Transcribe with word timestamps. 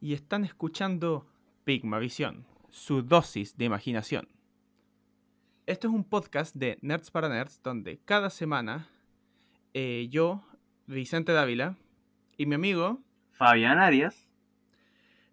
y 0.00 0.14
están 0.14 0.44
escuchando 0.44 1.26
Pigmavisión, 1.64 2.46
su 2.70 3.02
dosis 3.02 3.56
de 3.56 3.66
imaginación. 3.66 4.28
Esto 5.66 5.88
es 5.88 5.94
un 5.94 6.04
podcast 6.04 6.56
de 6.56 6.78
Nerds 6.80 7.10
para 7.10 7.28
Nerds 7.28 7.62
donde 7.62 7.98
cada 8.04 8.30
semana 8.30 8.88
eh, 9.74 10.08
yo, 10.10 10.42
Vicente 10.86 11.32
Dávila, 11.32 11.76
y 12.36 12.46
mi 12.46 12.54
amigo 12.54 13.00
Fabián 13.32 13.78
Arias 13.78 14.26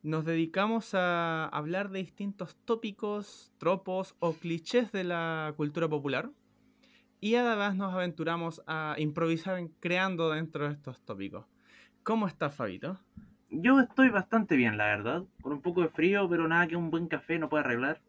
nos 0.04 0.26
dedicamos 0.26 0.94
a 0.94 1.46
hablar 1.48 1.90
de 1.90 2.00
distintos 2.00 2.56
tópicos, 2.66 3.52
tropos 3.58 4.16
o 4.20 4.34
clichés 4.34 4.92
de 4.92 5.04
la 5.04 5.54
cultura 5.58 5.88
popular 5.88 6.30
y 7.20 7.36
además 7.36 7.76
nos 7.76 7.94
aventuramos 7.94 8.62
a 8.68 8.96
improvisar 9.00 9.60
creando 9.80 10.30
dentro 10.30 10.68
de 10.68 10.74
estos 10.74 11.02
tópicos. 11.02 11.46
¿Cómo 12.04 12.28
estás, 12.28 12.54
Fabito? 12.54 13.00
Yo 13.50 13.80
estoy 13.80 14.10
bastante 14.10 14.56
bien, 14.56 14.78
la 14.78 14.86
verdad. 14.86 15.24
Con 15.42 15.54
un 15.54 15.62
poco 15.62 15.82
de 15.82 15.90
frío, 15.90 16.28
pero 16.30 16.48
nada 16.48 16.68
que 16.68 16.76
un 16.76 16.92
buen 16.92 17.08
café 17.08 17.40
no 17.40 17.50
pueda 17.50 17.64
arreglar. 17.64 18.02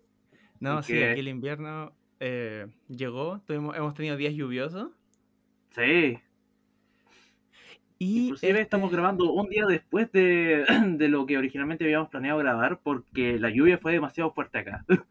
No, 0.60 0.82
sí, 0.82 1.00
aquí 1.02 1.20
el 1.20 1.28
invierno 1.28 1.92
eh, 2.20 2.66
llegó. 2.88 3.40
hemos 3.48 3.94
tenido 3.94 4.16
días 4.16 4.34
lluviosos. 4.34 4.90
Sí. 5.70 6.18
Y 8.00 8.26
Inclusive 8.26 8.60
estamos 8.60 8.86
este 8.86 8.96
grabando 8.96 9.32
un 9.32 9.48
día 9.48 9.64
después 9.66 10.10
de, 10.12 10.64
de, 10.96 11.08
lo 11.08 11.26
que 11.26 11.38
originalmente 11.38 11.84
habíamos 11.84 12.08
planeado 12.08 12.38
grabar 12.38 12.80
porque 12.82 13.38
la 13.38 13.50
lluvia 13.50 13.78
fue 13.78 13.92
demasiado 13.92 14.32
fuerte 14.32 14.58
acá. 14.58 14.84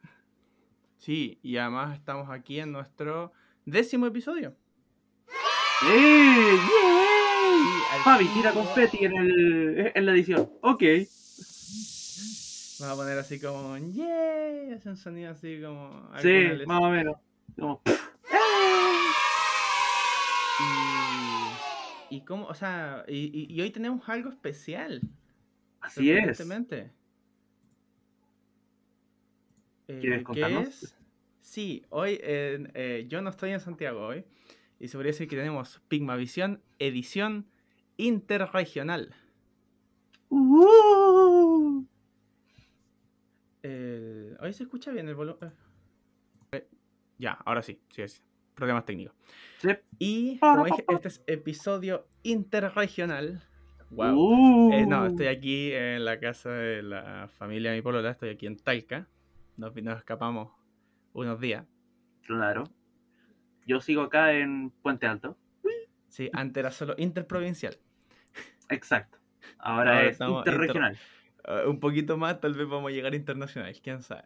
Sí, 1.00 1.40
y 1.42 1.56
además 1.58 1.96
estamos 1.96 2.30
aquí 2.30 2.60
en 2.60 2.72
nuestro 2.72 3.32
décimo 3.66 4.08
episodio. 4.08 4.56
¡Eh! 5.90 7.07
Fabi, 8.04 8.28
tira 8.28 8.52
confeti 8.52 9.06
en, 9.06 9.16
el, 9.16 9.92
en 9.96 10.06
la 10.06 10.12
edición. 10.12 10.50
Ok. 10.62 10.84
Vamos 12.80 12.94
a 12.94 12.96
poner 12.96 13.18
así 13.18 13.40
como 13.40 13.78
¡Yeah! 13.78 14.76
Es 14.76 14.86
un 14.86 14.98
sonido 14.98 15.32
así 15.32 15.62
como. 15.62 16.10
Sí, 16.22 16.48
más 16.66 16.82
o 16.82 16.90
menos. 16.90 17.16
Como. 17.58 17.82
Y, 22.10 22.18
y 22.18 22.22
cómo, 22.22 22.46
o 22.46 22.54
sea, 22.54 23.04
y, 23.08 23.54
y, 23.54 23.62
hoy 23.62 23.72
tenemos 23.72 24.08
algo 24.10 24.30
especial. 24.30 25.02
Así 25.82 26.12
es. 26.12 26.40
Eh, 26.40 26.92
¿Quieres 30.02 30.24
contarnos? 30.24 30.68
es? 30.68 30.96
Sí, 31.42 31.86
hoy 31.90 32.20
eh, 32.22 33.06
yo 33.08 33.22
no 33.22 33.30
estoy 33.30 33.52
en 33.52 33.60
Santiago 33.60 34.06
hoy. 34.06 34.26
Y 34.80 34.90
se 34.90 34.98
podría 34.98 35.12
decir 35.12 35.28
que 35.28 35.36
tenemos 35.36 35.82
Pigmavisión 35.88 36.62
edición 36.78 37.48
interregional. 37.98 39.14
Uh. 40.30 41.86
Hoy 44.40 44.54
se 44.54 44.64
escucha 44.64 44.92
bien 44.92 45.10
el 45.10 45.16
volumen. 45.16 45.52
Eh, 46.52 46.68
ya, 47.18 47.34
ahora 47.46 47.62
sí, 47.62 47.82
sí, 47.90 48.04
problemas 48.54 48.86
técnicos. 48.86 49.16
Y 50.00 50.38
como 50.40 50.66
dije, 50.66 50.86
este 50.88 51.08
es 51.08 51.24
episodio 51.28 52.08
interregional. 52.24 53.44
Wow. 53.90 54.72
Eh, 54.72 54.86
no, 54.86 55.04
uh. 55.04 55.06
estoy 55.08 55.28
aquí 55.28 55.72
en 55.74 56.06
la 56.06 56.20
casa 56.20 56.52
de 56.52 56.84
la 56.84 57.28
familia 57.30 57.72
de 57.72 57.78
mi 57.78 57.82
polola, 57.82 58.12
estoy 58.12 58.30
aquí 58.30 58.46
en 58.46 58.58
Talca. 58.58 59.08
Nos, 59.58 59.76
nos 59.76 59.98
escapamos 59.98 60.54
unos 61.14 61.40
días. 61.40 61.66
Claro. 62.26 62.64
Yo 63.66 63.82
sigo 63.82 64.04
acá 64.04 64.34
en 64.34 64.70
Puente 64.70 65.08
Alto. 65.08 65.38
Sí, 66.08 66.30
antes 66.32 66.62
era 66.62 66.72
solo 66.72 66.96
interprovincial. 66.98 67.78
Exacto. 68.70 69.18
Ahora, 69.60 70.06
es 70.06 70.20
interregional. 70.20 70.98
Eh, 71.46 71.64
un 71.68 71.80
poquito 71.80 72.18
más, 72.18 72.40
tal 72.40 72.54
vez 72.54 72.68
vamos 72.68 72.90
a 72.90 72.94
llegar 72.94 73.14
a 73.14 73.16
internacional, 73.16 73.74
quién 73.82 74.02
sabe. 74.04 74.26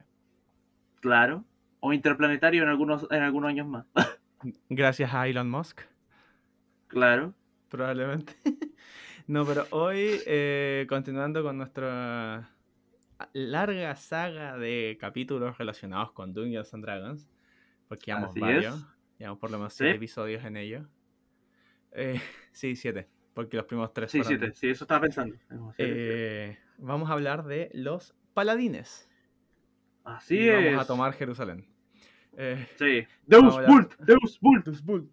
Claro. 1.00 1.46
O 1.80 1.94
interplanetario 1.94 2.64
en 2.64 2.70
algunos, 2.70 3.08
en 3.12 3.22
algunos 3.22 3.50
años 3.50 3.68
más. 3.68 3.86
Gracias 4.70 5.14
a 5.14 5.28
Elon 5.28 5.50
Musk. 5.50 5.82
Claro. 6.88 7.34
Probablemente. 7.70 8.36
no, 9.28 9.46
pero 9.46 9.66
hoy, 9.72 10.20
eh, 10.26 10.86
continuando 10.90 11.44
con 11.44 11.58
nuestra 11.58 12.50
larga 13.34 13.96
saga 13.96 14.58
de 14.58 14.98
capítulos 15.00 15.58
relacionados 15.58 16.12
con 16.12 16.34
Dungeons 16.34 16.74
and 16.74 16.84
Dragons, 16.84 17.30
porque 17.88 18.08
llevamos 18.08 18.36
varios, 18.36 18.86
llevamos 19.18 19.40
por 19.40 19.52
lo 19.52 19.58
menos 19.58 19.74
siete 19.74 19.96
episodios 19.96 20.44
en 20.44 20.58
ello. 20.58 20.88
Eh, 21.92 22.20
sí, 22.52 22.76
siete, 22.76 23.08
porque 23.34 23.58
los 23.58 23.66
primeros 23.66 23.94
tres. 23.94 24.12
Sí, 24.12 24.24
siete, 24.24 24.52
sí, 24.54 24.70
eso 24.70 24.84
estaba 24.84 25.02
pensando. 25.02 25.36
Eh, 25.78 26.58
vamos 26.78 27.10
a 27.10 27.14
hablar 27.14 27.46
de 27.46 27.70
los 27.74 28.16
paladines. 28.34 29.10
Así 30.04 30.50
es. 30.50 30.66
Vamos 30.66 30.84
a 30.84 30.88
tomar 30.88 31.14
Jerusalén. 31.14 31.66
Eh, 32.38 32.68
sí. 32.78 33.06
Deus 33.26 33.56
Bult, 33.68 33.98
Deus 34.00 34.40
Bult. 34.42 34.66
Deus 34.66 34.84
Bult. 34.84 35.12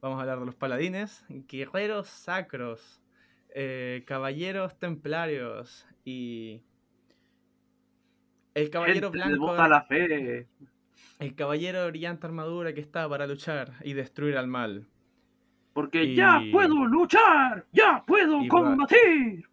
Vamos 0.00 0.18
a 0.18 0.22
hablar 0.22 0.40
de 0.40 0.46
los 0.46 0.54
paladines, 0.54 1.24
guerreros 1.28 2.08
sacros, 2.08 3.00
caballeros 4.06 4.78
templarios 4.78 5.86
y 6.04 6.62
el 8.54 8.70
caballero 8.70 9.10
blanco. 9.10 9.54
la 9.54 9.82
fe. 9.82 10.46
El 11.18 11.34
caballero 11.34 11.82
de 11.82 11.90
brillante 11.90 12.26
armadura 12.26 12.72
que 12.72 12.80
está 12.80 13.08
para 13.08 13.26
luchar 13.26 13.72
y 13.82 13.94
destruir 13.94 14.36
al 14.36 14.46
mal. 14.46 14.86
Porque 15.74 16.14
ya 16.14 16.40
puedo 16.52 16.86
luchar, 16.86 17.66
ya 17.72 18.02
puedo 18.06 18.46
combatir. 18.48 19.44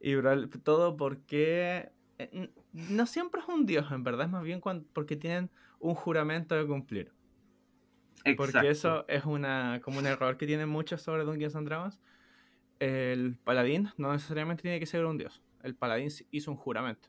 Y 0.00 0.14
todo 0.62 0.96
porque 0.96 1.90
eh, 2.18 2.50
no 2.72 3.06
siempre 3.06 3.42
es 3.42 3.48
un 3.48 3.66
dios, 3.66 3.92
en 3.92 4.02
verdad, 4.02 4.26
es 4.26 4.32
más 4.32 4.42
bien 4.42 4.60
porque 4.92 5.16
tienen 5.16 5.50
un 5.78 5.94
juramento 5.94 6.54
de 6.54 6.66
cumplir. 6.66 7.12
Exacto. 8.24 8.36
Porque 8.36 8.70
eso 8.70 9.04
es 9.06 9.24
una, 9.24 9.80
como 9.82 9.98
un 9.98 10.06
error 10.06 10.36
que 10.38 10.46
tienen 10.46 10.68
muchos 10.68 11.02
sobre 11.02 11.24
Dungeons 11.24 11.54
and 11.54 11.68
Dragons. 11.68 12.00
El 12.78 13.36
paladín 13.44 13.90
no 13.98 14.12
necesariamente 14.12 14.62
tiene 14.62 14.80
que 14.80 14.86
ser 14.86 15.04
un 15.04 15.18
dios. 15.18 15.42
El 15.62 15.74
paladín 15.74 16.08
hizo 16.30 16.50
un 16.50 16.56
juramento. 16.56 17.08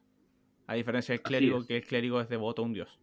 A 0.67 0.73
diferencia 0.73 1.13
del 1.13 1.21
clérigo, 1.21 1.65
que 1.65 1.77
el 1.77 1.85
clérigo 1.85 2.19
es 2.19 2.27
devoto 2.27 2.61
a 2.61 2.65
un 2.65 2.73
dios. 2.73 2.99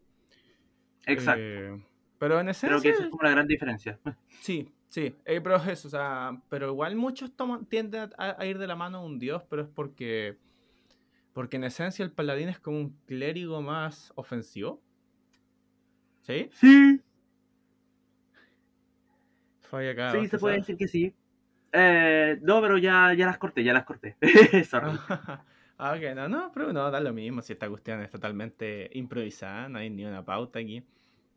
Exacto. 1.07 1.43
Eh, 1.43 1.83
pero 2.25 2.41
en 2.41 2.49
esencia. 2.49 2.69
Creo 2.69 2.81
que 2.81 2.89
esa 2.89 3.07
es 3.07 3.13
una 3.13 3.31
gran 3.31 3.47
diferencia. 3.47 3.99
Sí, 4.41 4.73
sí. 4.89 5.15
pero 5.25 5.57
es 5.57 5.69
eso, 5.69 5.89
o 5.89 5.91
sea, 5.91 6.41
pero 6.49 6.69
igual 6.69 6.97
muchos 6.97 7.35
toman, 7.37 7.67
tienden 7.67 8.11
a, 8.17 8.47
ir 8.47 8.59
de 8.59 8.67
la 8.67 8.77
mano 8.77 8.99
a 8.99 9.05
un 9.05 9.19
dios, 9.19 9.43
pero 9.49 9.63
es 9.63 9.69
porque. 9.69 10.39
Porque 11.35 11.57
en 11.57 11.65
esencia 11.65 12.03
el 12.05 12.13
paladín 12.13 12.49
es 12.49 12.59
como 12.59 12.79
un 12.79 12.97
clérigo 13.07 13.61
más 13.61 14.13
ofensivo. 14.15 14.81
¿Sí? 16.23 16.49
Sí. 16.53 17.01
Acá. 19.91 20.13
Sí, 20.13 20.29
se 20.29 20.39
puede 20.39 20.57
decir 20.57 20.77
que 20.77 20.87
sí. 20.87 21.13
Eh, 21.73 22.39
no, 22.41 22.61
pero 22.63 22.79
ya, 22.79 23.13
ya 23.15 23.27
las 23.27 23.37
corté, 23.37 23.65
ya 23.65 23.73
las 23.73 23.85
corté. 23.85 24.17
Sorry. 24.65 24.93
Ah, 25.77 25.97
ok, 25.97 26.15
no, 26.15 26.29
no, 26.29 26.53
pero 26.55 26.73
no, 26.73 26.89
da 26.89 27.01
lo 27.01 27.13
mismo 27.13 27.43
si 27.43 27.53
esta 27.53 27.69
cuestión 27.69 28.01
es 28.01 28.09
totalmente 28.09 28.89
improvisada, 28.93 29.69
no 29.69 29.81
hay 29.81 29.91
ni 29.91 30.05
una 30.05 30.25
pauta 30.25 30.61
aquí. 30.61 30.85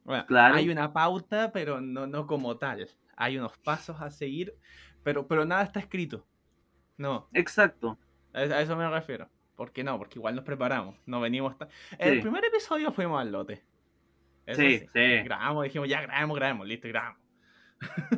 Bueno, 0.07 0.25
claro. 0.25 0.55
hay 0.55 0.69
una 0.69 0.93
pauta, 0.93 1.51
pero 1.51 1.81
no, 1.81 2.07
no 2.07 2.25
como 2.27 2.57
tal. 2.57 2.87
Hay 3.17 3.37
unos 3.37 3.57
pasos 3.57 3.99
a 3.99 4.09
seguir, 4.09 4.55
pero, 5.03 5.27
pero 5.27 5.43
nada 5.43 5.63
está 5.63 5.81
escrito. 5.81 6.25
No. 6.95 7.27
Exacto. 7.33 7.99
A, 8.33 8.43
eso 8.43 8.77
me 8.77 8.89
refiero. 8.89 9.29
¿Por 9.57 9.73
qué 9.73 9.83
no? 9.83 9.97
Porque 9.97 10.17
igual 10.17 10.33
nos 10.33 10.45
preparamos. 10.45 10.95
No 11.05 11.19
venimos. 11.19 11.55
En 11.99 12.13
el 12.13 12.21
primer 12.21 12.45
episodio 12.45 12.93
fuimos 12.93 13.19
al 13.19 13.33
lote. 13.33 13.65
sí, 14.53 14.79
sí, 14.93 15.23
Grabamos, 15.25 15.65
dijimos, 15.65 15.89
ya 15.89 15.99
grabamos, 15.99 16.37
grabamos, 16.37 16.67
listo, 16.67 16.87
grabamos. 16.87 17.21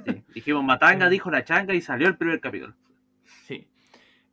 Sí. 0.06 0.24
Dijimos, 0.36 0.64
Matanga 0.64 1.10
dijo 1.10 1.32
la 1.32 1.44
changa 1.44 1.74
y 1.74 1.82
salió 1.82 2.08
el 2.08 2.18
primer 2.18 2.40
capítulo. 2.40 2.76
Sí. 3.48 3.68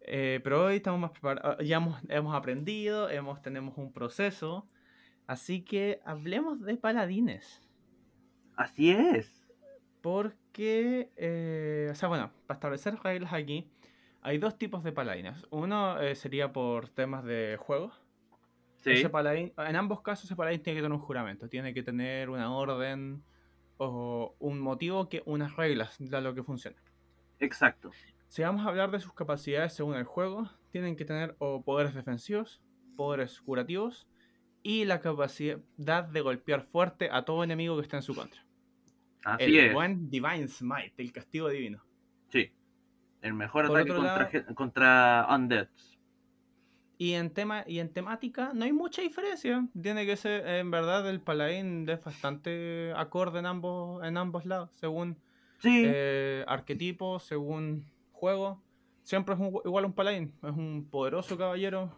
Eh, 0.03 0.41
pero 0.45 0.67
hoy 0.67 0.77
estamos 0.77 1.01
más 1.01 1.11
preparados, 1.11 1.67
ya 1.67 1.83
hemos, 2.09 2.35
aprendido, 2.35 3.09
hemos, 3.09 3.41
tenemos 3.41 3.79
un 3.79 3.95
proceso, 3.95 4.69
así 5.27 5.63
que 5.63 6.01
hablemos 6.05 6.61
de 6.61 6.77
paladines. 6.77 7.63
Así 8.57 8.91
es. 8.91 9.47
Porque, 10.01 11.11
eh, 11.17 11.89
o 11.91 11.95
sea, 11.95 12.09
bueno, 12.09 12.31
para 12.47 12.57
establecer 12.57 12.97
reglas 13.03 13.33
aquí, 13.33 13.71
hay 14.23 14.39
dos 14.39 14.57
tipos 14.59 14.83
de 14.83 14.93
paladines. 14.93 15.47
Uno 15.51 16.01
eh, 16.01 16.15
sería 16.15 16.53
por 16.53 16.89
temas 16.89 17.25
de 17.25 17.57
juego. 17.61 17.93
Sí. 18.77 18.93
Ese 18.93 19.11
paladín, 19.11 19.53
en 19.57 19.77
ambos 19.77 20.01
casos, 20.01 20.27
ese 20.27 20.37
paladín 20.37 20.63
tiene 20.63 20.79
que 20.79 20.83
tener 20.83 20.97
un 20.97 21.05
juramento, 21.05 21.49
tiene 21.49 21.75
que 21.75 21.83
tener 21.83 22.31
una 22.31 22.53
orden 22.53 23.23
o 23.79 24.35
un 24.39 24.61
motivo 24.61 25.09
que 25.09 25.23
unas 25.27 25.57
reglas 25.57 25.97
de 25.99 26.21
lo 26.21 26.35
que 26.35 26.43
funciona. 26.43 26.77
Exacto. 27.41 27.91
Si 28.29 28.43
vamos 28.43 28.65
a 28.65 28.69
hablar 28.69 28.91
de 28.91 29.01
sus 29.01 29.13
capacidades 29.13 29.75
según 29.75 29.95
el 29.95 30.05
juego, 30.05 30.51
tienen 30.71 30.97
que 30.97 31.05
tener 31.05 31.37
o 31.39 31.63
poderes 31.63 31.95
defensivos, 31.95 32.63
poderes 32.97 33.41
curativos 33.41 34.07
y 34.67 34.85
la 34.85 35.01
capacidad 35.01 36.05
de 36.05 36.21
golpear 36.21 36.63
fuerte 36.63 37.09
a 37.13 37.25
todo 37.25 37.45
enemigo 37.45 37.77
que 37.77 37.83
esté 37.83 37.95
en 37.95 38.03
su 38.03 38.17
contra. 38.17 38.45
Así 39.23 39.45
el 39.45 39.67
es. 39.67 39.73
buen 39.73 40.11
Divine 40.11 40.49
Smite, 40.49 40.95
el 40.97 41.13
castigo 41.13 41.49
divino. 41.49 41.85
Sí. 42.31 42.51
El 43.23 43.35
mejor 43.35 43.67
ataque 43.67 43.95
contra, 43.95 44.55
contra 44.57 45.27
Undead. 45.31 45.69
Y 46.99 47.13
en 47.13 47.31
tema 47.31 47.63
y 47.65 47.79
en 47.79 47.93
temática 47.93 48.51
no 48.55 48.65
hay 48.65 48.73
mucha 48.73 49.03
diferencia. 49.03 49.69
Tiene 49.81 50.05
que 50.05 50.17
ser, 50.17 50.45
en 50.45 50.73
verdad, 50.73 51.09
el 51.09 51.21
paladín 51.21 51.89
es 51.89 52.03
bastante 52.03 52.93
acorde 52.97 53.39
en 53.39 53.47
ambos, 53.47 54.03
en 54.03 54.17
ambos 54.17 54.47
lados, 54.47 54.71
según 54.75 55.17
eh, 55.63 56.45
arquetipo, 56.49 57.21
según 57.21 57.87
juego. 58.11 58.61
Siempre 59.05 59.37
es 59.37 59.41
igual 59.65 59.85
un 59.85 59.93
paladín. 59.93 60.35
Es 60.43 60.57
un 60.57 60.89
poderoso 60.91 61.39
caballero 61.39 61.97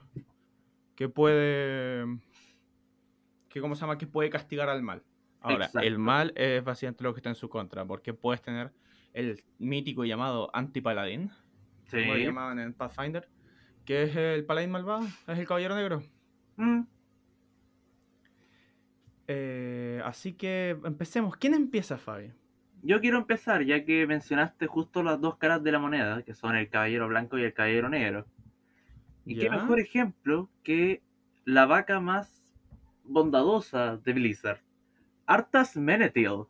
que 0.97 1.09
puede. 1.09 2.05
Que 3.49 3.61
cómo 3.61 3.75
se 3.75 3.83
llama, 3.83 3.99
que 3.99 4.07
puede 4.07 4.31
castigar 4.31 4.69
al 4.69 4.83
mal. 4.83 5.03
Ahora, 5.41 5.71
el 5.83 5.99
mal 5.99 6.33
es 6.37 6.65
básicamente 6.65 7.05
lo 7.05 7.15
que 7.15 7.21
está 7.21 7.29
en 7.31 7.37
su 7.37 7.49
contra, 7.49 7.85
porque 7.85 8.13
puedes 8.13 8.43
tener 8.43 8.73
el 9.13 9.43
mítico 9.59 10.05
llamado 10.05 10.51
anti-paladín, 10.53 11.31
como 11.91 12.15
lo 12.15 12.19
llamaban 12.19 12.59
en 12.59 12.75
Pathfinder, 12.75 13.29
que 13.85 14.03
es 14.03 14.17
el 14.17 14.45
paladín 14.45 14.71
malvado, 14.71 15.07
es 15.27 15.39
el 15.39 15.47
caballero 15.47 15.77
negro. 15.77 16.03
Mm. 16.57 16.83
Eh, 19.29 20.03
así 20.05 20.33
que 20.33 20.71
empecemos. 20.85 21.37
¿Quién 21.37 21.55
empieza, 21.55 21.99
Fabi? 21.99 22.33
Yo 22.83 23.01
quiero 23.01 23.19
empezar, 23.19 23.65
ya 23.65 23.85
que 23.85 24.07
mencionaste 24.07 24.67
justo 24.67 25.03
las 25.03 25.21
dos 25.21 25.37
caras 25.37 25.63
de 25.63 25.73
la 25.73 25.79
moneda, 25.79 26.23
que 26.23 26.35
son 26.35 26.57
el 26.57 26.69
caballero 26.69 27.09
blanco 27.09 27.39
y 27.39 27.43
el 27.43 27.53
caballero 27.53 27.89
negro. 27.89 28.27
Y 29.25 29.37
qué 29.37 29.51
mejor 29.51 29.79
ejemplo 29.81 30.49
que 30.63 31.03
la 31.45 31.67
vaca 31.67 32.01
más 32.01 32.38
bondadosa 33.09 33.97
de 33.97 34.13
Blizzard, 34.13 34.61
Arthas 35.27 35.77
Menethil. 35.77 36.47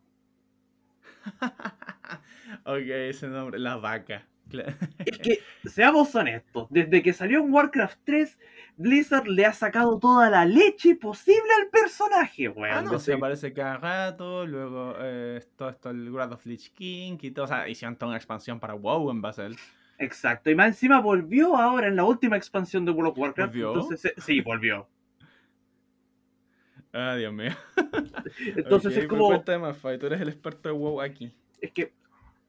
ok, 2.65 2.87
ese 2.87 3.27
nombre, 3.27 3.59
la 3.59 3.77
vaca. 3.77 4.25
Es 5.05 5.19
que, 5.19 5.39
seamos 5.65 6.13
honestos, 6.15 6.67
desde 6.69 7.01
que 7.01 7.13
salió 7.13 7.39
en 7.39 7.53
Warcraft 7.53 7.99
3, 8.03 8.39
Blizzard 8.77 9.27
le 9.27 9.45
ha 9.45 9.53
sacado 9.53 9.99
toda 9.99 10.29
la 10.29 10.45
leche 10.45 10.95
posible 10.95 11.49
al 11.61 11.69
personaje, 11.69 12.49
weón. 12.49 12.77
Ah, 12.77 12.81
no, 12.81 12.99
se 12.99 13.13
aparece 13.13 13.53
cada 13.53 13.77
rato, 13.77 14.45
luego 14.45 14.95
eh, 14.99 15.43
todo 15.55 15.69
esto, 15.69 15.89
el 15.89 16.09
Wrath 16.11 16.33
of 16.33 16.45
Lich 16.45 16.71
King 16.73 17.17
y 17.21 17.31
todo, 17.31 17.45
o 17.45 17.47
sea, 17.47 17.67
hicieron 17.67 17.95
toda 17.95 18.09
una 18.09 18.17
expansión 18.17 18.59
para 18.59 18.73
WoW 18.73 19.11
en 19.11 19.21
Basel. 19.21 19.55
Exacto, 19.97 20.49
y 20.49 20.55
más 20.55 20.67
encima 20.67 21.01
volvió 21.01 21.57
ahora 21.57 21.87
en 21.87 21.95
la 21.95 22.05
última 22.05 22.37
expansión 22.37 22.85
de 22.85 22.91
World 22.91 23.11
of 23.11 23.17
Warcraft. 23.17 23.53
¿Volvió? 23.53 23.73
Entonces, 23.73 24.13
sí, 24.17 24.41
volvió. 24.41 24.87
Ah, 26.93 27.15
Dios 27.15 27.33
mío. 27.33 27.51
Entonces 28.55 28.97
es 28.97 29.07
como. 29.07 29.27
Cuéntame 29.27 29.71
tú 29.97 30.05
eres 30.07 30.21
el 30.21 30.29
experto 30.29 30.69
de 30.69 30.75
WoW 30.75 31.01
aquí. 31.01 31.31
Es 31.61 31.71
que 31.71 31.93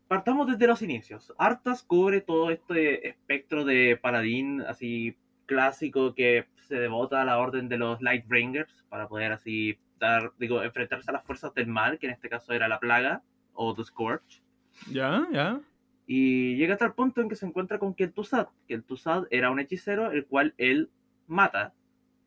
partamos 0.08 0.46
desde 0.46 0.66
los 0.66 0.82
inicios. 0.82 1.32
Arthas 1.38 1.82
cubre 1.82 2.20
todo 2.20 2.50
este 2.50 3.08
espectro 3.08 3.64
de 3.64 3.98
paladín 4.00 4.62
así 4.62 5.16
clásico 5.46 6.14
que 6.14 6.46
se 6.62 6.76
devota 6.76 7.20
a 7.20 7.24
la 7.24 7.38
orden 7.38 7.68
de 7.68 7.76
los 7.76 8.00
Lightbringers 8.00 8.84
para 8.88 9.08
poder 9.08 9.32
así 9.32 9.78
dar, 9.98 10.32
digo, 10.38 10.62
enfrentarse 10.62 11.10
a 11.10 11.14
las 11.14 11.24
fuerzas 11.24 11.52
del 11.54 11.66
mal, 11.66 11.98
que 11.98 12.06
en 12.06 12.12
este 12.12 12.28
caso 12.28 12.52
era 12.52 12.68
la 12.68 12.78
plaga 12.78 13.22
o 13.54 13.74
The 13.74 13.84
Scorch. 13.84 14.42
Ya, 14.90 15.26
ya. 15.32 15.60
Y 16.06 16.56
llega 16.56 16.74
hasta 16.74 16.86
el 16.86 16.92
punto 16.94 17.20
en 17.20 17.28
que 17.28 17.36
se 17.36 17.46
encuentra 17.46 17.78
con 17.78 17.94
Kel'Thuzad. 17.94 18.48
Kel'Thuzad 18.66 19.24
era 19.30 19.50
un 19.50 19.60
hechicero 19.60 20.10
el 20.10 20.24
cual 20.26 20.54
él 20.58 20.90
mata 21.26 21.74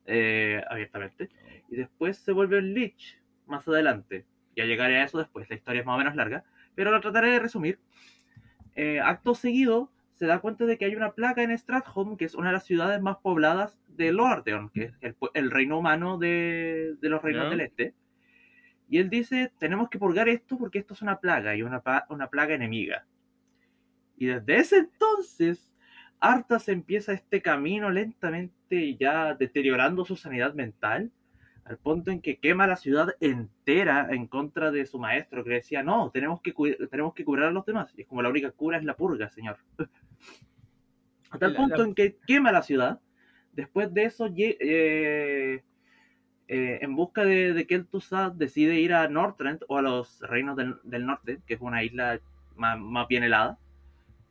eh, 0.05 0.61
abiertamente. 0.69 1.29
Y 1.69 1.75
después 1.75 2.17
se 2.17 2.31
vuelve 2.31 2.59
un 2.59 2.73
Lich 2.73 3.19
más 3.45 3.67
adelante. 3.67 4.25
Ya 4.55 4.65
llegaré 4.65 4.97
a 4.97 5.05
eso 5.05 5.17
después, 5.17 5.49
la 5.49 5.55
historia 5.55 5.81
es 5.81 5.85
más 5.85 5.95
o 5.95 5.97
menos 5.97 6.15
larga. 6.15 6.43
Pero 6.75 6.91
lo 6.91 7.01
trataré 7.01 7.31
de 7.31 7.39
resumir. 7.39 7.79
Eh, 8.75 8.99
acto 8.99 9.35
seguido, 9.35 9.91
se 10.13 10.25
da 10.25 10.39
cuenta 10.39 10.65
de 10.65 10.77
que 10.77 10.85
hay 10.85 10.95
una 10.95 11.13
plaga 11.13 11.43
en 11.43 11.57
Stratholme, 11.57 12.17
que 12.17 12.25
es 12.25 12.35
una 12.35 12.47
de 12.47 12.53
las 12.53 12.65
ciudades 12.65 13.01
más 13.01 13.17
pobladas 13.17 13.79
de 13.87 14.11
Lordaeon, 14.11 14.69
que 14.69 14.93
es 15.01 15.15
el, 15.33 15.51
reino 15.51 15.77
humano 15.77 16.17
de, 16.17 16.95
los 17.01 17.21
reinos 17.21 17.49
del 17.49 17.61
este. 17.61 17.93
Y 18.89 18.99
él 18.99 19.09
dice, 19.09 19.51
tenemos 19.57 19.89
que 19.89 19.99
purgar 19.99 20.29
esto 20.29 20.57
porque 20.57 20.79
esto 20.79 20.93
es 20.93 21.01
una 21.01 21.19
plaga 21.19 21.55
y 21.55 21.63
una, 21.63 21.81
una 22.09 22.27
plaga 22.29 22.53
enemiga. 22.53 23.05
Y 24.17 24.27
desde 24.27 24.57
ese 24.57 24.77
entonces, 24.77 25.73
Arthas 26.19 26.69
empieza 26.69 27.13
este 27.13 27.41
camino 27.41 27.89
lentamente 27.89 28.62
ya 28.99 29.33
deteriorando 29.35 30.05
su 30.05 30.15
sanidad 30.15 30.53
mental, 30.53 31.11
al 31.65 31.77
punto 31.77 32.11
en 32.11 32.21
que 32.21 32.39
quema 32.39 32.67
la 32.67 32.75
ciudad 32.75 33.15
entera 33.21 34.07
en 34.11 34.27
contra 34.27 34.71
de 34.71 34.85
su 34.85 34.99
maestro, 34.99 35.43
que 35.43 35.51
decía, 35.51 35.81
no, 35.81 36.11
tenemos 36.11 36.41
que, 36.41 36.53
tenemos 36.89 37.13
que 37.13 37.23
curar 37.23 37.47
a 37.47 37.51
los 37.51 37.65
demás. 37.65 37.93
Y 37.95 38.01
es 38.01 38.07
como 38.07 38.21
la 38.21 38.29
única 38.29 38.51
cura 38.51 38.77
es 38.77 38.83
la 38.83 38.95
purga, 38.95 39.29
señor. 39.29 39.57
A 41.29 41.39
tal 41.39 41.55
punto 41.55 41.83
en 41.83 41.95
que 41.95 42.17
quema 42.27 42.51
la 42.51 42.61
ciudad. 42.61 42.99
Después 43.53 43.93
de 43.93 44.03
eso, 44.03 44.29
eh, 44.35 45.63
eh, 46.47 46.79
en 46.81 46.95
busca 46.95 47.23
de, 47.23 47.53
de 47.53 47.65
Kel'Thuzad, 47.65 48.33
decide 48.33 48.79
ir 48.79 48.93
a 48.93 49.07
Northrend 49.07 49.63
o 49.67 49.77
a 49.77 49.81
los 49.81 50.19
reinos 50.21 50.57
del, 50.57 51.05
norte, 51.05 51.39
que 51.47 51.53
es 51.53 51.61
una 51.61 51.83
isla 51.83 52.19
más 52.55 53.07
bien 53.07 53.23
helada. 53.23 53.57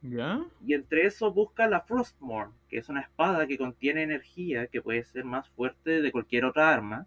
Y 0.03 0.75
entre 0.75 1.07
eso 1.07 1.33
busca 1.33 1.69
la 1.69 1.83
Frostmourne, 1.83 2.55
que 2.69 2.79
es 2.79 2.89
una 2.89 3.03
espada 3.03 3.47
que 3.47 3.57
contiene 3.57 4.03
energía 4.03 4.67
que 4.67 4.83
puede 4.83 5.05
ser 5.05 5.25
más 5.25 5.49
fuerte 5.51 6.03
de 6.03 6.11
cualquier 6.11 6.45
otra 6.45 6.73
arma. 6.73 7.07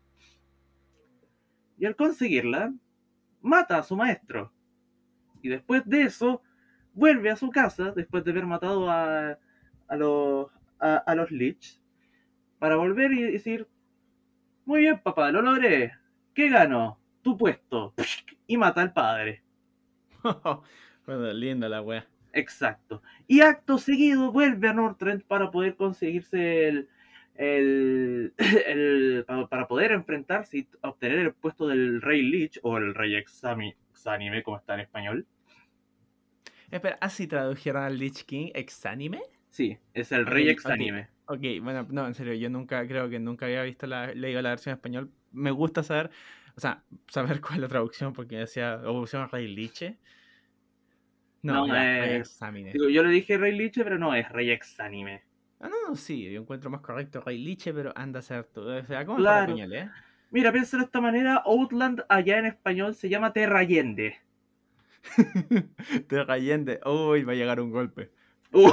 Y 1.78 1.86
al 1.86 1.98
conseguirla, 1.98 2.74
mata 3.42 3.78
a 3.78 3.84
su 3.84 3.98
maestro. 3.98 4.54
Y 5.42 5.50
después 5.50 5.84
de 5.86 6.04
eso, 6.04 6.42
vuelve 6.94 7.30
a 7.30 7.36
su 7.36 7.50
casa, 7.50 7.92
después 7.92 8.24
de 8.24 8.32
haber 8.32 8.46
matado 8.46 8.90
a, 8.90 9.38
a, 9.88 9.96
los, 9.98 10.50
a, 10.80 11.16
los 11.16 11.32
Lich, 11.32 11.82
para 12.60 12.78
volver 12.78 13.12
y 13.12 13.24
decir, 13.24 13.68
muy 14.64 14.82
bien 14.82 15.02
papá, 15.04 15.32
lo 15.32 15.42
logré. 15.42 15.92
¿Qué 16.34 16.50
gano? 16.50 17.00
Tu 17.22 17.38
puesto. 17.38 17.94
Y 18.48 18.58
mata 18.58 18.84
al 18.84 18.94
padre. 18.94 19.42
bueno, 21.08 21.34
linda 21.34 21.68
la 21.68 21.82
wea. 21.82 22.06
Exacto. 22.36 23.02
Y 23.28 23.40
acto 23.42 23.78
seguido 23.78 24.32
vuelve 24.32 24.68
a 24.68 24.74
Northrend 24.74 25.24
para 25.24 25.52
poder 25.52 25.76
conseguirse 25.78 26.68
el, 26.68 26.90
el, 27.36 28.34
para 29.50 29.68
poder 29.68 29.94
enfrentarse 29.94 30.58
y 30.58 30.68
obtener 30.82 31.20
el 31.20 31.34
puesto 31.34 31.68
del 31.68 32.02
Rey 32.02 32.22
Lich 32.22 32.60
o 32.62 32.78
el 32.78 32.94
Rey 32.94 33.16
Exánime, 33.16 34.44
como 34.44 34.58
está 34.58 34.74
en 34.74 34.82
español. 34.82 35.26
Espera, 36.70 36.98
¿así 37.00 37.26
tradujeron 37.26 37.84
al 37.84 37.98
Lich 37.98 38.26
King 38.26 38.52
Exánime? 38.54 39.22
Sí, 39.50 39.78
es 39.94 40.12
el 40.12 40.26
Rey 40.26 40.50
Exánime. 40.50 41.08
Okay. 41.26 41.60
ok, 41.60 41.64
bueno, 41.64 41.88
no, 41.90 42.06
en 42.06 42.16
serio, 42.16 42.34
yo 42.34 42.50
nunca, 42.50 42.86
creo 42.86 43.10
que 43.10 43.20
nunca 43.20 43.46
había 43.46 43.64
visto 43.64 43.88
la, 43.88 44.14
leído 44.14 44.42
la 44.42 44.50
versión 44.50 44.74
en 44.74 44.78
español. 44.78 45.12
Me 45.32 45.52
gusta 45.52 45.84
saber, 45.84 46.12
o 46.58 46.60
sea, 46.60 46.84
saber 47.08 47.40
cuál 47.42 47.56
es 47.56 47.62
la 47.62 47.68
traducción, 47.70 48.12
porque 48.12 48.36
decía, 48.36 48.82
o 48.84 49.06
Rey 49.32 49.48
Liche. 49.48 50.00
No, 51.46 51.76
es. 51.76 52.40
Digo, 52.74 52.90
yo 52.90 53.04
le 53.04 53.10
dije 53.10 53.38
Rey 53.38 53.56
Liche, 53.56 53.84
pero 53.84 54.00
no 54.00 54.16
es 54.16 54.28
Rey 54.30 54.50
Exánime. 54.50 55.24
Ah, 55.60 55.70
no, 55.70 55.90
no, 55.90 55.96
sí, 55.96 56.32
yo 56.32 56.42
encuentro 56.42 56.72
más 56.72 56.82
correcto 56.82 57.22
Rey 57.22 57.38
Liche, 57.38 57.72
pero 57.72 57.94
anda 57.96 58.20
a 58.20 58.24
ser 58.24 58.46
todo. 58.46 58.76
O 58.78 58.86
sea, 58.86 59.06
¿cómo 59.06 59.20
claro. 59.20 59.56
eh? 59.56 59.90
Mira, 60.32 60.52
piensa 60.52 60.78
de 60.78 60.84
esta 60.84 61.00
manera: 61.02 61.44
Outland 61.46 62.04
allá 62.10 62.40
en 62.40 62.48
español 62.48 62.96
se 62.96 63.10
llama 63.10 63.32
Terrayende. 63.32 64.18
Terrayende, 66.08 66.80
uy, 66.84 67.24
va 67.24 67.34
a 67.34 67.36
llegar 67.36 67.60
un 67.60 67.70
golpe. 67.70 68.10
Uh. 68.52 68.72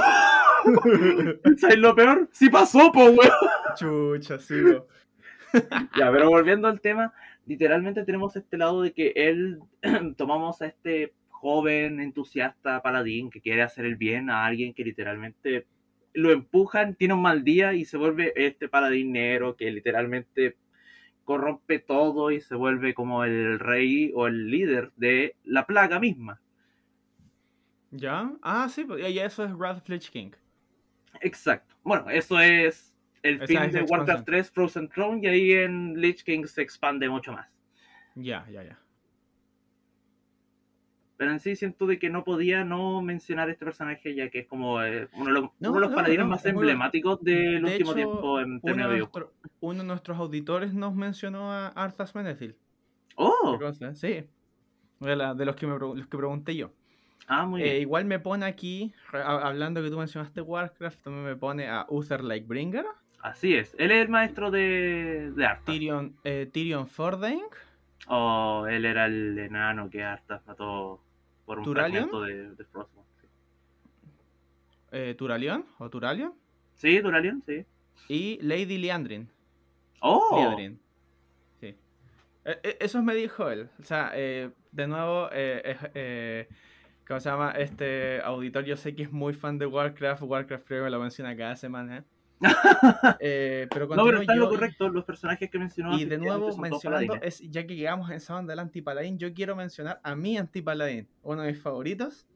¿Sabes 1.57 1.77
lo 1.77 1.93
peor? 1.93 2.27
Sí 2.31 2.49
pasó, 2.49 2.91
po, 2.91 3.05
weón. 3.05 3.31
Chucha, 3.75 4.39
sí, 4.39 4.55
Ya, 5.97 6.11
pero 6.11 6.29
volviendo 6.29 6.67
al 6.67 6.81
tema, 6.81 7.13
literalmente 7.45 8.03
tenemos 8.03 8.35
este 8.35 8.57
lado 8.57 8.81
de 8.81 8.93
que 8.93 9.13
él 9.15 9.59
tomamos 10.17 10.59
a 10.63 10.65
este 10.65 11.13
joven, 11.43 11.99
entusiasta 11.99 12.81
paladín 12.81 13.29
que 13.29 13.41
quiere 13.41 13.63
hacer 13.63 13.83
el 13.83 13.97
bien 13.97 14.29
a 14.29 14.45
alguien 14.45 14.73
que 14.73 14.85
literalmente 14.85 15.67
lo 16.13 16.31
empujan, 16.31 16.95
tiene 16.95 17.15
un 17.15 17.21
mal 17.21 17.43
día 17.43 17.73
y 17.73 17.83
se 17.83 17.97
vuelve 17.97 18.31
este 18.37 18.69
paladín 18.69 19.11
negro 19.11 19.57
que 19.57 19.69
literalmente 19.69 20.55
corrompe 21.25 21.79
todo 21.79 22.31
y 22.31 22.39
se 22.39 22.55
vuelve 22.55 22.93
como 22.93 23.25
el 23.25 23.59
rey 23.59 24.13
o 24.15 24.27
el 24.27 24.49
líder 24.49 24.93
de 24.95 25.35
la 25.43 25.67
plaga 25.67 25.99
misma. 25.99 26.39
¿Ya? 27.91 28.31
Ah, 28.41 28.69
sí, 28.69 28.85
pues, 28.85 29.05
y 29.05 29.19
eso 29.19 29.43
es 29.43 29.51
Wrath 29.53 29.89
of 29.89 30.09
King. 30.09 30.31
Exacto. 31.19 31.75
Bueno, 31.83 32.09
eso 32.09 32.39
es 32.39 32.95
el 33.21 33.45
fin 33.45 33.69
de 33.69 33.81
Warcraft 33.81 34.25
3 34.25 34.49
Frozen 34.49 34.87
Throne 34.87 35.19
y 35.21 35.27
ahí 35.27 35.51
en 35.51 35.99
Lich 35.99 36.23
King 36.23 36.45
se 36.45 36.61
expande 36.61 37.09
mucho 37.09 37.33
más. 37.33 37.49
Ya, 38.15 38.47
ya, 38.49 38.63
ya. 38.63 38.79
Pero 41.23 41.31
en 41.31 41.39
sí 41.39 41.55
siento 41.55 41.87
de 41.87 41.99
que 41.99 42.09
no 42.09 42.25
podía 42.25 42.65
no 42.65 43.01
mencionar 43.01 43.49
este 43.49 43.63
personaje, 43.63 44.13
ya 44.13 44.29
que 44.29 44.39
es 44.39 44.45
como 44.45 44.83
eh, 44.83 45.07
uno, 45.13 45.27
de 45.27 45.31
los, 45.31 45.51
uno 45.61 46.27
más 46.27 46.45
emblemáticos 46.45 47.23
del 47.23 47.63
último 47.63 47.93
tiempo 47.93 48.41
en 48.41 48.59
términos 48.59 48.91
de 48.91 49.07
Uno 49.61 49.83
de 49.83 49.87
nuestros 49.87 50.17
auditores 50.17 50.73
nos 50.73 50.93
mencionó 50.93 51.49
a 51.49 51.69
Arthas 51.69 52.13
Menethil. 52.13 52.57
¡Oh! 53.15 53.57
Sí. 53.93 54.25
De, 54.99 55.15
los, 55.45 55.55
que 55.55 55.65
me, 55.65 55.79
los 55.79 56.07
que 56.07 56.17
pregunté 56.17 56.57
yo. 56.57 56.73
Ah, 57.25 57.45
muy 57.45 57.61
bien. 57.61 57.73
Eh, 57.73 57.79
igual 57.79 58.03
me 58.03 58.19
pone 58.19 58.45
aquí, 58.45 58.93
hablando 59.13 59.81
que 59.81 59.89
tú 59.89 59.97
mencionaste 59.97 60.41
Warcraft, 60.41 61.03
también 61.03 61.23
me 61.23 61.37
pone 61.37 61.69
a 61.69 61.85
Uther 61.87 62.21
Lightbringer. 62.21 62.83
Así 63.21 63.55
es. 63.55 63.73
Él 63.79 63.91
es 63.91 64.01
el 64.01 64.09
maestro 64.09 64.51
de, 64.51 65.31
de 65.33 65.45
Arthas. 65.45 65.63
Tyrion, 65.67 66.17
eh, 66.25 66.49
Tyrion 66.51 66.85
Fordain. 66.85 67.43
Oh, 68.07 68.65
él 68.69 68.83
era 68.83 69.05
el 69.05 69.39
enano 69.39 69.89
que 69.89 70.03
Arthas 70.03 70.45
mató 70.45 70.99
por 71.45 71.59
un 71.59 71.63
¿Turalion? 71.65 72.09
fragmento 72.09 72.21
de, 72.21 72.55
de 72.55 72.63
sí. 72.63 73.27
eh, 74.91 75.15
Turalion 75.17 75.65
o 75.79 75.89
Turalion. 75.89 76.33
Sí, 76.75 77.01
Turalion, 77.01 77.41
sí. 77.45 77.65
Y 78.07 78.39
Lady 78.41 78.77
Liandrin. 78.77 79.29
¡Oh! 80.01 80.37
Liandrin. 80.37 80.79
Sí. 81.59 81.67
Eh, 82.45 82.59
eh, 82.63 82.77
eso 82.79 83.01
me 83.01 83.15
dijo 83.15 83.49
él. 83.49 83.69
O 83.79 83.83
sea, 83.83 84.11
eh, 84.13 84.51
de 84.71 84.87
nuevo, 84.87 85.29
eh, 85.31 86.47
¿cómo 87.07 87.19
se 87.19 87.29
llama? 87.29 87.51
Este 87.51 88.21
auditor, 88.21 88.65
yo 88.65 88.75
sé 88.75 88.95
que 88.95 89.03
es 89.03 89.11
muy 89.11 89.33
fan 89.33 89.57
de 89.57 89.65
Warcraft. 89.65 90.23
Warcraft 90.23 90.67
creo 90.67 90.83
que 90.85 90.89
lo 90.89 90.99
menciona 90.99 91.35
cada 91.37 91.55
semana. 91.55 92.05
Eh, 93.19 93.67
pero 93.69 93.87
No, 93.87 94.05
pero 94.05 94.21
está 94.21 94.35
lo 94.35 94.49
correcto. 94.49 94.89
Los 94.89 95.05
personajes 95.05 95.49
que 95.49 95.59
mencionó 95.59 95.97
Y 95.97 96.05
de 96.05 96.17
nuevo, 96.17 96.55
mencionando, 96.57 97.15
es, 97.15 97.39
ya 97.39 97.65
que 97.65 97.75
llegamos 97.75 98.09
en 98.09 98.17
esa 98.17 98.35
onda 98.37 98.51
del 98.51 98.59
antipaladín, 98.59 99.17
yo 99.17 99.33
quiero 99.33 99.55
mencionar 99.55 99.99
a 100.03 100.15
mi 100.15 100.37
antipaladín, 100.37 101.07
uno 101.21 101.41
de 101.41 101.51
mis 101.51 101.61
favoritos. 101.61 102.27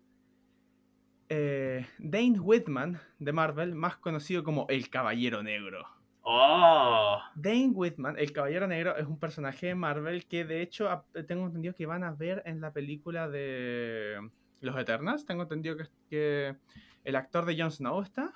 Eh, 1.29 1.85
Dane 1.99 2.39
Whitman 2.39 2.99
de 3.19 3.33
Marvel, 3.33 3.75
más 3.75 3.97
conocido 3.97 4.43
como 4.43 4.65
el 4.69 4.89
Caballero 4.89 5.43
Negro. 5.43 5.85
¡Oh! 6.21 7.19
Dane 7.35 7.71
Whitman, 7.73 8.17
el 8.17 8.31
Caballero 8.31 8.67
Negro, 8.67 8.97
es 8.97 9.05
un 9.05 9.19
personaje 9.19 9.67
de 9.67 9.75
Marvel 9.75 10.25
que 10.25 10.45
de 10.45 10.61
hecho 10.61 11.05
tengo 11.27 11.45
entendido 11.45 11.73
que 11.73 11.85
van 11.85 12.03
a 12.03 12.11
ver 12.11 12.43
en 12.45 12.61
la 12.61 12.71
película 12.71 13.29
de 13.29 14.29
Los 14.61 14.77
Eternals. 14.77 15.25
Tengo 15.25 15.43
entendido 15.43 15.77
que, 15.77 15.85
que 16.09 16.55
el 17.03 17.15
actor 17.15 17.45
de 17.45 17.57
Jon 17.57 17.71
Snow 17.71 18.01
está. 18.01 18.33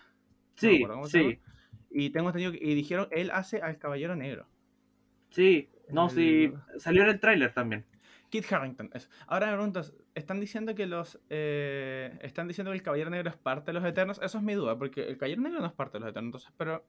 Sí, 0.56 0.86
sí. 1.08 1.40
Y 1.94 2.10
tengo 2.12 2.30
entendido 2.30 2.52
que 2.54 2.60
y 2.62 2.74
dijeron, 2.74 3.08
él 3.12 3.32
hace 3.32 3.62
al 3.62 3.78
Caballero 3.78 4.16
Negro. 4.16 4.48
sí. 5.30 5.70
No, 5.90 6.08
sí. 6.08 6.54
Salió 6.78 7.04
en 7.04 7.10
el 7.10 7.20
tráiler 7.20 7.54
también. 7.54 7.86
Kit 8.30 8.50
Harrington, 8.50 8.90
eso. 8.94 9.10
Ahora 9.28 9.48
me 9.48 9.54
pregunto, 9.56 9.82
¿están 10.16 10.40
diciendo 10.40 10.74
que 10.74 10.86
los 10.86 11.20
eh, 11.30 12.18
están 12.22 12.48
diciendo 12.48 12.72
que 12.72 12.78
el 12.78 12.82
Caballero 12.84 13.10
Negro 13.10 13.30
es 13.30 13.36
parte 13.36 13.72
de 13.72 13.74
los 13.74 13.84
Eternos? 13.84 14.18
Eso 14.24 14.38
es 14.38 14.44
mi 14.46 14.54
duda, 14.54 14.78
porque 14.78 15.02
el 15.10 15.18
Caballero 15.18 15.42
Negro 15.42 15.60
no 15.60 15.66
es 15.68 15.74
parte 15.74 15.98
de 15.98 16.00
los 16.00 16.10
Eternos, 16.12 16.28
entonces 16.30 16.50
espero, 16.50 16.86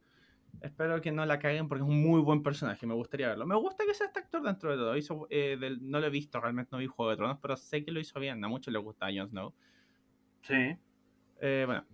espero 0.61 1.01
que 1.01 1.11
no 1.11 1.27
la 1.27 1.41
caguen 1.41 1.67
porque 1.67 1.83
es 1.83 1.89
un 1.89 2.01
muy 2.01 2.21
buen 2.21 2.45
personaje, 2.45 2.87
me 2.87 2.95
gustaría 2.95 3.27
verlo. 3.27 3.45
Me 3.45 3.57
gusta 3.57 3.85
que 3.85 3.93
sea 3.93 4.07
este 4.07 4.21
actor 4.21 4.41
dentro 4.41 4.71
de 4.71 4.77
todo. 4.77 4.97
Hizo, 4.97 5.27
eh, 5.31 5.57
del- 5.59 5.81
no 5.91 5.99
lo 5.99 6.07
he 6.07 6.11
visto, 6.11 6.41
realmente 6.41 6.69
no 6.71 6.79
vi 6.79 6.87
Juego 6.87 7.11
de 7.11 7.17
Tronos, 7.17 7.39
pero 7.43 7.57
sé 7.57 7.85
que 7.85 7.91
lo 7.91 7.99
hizo 7.99 8.21
bien, 8.21 8.45
a 8.45 8.47
muchos 8.47 8.73
les 8.73 8.81
gusta 8.81 9.07
a 9.07 9.11
Jon 9.13 9.29
Snow. 9.31 9.53
Sí. 10.43 10.77
Eh, 11.41 11.65
bueno, 11.67 11.85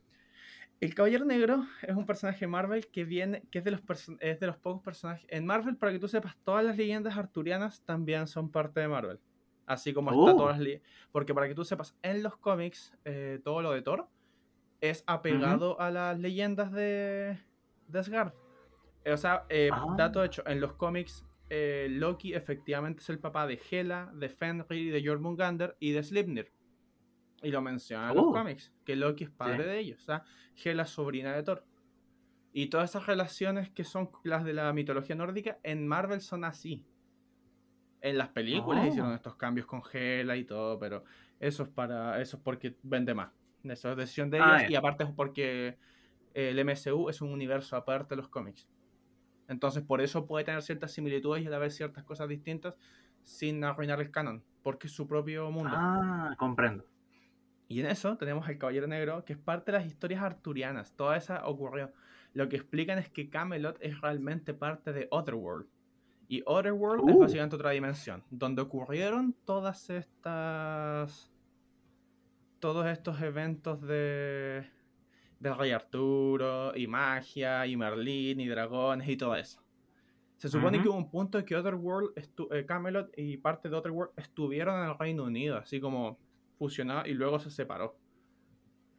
el 0.80 0.94
Caballero 0.94 1.24
Negro 1.24 1.66
es 1.82 1.94
un 1.96 2.06
personaje 2.06 2.40
de 2.40 2.46
Marvel 2.46 2.86
que 2.88 3.04
viene, 3.04 3.42
que 3.50 3.58
es 3.58 3.64
de 3.64 3.70
los 3.72 3.80
es 4.20 4.40
de 4.40 4.46
los 4.46 4.56
pocos 4.56 4.82
personajes. 4.82 5.26
En 5.28 5.44
Marvel, 5.46 5.76
para 5.76 5.92
que 5.92 5.98
tú 5.98 6.08
sepas, 6.08 6.36
todas 6.44 6.64
las 6.64 6.76
leyendas 6.76 7.16
arturianas 7.16 7.82
también 7.84 8.26
son 8.26 8.50
parte 8.50 8.80
de 8.80 8.88
Marvel. 8.88 9.18
Así 9.66 9.92
como 9.92 10.10
está 10.10 10.32
Oh. 10.32 10.36
todas 10.36 10.58
las 10.58 10.80
Porque 11.12 11.34
para 11.34 11.46
que 11.48 11.54
tú 11.54 11.64
sepas, 11.64 11.96
en 12.02 12.22
los 12.22 12.36
cómics, 12.36 12.94
eh, 13.04 13.40
todo 13.44 13.60
lo 13.60 13.72
de 13.72 13.82
Thor 13.82 14.08
es 14.80 15.04
apegado 15.06 15.78
a 15.80 15.90
las 15.90 16.18
leyendas 16.18 16.72
de, 16.72 17.38
de 17.88 17.98
Asgard. 17.98 18.32
Eh, 19.04 19.12
o 19.12 19.16
sea, 19.16 19.44
eh, 19.48 19.70
Ah. 19.72 19.94
dato 19.96 20.22
hecho, 20.24 20.42
en 20.46 20.60
los 20.60 20.72
cómics, 20.74 21.24
eh, 21.50 21.88
Loki 21.90 22.34
efectivamente 22.34 23.00
es 23.02 23.10
el 23.10 23.18
papá 23.18 23.46
de 23.46 23.60
Hela, 23.70 24.10
de 24.14 24.28
Fenrir, 24.28 24.92
de 24.92 25.06
Jormungandr 25.06 25.76
y 25.80 25.92
de 25.92 26.02
Sleipnir. 26.02 26.52
Y 27.42 27.50
lo 27.50 27.62
mencionan 27.62 28.10
en 28.12 28.18
Oh. 28.18 28.22
los 28.26 28.32
cómics, 28.32 28.72
que 28.84 28.96
Loki 28.96 29.24
es 29.24 29.30
padre 29.30 29.58
Sí. 29.58 29.68
de 29.68 29.78
ellos. 29.78 30.00
O 30.02 30.04
sea, 30.04 30.22
Hela 30.64 30.82
es 30.82 30.90
sobrina 30.90 31.32
de 31.34 31.42
Thor. 31.42 31.64
Y 32.52 32.66
todas 32.66 32.90
esas 32.90 33.06
relaciones 33.06 33.70
que 33.70 33.84
son 33.84 34.10
las 34.24 34.44
de 34.44 34.52
la 34.54 34.72
mitología 34.72 35.14
nórdica, 35.14 35.58
en 35.62 35.86
Marvel 35.86 36.20
son 36.20 36.44
así. 36.44 36.84
En 38.00 38.16
las 38.18 38.28
películas 38.28 38.84
Oh. 38.84 38.88
hicieron 38.88 39.12
estos 39.12 39.36
cambios 39.36 39.66
con 39.66 39.82
Hela 39.92 40.36
y 40.36 40.44
todo, 40.44 40.78
pero 40.78 41.04
eso 41.40 41.62
es 41.64 41.68
para 41.68 42.20
eso 42.20 42.36
es 42.36 42.42
porque 42.42 42.76
vende 42.82 43.14
más. 43.14 43.30
Eso 43.64 43.90
es 43.90 43.96
decisión 43.96 44.30
de 44.30 44.38
ellos 44.38 44.48
Ah, 44.50 44.62
ya. 44.62 44.70
y 44.70 44.74
aparte 44.76 45.04
es 45.04 45.10
porque 45.10 45.78
eh, 46.34 46.50
el 46.50 46.58
MCU 46.60 47.08
es 47.08 47.20
un 47.20 47.30
universo 47.32 47.76
aparte 47.76 48.14
de 48.14 48.16
los 48.20 48.28
cómics. 48.28 48.68
Entonces 49.48 49.82
por 49.82 50.00
eso 50.00 50.26
puede 50.26 50.44
tener 50.44 50.62
ciertas 50.62 50.92
similitudes 50.92 51.42
y 51.42 51.46
a 51.46 51.50
la 51.50 51.58
vez 51.58 51.74
ciertas 51.76 52.04
cosas 52.04 52.28
distintas 52.28 52.74
sin 53.22 53.64
arruinar 53.64 54.00
el 54.00 54.10
canon, 54.10 54.44
porque 54.62 54.86
es 54.86 54.92
su 54.92 55.06
propio 55.08 55.50
mundo. 55.50 55.70
Ah, 55.74 56.34
comprendo. 56.38 56.84
Y 57.68 57.80
en 57.80 57.86
eso 57.86 58.16
tenemos 58.16 58.48
al 58.48 58.56
Caballero 58.56 58.86
Negro, 58.86 59.24
que 59.24 59.34
es 59.34 59.38
parte 59.38 59.70
de 59.70 59.78
las 59.78 59.86
historias 59.86 60.22
arturianas. 60.22 60.94
Toda 60.96 61.16
esa 61.16 61.46
ocurrió. 61.46 61.92
Lo 62.32 62.48
que 62.48 62.56
explican 62.56 62.98
es 62.98 63.10
que 63.10 63.28
Camelot 63.28 63.76
es 63.80 64.00
realmente 64.00 64.54
parte 64.54 64.92
de 64.92 65.06
Otherworld. 65.10 65.66
Y 66.28 66.42
Otherworld 66.46 67.08
es 67.08 67.14
Uh. 67.14 67.18
básicamente 67.20 67.56
otra 67.56 67.70
dimensión, 67.70 68.24
donde 68.30 68.62
ocurrieron 68.62 69.34
todas 69.44 69.90
estas. 69.90 71.30
Todos 72.58 72.86
estos 72.86 73.20
eventos 73.22 73.80
de. 73.82 74.66
del 75.38 75.56
Rey 75.56 75.70
Arturo, 75.70 76.74
y 76.74 76.86
magia, 76.86 77.66
y 77.66 77.76
Merlín, 77.76 78.40
y 78.40 78.48
dragones, 78.48 79.08
y 79.08 79.16
todo 79.16 79.36
eso. 79.36 79.62
Se 80.36 80.48
supone 80.48 80.80
que 80.80 80.88
hubo 80.88 80.96
un 80.96 81.10
punto 81.10 81.38
en 81.38 81.44
que 81.44 81.56
Otherworld, 81.56 82.12
eh, 82.52 82.64
Camelot 82.64 83.10
y 83.16 83.36
parte 83.38 83.68
de 83.68 83.76
Otherworld 83.76 84.12
estuvieron 84.16 84.82
en 84.82 84.90
el 84.90 84.98
Reino 84.98 85.24
Unido, 85.24 85.56
así 85.56 85.80
como 85.80 86.18
fusionado 86.58 87.06
y 87.06 87.14
luego 87.14 87.38
se 87.38 87.50
separó. 87.50 87.96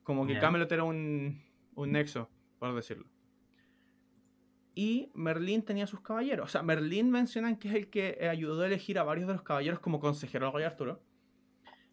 Como 0.04 0.25
que. 0.25 0.39
Camelot 0.39 0.72
era 0.72 0.84
un, 0.84 1.42
un 1.75 1.92
nexo, 1.92 2.30
por 2.58 2.74
decirlo. 2.74 3.08
Y 4.75 5.12
Merlín 5.13 5.63
tenía 5.63 5.88
sus 5.88 6.00
caballeros. 6.01 6.46
O 6.46 6.50
sea, 6.50 6.63
Merlín 6.63 7.12
mencionan 7.12 7.58
que 7.58 7.68
es 7.68 7.75
el 7.75 7.89
que 7.89 8.28
ayudó 8.30 8.62
a 8.62 8.68
elegir 8.68 8.98
a 8.98 9.04
varios 9.04 9.28
de 9.28 9.34
los 9.34 9.44
caballeros 9.44 9.80
como 9.80 10.00
consejero 10.00 10.48
al 10.48 10.54
rey 10.54 10.63
Arturo. 10.63 11.04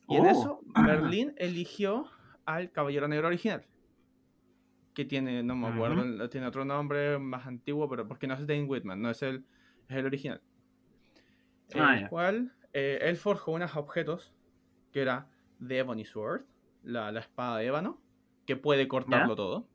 Y 0.09 0.17
en 0.17 0.27
Oh. 0.27 0.31
eso, 0.31 0.61
Merlín 0.85 1.35
eligió 1.39 2.07
al 2.45 2.71
caballero 2.71 3.09
negro 3.09 3.27
original. 3.27 3.67
Que 4.95 5.05
tiene, 5.05 5.43
no 5.43 5.57
me 5.57 5.67
acuerdo, 5.69 6.31
tiene 6.31 6.47
otro 6.47 6.65
nombre 6.65 7.19
más 7.19 7.47
antiguo, 7.47 7.89
pero 7.89 8.07
porque 8.07 8.27
no 8.27 8.35
es 8.35 8.47
Dane 8.47 8.65
Whitman, 8.65 9.03
no 9.03 9.11
es 9.11 9.21
el, 9.23 9.45
es 9.89 9.97
el 9.97 10.07
original. 10.07 10.41
Ah, 11.75 11.99
el 11.99 12.09
cual 12.09 12.55
eh, 12.73 13.01
él 13.03 13.17
forjó 13.17 13.53
unos 13.53 13.75
objetos 13.77 14.33
que 14.93 15.03
era 15.03 15.29
The 15.67 15.79
Ebony 15.79 16.05
Sword, 16.05 16.43
la, 16.83 17.13
la 17.13 17.21
espada 17.21 17.59
de 17.59 17.67
ébano, 17.67 18.01
que 18.47 18.57
puede 18.57 18.89
cortarlo 18.89 19.31
¿Ya? 19.33 19.37
todo. 19.37 19.69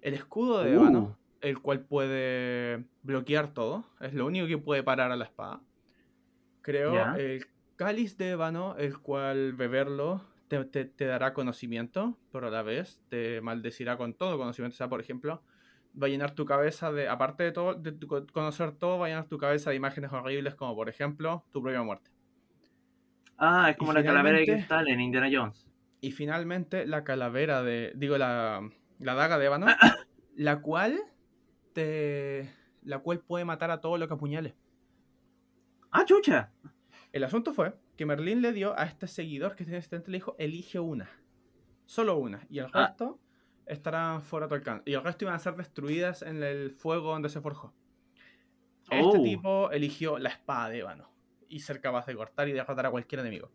El 0.00 0.14
escudo 0.14 0.62
de 0.62 0.76
Uh. 0.76 0.80
ébano, 0.80 1.18
el 1.40 1.58
cual 1.60 1.80
puede 1.80 2.84
bloquear 3.02 3.52
todo, 3.52 3.84
es 4.00 4.14
lo 4.14 4.26
único 4.26 4.46
que 4.46 4.58
puede 4.58 4.82
parar 4.82 5.10
a 5.12 5.16
la 5.16 5.24
espada. 5.24 5.60
Creo 6.60 6.94
¿Ya? 6.94 7.14
el 7.16 7.46
cáliz 7.76 8.16
de 8.16 8.30
ébano, 8.30 8.76
el 8.76 8.98
cual 8.98 9.52
beberlo 9.54 10.22
te, 10.48 10.64
te- 10.64 10.84
te 10.84 11.06
dará 11.06 11.32
conocimiento, 11.34 12.16
pero 12.30 12.46
a 12.48 12.50
la 12.50 12.62
vez 12.62 13.00
te 13.08 13.40
maldecirá 13.40 13.96
con 13.96 14.14
todo 14.14 14.38
conocimiento. 14.38 14.74
O 14.74 14.76
sea, 14.76 14.88
por 14.88 15.00
ejemplo, 15.00 15.42
va 16.00 16.06
a 16.06 16.10
llenar 16.10 16.34
tu 16.34 16.44
cabeza 16.44 16.92
de, 16.92 17.08
aparte 17.08 17.42
de 17.42 17.50
todo, 17.52 17.74
de 17.74 17.90
tu- 17.92 18.06
conocer 18.32 18.72
todo, 18.72 18.98
va 18.98 19.06
a 19.06 19.08
llenar 19.08 19.26
tu 19.26 19.38
cabeza 19.38 19.70
de 19.70 19.76
imágenes 19.76 20.12
horribles 20.12 20.54
como 20.54 20.76
por 20.76 20.88
ejemplo 20.88 21.44
tu 21.50 21.60
propia 21.62 21.82
muerte. 21.82 22.10
Ah, 23.44 23.70
es 23.70 23.76
como 23.76 23.90
Y 23.90 23.94
la 23.96 24.04
calavera 24.04 24.38
de 24.38 24.44
cristal 24.46 24.86
en 24.86 25.00
Indiana 25.00 25.28
Jones. 25.32 25.68
Y 26.00 26.12
finalmente 26.12 26.86
la 26.86 27.02
calavera 27.02 27.62
de, 27.64 27.92
digo, 27.96 28.16
la, 28.16 28.68
la 29.00 29.14
daga 29.14 29.36
de 29.36 29.46
ébano, 29.46 29.66
la 30.36 30.60
cual 30.60 31.00
te, 31.72 32.48
la 32.82 33.00
cual 33.00 33.18
puede 33.18 33.44
matar 33.44 33.72
a 33.72 33.80
todo 33.80 33.98
lo 33.98 34.06
que 34.06 34.14
apuñale. 34.14 34.54
¡Ah, 35.90 36.04
chucha! 36.04 36.52
El 37.12 37.24
asunto 37.24 37.52
fue 37.52 37.74
que 37.96 38.06
Merlín 38.06 38.42
le 38.42 38.52
dio 38.52 38.78
a 38.78 38.84
este 38.84 39.06
seguidor 39.08 39.56
que 39.56 39.64
tiene 39.64 39.78
asistente, 39.78 40.10
le 40.12 40.18
dijo, 40.18 40.36
elige 40.38 40.78
una. 40.78 41.10
Solo 41.84 42.16
una. 42.18 42.46
Y 42.48 42.60
el 42.60 42.66
Ah. 42.72 42.86
resto 42.86 43.18
estarán 43.66 44.22
fuera 44.22 44.46
de 44.46 44.50
tu 44.50 44.54
alcance. 44.54 44.82
Y 44.88 44.94
el 44.94 45.02
resto 45.02 45.24
iban 45.24 45.34
a 45.34 45.38
ser 45.40 45.56
destruidas 45.56 46.22
en 46.22 46.42
el 46.44 46.70
fuego 46.70 47.10
donde 47.10 47.28
se 47.28 47.40
forjó. 47.40 47.74
Este 48.88 49.02
Oh. 49.18 49.22
tipo 49.22 49.70
eligió 49.72 50.18
la 50.18 50.28
espada 50.30 50.68
de 50.68 50.78
ébano. 50.78 51.11
Y 51.52 51.60
ser 51.60 51.80
capaz 51.82 52.06
de 52.06 52.14
cortar 52.16 52.48
y 52.48 52.52
derrotar 52.52 52.86
a 52.86 52.90
cualquier 52.90 53.20
enemigo. 53.20 53.50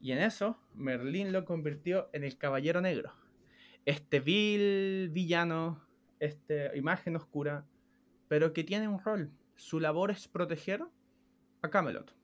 Y 0.00 0.12
en 0.12 0.18
eso, 0.18 0.58
Merlín 0.74 1.32
lo 1.32 1.44
convirtió 1.44 2.08
en 2.12 2.22
el 2.22 2.38
Caballero 2.38 2.80
Negro. 2.80 3.12
Este 3.84 4.20
vil 4.20 5.08
villano, 5.12 5.82
esta 6.20 6.76
imagen 6.76 7.16
oscura, 7.16 7.64
pero 8.28 8.52
que 8.52 8.62
tiene 8.62 8.86
un 8.86 9.00
rol. 9.00 9.32
Su 9.56 9.80
labor 9.80 10.10
es 10.12 10.28
proteger 10.28 10.84
a 11.62 11.70
Camelot. 11.70 12.14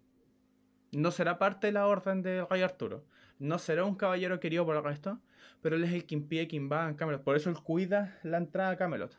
No 0.92 1.10
será 1.10 1.38
parte 1.38 1.66
de 1.68 1.72
la 1.72 1.86
orden 1.88 2.22
del 2.22 2.46
rey 2.48 2.62
Arturo. 2.62 3.04
No 3.38 3.58
será 3.58 3.84
un 3.84 3.96
caballero 3.96 4.38
querido 4.38 4.64
por 4.64 4.76
el 4.76 4.84
resto, 4.84 5.20
pero 5.62 5.74
él 5.76 5.84
es 5.84 5.92
el 5.92 6.04
que 6.06 6.14
impide 6.14 6.46
que 6.46 6.56
invadan 6.56 6.94
Camelot. 6.94 7.24
Por 7.24 7.34
eso 7.36 7.50
él 7.50 7.56
cuida 7.56 8.18
la 8.22 8.36
entrada 8.38 8.70
a 8.70 8.76
Camelot. 8.76 9.18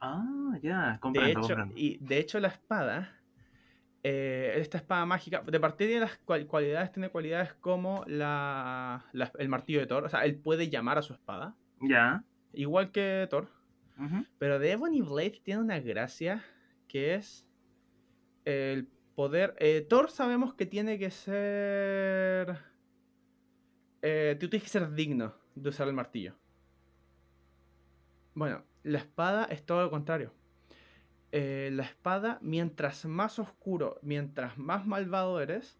Ah, 0.00 0.58
ya, 0.62 0.92
De 0.94 0.98
comprendo, 1.00 1.30
hecho, 1.30 1.40
comprendo. 1.54 1.74
y 1.76 1.98
de 2.00 2.18
hecho 2.18 2.40
la 2.40 2.48
espada, 2.48 3.15
eh, 4.08 4.52
esta 4.60 4.78
espada 4.78 5.04
mágica, 5.04 5.42
de 5.42 5.58
partida 5.58 5.94
de 5.94 6.00
las 6.00 6.16
cual- 6.18 6.46
cualidades, 6.46 6.92
tiene 6.92 7.08
cualidades 7.08 7.54
como 7.54 8.04
la, 8.06 9.04
la- 9.12 9.32
el 9.38 9.48
martillo 9.48 9.80
de 9.80 9.86
Thor. 9.88 10.04
O 10.04 10.08
sea, 10.08 10.24
él 10.24 10.36
puede 10.36 10.68
llamar 10.70 10.96
a 10.98 11.02
su 11.02 11.12
espada, 11.12 11.56
Ya. 11.80 12.22
igual 12.52 12.92
que 12.92 13.26
Thor. 13.28 13.48
Pero 14.38 14.58
de 14.60 14.70
Ebony 14.72 15.00
Blade 15.00 15.40
tiene 15.42 15.60
una 15.62 15.80
gracia 15.80 16.44
que 16.86 17.14
es 17.14 17.46
el 18.44 18.86
poder. 19.16 19.56
Eh, 19.58 19.84
Thor 19.88 20.08
sabemos 20.10 20.54
que 20.54 20.66
tiene 20.66 20.98
que 21.00 21.10
ser. 21.10 22.58
Eh, 24.02 24.36
tú 24.38 24.48
tienes 24.48 24.62
que 24.64 24.68
ser 24.78 24.92
digno 24.92 25.34
de 25.56 25.70
usar 25.70 25.88
el 25.88 25.94
martillo. 25.94 26.36
Bueno, 28.34 28.62
la 28.82 28.98
espada 28.98 29.46
es 29.46 29.64
todo 29.64 29.82
lo 29.82 29.90
contrario. 29.90 30.32
Eh, 31.32 31.70
la 31.72 31.82
espada, 31.82 32.38
mientras 32.40 33.04
más 33.04 33.38
oscuro, 33.38 33.98
mientras 34.02 34.56
más 34.58 34.86
malvado 34.86 35.40
eres, 35.40 35.78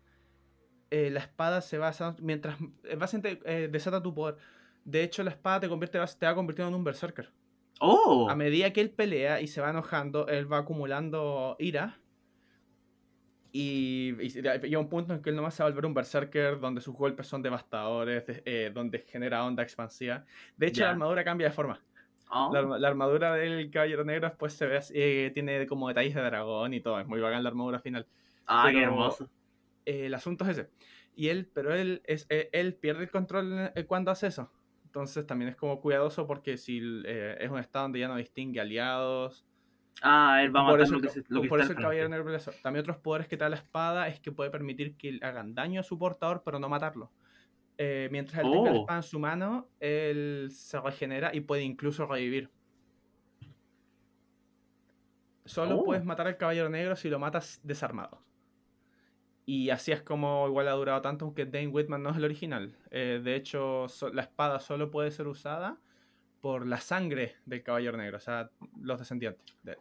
eh, 0.90 1.10
la 1.10 1.20
espada 1.20 1.60
se 1.60 1.78
va 1.78 1.88
a... 1.88 2.16
Mientras 2.20 2.58
básicamente 2.98 3.40
eh, 3.44 3.68
desata 3.68 4.02
tu 4.02 4.14
poder. 4.14 4.36
De 4.84 5.02
hecho, 5.02 5.22
la 5.22 5.30
espada 5.30 5.60
te, 5.60 5.68
convierte, 5.68 5.98
te 6.18 6.26
va 6.26 6.34
convirtiendo 6.34 6.68
en 6.68 6.74
un 6.74 6.84
berserker. 6.84 7.30
Oh. 7.80 8.28
A 8.30 8.36
medida 8.36 8.72
que 8.72 8.80
él 8.80 8.90
pelea 8.90 9.40
y 9.40 9.46
se 9.46 9.60
va 9.60 9.70
enojando, 9.70 10.26
él 10.28 10.50
va 10.50 10.58
acumulando 10.58 11.56
ira. 11.58 11.98
Y, 13.52 14.12
llega 14.12 14.78
un 14.78 14.88
punto 14.88 15.14
en 15.14 15.22
que 15.22 15.30
él 15.30 15.36
nomás 15.36 15.54
se 15.54 15.62
va 15.62 15.68
a 15.68 15.70
volver 15.70 15.86
un 15.86 15.94
berserker 15.94 16.60
donde 16.60 16.82
sus 16.82 16.94
golpes 16.94 17.26
son 17.26 17.42
devastadores, 17.42 18.24
donde 18.74 18.98
genera 19.08 19.44
onda 19.44 19.62
expansiva. 19.62 20.24
De 20.56 20.66
hecho, 20.66 20.82
la 20.82 20.90
armadura 20.90 21.24
cambia 21.24 21.48
de 21.48 21.54
forma. 21.54 21.80
Oh. 22.28 22.52
La, 22.52 22.88
armadura 22.88 23.34
del 23.34 23.70
caballero 23.70 24.04
negro 24.04 24.28
después 24.28 24.52
se 24.52 24.66
ve 24.66 24.80
eh, 24.94 25.30
tiene 25.32 25.66
como 25.66 25.88
detalles 25.88 26.14
de 26.14 26.22
dragón 26.22 26.74
y 26.74 26.80
todo. 26.80 26.98
Es 27.00 27.06
muy 27.06 27.20
bacán 27.20 27.42
la 27.42 27.50
armadura 27.50 27.78
final. 27.78 28.06
Ah, 28.46 28.68
qué 28.70 28.82
hermoso. 28.82 29.28
el 29.84 30.12
asunto 30.14 30.44
es 30.44 30.58
ese. 30.58 30.70
Y 31.14 31.28
él, 31.28 31.50
pero 31.52 31.74
él, 31.74 32.02
es, 32.04 32.26
eh, 32.28 32.50
él 32.52 32.74
pierde 32.74 33.04
el 33.04 33.10
control 33.10 33.72
cuando 33.86 34.10
hace 34.10 34.26
eso. 34.26 34.50
Entonces 34.96 35.26
también 35.26 35.50
es 35.50 35.56
como 35.56 35.78
cuidadoso 35.80 36.26
porque 36.26 36.56
si 36.56 36.80
eh, 37.04 37.36
es 37.38 37.50
un 37.50 37.58
estado 37.58 37.84
donde 37.84 38.00
ya 38.00 38.08
no 38.08 38.16
distingue 38.16 38.60
aliados. 38.60 39.46
Ah, 40.00 40.40
él 40.42 40.54
va 40.56 40.60
a 40.60 40.62
matar 40.64 40.80
eso, 40.80 40.94
lo 41.28 41.42
que, 41.42 41.48
Por 41.48 41.60
eso 41.60 41.72
el 41.72 41.78
caballero 41.78 42.08
negro 42.08 42.34
También 42.62 42.80
otros 42.80 42.96
poderes 42.96 43.28
que 43.28 43.36
te 43.36 43.44
da 43.44 43.50
la 43.50 43.56
espada 43.56 44.08
es 44.08 44.20
que 44.20 44.32
puede 44.32 44.50
permitir 44.50 44.96
que 44.96 45.18
hagan 45.22 45.54
daño 45.54 45.80
a 45.80 45.84
su 45.84 45.98
portador, 45.98 46.42
pero 46.44 46.58
no 46.58 46.70
matarlo. 46.70 47.10
Eh, 47.78 48.08
mientras 48.10 48.42
él 48.42 48.50
tenga 48.50 48.70
la 48.70 48.78
oh. 48.78 48.80
espada 48.80 48.98
en 48.98 49.02
su 49.02 49.18
mano, 49.18 49.68
él 49.80 50.48
se 50.50 50.80
regenera 50.80 51.34
y 51.34 51.40
puede 51.40 51.62
incluso 51.62 52.06
revivir. 52.06 52.50
Solo 55.44 55.80
oh. 55.80 55.84
puedes 55.84 56.04
matar 56.04 56.26
al 56.26 56.36
caballero 56.36 56.68
negro 56.68 56.96
si 56.96 57.08
lo 57.08 57.18
matas 57.18 57.60
desarmado. 57.62 58.22
Y 59.44 59.70
así 59.70 59.92
es 59.92 60.02
como 60.02 60.48
igual 60.48 60.66
ha 60.66 60.72
durado 60.72 61.00
tanto, 61.02 61.24
aunque 61.24 61.46
Dane 61.46 61.68
Whitman 61.68 62.02
no 62.02 62.10
es 62.10 62.16
el 62.16 62.24
original. 62.24 62.76
Eh, 62.90 63.20
de 63.22 63.36
hecho, 63.36 63.86
la 64.12 64.22
espada 64.22 64.58
solo 64.58 64.90
puede 64.90 65.12
ser 65.12 65.28
usada 65.28 65.78
por 66.40 66.66
la 66.66 66.80
sangre 66.80 67.36
del 67.44 67.62
caballero 67.62 67.96
negro, 67.96 68.16
o 68.16 68.20
sea, 68.20 68.50
los 68.80 68.98
descendientes 68.98 69.56
Entonces, 69.64 69.78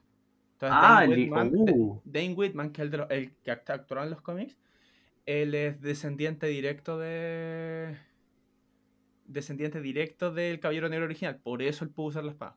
ah, 0.62 1.02
Dane, 1.02 1.16
Whitman, 1.16 1.52
uh. 1.56 2.02
Dane 2.06 2.34
Whitman, 2.34 2.72
que 2.72 2.84
es 2.84 2.94
el, 2.94 3.06
el 3.10 3.36
que 3.38 3.52
actuó 3.52 4.04
en 4.04 4.10
los 4.12 4.22
cómics, 4.22 4.58
él 5.26 5.56
es 5.56 5.82
descendiente 5.82 6.48
directo 6.48 6.98
de. 7.00 7.98
Descendiente 9.26 9.82
directo 9.82 10.32
del 10.32 10.60
Caballero 10.60 10.88
Negro 10.88 11.06
original. 11.06 11.38
Por 11.38 11.62
eso 11.62 11.84
él 11.84 11.90
pudo 11.90 12.08
usar 12.08 12.24
la 12.24 12.32
espada. 12.32 12.56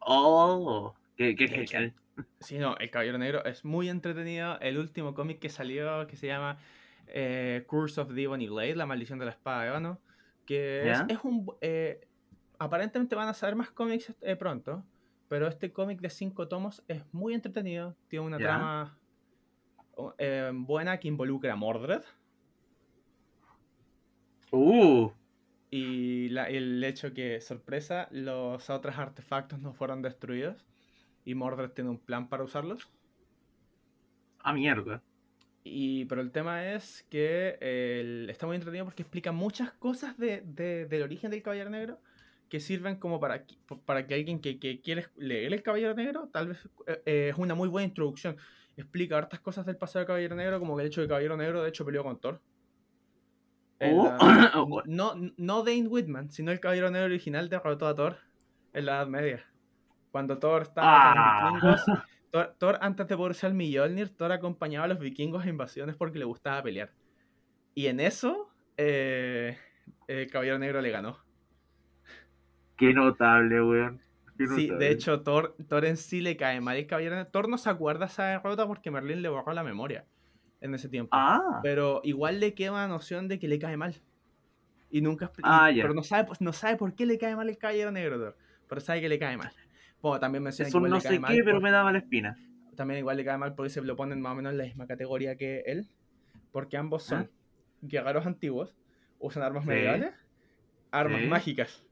Oh, 0.00 0.94
qué, 1.16 1.36
genial. 1.36 1.94
Sí, 2.40 2.58
no, 2.58 2.76
el 2.78 2.90
Caballero 2.90 3.18
Negro 3.18 3.44
es 3.44 3.64
muy 3.64 3.88
entretenido. 3.88 4.58
El 4.60 4.78
último 4.78 5.14
cómic 5.14 5.38
que 5.38 5.50
salió, 5.50 6.06
que 6.06 6.16
se 6.16 6.26
llama 6.26 6.58
eh, 7.06 7.64
Curse 7.66 8.00
of 8.00 8.14
the 8.14 8.22
Ebony 8.22 8.48
Blade, 8.48 8.76
La 8.76 8.86
Maldición 8.86 9.18
de 9.18 9.26
la 9.26 9.32
Espada 9.32 9.62
de 9.62 9.68
Ébano. 9.68 10.00
Que 10.46 10.90
es, 10.90 11.18
un. 11.22 11.52
Eh, 11.60 12.08
aparentemente 12.58 13.14
van 13.14 13.28
a 13.28 13.34
saber 13.34 13.56
más 13.56 13.70
cómics 13.70 14.14
eh, 14.22 14.36
pronto. 14.36 14.82
Pero 15.28 15.46
este 15.46 15.70
cómic 15.70 16.00
de 16.00 16.08
cinco 16.08 16.48
tomos 16.48 16.82
es 16.88 17.02
muy 17.12 17.34
entretenido. 17.34 17.94
Tiene 18.08 18.24
una 18.24 18.38
trama 18.38 18.97
eh, 20.18 20.50
buena 20.52 20.98
que 20.98 21.08
involucra 21.08 21.52
a 21.52 21.56
Mordred. 21.56 22.02
Uh. 24.50 25.10
Y 25.70 26.34
el 26.36 26.82
hecho 26.84 27.12
que, 27.12 27.40
sorpresa, 27.40 28.08
los 28.10 28.70
otros 28.70 28.96
artefactos 28.96 29.60
no 29.60 29.72
fueron 29.72 30.02
destruidos. 30.02 30.64
Y 31.24 31.34
Mordred 31.34 31.70
tiene 31.70 31.90
un 31.90 31.98
plan 31.98 32.28
para 32.28 32.44
usarlos. 32.44 32.88
Ah, 34.40 34.52
mierda. 34.52 35.02
Y, 35.64 36.06
pero 36.06 36.22
el 36.22 36.30
tema 36.30 36.72
es 36.72 37.04
que 37.10 37.58
está 38.30 38.46
muy 38.46 38.56
entretenido 38.56 38.86
porque 38.86 39.02
explica 39.02 39.32
muchas 39.32 39.72
cosas 39.72 40.16
de, 40.16 40.40
del 40.88 41.02
origen 41.02 41.30
del 41.30 41.42
Caballero 41.42 41.68
Negro 41.68 42.00
que 42.48 42.60
sirven 42.60 42.96
como 42.96 43.20
para, 43.20 43.44
para 43.84 44.06
que 44.06 44.14
alguien 44.14 44.40
que, 44.40 44.58
quiere 44.58 45.06
leer 45.16 45.52
el 45.52 45.62
Caballero 45.62 45.94
Negro, 45.94 46.28
tal 46.32 46.48
vez 46.48 46.68
eh, 46.86 47.02
eh, 47.04 47.28
es 47.30 47.38
una 47.38 47.54
muy 47.54 47.68
buena 47.68 47.86
introducción 47.88 48.36
explica 48.80 49.18
hartas 49.18 49.40
cosas 49.40 49.66
del 49.66 49.76
pasado 49.76 50.00
de 50.00 50.06
Caballero 50.06 50.36
Negro, 50.36 50.58
como 50.58 50.76
que 50.76 50.82
el 50.82 50.88
hecho 50.88 51.00
de 51.00 51.08
Caballero 51.08 51.36
Negro 51.36 51.62
de 51.62 51.68
hecho 51.68 51.84
peleó 51.84 52.02
con 52.02 52.20
Thor. 52.20 52.40
Oh. 53.80 54.82
no, 54.86 55.14
no 55.36 55.62
Dane 55.62 55.86
Whitman, 55.86 56.32
sino 56.32 56.50
el 56.50 56.58
Caballero 56.58 56.90
Negro 56.90 57.06
original 57.06 57.48
derrotó 57.48 57.86
a 57.86 57.94
Thor 57.94 58.16
en 58.72 58.86
la 58.86 58.96
Edad 58.96 59.06
Media. 59.06 59.44
Cuando 60.10 60.38
Thor 60.38 60.62
estaba 60.62 61.12
con 61.12 61.70
los 61.70 61.80
ah. 61.86 62.04
vikingos, 62.32 62.56
Thor, 62.58 62.78
antes 62.80 63.06
de 63.06 63.16
poder 63.16 63.34
ser 63.34 63.54
Mjolnir, 63.54 64.08
Thor 64.16 64.32
acompañaba 64.32 64.86
a 64.86 64.88
los 64.88 64.98
vikingos 64.98 65.44
a 65.44 65.48
invasiones 65.48 65.94
porque 65.94 66.18
le 66.18 66.24
gustaba 66.24 66.60
pelear. 66.60 66.90
Y 67.76 67.86
en 67.86 68.00
eso, 68.00 68.50
eh, 68.76 69.56
el 70.08 70.28
Caballero 70.28 70.58
Negro 70.58 70.80
le 70.80 70.90
ganó. 70.90 71.18
Qué 72.76 72.92
notable, 72.92 73.62
weón. 73.62 74.07
Sí, 74.38 74.68
de 74.68 74.90
hecho, 74.90 75.22
Thor, 75.22 75.56
Thor 75.68 75.84
en 75.84 75.96
sí 75.96 76.20
le 76.20 76.36
cae 76.36 76.60
mal 76.60 76.76
el 76.76 76.86
caballero. 76.86 77.26
Thor 77.26 77.48
no 77.48 77.58
se 77.58 77.70
acuerda 77.70 78.06
esa 78.06 78.26
derrota 78.26 78.66
porque 78.66 78.90
Merlin 78.90 79.20
le 79.20 79.28
borró 79.28 79.52
la 79.52 79.64
memoria 79.64 80.04
en 80.60 80.74
ese 80.74 80.88
tiempo. 80.88 81.10
Ah. 81.12 81.60
Pero 81.62 82.00
igual 82.04 82.40
le 82.40 82.54
queda 82.54 82.72
la 82.72 82.88
noción 82.88 83.28
de 83.28 83.38
que 83.38 83.48
le 83.48 83.58
cae 83.58 83.76
mal. 83.76 83.96
Y 84.90 85.00
nunca. 85.00 85.30
Ah, 85.42 85.70
Pero 85.74 85.92
no 85.92 86.02
sabe, 86.02 86.28
no 86.40 86.52
sabe 86.52 86.76
por 86.76 86.94
qué 86.94 87.04
le 87.04 87.18
cae 87.18 87.36
mal 87.36 87.48
el 87.48 87.58
caballero 87.58 87.90
negro, 87.90 88.18
Thor. 88.18 88.36
Pero 88.68 88.80
sabe 88.80 89.00
que 89.00 89.08
le 89.08 89.18
cae 89.18 89.36
mal. 89.36 89.52
Bueno, 90.00 90.20
también 90.20 90.44
menciona 90.44 90.68
Eso 90.68 90.80
no 90.80 91.00
sé 91.00 91.20
qué, 91.20 91.42
pero 91.44 91.60
me 91.60 91.70
daba 91.70 91.92
la 91.92 91.98
espina. 91.98 92.38
También 92.76 93.00
igual 93.00 93.16
le 93.16 93.24
cae 93.24 93.38
mal 93.38 93.54
porque 93.54 93.70
se 93.70 93.82
lo 93.82 93.96
ponen 93.96 94.20
más 94.20 94.32
o 94.32 94.36
menos 94.36 94.52
en 94.52 94.58
la 94.58 94.64
misma 94.64 94.86
categoría 94.86 95.36
que 95.36 95.64
él. 95.66 95.88
Porque 96.52 96.76
ambos 96.76 97.02
son 97.02 97.22
¿Ah? 97.22 97.38
guerreros 97.82 98.24
antiguos, 98.24 98.76
usan 99.18 99.42
armas 99.42 99.64
medievales, 99.64 100.14
armas 100.90 101.22
mágicas. 101.22 101.84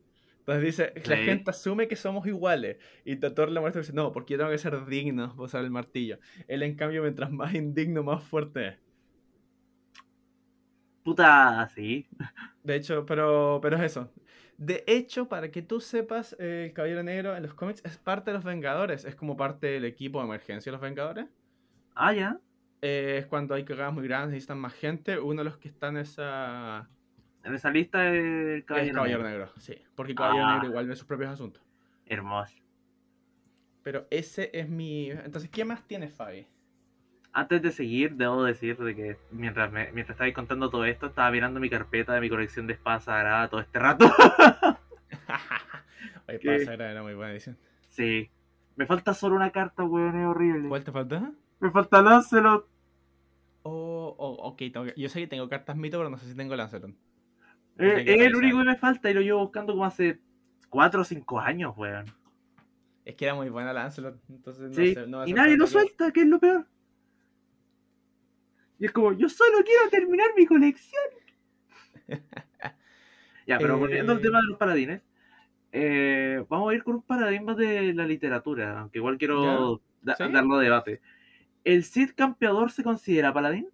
Entonces 0.47 0.65
dice, 0.65 0.93
la 1.09 1.17
gente 1.17 1.51
asume 1.51 1.89
que 1.89 1.97
somos 1.97 2.25
iguales. 2.29 2.77
Y 3.05 3.17
Thor 3.17 3.51
le 3.51 3.59
muestra 3.59 3.81
y 3.81 3.83
dice, 3.83 3.93
no, 3.93 4.13
porque 4.13 4.35
yo 4.35 4.39
tengo 4.39 4.53
que 4.53 4.59
ser 4.59 4.87
digno 4.87 5.31
para 5.31 5.43
usar 5.43 5.65
el 5.65 5.73
martillo. 5.73 6.21
Él, 6.47 6.63
en 6.63 6.77
cambio, 6.77 7.03
mientras 7.03 7.33
más 7.33 7.53
indigno, 7.53 8.05
más 8.05 8.23
fuerte 8.23 8.69
es. 8.69 8.79
Puta, 11.03 11.69
sí. 11.75 12.07
De 12.63 12.77
hecho, 12.77 13.05
pero, 13.05 13.59
pero 13.61 13.77
es 13.77 13.83
eso. 13.83 14.13
De 14.57 14.85
hecho, 14.87 15.29
para 15.29 15.51
que 15.51 15.63
tú 15.63 15.81
sepas, 15.81 16.37
el 16.39 16.73
Caballero 16.73 17.03
Negro 17.03 17.37
en 17.37 17.43
los 17.43 17.55
cómics 17.55 17.83
es 17.85 17.99
parte 17.99 18.31
de 18.31 18.37
los 18.37 18.45
Vengadores. 18.45 19.05
Es 19.05 19.17
como 19.17 19.37
parte 19.37 19.67
del 19.67 19.85
equipo 19.85 20.21
de 20.21 20.27
emergencia 20.27 20.71
de 20.71 20.75
los 20.75 20.81
Vengadores. 20.81 21.27
Ah, 21.97 22.13
ya. 22.13 22.39
es 22.83 23.27
cuando 23.27 23.57
hay 23.57 23.65
cagadas 23.65 23.93
muy 23.93 24.05
grandes, 24.07 24.31
necesitan 24.31 24.61
más 24.61 24.75
gente. 24.75 25.19
Uno 25.19 25.41
de 25.41 25.45
los 25.45 25.59
que 25.59 25.67
está 25.67 25.89
en 25.89 25.97
esa 25.97 26.89
en 27.47 27.55
esa 27.55 27.71
lista 27.71 28.13
es 28.13 28.65
Caballero, 28.65 28.97
Caballero 28.97 29.23
Negro. 29.23 29.53
Sí, 29.57 29.77
porque 29.95 30.15
Caballero 30.15 30.47
Negro 30.47 30.63
ah. 30.63 30.71
igual 30.71 30.89
ve 30.89 30.97
sus 30.97 31.07
propios 31.07 31.31
asuntos. 31.31 31.63
Hermoso. 32.05 32.57
Pero 33.83 34.07
ese 34.11 34.51
es 34.53 34.69
mi... 34.69 35.11
Entonces, 35.11 35.49
¿qué 35.49 35.65
más 35.65 35.87
tienes, 35.87 36.13
Fabi? 36.13 36.47
Antes 37.33 37.63
de 37.63 37.71
seguir, 37.71 38.17
debo 38.17 38.43
decir 38.43 38.77
de 38.79 38.97
que 38.97 39.17
mientras, 39.31 39.71
me, 39.71 39.93
mientras 39.93 40.17
estabais 40.17 40.35
contando 40.35 40.71
todo 40.71 40.85
esto, 40.87 41.07
estaba 41.07 41.31
mirando 41.31 41.61
mi 41.61 41.71
carpeta 41.71 42.13
de 42.15 42.21
mi 42.21 42.29
colección 42.29 42.67
de 42.67 42.73
espadas 42.73 43.05
sagradas 43.05 43.51
todo 43.51 43.61
este 43.61 43.79
rato. 43.79 44.07
Oye, 46.29 46.37
espada 46.39 46.65
sagrada 46.65 46.91
era 46.91 47.03
muy 47.03 47.15
buena 47.15 47.31
edición. 47.31 47.57
Sí. 47.89 48.29
Me 48.75 48.87
falta 48.87 49.15
solo 49.15 49.37
una 49.37 49.53
carta, 49.53 49.85
weón, 49.85 50.19
es 50.19 50.27
horrible. 50.27 50.69
¿Cuál 50.69 50.83
te 50.83 50.91
falta? 50.91 51.31
Me 51.61 51.71
falta 51.71 52.03
Lancelot. 52.03 52.67
Oh, 53.63 54.15
oh 54.19 54.49
ok, 54.49 54.63
yo 54.97 55.09
sé 55.09 55.21
que 55.21 55.27
tengo 55.27 55.49
cartas 55.49 55.77
mito, 55.77 55.99
pero 55.99 56.11
no 56.11 56.19
sé 56.19 56.27
si 56.27 56.35
tengo 56.35 56.57
Lancelot. 56.57 56.93
Eh, 57.79 58.05
es 58.07 58.21
el 58.23 58.37
único 58.37 58.59
que 58.59 58.65
me 58.65 58.77
falta 58.77 59.11
y 59.11 59.15
lo 59.15 59.21
llevo 59.21 59.41
buscando 59.41 59.73
como 59.73 59.85
hace 59.85 60.21
4 60.71 61.01
o 61.01 61.05
5 61.05 61.41
años, 61.41 61.75
weón. 61.77 62.07
Es 63.05 63.15
que 63.15 63.25
era 63.25 63.35
muy 63.35 63.49
buena 63.51 63.73
Lancelot, 63.73 64.21
entonces 64.29 64.71
no 65.09 65.25
sé, 65.25 65.31
Y 65.31 65.33
nadie 65.33 65.57
lo 65.57 65.67
suelta, 65.67 66.11
que 66.11 66.23
es 66.23 66.27
lo 66.27 66.41
peor. 66.41 66.67
Y 68.79 68.87
es 68.87 68.93
como, 68.93 69.13
yo 69.13 69.29
solo 69.29 69.59
quiero 69.65 69.89
terminar 69.91 70.29
mi 70.37 70.45
colección. 70.45 71.03
ya, 73.47 73.59
pero 73.59 73.79
volviendo 73.79 74.13
al 74.13 74.19
eh. 74.19 74.23
tema 74.23 74.41
de 74.41 74.47
los 74.49 74.59
paladines, 74.59 75.03
eh, 75.73 76.45
vamos 76.49 76.73
a 76.73 76.75
ir 76.75 76.83
con 76.83 76.97
un 76.97 77.03
paradigma 77.03 77.55
de 77.55 77.95
la 77.95 78.07
literatura, 78.07 78.81
aunque 78.81 78.99
igual 78.99 79.19
quiero 79.19 79.83
darlo 80.03 80.57
a 80.57 80.61
debate. 80.61 81.01
¿El 81.65 81.85
Cid 81.85 82.11
campeador 82.17 82.71
se 82.71 82.83
considera 82.83 83.33
paladín? 83.33 83.69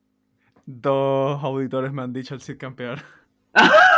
Dos 0.66 1.42
auditores 1.42 1.92
me 1.92 2.02
han 2.02 2.12
dicho 2.12 2.34
el 2.34 2.40
Cid 2.40 2.58
campeador. 2.58 2.98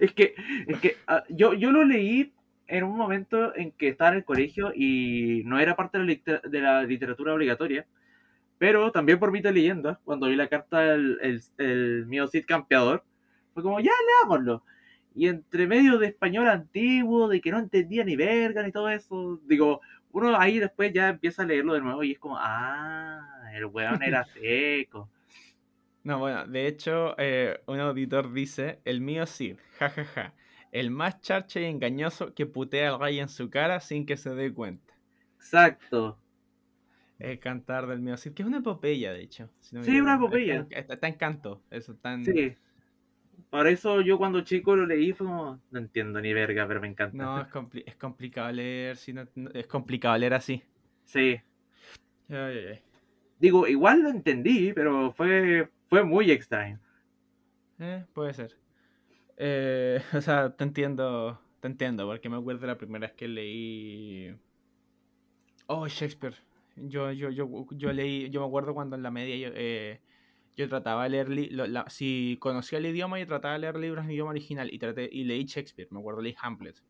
es 0.00 0.12
que, 0.12 0.34
es 0.66 0.78
que 0.80 0.96
ah, 1.06 1.24
yo, 1.28 1.54
yo 1.54 1.70
lo 1.70 1.84
leí 1.84 2.32
en 2.66 2.84
un 2.84 2.96
momento 2.96 3.54
en 3.54 3.72
que 3.72 3.88
estaba 3.88 4.10
en 4.10 4.16
el 4.18 4.24
colegio 4.24 4.72
y 4.74 5.42
no 5.44 5.58
era 5.58 5.76
parte 5.76 5.98
de 5.98 6.60
la, 6.60 6.82
literatura 6.82 7.34
obligatoria, 7.34 7.86
pero 8.58 8.90
también 8.90 9.18
por 9.18 9.32
mito 9.32 9.48
de 9.48 9.54
leyenda, 9.54 10.00
cuando 10.04 10.28
vi 10.28 10.36
la 10.36 10.48
carta 10.48 10.80
del 10.80 11.18
el, 11.22 11.42
el 11.58 12.06
mío 12.06 12.26
Cid 12.26 12.44
campeador, 12.46 13.04
fue 13.54 13.62
como, 13.62 13.80
ya 13.80 13.92
leámoslo. 14.22 14.62
Y 15.14 15.28
entre 15.28 15.66
medio 15.66 15.98
de 15.98 16.08
español 16.08 16.48
antiguo, 16.48 17.28
de 17.28 17.40
que 17.40 17.50
no 17.50 17.58
entendía 17.58 18.04
ni 18.04 18.16
verga 18.16 18.62
ni 18.62 18.72
todo 18.72 18.90
eso, 18.90 19.40
digo, 19.46 19.80
uno 20.12 20.38
ahí 20.38 20.58
después 20.58 20.92
ya 20.92 21.08
empieza 21.08 21.42
a 21.42 21.46
leerlo 21.46 21.74
de 21.74 21.80
nuevo 21.80 22.02
y 22.02 22.12
es 22.12 22.18
como, 22.18 22.36
ah, 22.38 23.50
el 23.54 23.66
weón 23.66 24.02
era 24.02 24.24
seco. 24.34 25.08
No, 26.06 26.20
bueno, 26.20 26.46
de 26.46 26.68
hecho, 26.68 27.14
eh, 27.18 27.60
un 27.66 27.80
auditor 27.80 28.32
dice, 28.32 28.80
el 28.84 29.00
mío 29.00 29.26
Cid, 29.26 29.56
jajaja. 29.78 30.04
Ja, 30.04 30.22
ja 30.22 30.34
el 30.72 30.90
más 30.90 31.20
charche 31.22 31.62
y 31.62 31.64
engañoso 31.64 32.34
que 32.34 32.44
putea 32.44 32.90
al 32.90 33.00
rey 33.00 33.18
en 33.18 33.28
su 33.28 33.48
cara 33.48 33.80
sin 33.80 34.04
que 34.04 34.18
se 34.18 34.34
dé 34.34 34.52
cuenta. 34.52 34.94
Exacto. 35.36 36.18
El 37.18 37.38
cantar 37.38 37.86
del 37.86 38.00
mío 38.00 38.16
Cid, 38.18 38.34
que 38.34 38.42
es 38.42 38.48
una 38.48 38.58
epopeya, 38.58 39.12
de 39.12 39.22
hecho. 39.22 39.48
sí, 39.60 40.00
una 40.00 40.16
epopeya. 40.16 40.66
Está, 40.70 41.08
en 41.08 41.14
canto, 41.14 41.62
eso 41.70 41.94
tan... 41.94 42.24
Sí. 42.24 42.54
Por 43.48 43.66
eso 43.68 44.00
yo 44.00 44.18
cuando 44.18 44.42
chico 44.42 44.76
lo 44.76 44.86
leí 44.86 45.12
fue 45.12 45.26
como, 45.26 45.60
no 45.70 45.78
entiendo 45.78 46.20
ni 46.20 46.34
verga, 46.34 46.66
pero 46.66 46.80
me 46.80 46.88
encanta. 46.88 47.16
No, 47.16 47.40
es, 47.40 47.48
es 47.86 47.96
complicado 47.96 48.52
leer, 48.52 48.96
si 48.96 49.14
es 49.54 49.66
complicado 49.66 50.18
leer 50.18 50.34
así. 50.34 50.62
Sí. 51.04 51.40
Digo, 53.38 53.66
igual 53.66 54.02
lo 54.02 54.08
entendí, 54.08 54.72
pero 54.72 55.12
fue, 55.12 55.70
fue 55.88 56.04
muy 56.04 56.30
extraño. 56.30 56.80
Eh, 57.78 58.04
puede 58.12 58.34
ser. 58.34 58.56
Eh, 59.36 60.00
o 60.14 60.20
sea, 60.20 60.50
te 60.56 60.64
entiendo, 60.64 61.40
te 61.60 61.68
entiendo, 61.68 62.06
porque 62.06 62.28
me 62.28 62.36
acuerdo 62.36 62.62
de 62.62 62.66
la 62.68 62.78
primera 62.78 63.06
vez 63.06 63.16
que 63.16 63.28
leí... 63.28 64.36
Oh, 65.66 65.86
Shakespeare. 65.88 66.36
Yo, 66.76 67.10
yo, 67.12 67.30
yo, 67.30 67.66
yo 67.70 67.92
leí, 67.92 68.30
yo 68.30 68.40
me 68.40 68.46
acuerdo 68.46 68.74
cuando 68.74 68.96
en 68.96 69.02
la 69.02 69.10
media 69.10 69.36
yo, 69.36 69.54
eh, 69.56 70.00
yo 70.56 70.68
trataba 70.68 71.04
de 71.04 71.10
leer, 71.10 71.88
si 71.88 72.36
conocía 72.38 72.78
el 72.78 72.86
idioma, 72.86 73.18
yo 73.18 73.26
trataba 73.26 73.54
de 73.54 73.60
leer 73.60 73.76
libros 73.76 74.04
en 74.04 74.10
idioma 74.10 74.30
original 74.30 74.72
y, 74.72 74.78
traté, 74.78 75.08
y 75.10 75.24
leí 75.24 75.44
Shakespeare, 75.44 75.88
me 75.90 75.98
acuerdo, 75.98 76.20
leí 76.20 76.34
Hamlet. 76.40 76.82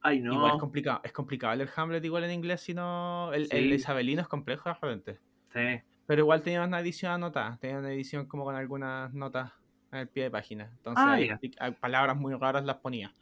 Ay, 0.00 0.20
no. 0.20 0.34
Igual 0.34 0.52
es 0.54 0.60
complicado, 0.60 1.00
es 1.04 1.12
complicado 1.12 1.54
leer 1.54 1.70
Hamlet 1.74 2.04
igual 2.04 2.24
en 2.24 2.32
inglés, 2.32 2.60
sino 2.60 3.32
el, 3.32 3.48
el 3.50 3.72
isabelino 3.72 4.22
es 4.22 4.28
complejo 4.28 4.72
realmente. 4.80 5.20
Sí. 5.52 5.80
Pero 6.08 6.22
igual 6.22 6.40
tenía 6.40 6.64
una 6.64 6.80
edición 6.80 7.12
anotada, 7.12 7.58
tenía 7.60 7.76
una 7.76 7.92
edición 7.92 8.24
como 8.24 8.44
con 8.44 8.56
algunas 8.56 9.12
notas 9.12 9.52
en 9.92 9.98
el 9.98 10.08
pie 10.08 10.22
de 10.22 10.30
página. 10.30 10.72
Entonces, 10.78 11.54
ah, 11.60 11.70
palabras 11.72 12.16
muy 12.16 12.34
raras 12.34 12.64
las 12.64 12.76
ponía. 12.76 13.12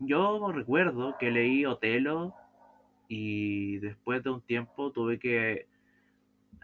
Yo 0.00 0.52
recuerdo 0.52 1.16
que 1.18 1.30
leí 1.30 1.64
Otelo 1.64 2.34
y 3.08 3.78
después 3.78 4.22
de 4.22 4.30
un 4.32 4.42
tiempo 4.42 4.92
tuve 4.92 5.18
que 5.18 5.66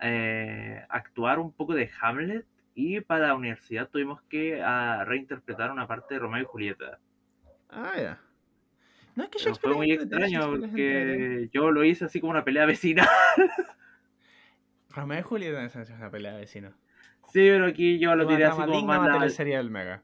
eh, 0.03 0.85
actuar 0.91 1.39
un 1.39 1.53
poco 1.53 1.73
de 1.73 1.91
Hamlet 1.99 2.45
y 2.75 3.01
para 3.01 3.29
la 3.29 3.37
universidad 3.37 3.89
tuvimos 3.89 4.21
que 4.29 4.61
ah, 4.63 5.05
reinterpretar 5.07 5.71
una 5.71 5.87
parte 5.87 6.13
de 6.13 6.21
Romeo 6.21 6.43
y 6.43 6.45
Julieta. 6.45 6.99
Ah, 7.71 7.95
ya. 7.97 8.21
No, 9.17 9.25
es 9.25 9.31
que 9.31 9.55
fue 9.55 9.75
muy 9.75 9.93
extraño 9.93 10.51
porque 10.51 11.49
yo 11.51 11.71
lo 11.71 11.83
hice 11.83 12.05
así 12.05 12.21
como 12.21 12.33
una 12.33 12.45
pelea 12.45 12.67
vecina. 12.67 13.09
Romeo 14.91 15.21
y 15.21 15.23
Julieta 15.23 15.65
es 15.65 15.91
una 15.91 16.11
pelea 16.11 16.37
vecina. 16.37 16.73
Sí, 17.33 17.49
pero 17.49 17.67
aquí 17.67 17.99
yo 17.99 18.15
lo 18.17 18.27
tiré 18.27 18.45
así 18.45 18.61
como 18.61 18.83
más 18.83 19.21
la... 19.21 19.31
serie 19.31 19.57
del 19.57 19.71
Mega. 19.71 20.03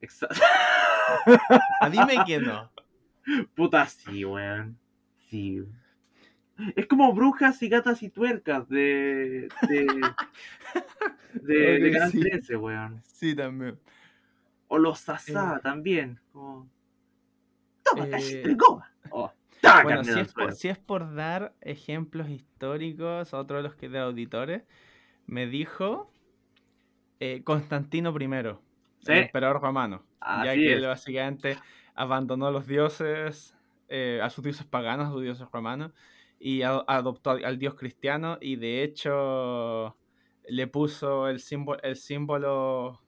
Exacto. 0.00 0.40
A 1.80 1.90
dime 1.90 2.16
quién 2.24 2.44
no. 2.44 2.70
Puta, 3.54 3.86
sí, 3.86 4.24
weón. 4.24 4.78
Sí. 5.28 5.62
Es 6.74 6.86
como 6.86 7.12
brujas 7.12 7.62
y 7.62 7.68
gatas 7.68 8.02
y 8.02 8.08
tuercas 8.08 8.68
de. 8.68 9.48
de. 9.68 10.12
de, 11.34 11.78
de 11.80 11.92
Canal 11.92 12.12
13, 12.12 12.56
weón. 12.56 13.02
Sí, 13.04 13.34
también. 13.34 13.78
O 14.68 14.78
los 14.78 15.00
Sasá 15.00 15.56
eh... 15.56 15.60
también. 15.62 16.18
Como. 16.32 16.68
Toma, 17.82 18.06
eh... 18.18 18.56
Oh, 19.10 19.32
bueno, 19.82 20.04
si 20.04 20.18
es, 20.18 20.32
por, 20.32 20.52
si 20.52 20.68
es, 20.68 20.78
por, 20.78 21.14
dar 21.14 21.54
ejemplos 21.60 22.28
históricos, 22.28 23.34
otro 23.34 23.58
de 23.58 23.62
los 23.62 23.74
que 23.74 23.88
de 23.88 23.98
auditores 23.98 24.62
me 25.26 25.46
dijo 25.46 26.10
eh, 27.20 27.42
Constantino 27.44 28.14
I, 28.18 28.24
el 28.24 28.58
emperador 29.06 29.60
romano, 29.60 30.04
ya 30.44 30.54
que 30.54 30.74
él 30.74 30.86
básicamente 30.86 31.58
abandonó 31.94 32.50
los 32.50 32.66
dioses, 32.66 33.56
eh, 33.88 34.20
a 34.22 34.30
sus 34.30 34.44
dioses 34.44 34.66
paganos, 34.66 35.08
a 35.08 35.12
sus 35.12 35.22
dioses 35.22 35.46
romanos, 35.50 35.92
y 36.38 36.62
adoptó 36.62 37.30
al, 37.30 37.58
dios 37.58 37.74
cristiano, 37.74 38.38
y 38.40 38.56
de 38.56 38.82
hecho 38.82 39.96
le 40.48 40.66
puso 40.66 41.28
el 41.28 41.40
símbolo, 41.40 41.80
el 41.82 41.96
símbolo 41.96 43.00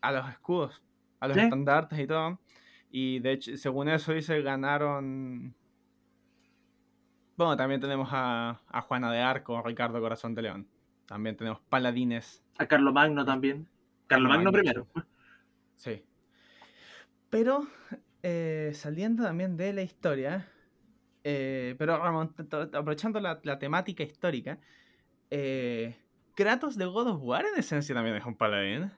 a 0.00 0.12
los 0.12 0.28
escudos, 0.28 0.82
a 1.20 1.28
los 1.28 1.36
estandartes 1.36 1.98
y 1.98 2.06
todo. 2.06 2.40
Y 2.90 3.20
de 3.20 3.32
hecho, 3.32 3.56
según 3.56 3.88
eso 3.88 4.12
dice, 4.12 4.42
ganaron. 4.42 5.54
Bueno, 7.42 7.56
también 7.56 7.80
tenemos 7.80 8.08
a, 8.12 8.60
a 8.68 8.80
Juana 8.82 9.10
de 9.10 9.20
Arco, 9.20 9.60
Ricardo 9.62 10.00
Corazón 10.00 10.34
de 10.34 10.42
León. 10.42 10.68
También 11.06 11.36
tenemos 11.36 11.60
paladines. 11.68 12.42
A 12.58 12.66
Carlomagno 12.66 13.24
también. 13.24 13.68
Carlomagno 14.06 14.52
primero. 14.52 14.86
Sí. 15.76 16.04
Pero 17.30 17.66
eh, 18.22 18.70
saliendo 18.74 19.24
también 19.24 19.56
de 19.56 19.72
la 19.72 19.82
historia, 19.82 20.48
eh, 21.24 21.74
pero 21.78 21.94
aprovechando 21.94 23.18
la, 23.18 23.58
temática 23.58 24.04
histórica, 24.04 24.60
eh, 25.30 25.96
Kratos 26.36 26.76
de 26.76 26.84
God 26.84 27.08
of 27.08 27.22
War 27.22 27.44
en 27.44 27.58
esencia 27.58 27.94
también 27.94 28.14
es 28.14 28.24
un 28.24 28.36
paladín. 28.36 28.92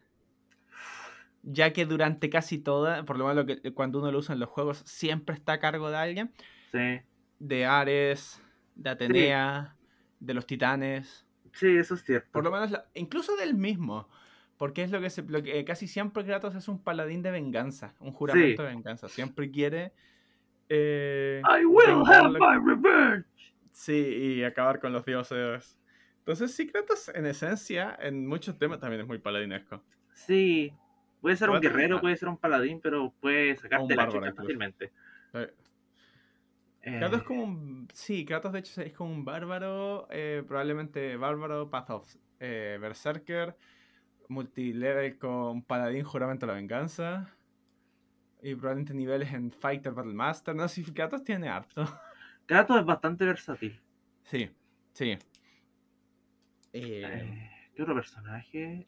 Ya 1.42 1.72
que 1.72 1.86
durante 1.86 2.28
casi 2.28 2.58
toda, 2.58 3.04
por 3.04 3.18
lo 3.18 3.26
menos 3.26 3.46
que, 3.46 3.72
cuando 3.72 4.00
uno 4.00 4.12
lo 4.12 4.18
usa 4.18 4.34
en 4.34 4.40
los 4.40 4.50
juegos, 4.50 4.82
siempre 4.84 5.34
está 5.34 5.54
a 5.54 5.58
cargo 5.60 5.90
de 5.90 5.96
alguien. 5.96 6.32
Sí. 6.70 7.00
De 7.46 7.66
Ares, 7.66 8.42
de 8.74 8.90
Atenea, 8.90 9.76
de 10.18 10.34
los 10.34 10.46
titanes. 10.46 11.26
Sí, 11.52 11.76
eso 11.76 11.94
es 11.94 12.02
cierto. 12.02 12.30
Por 12.32 12.44
lo 12.44 12.50
menos, 12.50 12.72
incluso 12.94 13.36
del 13.36 13.54
mismo. 13.54 14.08
Porque 14.56 14.82
es 14.82 14.90
lo 14.90 15.00
que, 15.00 15.10
se, 15.10 15.22
lo 15.24 15.42
que 15.42 15.64
casi 15.64 15.86
siempre 15.86 16.24
Kratos 16.24 16.54
es 16.54 16.68
un 16.68 16.82
paladín 16.82 17.22
de 17.22 17.30
venganza, 17.30 17.94
un 18.00 18.12
juramento 18.12 18.62
de 18.62 18.68
venganza. 18.68 19.08
Siempre 19.08 19.50
quiere. 19.50 19.92
Eh, 20.68 21.42
I 21.44 21.64
will 21.66 22.02
have 22.06 22.30
my 22.30 22.56
revenge. 22.64 23.26
Sí, 23.72 24.38
y 24.38 24.44
acabar 24.44 24.80
con 24.80 24.92
los 24.92 25.04
dioses. 25.04 25.76
Entonces, 26.20 26.54
sí, 26.54 26.66
Kratos, 26.66 27.10
en 27.14 27.26
esencia, 27.26 27.94
en 28.00 28.26
muchos 28.26 28.56
temas 28.58 28.78
también 28.78 29.02
es 29.02 29.06
muy 29.06 29.18
paladinesco. 29.18 29.82
Sí, 30.12 30.72
puede 31.20 31.36
ser 31.36 31.50
un 31.50 31.60
guerrero, 31.60 32.00
puede 32.00 32.16
ser 32.16 32.28
un 32.28 32.38
paladín, 32.38 32.80
pero 32.80 33.12
puede 33.20 33.56
sacarte 33.56 33.94
la 33.94 34.08
chica 34.08 34.32
fácilmente. 34.32 34.92
Kratos 36.84 37.18
es 37.18 37.22
eh. 37.22 37.26
como 37.26 37.44
un. 37.44 37.88
Sí, 37.92 38.24
Kratos 38.24 38.52
de 38.52 38.58
hecho 38.58 38.82
es 38.82 38.92
como 38.92 39.12
un 39.12 39.24
bárbaro. 39.24 40.06
Eh, 40.10 40.42
probablemente 40.46 41.16
bárbaro, 41.16 41.70
Path 41.70 41.90
of 41.90 42.16
eh, 42.40 42.78
Berserker. 42.80 43.56
Multilevel 44.28 45.18
con 45.18 45.62
Paladín, 45.62 46.04
Juramento 46.04 46.46
de 46.46 46.52
la 46.52 46.56
Venganza. 46.56 47.30
Y 48.42 48.54
probablemente 48.54 48.94
niveles 48.94 49.32
en 49.32 49.50
Fighter 49.50 49.92
Battle 49.92 50.12
Master. 50.12 50.54
No 50.54 50.68
sé 50.68 50.84
si 50.84 50.92
Kratos 50.92 51.24
tiene 51.24 51.48
harto. 51.48 51.84
Kratos 52.46 52.78
es 52.78 52.84
bastante 52.84 53.24
versátil. 53.24 53.80
Sí, 54.24 54.50
sí. 54.92 55.18
¿Qué 56.72 57.82
otro 57.82 57.94
personaje? 57.94 58.86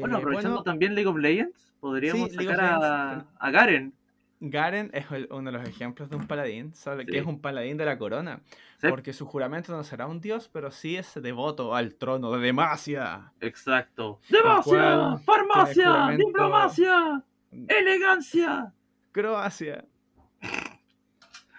bueno, 0.00 0.16
aprovechando 0.16 0.62
también 0.62 0.94
League 0.94 1.08
of 1.08 1.16
Legends, 1.16 1.74
podríamos 1.80 2.32
sacar 2.32 2.60
a, 2.60 3.26
a 3.38 3.50
Garen 3.50 3.92
Garen 4.40 4.90
es 4.94 5.06
uno 5.30 5.50
de 5.50 5.58
los 5.58 5.68
ejemplos 5.68 6.08
de 6.10 6.16
un 6.16 6.26
paladín, 6.28 6.72
¿sabe? 6.74 7.04
que 7.06 7.18
es 7.18 7.26
un 7.26 7.40
paladín 7.40 7.76
de 7.76 7.84
la 7.84 7.98
corona. 7.98 8.40
Porque 8.80 9.12
su 9.12 9.26
juramento 9.26 9.72
no 9.72 9.82
será 9.82 10.06
un 10.06 10.20
dios, 10.20 10.48
pero 10.52 10.70
sí 10.70 10.96
es 10.96 11.20
devoto 11.20 11.74
al 11.74 11.96
trono 11.96 12.30
de 12.32 12.38
Demacia. 12.38 13.32
Exacto. 13.40 14.20
¡Demacia! 14.28 15.18
¡Farmacia! 15.24 16.16
¡Diplomacia! 16.16 17.24
¡Elegancia! 17.50 18.72
Croacia. 19.10 19.84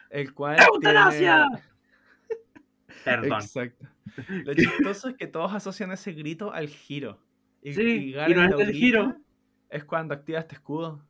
El 0.10 0.34
cual. 0.34 0.58
¡Eutanasia! 0.74 1.48
Perdón. 3.04 3.42
Exacto. 3.42 3.88
Lo 4.28 4.54
chistoso 4.56 5.10
es 5.10 5.16
que 5.16 5.28
todos 5.28 5.54
asocian 5.54 5.92
ese 5.92 6.14
grito 6.14 6.54
al 6.54 6.70
giro. 6.70 7.20
Y, 7.62 7.74
sí, 7.74 7.82
y, 7.82 8.12
Garen 8.14 8.50
no 8.50 8.60
es 8.60 8.68
el 8.68 8.74
giro. 8.74 9.16
Es 9.70 9.84
cuando 9.84 10.14
activa 10.14 10.40
este 10.40 10.56
escudo. 10.56 11.06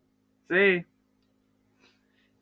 Sí. 0.50 0.86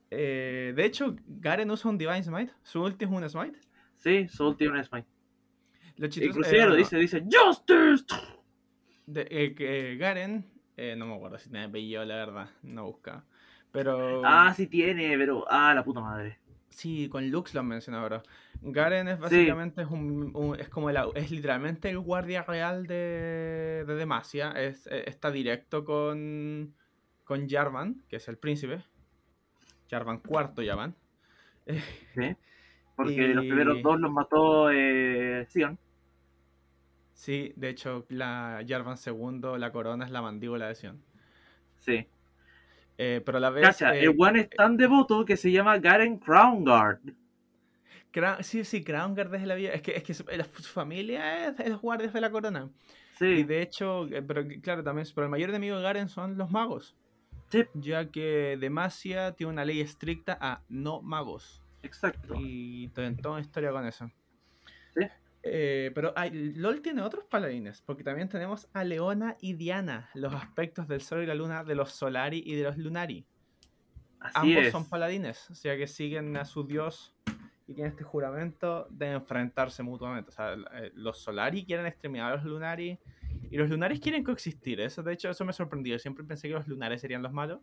Eh, 0.09 0.73
de 0.75 0.85
hecho, 0.85 1.15
Garen 1.25 1.69
usa 1.71 1.89
un 1.89 1.97
Divine 1.97 2.23
Smite. 2.23 2.53
Su 2.63 2.81
ulti 2.81 3.05
es 3.05 3.11
un 3.11 3.29
Smite. 3.29 3.59
Sí, 3.95 4.27
su 4.27 4.47
ulti 4.47 4.65
es 4.65 4.71
un 4.71 4.83
Smite. 4.83 5.07
Lo 5.97 6.05
Inclusive 6.07 6.65
lo 6.67 6.75
dice, 6.75 6.97
dice 6.97 7.23
Justice. 7.23 8.05
De, 9.05 9.27
eh, 9.29 9.97
Garen, 9.97 10.45
eh, 10.75 10.95
no 10.95 11.07
me 11.07 11.15
acuerdo 11.15 11.37
si 11.39 11.49
tiene 11.49 11.65
apellido, 11.65 12.05
la 12.05 12.15
verdad, 12.15 12.49
no 12.61 12.85
busca. 12.85 13.23
Pero... 13.71 14.21
Ah, 14.23 14.53
sí 14.55 14.67
tiene, 14.67 15.17
pero... 15.17 15.45
Ah, 15.49 15.73
la 15.73 15.83
puta 15.83 15.99
madre. 15.99 16.39
Sí, 16.69 17.09
con 17.09 17.29
Lux 17.31 17.53
lo 17.53 17.61
han 17.61 17.67
mencionado 17.67 18.03
ahora. 18.03 18.23
Garen 18.61 19.07
es 19.07 19.19
básicamente 19.19 19.81
es, 19.81 19.87
un, 19.89 20.55
es 20.59 20.69
como 20.69 20.89
el, 20.89 20.97
es 21.15 21.31
literalmente 21.31 21.89
el 21.89 21.99
guardia 21.99 22.43
real 22.43 22.85
de, 22.85 23.83
de 23.87 23.95
Demacia. 23.95 24.51
Es, 24.51 24.87
está 24.87 25.31
directo 25.31 25.83
con, 25.83 26.75
con 27.23 27.49
Jarvan, 27.49 28.03
que 28.07 28.17
es 28.17 28.27
el 28.27 28.37
príncipe. 28.37 28.83
Jarvan 29.89 30.19
cuarto 30.19 30.62
Jarvan. 30.63 30.95
Sí, 32.15 32.36
porque 32.95 33.28
los 33.28 33.45
primeros 33.45 33.82
dos 33.84 34.00
los 34.00 34.12
mató 34.12 34.71
eh, 34.71 35.45
Sion. 35.50 35.78
Sí, 37.13 37.54
de 37.56 37.69
hecho, 37.69 38.06
la 38.10 38.63
Jarvan 38.67 38.97
segundo, 38.97 39.58
la 39.58 39.71
corona 39.71 40.06
es 40.06 40.12
la 40.12 40.21
mandíbula 40.21 40.67
de 40.67 40.76
Sion. 40.76 41.02
Sí. 41.80 42.08
Eh, 42.97 43.21
pero 43.26 43.38
a 43.38 43.41
la 43.41 43.50
vez. 43.50 43.63
Cacha, 43.63 43.95
el 43.95 44.10
eh, 44.10 44.15
one 44.17 44.41
es 44.41 44.50
tan 44.50 44.78
devoto 44.78 45.23
que 45.26 45.38
se 45.38 45.52
llama 45.52 45.78
Garen 45.78 46.17
Crownguard. 46.17 47.00
sí, 48.41 48.63
sí, 48.63 48.84
Crownguard 48.84 49.34
es 49.36 49.43
la 49.43 49.56
vida. 49.56 49.71
Es 49.71 49.82
que, 49.82 49.95
es 49.95 50.04
que 50.04 50.13
su, 50.13 50.23
familia 50.63 51.50
es, 51.50 51.69
los 51.69 51.82
guardias 51.82 52.13
de 52.13 52.21
la 52.21 52.32
corona. 52.32 52.69
Sí. 53.19 53.26
Y 53.26 53.43
de 53.43 53.62
hecho, 53.62 54.08
eh, 54.08 54.21
pero 54.21 54.43
claro, 54.62 54.84
también, 54.84 55.08
pero 55.13 55.26
el 55.26 55.32
mayor 55.32 55.50
enemigo 55.50 55.78
de 55.78 55.84
Garen 55.84 56.10
son 56.10 56.38
los 56.38 56.50
magos. 56.50 56.95
Sí. 57.49 57.65
Ya 57.73 58.10
que 58.12 58.57
Demacia 58.60 59.33
tiene 59.33 59.53
una 59.53 59.65
ley 59.65 59.81
estricta 59.81 60.38
a 60.39 60.62
no 60.69 61.01
magos. 61.01 61.63
Exacto. 61.83 62.36
Y 62.38 62.89
toda 63.21 63.39
historia 63.39 63.71
con 63.71 63.86
eso. 63.86 64.12
Sí. 64.95 65.07
Eh, 65.43 65.91
pero 65.95 66.12
hay, 66.15 66.53
LOL 66.55 66.81
tiene 66.81 67.01
otros 67.01 67.23
paladines, 67.25 67.81
porque 67.81 68.03
también 68.03 68.27
tenemos 68.27 68.67
a 68.73 68.83
Leona 68.83 69.38
y 69.39 69.53
Diana, 69.53 70.10
los 70.13 70.33
aspectos 70.33 70.88
del 70.88 71.01
Sol 71.01 71.23
y 71.23 71.25
la 71.25 71.36
Luna 71.36 71.63
de 71.63 71.75
los 71.75 71.91
Solari 71.93 72.43
y 72.45 72.55
de 72.55 72.63
los 72.63 72.77
Lunari. 72.77 73.25
Ambos 74.33 74.71
son 74.71 74.89
paladines, 74.89 75.49
o 75.49 75.55
sea 75.55 75.77
que 75.77 75.88
siguen 75.88 76.36
a 76.38 76.43
su 76.43 76.65
dios 76.65 77.15
y 77.67 77.73
tienen 77.73 77.91
este 77.91 78.03
juramento 78.03 78.88
de 78.89 79.12
enfrentarse 79.12 79.83
mutuamente. 79.83 80.29
O 80.29 80.33
sea, 80.33 80.55
los 80.95 81.19
Solari 81.19 81.65
quieren 81.65 81.86
exterminar 81.86 82.33
a 82.33 82.36
los 82.38 82.45
Lunari 82.45 82.99
y 83.49 83.57
los 83.57 83.69
Lunares 83.69 83.99
quieren 83.99 84.23
coexistir. 84.23 84.81
Eso, 84.81 85.03
de 85.03 85.13
hecho, 85.13 85.29
eso 85.29 85.45
me 85.45 85.53
sorprendió. 85.53 85.97
Siempre 85.99 86.23
pensé 86.23 86.47
que 86.47 86.53
los 86.53 86.67
Lunares 86.67 87.01
serían 87.01 87.21
los 87.21 87.31
malos. 87.31 87.62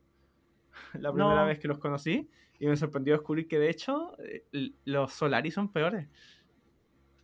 la 0.94 1.12
primera 1.12 1.44
vez 1.44 1.58
que 1.58 1.68
los 1.68 1.78
conocí 1.78 2.28
y 2.58 2.66
me 2.66 2.76
sorprendió 2.76 3.14
descubrir 3.14 3.48
que, 3.48 3.58
de 3.58 3.70
hecho, 3.70 4.16
eh, 4.20 4.44
los 4.84 5.12
Solari 5.12 5.50
son 5.50 5.72
peores. 5.72 6.08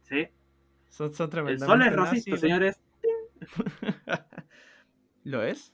Sí. 0.03 0.29
Son, 0.89 1.13
son 1.15 1.49
El 1.49 1.59
sol 1.59 1.83
es 1.83 1.93
racista, 1.95 2.37
señores. 2.37 2.81
¿Lo 5.25 5.43
es? 5.43 5.73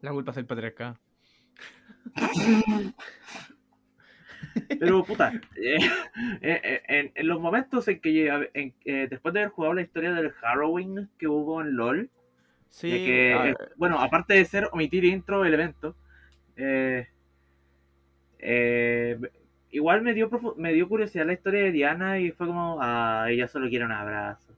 La 0.00 0.10
culpa 0.10 0.32
es 0.32 0.36
del 0.36 0.46
patriarcado. 0.46 0.98
Pero 4.78 5.04
puta, 5.04 5.32
eh, 5.56 5.78
eh, 6.40 6.82
eh, 6.88 7.12
en, 7.14 7.26
los 7.26 7.40
momentos 7.40 7.88
en 7.88 8.00
que 8.00 9.08
después 9.10 9.34
de 9.34 9.40
haber 9.40 9.52
jugado 9.52 9.74
la 9.74 9.82
historia 9.82 10.12
del 10.12 10.32
Harrowing 10.42 11.08
que 11.18 11.28
hubo 11.28 11.60
en 11.60 11.76
LOL, 11.76 12.10
sí, 12.68 12.90
que, 12.90 13.54
bueno, 13.76 14.00
aparte 14.00 14.34
de 14.34 14.44
ser 14.44 14.68
omitir 14.72 15.04
intro 15.04 15.44
el 15.44 15.54
evento, 15.54 15.94
igual 19.70 20.02
me 20.02 20.14
dio, 20.14 20.30
me 20.56 20.72
dio 20.72 20.88
curiosidad 20.88 21.26
la 21.26 21.32
historia 21.34 21.64
de 21.64 21.72
Diana 21.72 22.18
y 22.18 22.30
fue 22.30 22.46
como, 22.46 22.78
ah, 22.80 23.26
ella 23.28 23.48
solo 23.48 23.68
quiere 23.68 23.84
un 23.84 23.92
abrazo. 23.92 24.54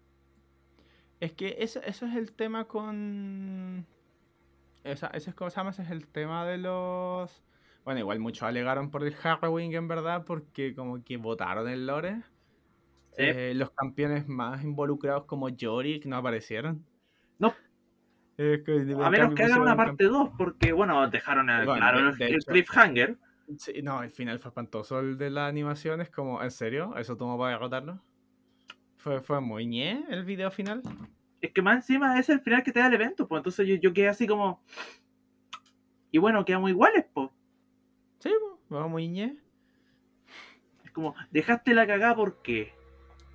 Es 1.20 1.32
que 1.32 1.56
eso, 1.58 1.82
eso 1.84 2.06
es 2.06 2.16
el 2.16 2.32
tema 2.32 2.64
con... 2.64 3.84
Esa, 4.84 5.08
ese 5.08 5.30
es, 5.30 5.36
Ese 5.36 5.82
es 5.82 5.90
el 5.90 6.06
tema 6.06 6.46
de 6.46 6.56
los... 6.56 7.42
Bueno, 7.90 8.02
igual 8.02 8.20
muchos 8.20 8.44
alegaron 8.44 8.88
por 8.88 9.02
el 9.02 9.16
Harrowing 9.20 9.74
en 9.74 9.88
verdad 9.88 10.24
porque 10.24 10.76
como 10.76 11.02
que 11.02 11.16
votaron 11.16 11.68
el 11.68 11.88
lore. 11.88 12.22
Eh, 13.16 13.52
los 13.56 13.72
campeones 13.72 14.28
más 14.28 14.62
involucrados 14.62 15.24
como 15.24 15.48
Yorick 15.48 16.06
no 16.06 16.18
aparecieron. 16.18 16.86
No. 17.40 17.52
a 18.38 19.10
menos 19.10 19.34
que 19.34 19.42
hagan 19.42 19.62
una 19.62 19.76
parte 19.76 20.04
2 20.04 20.30
porque, 20.38 20.72
bueno, 20.72 21.10
dejaron 21.10 21.46
claro 21.46 22.12
el 22.16 22.38
cliffhanger. 22.44 23.18
Sí, 23.58 23.82
no, 23.82 24.04
el 24.04 24.12
final 24.12 24.38
fue 24.38 24.50
espantoso. 24.50 25.00
El 25.00 25.18
de 25.18 25.30
la 25.30 25.48
animación 25.48 26.00
es 26.00 26.10
como, 26.10 26.40
¿en 26.44 26.52
serio? 26.52 26.96
¿Eso 26.96 27.16
tomó 27.16 27.36
para 27.36 27.54
derrotarlo? 27.54 28.00
Fue, 28.98 29.20
fue 29.20 29.40
muy 29.40 29.66
ñe 29.66 30.04
el 30.10 30.24
video 30.24 30.52
final. 30.52 30.80
Es 31.40 31.52
que 31.52 31.60
más 31.60 31.78
encima 31.78 32.20
es 32.20 32.28
el 32.28 32.40
final 32.40 32.62
que 32.62 32.70
te 32.70 32.78
da 32.78 32.86
el 32.86 32.94
evento, 32.94 33.26
pues 33.26 33.40
entonces 33.40 33.66
yo, 33.66 33.74
yo 33.74 33.92
quedé 33.92 34.06
así 34.06 34.28
como. 34.28 34.62
Y 36.12 36.18
bueno, 36.18 36.44
quedamos 36.44 36.70
iguales, 36.70 37.04
pues. 37.12 37.30
Sí, 38.20 38.30
vamos 38.68 39.02
ñe. 39.02 39.36
Es 40.84 40.90
como, 40.92 41.14
dejaste 41.30 41.74
la 41.74 41.86
cagada 41.86 42.14
porque. 42.14 42.72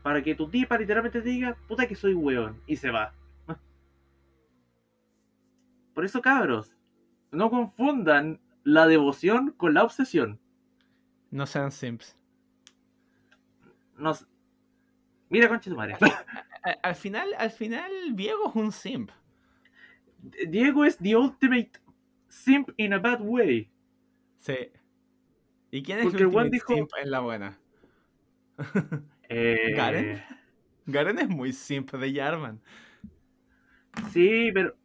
Para 0.03 0.21
que 0.21 0.35
tu 0.35 0.47
tipa 0.47 0.77
literalmente 0.77 1.21
te 1.21 1.29
diga, 1.29 1.57
puta 1.67 1.87
que 1.87 1.95
soy 1.95 2.13
weón. 2.13 2.61
Y 2.67 2.75
se 2.75 2.91
va. 2.91 3.13
Por 5.95 6.05
eso, 6.05 6.21
cabros, 6.21 6.75
no 7.31 7.49
confundan 7.49 8.39
la 8.63 8.87
devoción 8.87 9.51
con 9.51 9.73
la 9.73 9.83
obsesión. 9.83 10.39
No 11.31 11.47
sean 11.47 11.71
simps. 11.71 12.15
Mira, 15.29 15.47
concha 15.47 15.69
tu 15.69 15.75
madre. 15.75 15.95
Al, 16.81 16.95
final, 16.95 17.29
al 17.37 17.51
final, 17.51 17.91
Diego 18.13 18.49
es 18.49 18.55
un 18.55 18.71
simp. 18.71 19.11
Diego 20.47 20.85
es 20.85 20.97
the 20.97 21.15
ultimate 21.15 21.71
simp 22.27 22.69
in 22.77 22.93
a 22.93 22.99
bad 22.99 23.21
way. 23.21 23.69
Sí. 24.45 24.71
¿Y 25.71 25.81
quién 25.81 25.99
es 25.99 26.13
el 26.13 26.27
ultimate 26.27 26.59
simp 26.59 26.89
en 27.01 27.09
la 27.09 27.19
buena? 27.19 27.57
Eh... 29.27 29.73
¿Garen? 29.75 30.21
Garen 30.85 31.17
es 31.17 31.27
muy 31.27 31.51
simp 31.51 31.91
de 31.93 32.13
Jarman. 32.13 32.61
Sí, 34.11 34.51
pero. 34.53 34.75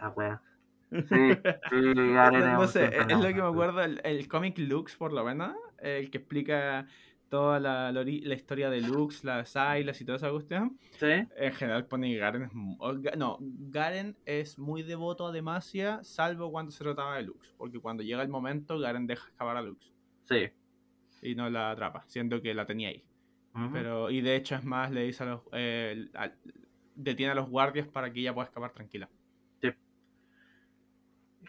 La 0.00 0.08
wea. 0.08 0.42
Sí, 0.90 1.00
no, 1.72 2.66
sé, 2.66 2.86
es, 2.86 3.18
lo 3.18 3.28
que 3.28 3.34
me 3.34 3.42
acuerdo, 3.42 3.82
el, 3.82 4.00
el 4.02 4.26
cómic 4.28 4.56
Lux, 4.56 4.96
por 4.96 5.12
lo 5.12 5.24
menos, 5.24 5.54
el 5.80 6.10
que 6.10 6.18
explica 6.18 6.86
toda 7.28 7.58
la, 7.60 7.92
la, 7.92 8.02
historia 8.34 8.70
de 8.70 8.80
Lux, 8.80 9.24
las 9.24 9.56
Ailas 9.56 10.00
y 10.00 10.04
toda 10.04 10.16
esa 10.16 10.30
cuestión. 10.30 10.78
Sí. 10.98 11.26
En 11.36 11.52
general 11.52 11.86
pone 11.86 12.14
Garen 12.16 12.50
no, 13.16 13.38
Garen 13.40 14.16
es 14.24 14.58
muy 14.58 14.82
devoto 14.82 15.26
a 15.26 15.32
Demacia, 15.32 16.02
salvo 16.02 16.50
cuando 16.50 16.72
se 16.72 16.84
trataba 16.84 17.16
de 17.16 17.24
Lux, 17.24 17.54
porque 17.56 17.80
cuando 17.80 18.02
llega 18.02 18.22
el 18.22 18.28
momento, 18.28 18.78
Garen 18.78 19.06
deja 19.06 19.28
escapar 19.28 19.56
a 19.56 19.62
Lux. 19.62 19.92
Sí. 20.24 20.48
Y 21.22 21.34
no 21.34 21.48
la 21.50 21.70
atrapa, 21.70 22.04
siendo 22.06 22.40
que 22.40 22.54
la 22.54 22.66
tenía 22.66 22.88
ahí. 22.88 23.04
Pero, 23.72 24.10
y 24.10 24.20
de 24.20 24.34
hecho 24.34 24.56
es 24.56 24.64
más, 24.64 24.90
le 24.90 25.04
dice 25.04 25.22
a 25.22 25.26
los, 25.26 25.42
eh, 25.52 26.08
detiene 26.96 27.32
a 27.32 27.34
los 27.36 27.48
guardias 27.48 27.86
para 27.86 28.12
que 28.12 28.18
ella 28.18 28.34
pueda 28.34 28.46
escapar 28.46 28.72
tranquila 28.72 29.08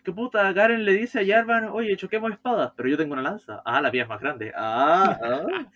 que 0.05 0.13
puta, 0.13 0.53
Garen 0.53 0.85
le 0.85 0.93
dice 0.93 1.19
a 1.19 1.25
Jarvan, 1.25 1.65
oye, 1.65 1.97
choquemos 1.97 2.31
espadas, 2.31 2.71
pero 2.77 2.87
yo 2.87 2.95
tengo 2.95 3.13
una 3.13 3.21
lanza. 3.21 3.61
Ah, 3.65 3.81
la 3.81 3.89
vía 3.89 4.03
es 4.03 4.09
más 4.09 4.21
grande. 4.21 4.53
Ah, 4.55 5.19
ah. 5.21 5.71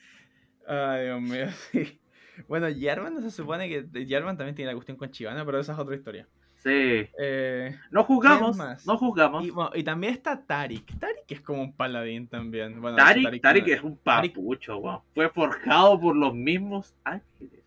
Ay, 0.96 1.06
Dios 1.06 1.22
mío, 1.22 1.48
sí. 1.72 2.00
Bueno, 2.48 2.68
Jarvan 2.80 3.16
no 3.16 3.22
se 3.22 3.32
supone 3.32 3.68
que 3.68 4.08
Jarvan 4.08 4.38
también 4.38 4.56
tiene 4.56 4.72
la 4.72 4.76
cuestión 4.76 4.96
con 4.96 5.12
Chivana, 5.12 5.44
pero 5.44 5.60
esa 5.60 5.74
es 5.74 5.80
otra 5.80 5.96
historia. 5.96 6.28
Sí. 6.56 7.10
Eh, 7.20 7.76
no 7.90 8.04
juzgamos, 8.04 8.58
no 8.86 8.98
juzgamos. 8.98 9.46
Y, 9.74 9.84
también 9.84 10.14
está 10.14 10.46
Tarik. 10.46 10.98
Tarik 11.00 11.30
es 11.30 11.42
como 11.42 11.62
un 11.62 11.74
paladín 11.74 12.28
también. 12.28 12.80
Bueno, 12.82 12.98
Tarik, 12.98 13.42
Tarik, 13.42 13.68
es 13.70 13.82
un 13.82 13.98
papucho, 13.98 14.80
wow. 14.80 15.02
Fue 15.14 15.30
forjado 15.30 16.00
por 16.00 16.16
los 16.16 16.34
mismos 16.34 16.96
ángeles. 17.04 17.64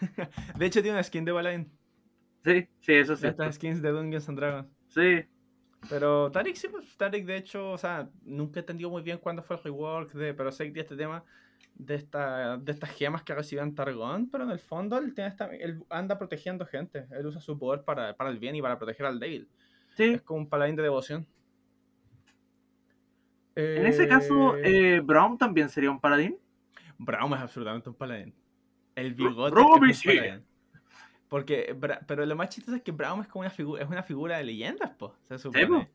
de 0.58 0.66
hecho, 0.66 0.82
tiene 0.82 0.96
una 0.96 1.02
skin 1.02 1.24
de 1.24 1.32
paladín. 1.32 1.72
Sí, 2.44 2.68
sí, 2.80 2.92
eso 2.92 3.16
sí. 3.16 3.26
Estas 3.26 3.54
skins 3.54 3.82
de 3.82 3.90
Dungeons 3.90 4.28
and 4.28 4.38
Dragons. 4.38 4.68
Sí. 4.88 5.24
Pero 5.88 6.30
Tarik 6.30 6.56
sí, 6.56 6.68
pues 6.68 6.96
Tarik 6.96 7.26
de 7.26 7.36
hecho, 7.36 7.72
o 7.72 7.78
sea, 7.78 8.08
nunca 8.22 8.60
entendió 8.60 8.90
muy 8.90 9.02
bien 9.02 9.18
cuándo 9.18 9.42
fue 9.42 9.56
el 9.56 9.62
rework 9.62 10.12
de, 10.12 10.34
pero 10.34 10.50
sé 10.52 10.72
que 10.72 10.80
este 10.80 10.96
tema 10.96 11.24
de, 11.74 11.94
esta, 11.94 12.56
de 12.56 12.72
estas 12.72 12.90
gemas 12.90 13.22
que 13.22 13.34
recibían 13.34 13.74
Targón, 13.74 14.28
pero 14.30 14.44
en 14.44 14.50
el 14.50 14.58
fondo 14.58 14.98
él, 14.98 15.14
tiene 15.14 15.28
esta, 15.28 15.46
él 15.46 15.82
anda 15.90 16.18
protegiendo 16.18 16.66
gente, 16.66 17.06
él 17.10 17.26
usa 17.26 17.40
su 17.40 17.58
poder 17.58 17.82
para, 17.82 18.16
para 18.16 18.30
el 18.30 18.38
bien 18.38 18.56
y 18.56 18.62
para 18.62 18.78
proteger 18.78 19.06
al 19.06 19.18
débil. 19.18 19.48
Sí. 19.96 20.04
Es 20.04 20.22
como 20.22 20.40
un 20.40 20.48
paladín 20.48 20.76
de 20.76 20.82
devoción. 20.82 21.26
En 23.56 23.86
ese 23.86 24.08
caso, 24.08 24.56
eh, 24.56 25.00
Brown 25.00 25.38
también 25.38 25.68
sería 25.68 25.90
un 25.90 26.00
paladín. 26.00 26.36
Brown 26.98 27.32
es 27.34 27.38
absolutamente 27.38 27.88
un 27.88 27.94
paladín. 27.94 28.34
El 28.96 29.14
bigote 29.14 29.60
es 29.90 30.04
un 30.04 30.12
paladín. 30.12 30.44
Porque, 31.34 31.76
pero 32.06 32.24
lo 32.26 32.36
más 32.36 32.50
chistoso 32.50 32.76
es 32.76 32.82
que 32.84 32.92
Brown 32.92 33.20
es 33.20 33.26
como 33.26 33.40
una 33.40 33.50
figura, 33.50 33.82
es 33.82 33.88
una 33.88 34.04
figura 34.04 34.36
de 34.36 34.44
leyendas, 34.44 34.92
pues, 34.96 35.10
se 35.24 35.36
supone. 35.36 35.90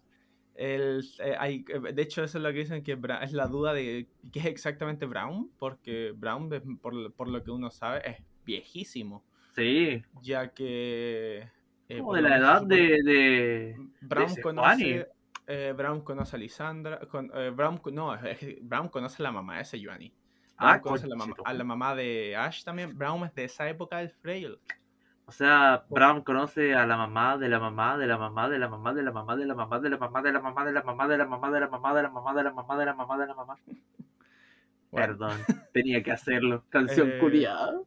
El, 0.53 1.01
eh, 1.19 1.35
hay, 1.39 1.63
eh, 1.69 1.93
de 1.93 2.01
hecho, 2.01 2.25
eso 2.25 2.39
es 2.39 2.43
lo 2.43 2.51
que 2.51 2.57
dicen 2.57 2.83
que 2.83 2.99
es 3.21 3.31
la 3.31 3.47
duda 3.47 3.71
de 3.71 4.09
qué 4.33 4.39
es 4.39 4.45
exactamente 4.47 5.05
Brown, 5.05 5.49
porque 5.57 6.11
Brown, 6.13 6.49
por, 6.81 7.13
por 7.13 7.29
lo 7.29 7.41
que 7.41 7.51
uno 7.51 7.71
sabe, 7.71 8.01
es 8.03 8.17
viejísimo. 8.43 9.23
Sí. 9.55 10.03
Ya 10.21 10.49
que... 10.49 11.47
Eh, 11.87 11.99
como 11.99 12.15
de 12.15 12.21
la 12.21 12.37
edad 12.37 12.61
de, 12.63 13.01
de, 13.01 13.77
Brown 14.01 14.35
conoce... 14.43 15.07
eh, 15.47 15.73
Brown 15.73 16.01
conoce 16.01 16.35
a 16.35 16.39
Lisandra. 16.39 16.99
Con, 17.07 17.31
Brown, 17.55 17.79
no, 17.93 18.13
Brown 18.63 18.89
conoce 18.89 19.23
a 19.23 19.23
la 19.23 19.31
mamá 19.31 19.55
de 19.55 19.61
ese 19.61 19.79
Yuani. 19.79 20.13
Ah, 20.57 20.81
conoce 20.81 21.05
a 21.05 21.07
la, 21.07 21.15
mamá, 21.15 21.35
a 21.45 21.53
la, 21.53 21.63
mamá, 21.63 21.95
de 21.95 22.35
Ash 22.35 22.65
también. 22.65 22.97
Brown 22.97 23.23
es 23.23 23.33
de 23.33 23.45
esa 23.45 23.69
época 23.69 23.99
del 23.99 24.09
Freyl. 24.09 24.59
O 25.29 25.31
sea, 25.31 25.85
Brown 25.91 26.23
conoce 26.23 26.73
a 26.73 26.87
la 26.87 26.97
mamá 26.97 27.37
de 27.37 27.49
la 27.49 27.59
mamá 27.59 27.99
de 27.99 28.07
la 28.07 28.17
mamá 28.17 28.49
de 28.49 28.57
la 28.57 28.67
mamá 28.67 28.95
de 28.95 29.03
la 29.03 29.11
mamá 29.11 29.35
de 29.35 29.45
la 29.45 29.53
mamá 29.53 29.79
de 29.79 29.89
la 29.91 29.99
mamá 29.99 30.21
de 30.23 30.31
la 30.31 30.41
mamá 30.41 30.63
de 30.63 30.71
la 30.71 30.81
mamá 30.81 31.07
de 31.07 31.17
la 31.19 31.27
mamá 31.27 31.47
de 31.53 31.59
la 31.59 31.67
mamá 31.67 31.93
de 31.93 32.01
la 32.01 32.09
mamá 32.09 32.33
de 32.33 32.43
la 32.43 32.51
mamá 32.51 32.77
de 32.79 32.85
la 32.85 32.93
mamá 32.95 33.17
de 33.19 33.27
la 33.27 33.35
mamá. 33.35 33.55
Perdón, 34.91 35.37
tenía 35.71 36.01
que 36.01 36.11
hacerlo. 36.11 36.63
Canción 36.69 37.11
curiada. 37.19 37.79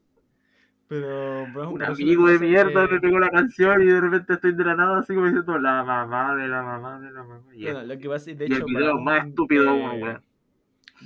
Pero 0.86 1.42
un 1.68 1.82
amigo 1.82 2.28
de 2.28 2.38
mierda 2.38 2.86
me 2.86 3.00
pegó 3.00 3.18
la 3.18 3.30
canción 3.30 3.82
y 3.82 3.86
de 3.86 4.00
repente 4.00 4.34
estoy 4.34 4.54
de 4.54 4.64
la 4.64 4.76
nada 4.76 5.00
así 5.00 5.12
como 5.12 5.26
diciendo 5.26 5.58
la 5.58 5.82
mamá 5.82 6.36
de 6.36 6.46
la 6.46 6.62
mamá 6.62 7.00
de 7.00 7.10
la 7.10 7.24
mamá. 7.24 7.42
Bueno, 7.60 7.82
lo 7.82 7.98
que 7.98 8.06
va 8.06 8.14
a 8.14 8.18
decir, 8.18 8.36
de 8.36 8.44
hecho, 8.44 8.58
el 8.58 8.64
video 8.66 9.00
más 9.00 9.26
estúpido, 9.26 9.74
weón. 9.74 10.22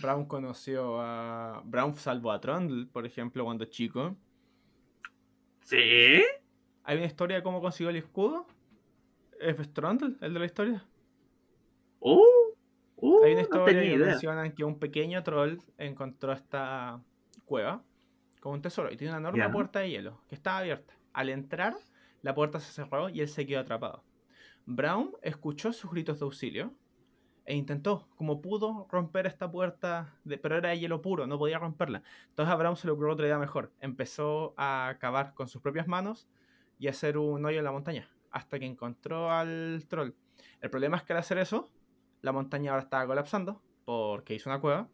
Brown 0.02 0.26
conoció 0.26 1.00
a. 1.00 1.62
Brown 1.64 1.94
salvó 1.94 2.32
a 2.32 2.42
Trundle, 2.42 2.88
por 2.92 3.06
ejemplo, 3.06 3.42
cuando 3.42 3.64
chico. 3.64 4.14
¿Sí? 5.66 6.22
¿Hay 6.84 6.96
una 6.96 7.06
historia 7.06 7.38
de 7.38 7.42
cómo 7.42 7.60
consiguió 7.60 7.90
el 7.90 7.96
escudo? 7.96 8.46
¿Es 9.40 9.56
Trundle, 9.72 10.14
el 10.20 10.32
de 10.32 10.38
la 10.38 10.46
historia? 10.46 10.84
¡Uh! 11.98 12.22
uh 12.94 13.24
Hay 13.24 13.32
una 13.32 13.42
historia 13.42 13.82
que 13.82 13.96
mencionan 13.96 14.52
que 14.52 14.62
un 14.62 14.78
pequeño 14.78 15.24
troll 15.24 15.58
encontró 15.76 16.32
esta 16.32 17.02
cueva 17.44 17.82
con 18.38 18.52
un 18.52 18.62
tesoro 18.62 18.92
y 18.92 18.96
tiene 18.96 19.10
una 19.10 19.28
enorme 19.28 19.48
puerta 19.50 19.80
de 19.80 19.90
hielo 19.90 20.22
que 20.28 20.36
estaba 20.36 20.58
abierta. 20.58 20.94
Al 21.12 21.30
entrar, 21.30 21.74
la 22.22 22.32
puerta 22.32 22.60
se 22.60 22.70
cerró 22.70 23.08
y 23.08 23.20
él 23.20 23.28
se 23.28 23.44
quedó 23.44 23.58
atrapado. 23.58 24.04
Brown 24.66 25.16
escuchó 25.20 25.72
sus 25.72 25.90
gritos 25.90 26.20
de 26.20 26.26
auxilio 26.26 26.72
e 27.46 27.54
intentó, 27.54 28.08
como 28.16 28.42
pudo, 28.42 28.88
romper 28.90 29.26
esta 29.26 29.50
puerta, 29.50 30.12
de, 30.24 30.36
pero 30.36 30.56
era 30.56 30.74
hielo 30.74 31.00
puro, 31.00 31.28
no 31.28 31.38
podía 31.38 31.60
romperla. 31.60 32.02
Entonces 32.28 32.52
a 32.52 32.56
Brown 32.56 32.76
se 32.76 32.88
le 32.88 32.92
ocurrió 32.92 33.12
otra 33.12 33.26
idea 33.26 33.38
mejor. 33.38 33.72
Empezó 33.80 34.52
a 34.56 34.96
cavar 34.98 35.32
con 35.32 35.46
sus 35.46 35.62
propias 35.62 35.86
manos 35.86 36.28
y 36.78 36.88
hacer 36.88 37.16
un 37.16 37.44
hoyo 37.44 37.58
en 37.58 37.64
la 37.64 37.70
montaña, 37.70 38.08
hasta 38.32 38.58
que 38.58 38.66
encontró 38.66 39.30
al 39.30 39.84
troll. 39.88 40.10
El 40.60 40.70
problema 40.70 40.96
es 40.96 41.04
que 41.04 41.12
al 41.12 41.20
hacer 41.20 41.38
eso, 41.38 41.70
la 42.20 42.32
montaña 42.32 42.72
ahora 42.72 42.82
estaba 42.82 43.06
colapsando, 43.06 43.62
porque 43.84 44.34
hizo 44.34 44.50
una 44.50 44.60
cueva, 44.60 44.88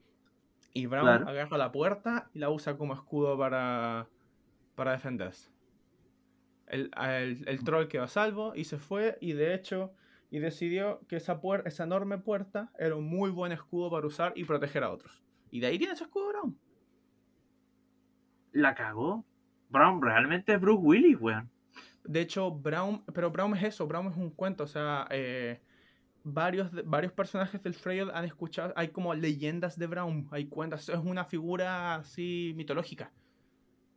y 0.75 0.87
Brown 0.87 1.09
agarra 1.09 1.57
la 1.57 1.73
puerta 1.73 2.29
y 2.35 2.39
la 2.39 2.51
usa 2.51 2.77
como 2.77 2.93
escudo 2.93 3.37
para, 3.39 4.09
para 4.75 4.93
defenderse. 4.93 5.51
El, 6.67 6.91
el, 6.97 7.49
el 7.49 7.65
troll 7.65 7.89
quedó 7.89 8.05
a 8.05 8.09
salvo 8.09 8.55
y 8.55 8.65
se 8.65 8.79
fue, 8.79 9.17
y 9.23 9.33
de 9.33 9.55
hecho 9.55 9.95
y 10.33 10.39
decidió 10.39 11.03
que 11.09 11.17
esa, 11.17 11.39
esa 11.67 11.85
enorme 11.85 12.17
puerta 12.17 12.73
era 12.79 12.97
un 12.97 13.07
muy 13.07 13.31
buen 13.31 13.53
escudo 13.53 13.91
para 13.91 14.07
usar 14.07 14.33
y 14.35 14.45
proteger 14.45 14.83
a 14.83 14.91
otros. 14.91 15.23
Y 15.51 15.61
de 15.61 15.67
ahí 15.67 15.79
tiene 15.79 15.93
ese 15.93 16.05
escudo 16.05 16.29
Brown. 16.29 16.59
La 18.53 18.75
cagó. 18.75 19.27
Brown 19.69 20.01
realmente 20.01 20.55
es 20.55 20.61
Bruce 20.61 20.81
Willis, 20.83 21.21
weón. 21.21 21.51
De 22.05 22.23
hecho, 22.23 22.51
Brown, 22.51 23.05
pero 23.13 23.31
Brown 23.31 23.55
es 23.55 23.63
eso, 23.63 23.87
Brown 23.87 24.07
es 24.07 24.17
un 24.17 24.31
cuento, 24.31 24.65
o 24.65 24.67
sea, 24.67 25.07
eh, 25.11 25.61
varios, 26.25 26.71
varios 26.87 27.13
personajes 27.13 27.63
del 27.63 27.75
Freyr 27.75 28.11
han 28.15 28.25
escuchado, 28.25 28.73
hay 28.75 28.89
como 28.89 29.13
leyendas 29.13 29.79
de 29.79 29.87
Brown, 29.87 30.29
hay 30.31 30.47
cuentas, 30.47 30.89
es 30.89 30.97
una 30.97 31.27
figura 31.27 31.97
así 31.97 32.55
mitológica. 32.57 33.13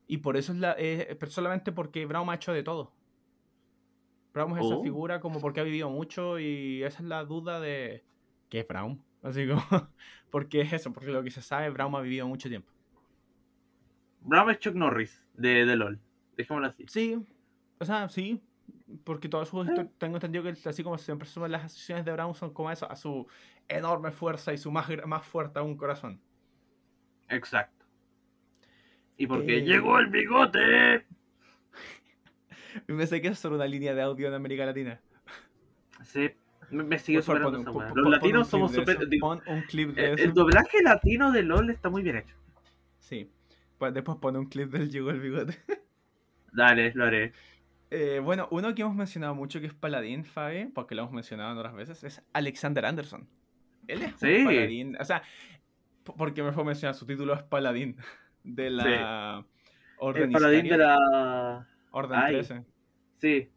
Y 0.05 0.17
por 0.17 0.35
eso 0.35 0.51
es 0.51 0.59
la, 0.59 0.75
eh, 0.77 1.17
solamente 1.29 1.71
porque 1.71 2.05
Brown 2.05 2.29
ha 2.29 2.35
hecho 2.35 2.51
de 2.51 2.61
todo. 2.61 2.91
Brown 4.35 4.51
es 4.51 4.65
esa 4.65 4.75
oh. 4.75 4.83
figura 4.83 5.21
como 5.21 5.39
porque 5.39 5.61
ha 5.61 5.63
vivido 5.63 5.89
mucho 5.89 6.37
y 6.39 6.83
esa 6.83 7.01
es 7.01 7.07
la 7.07 7.23
duda 7.23 7.61
de 7.61 8.03
¿qué 8.49 8.59
es 8.59 8.67
Brown? 8.67 9.01
Así 9.23 9.47
como, 9.47 9.61
porque 10.29 10.59
es 10.59 10.73
eso, 10.73 10.91
porque 10.91 11.11
lo 11.11 11.23
que 11.23 11.31
se 11.31 11.41
sabe, 11.41 11.69
Brown 11.69 11.95
ha 11.95 12.01
vivido 12.01 12.27
mucho 12.27 12.49
tiempo. 12.49 12.69
Brown 14.19 14.51
es 14.51 14.59
Chuck 14.59 14.75
Norris 14.75 15.23
de, 15.35 15.65
de 15.65 15.75
LOL, 15.77 16.01
dejémoslo 16.35 16.67
así. 16.67 16.83
Sí, 16.89 17.25
o 17.79 17.85
sea, 17.85 18.09
sí, 18.09 18.43
porque 19.05 19.29
todas 19.29 19.47
sus 19.47 19.69
eh. 19.69 19.89
tengo 19.97 20.17
entendido 20.17 20.43
que 20.43 20.69
así 20.69 20.83
como 20.83 20.97
siempre 20.97 21.29
suman 21.29 21.53
las 21.53 21.63
acciones 21.63 22.03
de 22.03 22.11
Brown 22.11 22.35
son 22.35 22.53
como 22.53 22.69
eso, 22.71 22.91
a 22.91 22.95
su 22.97 23.25
enorme 23.69 24.11
fuerza 24.11 24.51
y 24.51 24.57
su 24.57 24.69
más, 24.69 24.89
más 25.07 25.25
fuerte 25.25 25.61
un 25.61 25.77
corazón. 25.77 26.19
Exacto. 27.29 27.85
Y 29.15 29.27
porque 29.27 29.59
eh, 29.59 29.61
llegó 29.61 29.97
el 29.97 30.07
bigote. 30.07 31.05
Me 32.87 33.07
sé 33.07 33.21
que 33.21 33.29
es 33.29 33.39
solo 33.39 33.55
una 33.55 33.67
línea 33.67 33.93
de 33.93 34.01
audio 34.01 34.27
en 34.27 34.33
América 34.33 34.65
Latina. 34.65 34.99
Sí, 36.03 36.31
me, 36.69 36.99
sigue 36.99 37.21
superando 37.21 37.59
Los 37.95 38.09
latinos 38.09 38.47
somos 38.47 38.73
súper... 38.73 38.97
Pon 39.19 39.41
un 39.47 39.61
clip 39.63 39.95
de 39.95 40.11
el, 40.11 40.19
el, 40.19 40.33
doblaje 40.33 40.81
latino 40.81 41.31
de 41.31 41.43
LOL 41.43 41.69
está 41.69 41.89
muy 41.89 42.01
bien 42.03 42.17
hecho. 42.17 42.35
Sí. 42.99 43.29
Pues 43.77 43.93
después 43.93 44.17
pone 44.17 44.39
un 44.39 44.47
clip 44.47 44.71
del 44.71 44.89
Llegó 44.89 45.11
el 45.11 45.19
Bigote. 45.19 45.57
Dale, 46.51 46.91
lo 46.95 47.05
haré. 47.05 47.33
Eh, 47.91 48.19
bueno, 48.23 48.47
uno 48.51 48.73
que 48.73 48.81
hemos 48.81 48.95
mencionado 48.95 49.35
mucho 49.35 49.59
que 49.59 49.67
es 49.67 49.73
Paladín, 49.73 50.25
Fabi, 50.25 50.65
porque 50.65 50.95
lo 50.95 51.03
hemos 51.03 51.13
mencionado 51.13 51.51
en 51.51 51.57
otras 51.57 51.75
veces, 51.75 52.03
es 52.03 52.23
Alexander 52.33 52.85
Anderson. 52.85 53.27
Él 53.87 54.01
es 54.01 54.21
un 54.21 54.45
paladín. 54.45 54.97
O 54.99 55.05
sea, 55.05 55.21
porque 56.03 56.41
me 56.41 56.51
fue 56.51 56.63
mencionar, 56.63 56.95
su 56.95 57.05
título 57.05 57.33
es 57.35 57.43
Paladín. 57.43 57.97
De 58.43 58.69
la 58.69 59.45
Orden 59.97 60.23
El 60.23 60.31
Paladín 60.31 60.67
de 60.67 60.77
la 60.77 61.67
Orden 61.95 62.19
13. 62.27 62.65
Sí. 63.19 63.49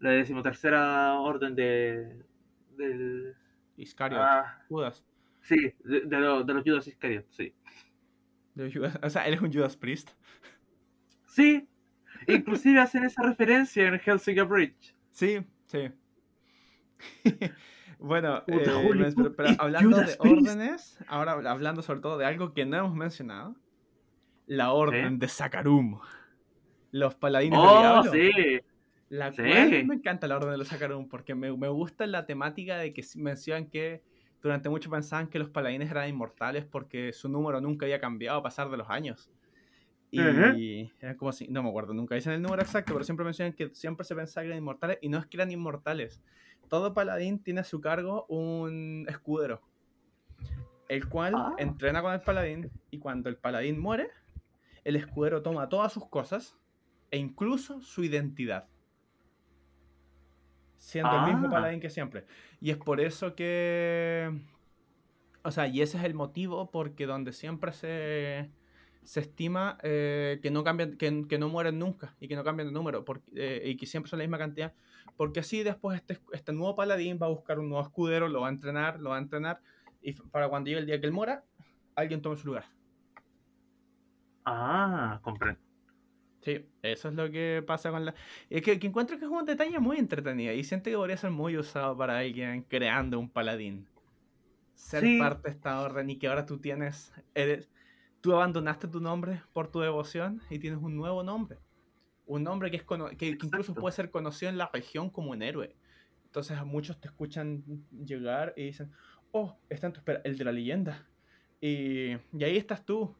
La 0.00 0.10
decimotercera 0.10 1.20
orden 1.20 1.54
de. 1.54 2.24
del. 2.76 3.36
Iscariot. 3.76 4.20
Ah, 4.20 4.64
Judas. 4.68 5.04
Sí, 5.42 5.72
de, 5.84 6.00
de, 6.00 6.18
los 6.18 6.64
Judas 6.64 6.88
Iscariot, 6.88 7.26
sí. 7.30 7.54
o 9.02 9.10
sea, 9.10 9.28
él 9.28 9.34
es 9.34 9.40
un 9.40 9.52
Judas 9.52 9.76
Priest. 9.76 10.10
Sí. 11.26 11.68
Inclusive 12.26 12.80
hacen 12.80 13.04
esa 13.04 13.22
referencia 13.22 13.86
en 13.86 14.00
Helsinki 14.00 14.40
Bridge. 14.40 14.96
Sí, 15.12 15.38
sí. 15.66 15.92
bueno, 18.00 18.42
eh, 18.48 18.64
hablando 19.60 19.98
de 19.98 20.16
órdenes, 20.18 20.98
ahora 21.06 21.34
hablando 21.34 21.82
sobre 21.82 22.00
todo 22.00 22.18
de 22.18 22.26
algo 22.26 22.52
que 22.52 22.66
no 22.66 22.78
hemos 22.78 22.96
mencionado, 22.96 23.54
la 24.46 24.72
orden 24.72 25.20
de 25.20 25.28
Sakarum 25.28 26.00
los 26.90 27.14
paladines 27.14 27.58
oh, 27.60 27.80
diablo. 27.80 28.12
Sí. 28.12 28.60
La 29.10 29.32
cual 29.32 29.86
me 29.86 29.94
encanta 29.94 30.26
la 30.28 30.36
orden 30.36 30.50
de 30.50 30.58
los 30.58 30.68
Sakarum 30.68 31.08
porque 31.08 31.34
me, 31.34 31.56
me, 31.56 31.68
gusta 31.68 32.06
la 32.06 32.26
temática 32.26 32.76
de 32.76 32.92
que 32.92 33.02
mencionan 33.16 33.66
que 33.66 34.02
durante 34.42 34.68
mucho 34.68 34.90
pensaban 34.90 35.28
que 35.28 35.38
los 35.38 35.48
paladines 35.48 35.90
eran 35.90 36.08
inmortales 36.08 36.64
porque 36.64 37.12
su 37.12 37.28
número 37.28 37.60
nunca 37.60 37.86
había 37.86 38.00
cambiado 38.00 38.38
a 38.38 38.42
pasar 38.42 38.70
de 38.70 38.76
los 38.76 38.90
años. 38.90 39.30
Y 40.10 40.90
era 41.00 41.16
como 41.16 41.32
si, 41.32 41.48
no 41.48 41.62
me 41.62 41.68
acuerdo, 41.68 41.92
nunca 41.92 42.14
dicen 42.14 42.32
el 42.32 42.40
número 42.40 42.62
exacto, 42.62 42.94
pero 42.94 43.04
siempre 43.04 43.24
mencionan 43.24 43.52
que 43.52 43.74
siempre 43.74 44.04
se 44.04 44.14
pensaba 44.14 44.42
que 44.42 44.48
eran 44.48 44.58
inmortales 44.58 44.98
y 45.02 45.08
no 45.08 45.18
es 45.18 45.26
que 45.26 45.36
eran 45.36 45.50
inmortales. 45.50 46.22
Todo 46.68 46.94
paladín 46.94 47.42
tiene 47.42 47.60
a 47.60 47.64
su 47.64 47.80
cargo 47.80 48.24
un 48.28 49.06
escudero, 49.08 49.60
el 50.88 51.08
cual 51.08 51.34
ah. 51.36 51.54
entrena 51.58 52.00
con 52.00 52.12
el 52.12 52.20
paladín 52.20 52.70
y 52.90 52.98
cuando 52.98 53.28
el 53.28 53.36
paladín 53.36 53.78
muere, 53.78 54.08
el 54.84 54.96
escudero 54.96 55.42
toma 55.42 55.68
todas 55.68 55.92
sus 55.92 56.06
cosas 56.08 56.56
e 57.10 57.18
incluso 57.18 57.80
su 57.80 58.04
identidad. 58.04 58.68
Siendo 60.76 61.14
el 61.16 61.32
mismo 61.32 61.48
ah. 61.48 61.50
paladín 61.50 61.80
que 61.80 61.90
siempre. 61.90 62.24
Y 62.60 62.70
es 62.70 62.76
por 62.76 63.00
eso 63.00 63.34
que. 63.34 64.30
O 65.42 65.50
sea, 65.50 65.66
y 65.66 65.82
ese 65.82 65.98
es 65.98 66.04
el 66.04 66.14
motivo 66.14 66.70
porque 66.70 67.06
donde 67.06 67.32
siempre 67.32 67.72
se, 67.72 68.50
se 69.04 69.20
estima 69.20 69.78
eh, 69.82 70.40
que, 70.42 70.50
no 70.50 70.64
cambian, 70.64 70.96
que, 70.96 71.26
que, 71.28 71.38
no 71.38 71.48
mueren 71.48 71.78
nunca 71.78 72.14
y 72.20 72.28
que 72.28 72.36
no 72.36 72.44
cambian 72.44 72.68
de 72.68 72.74
número 72.74 73.04
porque, 73.04 73.24
eh, 73.34 73.62
y 73.70 73.76
que 73.76 73.86
siempre 73.86 74.10
son 74.10 74.18
la 74.18 74.24
misma 74.24 74.38
cantidad. 74.38 74.74
Porque 75.16 75.40
así 75.40 75.62
después 75.62 75.96
este, 75.96 76.20
este 76.32 76.52
nuevo 76.52 76.74
paladín 76.74 77.18
va 77.20 77.26
a 77.26 77.30
buscar 77.30 77.58
un 77.58 77.68
nuevo 77.68 77.82
escudero, 77.82 78.28
lo 78.28 78.42
va 78.42 78.48
a 78.48 78.50
entrenar, 78.50 79.00
lo 79.00 79.10
va 79.10 79.16
a 79.16 79.20
entrenar. 79.20 79.60
Y 80.02 80.12
para 80.12 80.48
cuando 80.48 80.68
llegue 80.68 80.80
el 80.80 80.86
día 80.86 81.00
que 81.00 81.06
él 81.06 81.12
muera, 81.12 81.44
alguien 81.94 82.22
tome 82.22 82.36
su 82.36 82.46
lugar. 82.46 82.66
Ah, 84.44 85.20
comprendo. 85.22 85.60
Sí, 86.40 86.64
eso 86.82 87.08
es 87.08 87.14
lo 87.14 87.30
que 87.30 87.62
pasa 87.66 87.90
con 87.90 88.04
la... 88.04 88.14
Es 88.48 88.62
que, 88.62 88.72
encuentro 88.72 89.18
que 89.18 89.24
es 89.24 89.30
un 89.30 89.44
detalle 89.44 89.78
muy 89.78 89.98
entretenido 89.98 90.52
y 90.52 90.62
siento 90.62 90.90
que 90.90 90.96
podría 90.96 91.16
ser 91.16 91.30
muy 91.30 91.56
usado 91.56 91.96
para 91.96 92.18
alguien 92.18 92.62
creando 92.62 93.18
un 93.18 93.28
paladín. 93.28 93.86
Ser 94.74 95.04
parte 95.18 95.48
de 95.48 95.54
esta 95.54 95.80
orden 95.80 96.08
y 96.10 96.16
que 96.16 96.28
ahora 96.28 96.46
tú 96.46 96.58
tienes... 96.58 97.12
Eres, 97.34 97.68
tú 98.20 98.32
abandonaste 98.32 98.86
tu 98.86 99.00
nombre 99.00 99.42
por 99.52 99.68
tu 99.70 99.80
devoción 99.80 100.40
y 100.48 100.58
tienes 100.58 100.80
un 100.80 100.96
nuevo 100.96 101.22
nombre. 101.22 101.58
Un 102.26 102.44
nombre 102.44 102.70
que, 102.70 102.76
es 102.76 102.84
que, 103.16 103.26
incluso 103.28 103.74
puede 103.74 103.94
ser 103.94 104.10
conocido 104.10 104.50
en 104.50 104.58
la 104.58 104.70
región 104.72 105.10
como 105.10 105.32
un 105.32 105.42
héroe. 105.42 105.74
Entonces 106.26 106.62
muchos 106.64 107.00
te 107.00 107.08
escuchan 107.08 107.64
llegar 108.04 108.52
y 108.56 108.64
dicen, 108.64 108.92
oh, 109.32 109.56
está 109.68 109.88
en 109.88 109.92
tu 109.94 110.00
espera, 110.00 110.20
el 110.24 110.36
de 110.38 110.44
la 110.44 110.52
leyenda. 110.52 111.06
Y, 111.60 112.12
y 112.12 112.44
ahí 112.44 112.56
estás 112.56 112.84
tú, 112.84 113.14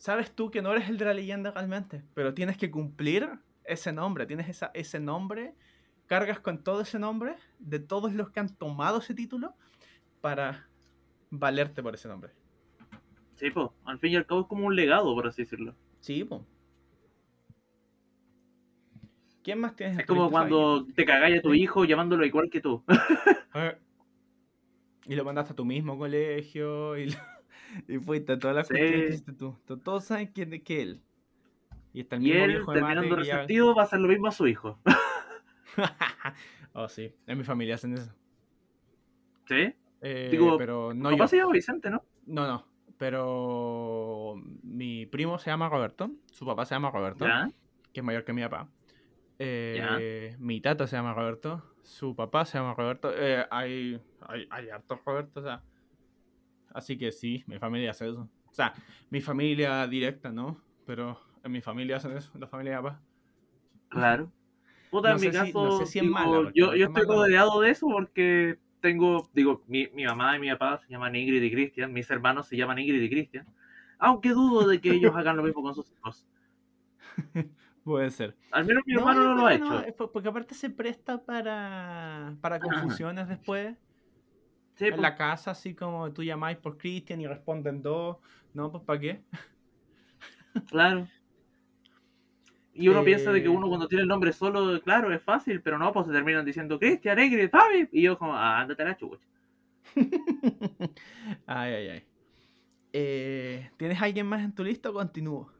sabes 0.00 0.34
tú 0.34 0.50
que 0.50 0.62
no 0.62 0.72
eres 0.72 0.88
el 0.88 0.96
de 0.96 1.04
la 1.04 1.14
leyenda 1.14 1.50
realmente, 1.50 2.02
pero 2.14 2.32
tienes 2.32 2.56
que 2.56 2.70
cumplir 2.70 3.28
ese 3.64 3.92
nombre, 3.92 4.24
tienes 4.24 4.48
esa, 4.48 4.70
ese 4.72 4.98
nombre 4.98 5.54
cargas 6.06 6.40
con 6.40 6.64
todo 6.64 6.80
ese 6.80 6.98
nombre 6.98 7.36
de 7.58 7.78
todos 7.78 8.14
los 8.14 8.30
que 8.30 8.40
han 8.40 8.56
tomado 8.56 8.98
ese 8.98 9.14
título 9.14 9.54
para 10.22 10.66
valerte 11.28 11.82
por 11.82 11.94
ese 11.94 12.08
nombre. 12.08 12.32
Sí, 13.34 13.50
pues, 13.50 13.68
al 13.84 13.98
fin 13.98 14.12
y 14.12 14.16
al 14.16 14.26
cabo 14.26 14.40
es 14.40 14.46
como 14.46 14.66
un 14.66 14.74
legado, 14.74 15.14
por 15.14 15.26
así 15.26 15.42
decirlo. 15.42 15.76
Sí, 16.00 16.24
pues. 16.24 16.40
¿Quién 19.44 19.60
más 19.60 19.76
tienes? 19.76 19.98
Es 19.98 20.06
como 20.06 20.30
cuando 20.30 20.86
te 20.94 21.04
cagáis 21.04 21.38
a 21.38 21.42
tu 21.42 21.52
hijo 21.52 21.84
llamándolo 21.84 22.24
igual 22.24 22.48
que 22.50 22.60
tú. 22.60 22.82
y 25.04 25.14
lo 25.14 25.24
mandaste 25.24 25.52
a 25.52 25.56
tu 25.56 25.64
mismo 25.66 25.98
colegio 25.98 26.98
y, 26.98 27.14
y 27.88 27.98
fuiste 27.98 28.32
a 28.32 28.38
todas 28.38 28.56
las 28.56 28.68
cosas 28.68 28.90
que 28.90 29.08
hiciste 29.08 29.32
tú. 29.32 29.56
Todos 29.82 30.04
saben 30.04 30.28
quién 30.28 30.52
es 30.52 30.62
que 30.62 30.82
él. 30.82 31.02
Y, 31.92 32.00
está 32.00 32.16
el 32.16 32.22
mismo 32.22 32.44
él, 32.44 32.64
terminando 32.72 33.16
resentido, 33.16 33.74
va 33.74 33.82
a 33.82 33.84
hacer 33.84 34.00
lo 34.00 34.08
mismo 34.08 34.28
a 34.28 34.32
su 34.32 34.46
hijo. 34.46 34.78
oh, 36.72 36.88
sí. 36.88 37.12
En 37.26 37.38
mi 37.38 37.44
familia 37.44 37.74
hacen 37.74 37.94
eso. 37.94 38.14
¿Sí? 39.46 39.74
Eh, 40.00 40.28
Digo, 40.30 40.56
pero 40.56 40.94
no 40.94 41.14
yo. 41.16 41.26
se 41.26 41.36
llama 41.36 41.52
Vicente, 41.52 41.90
¿no? 41.90 42.04
No, 42.26 42.46
no. 42.46 42.66
Pero 42.96 44.36
mi 44.62 45.06
primo 45.06 45.38
se 45.38 45.50
llama 45.50 45.68
Roberto. 45.68 46.10
Su 46.30 46.46
papá 46.46 46.64
se 46.64 46.74
llama 46.74 46.90
Roberto. 46.90 47.26
Que 47.92 48.00
es 48.00 48.04
mayor 48.04 48.24
que 48.24 48.32
mi 48.32 48.42
papá. 48.42 48.68
Eh, 49.38 50.36
mi 50.38 50.60
tata 50.60 50.86
se 50.86 50.96
llama 50.96 51.14
Roberto. 51.14 51.62
Su 51.82 52.14
papá 52.14 52.44
se 52.44 52.58
llama 52.58 52.74
Roberto. 52.74 53.10
Eh, 53.16 53.44
hay, 53.50 54.00
hay, 54.28 54.46
hay 54.50 54.68
hartos 54.68 55.00
Roberto, 55.04 55.40
o 55.40 55.42
sea. 55.42 55.62
Así 56.72 56.96
que 56.96 57.12
sí, 57.12 57.44
mi 57.46 57.58
familia 57.58 57.90
hace 57.90 58.08
eso. 58.08 58.28
O 58.50 58.54
sea, 58.54 58.72
mi 59.10 59.20
familia 59.20 59.86
directa, 59.86 60.30
¿no? 60.30 60.60
Pero 60.86 61.20
en 61.42 61.52
mi 61.52 61.60
familia 61.60 61.96
hacen 61.96 62.16
eso, 62.16 62.30
la 62.38 62.46
familia 62.46 62.76
de 62.76 62.82
papá. 62.82 63.00
Claro. 63.88 64.30
Puta, 64.90 65.12
en 65.12 65.20
mi 65.20 65.30
caso, 65.30 65.84
yo, 66.54 66.74
yo 66.74 66.86
estoy 66.86 67.04
rodeado 67.04 67.60
de 67.60 67.70
eso 67.70 67.86
porque 67.86 68.58
tengo, 68.80 69.28
digo, 69.32 69.62
mi, 69.68 69.88
mi, 69.94 70.04
mamá 70.04 70.36
y 70.36 70.40
mi 70.40 70.50
papá 70.50 70.78
se 70.78 70.88
llaman 70.88 71.14
Ingrid 71.14 71.42
y 71.42 71.50
Cristian, 71.50 71.92
mis 71.92 72.10
hermanos 72.10 72.48
se 72.48 72.56
llaman 72.56 72.78
Ingrid 72.78 73.02
y 73.02 73.10
Cristian, 73.10 73.46
aunque 73.98 74.30
dudo 74.30 74.66
de 74.66 74.80
que 74.80 74.90
ellos 74.90 75.14
hagan 75.14 75.36
lo 75.36 75.44
mismo 75.44 75.62
con 75.62 75.74
sus 75.74 75.92
hijos. 75.92 76.26
Puede 77.84 78.10
ser. 78.10 78.36
Al 78.50 78.66
menos 78.66 78.82
mi 78.86 78.94
hermano 78.94 79.22
no, 79.22 79.34
lo 79.34 79.46
ha 79.46 79.54
hecho. 79.54 80.10
porque 80.12 80.28
aparte 80.28 80.54
se 80.54 80.70
presta 80.70 81.18
para, 81.24 82.36
para 82.40 82.58
confusiones 82.58 83.28
después. 83.28 83.76
En 84.88 85.02
la 85.02 85.14
casa, 85.14 85.52
así 85.52 85.74
como 85.74 86.12
tú 86.12 86.22
llamáis 86.22 86.58
por 86.58 86.78
Cristian 86.78 87.20
y 87.20 87.26
responden 87.26 87.82
dos. 87.82 88.18
No, 88.54 88.70
pues 88.70 88.82
¿para 88.84 89.00
qué? 89.00 89.22
Claro. 90.68 91.06
Y 92.72 92.88
uno 92.88 93.04
piensa 93.04 93.32
de 93.32 93.42
que 93.42 93.48
uno 93.48 93.68
cuando 93.68 93.88
tiene 93.88 94.02
el 94.02 94.08
nombre 94.08 94.32
solo, 94.32 94.80
claro, 94.82 95.12
es 95.12 95.22
fácil, 95.22 95.60
pero 95.60 95.78
no, 95.78 95.92
pues 95.92 96.06
se 96.06 96.12
terminan 96.12 96.44
diciendo 96.44 96.78
Cristian, 96.78 97.18
Egrid, 97.18 97.50
Fabi. 97.50 97.88
Y 97.92 98.02
yo 98.02 98.18
como, 98.18 98.34
ah, 98.34 98.60
ándate 98.60 98.82
a 98.82 98.86
la 98.86 98.96
chucha. 98.96 99.26
ay, 101.46 101.72
ay, 101.74 101.88
ay. 101.88 102.04
Eh, 102.92 103.70
¿Tienes 103.76 104.00
alguien 104.00 104.26
más 104.26 104.42
en 104.42 104.54
tu 104.54 104.64
lista 104.64 104.90
o 104.90 104.92
continúo? 104.92 105.52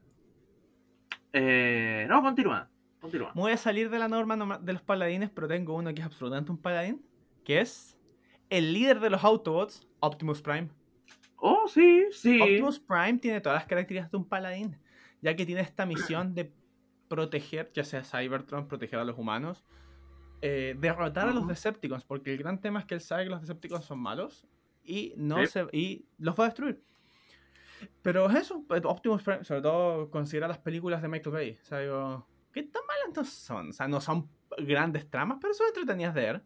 Eh, 1.33 2.07
no, 2.09 2.23
continúa. 2.23 2.69
Continúa. 3.01 3.33
Voy 3.35 3.53
a 3.53 3.57
salir 3.57 3.91
de 3.91 3.99
la 3.99 4.09
norma 4.09 4.59
de 4.61 4.73
los 4.73 4.83
paladines, 4.83 5.31
pero 5.31 5.49
tengo 5.49 5.75
uno 5.75 5.93
que 5.95 6.01
es 6.01 6.07
absolutamente 6.07 6.51
un 6.51 6.59
paladín, 6.59 7.03
que 7.45 7.61
es 7.61 7.97
el 8.51 8.75
líder 8.75 9.01
de 9.01 9.11
los 9.11 9.25
Autobots, 9.25 9.87
Optimus 10.01 10.43
Prime. 10.43 10.69
Oh, 11.37 11.67
sí, 11.69 12.05
sí. 12.13 12.41
Optimus 12.41 12.79
Prime 12.81 13.19
tiene 13.19 13.41
todas 13.41 13.61
las 13.61 13.67
características 13.67 14.11
de 14.11 14.17
un 14.19 14.29
paladín, 14.29 14.77
ya 15.23 15.35
que 15.35 15.47
tiene 15.47 15.63
esta 15.63 15.87
misión 15.87 16.35
de 16.35 16.53
proteger, 17.09 17.71
ya 17.73 17.85
sea 17.85 18.05
Cybertron, 18.05 18.69
proteger 18.69 18.99
a 18.99 19.05
los 19.05 19.17
humanos, 19.17 19.65
eh, 20.43 20.77
derrotar 20.79 21.29
a 21.29 21.33
los 21.33 21.47
Decepticons, 21.47 22.05
porque 22.05 22.33
el 22.33 22.39
gran 22.39 22.61
tema 22.61 22.81
es 22.81 22.85
que 22.87 22.95
él 22.95 23.01
sabe 23.01 23.25
que 23.25 23.31
los 23.31 23.41
Decepticons 23.41 23.85
son 23.85 24.01
malos 24.01 24.47
y, 24.85 25.15
no 25.17 25.45
se, 25.47 25.67
y 25.73 26.07
los 26.19 26.39
va 26.39 26.45
a 26.45 26.49
destruir. 26.49 26.83
Pero 28.03 28.29
es 28.29 28.37
eso, 28.37 28.65
pues, 28.67 28.83
Optimus 28.85 29.23
Prime, 29.23 29.45
sobre 29.45 29.63
todo 29.63 30.11
considera 30.11 30.49
las 30.49 30.59
películas 30.59 31.01
de 31.01 31.09
Michael 31.09 31.33
Bay. 31.33 31.59
O 31.63 31.65
sea, 31.65 31.79
digo, 31.79 32.27
¿qué 32.53 32.63
tan 32.65 32.83
malas 32.87 33.17
no 33.17 33.25
son? 33.25 33.71
O 33.71 33.73
sea, 33.73 33.89
no 33.89 34.01
son 34.01 34.29
grandes 34.59 35.09
tramas, 35.09 35.39
pero 35.41 35.55
son 35.55 35.69
entretenidas 35.69 36.15
de 36.15 36.21
ver. 36.21 36.43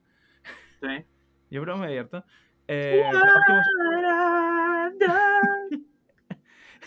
Sí. 0.81 1.05
Yo 1.55 1.63
creo 1.63 1.77
que 1.77 1.81
me 1.83 1.87
divierto. 1.87 2.25
Eh. 2.67 3.01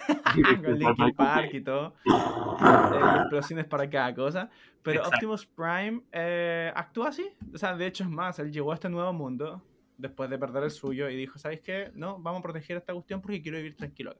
Con 0.61 0.78
Linkin 0.78 1.13
Park 1.15 1.53
y 1.53 1.61
todo. 1.61 1.95
Eh, 2.05 3.15
explosiones 3.22 3.63
para 3.63 3.89
cada 3.89 4.13
cosa. 4.13 4.49
Pero 4.84 5.07
Optimus 5.07 5.45
Prime 5.45 6.01
eh, 6.11 6.70
actúa 6.76 7.07
así. 7.07 7.30
O 7.53 7.57
sea, 7.57 7.78
de 7.78 7.88
hecho 7.88 8.03
es 8.03 8.09
más, 8.09 8.39
él 8.39 8.51
llegó 8.51 8.74
a 8.74 8.74
este 8.74 8.89
nuevo 8.89 9.13
mundo 9.13 9.63
después 9.97 10.30
de 10.30 10.38
perder 10.38 10.65
el 10.65 10.72
suyo 10.72 11.09
y 11.09 11.15
dijo, 11.15 11.39
¿sabéis 11.39 11.61
qué? 11.61 11.91
No, 11.95 12.20
vamos 12.20 12.39
a 12.39 12.43
proteger 12.43 12.76
esta 12.76 12.91
cuestión 12.91 13.22
porque 13.22 13.41
quiero 13.41 13.57
vivir 13.59 13.78
tranquilo. 13.78 14.18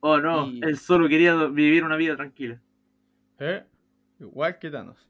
Oh, 0.00 0.18
no, 0.18 0.44
él 0.44 0.76
solo 0.76 1.08
quería 1.08 1.34
vivir 1.46 1.84
una 1.84 1.96
vida 1.96 2.16
tranquila. 2.16 2.60
¿Eh? 3.38 3.64
Igual 4.20 4.58
que 4.58 4.70
Thanos. 4.70 5.08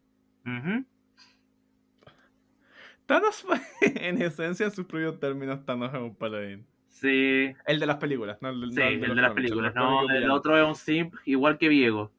Thanos, 3.06 3.46
en 3.80 4.20
esencia, 4.22 4.66
en 4.66 4.72
sus 4.72 4.86
propios 4.86 5.18
términos, 5.20 5.64
Thanos 5.64 5.92
es 5.92 6.00
un 6.00 6.14
paladín. 6.14 6.66
Sí. 6.88 7.52
El 7.66 7.80
de 7.80 7.86
las 7.86 7.96
películas, 7.96 8.38
no 8.40 8.50
el, 8.50 8.72
sí, 8.72 8.80
el 8.80 9.00
de, 9.00 9.14
las 9.14 9.32
películas. 9.32 9.74
No, 9.74 10.08
el 10.08 10.30
otro 10.30 10.56
es 10.56 10.66
un 10.66 10.76
simp 10.76 11.14
igual 11.24 11.58
que 11.58 11.68
Viego. 11.68 12.12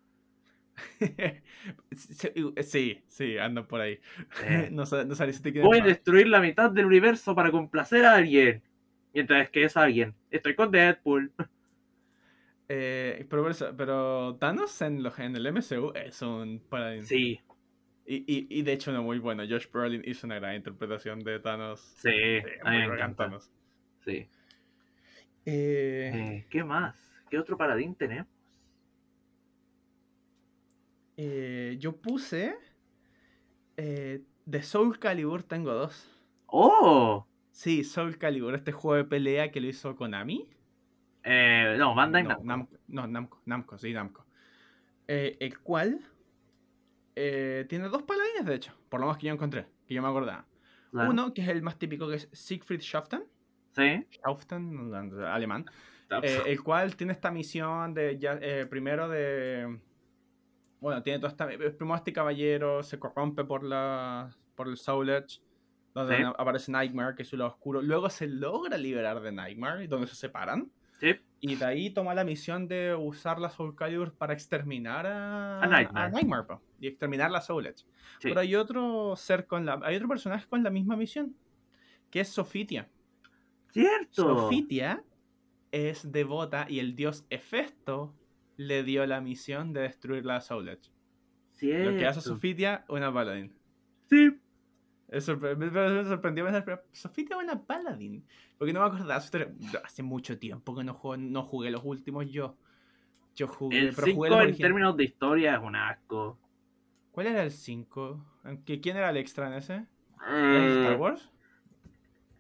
sí, 2.62 3.02
sí, 3.08 3.38
andan 3.38 3.66
por 3.66 3.82
ahí. 3.82 4.00
no, 4.72 4.84
no 4.84 5.16
te 5.16 5.62
Voy 5.62 5.80
a 5.80 5.84
destruir 5.84 6.28
la 6.28 6.42
mitad 6.42 6.70
del 6.70 6.86
universo 6.86 7.34
para 7.34 7.52
complacer 7.52 8.06
a 8.06 8.16
alguien. 8.16 8.62
Mientras 9.14 9.50
que 9.50 9.64
es 9.64 9.78
alguien. 9.78 10.14
Estoy 10.30 10.56
con 10.56 10.72
Deadpool. 10.72 11.32
Eh, 12.68 13.26
pero, 13.30 13.50
pero, 13.78 14.36
Thanos 14.40 14.82
en, 14.82 15.04
los, 15.04 15.18
en 15.20 15.36
el 15.36 15.54
MCU 15.54 15.94
es 15.96 16.22
un 16.22 16.62
paladín. 16.68 17.06
Sí. 17.06 17.40
Y, 18.06 18.18
y, 18.18 18.48
y, 18.60 18.62
de 18.62 18.74
hecho, 18.74 18.92
no 18.92 19.02
muy 19.02 19.20
bueno. 19.20 19.44
Josh 19.50 19.68
Brolin 19.72 20.04
hizo 20.06 20.28
una 20.28 20.36
gran 20.36 20.56
interpretación 20.56 21.20
de 21.20 21.40
Thanos. 21.40 21.80
Sí, 21.98 22.10
muy 22.64 23.16
Thanos. 23.16 23.52
Sí. 24.04 24.28
Eh, 25.46 26.12
eh... 26.14 26.48
¿Qué 26.50 26.64
más? 26.64 26.96
¿Qué 27.30 27.40
otro 27.40 27.58
paladín 27.58 27.96
tenemos? 27.96 28.28
Eh, 31.18 31.78
yo 31.80 31.96
puse. 31.96 32.56
Eh, 33.78 34.22
de 34.46 34.64
Soul 34.64 35.00
Calibur 35.00 35.44
tengo 35.44 35.74
dos. 35.74 36.08
¡Oh! 36.46 37.28
Sí, 37.52 37.84
Soul 37.84 38.18
Calibur, 38.18 38.54
este 38.54 38.72
juego 38.72 38.98
de 38.98 39.06
pelea 39.06 39.52
que 39.52 39.62
lo 39.62 39.68
hizo 39.68 39.96
Konami. 39.96 40.48
Eh, 41.24 41.76
no, 41.80 41.96
Bandai 41.96 42.24
no, 42.24 42.38
Namco. 42.44 42.78
No, 42.88 43.08
Namco, 43.08 43.42
Namco, 43.46 43.78
sí, 43.78 43.94
Namco. 43.94 44.26
Eh, 45.08 45.38
el 45.40 45.60
cual 45.60 46.00
eh, 47.16 47.66
tiene 47.70 47.90
dos 47.90 48.04
paladines, 48.04 48.46
de 48.46 48.56
hecho, 48.56 48.74
por 48.90 49.00
lo 49.00 49.08
más 49.08 49.18
que 49.18 49.28
yo 49.28 49.34
encontré, 49.34 49.68
que 49.88 49.94
yo 49.94 50.02
me 50.02 50.08
acordaba. 50.08 50.46
Uno, 50.92 51.34
que 51.34 51.42
es 51.42 51.50
el 51.50 51.62
más 51.62 51.78
típico, 51.78 52.08
que 52.08 52.16
es 52.16 52.30
Siegfried 52.32 52.80
Schaften. 52.80 53.24
Sí. 53.72 54.06
Schaften, 54.12 54.94
alemán. 55.26 55.66
Eh, 56.22 56.44
el 56.46 56.64
cual 56.64 56.96
tiene 56.96 57.14
esta 57.14 57.32
misión 57.32 57.94
de, 57.94 58.18
ya, 58.18 58.40
primero 58.70 59.10
de... 59.10 59.80
Bueno, 60.80 61.04
tiene 61.04 61.20
toda 61.20 61.30
esta... 61.30 61.48
Primero 61.48 61.96
este 61.96 62.14
caballero 62.14 62.84
se 62.84 62.98
corrompe 62.98 63.44
por, 63.44 63.64
la, 63.64 64.30
por 64.56 64.68
el 64.70 64.78
Soul 64.78 65.10
Edge, 65.10 65.42
donde 65.94 66.32
aparece 66.38 66.72
Nightmare, 66.72 67.16
que 67.16 67.24
es 67.24 67.28
su 67.28 67.36
lado 67.36 67.52
oscuro. 67.52 67.82
Luego 67.82 68.10
se 68.10 68.28
logra 68.28 68.78
liberar 68.78 69.20
de 69.22 69.32
Nightmare, 69.32 69.88
donde 69.88 70.08
se 70.08 70.16
separan. 70.16 70.72
Y 71.42 71.56
de 71.56 71.66
ahí 71.66 71.90
toma 71.92 72.16
la 72.16 72.24
misión 72.24 72.68
de 72.68 72.96
usar 72.96 73.40
la 73.40 73.50
Soul 73.50 73.76
Calibur 73.76 74.14
para 74.14 74.34
exterminar 74.34 75.06
a, 75.06 75.68
Nightmare, 75.68 76.58
y 76.80 76.88
exterminar 76.88 77.30
la 77.30 77.42
Soul 77.42 77.68
Edge. 77.68 77.86
Pero 78.22 78.40
hay 78.40 78.56
otro 78.56 79.16
ser 79.16 79.46
con 79.46 79.66
la. 79.66 79.80
Hay 79.84 79.96
otro 79.96 80.08
personaje 80.08 80.48
con 80.48 80.64
la 80.64 80.70
misma 80.70 80.96
misión. 80.96 81.36
Que 82.10 82.22
es 82.22 82.30
Sofitia. 82.30 82.90
Cierto. 83.72 84.24
Sofitia 84.24 85.04
es 85.72 86.12
devota 86.12 86.66
y 86.70 86.80
el 86.80 86.96
dios 86.96 87.26
Hefesto 87.30 88.16
le 88.58 88.84
dio 88.84 89.06
la 89.06 89.22
misión 89.22 89.74
de 89.74 89.82
destruir 89.82 90.26
la 90.26 90.42
Soul 90.42 90.70
Edge. 90.70 90.90
Cierto. 91.52 91.92
Lo 91.92 91.98
que 91.98 92.08
hace 92.08 92.22
Sofitia, 92.22 92.86
una 92.88 93.14
paladín. 93.14 93.54
Sí. 94.10 94.40
Me, 95.08 95.22
sorprendió 95.22 96.46
pensar, 96.46 96.84
Sofía 96.92 97.26
es 97.30 97.44
una 97.44 97.62
paladín. 97.62 98.26
Porque 98.58 98.74
no 98.74 98.80
me 98.82 98.88
acordaba 98.88 99.24
Hace 99.84 100.04
mucho 100.04 100.38
tiempo 100.40 100.76
que 100.76 100.84
no, 100.84 100.94
jugué, 100.94 101.18
no 101.18 101.44
jugué 101.44 101.72
los 101.72 101.82
últimos 101.84 102.30
yo. 102.32 102.58
Yo 103.36 103.48
jugué, 103.48 103.80
el 103.80 103.96
pero 103.96 104.14
jugué 104.14 104.30
en 104.30 104.58
términos 104.58 104.96
de 104.96 105.04
historia 105.04 105.56
es 105.56 105.62
un 105.62 105.76
asco. 105.76 106.40
¿Cuál 107.12 107.28
era 107.28 107.44
el 107.44 107.52
5? 107.52 108.26
¿Quién 108.66 108.98
era 108.98 109.10
el 109.10 109.18
extra 109.18 109.48
en 109.48 109.54
ese? 109.54 109.86
Eh, 110.28 110.82
¿Star 110.82 110.98
Wars? 110.98 111.32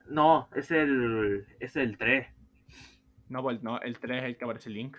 No, 0.07 0.47
es 0.55 0.71
el, 0.71 1.45
es 1.59 1.75
el 1.75 1.97
3. 1.97 2.27
No, 3.29 3.41
pues, 3.41 3.61
no, 3.63 3.79
el 3.81 3.99
3 3.99 4.17
es 4.19 4.23
el 4.23 4.37
que 4.37 4.45
aparece 4.45 4.69
Link. 4.69 4.97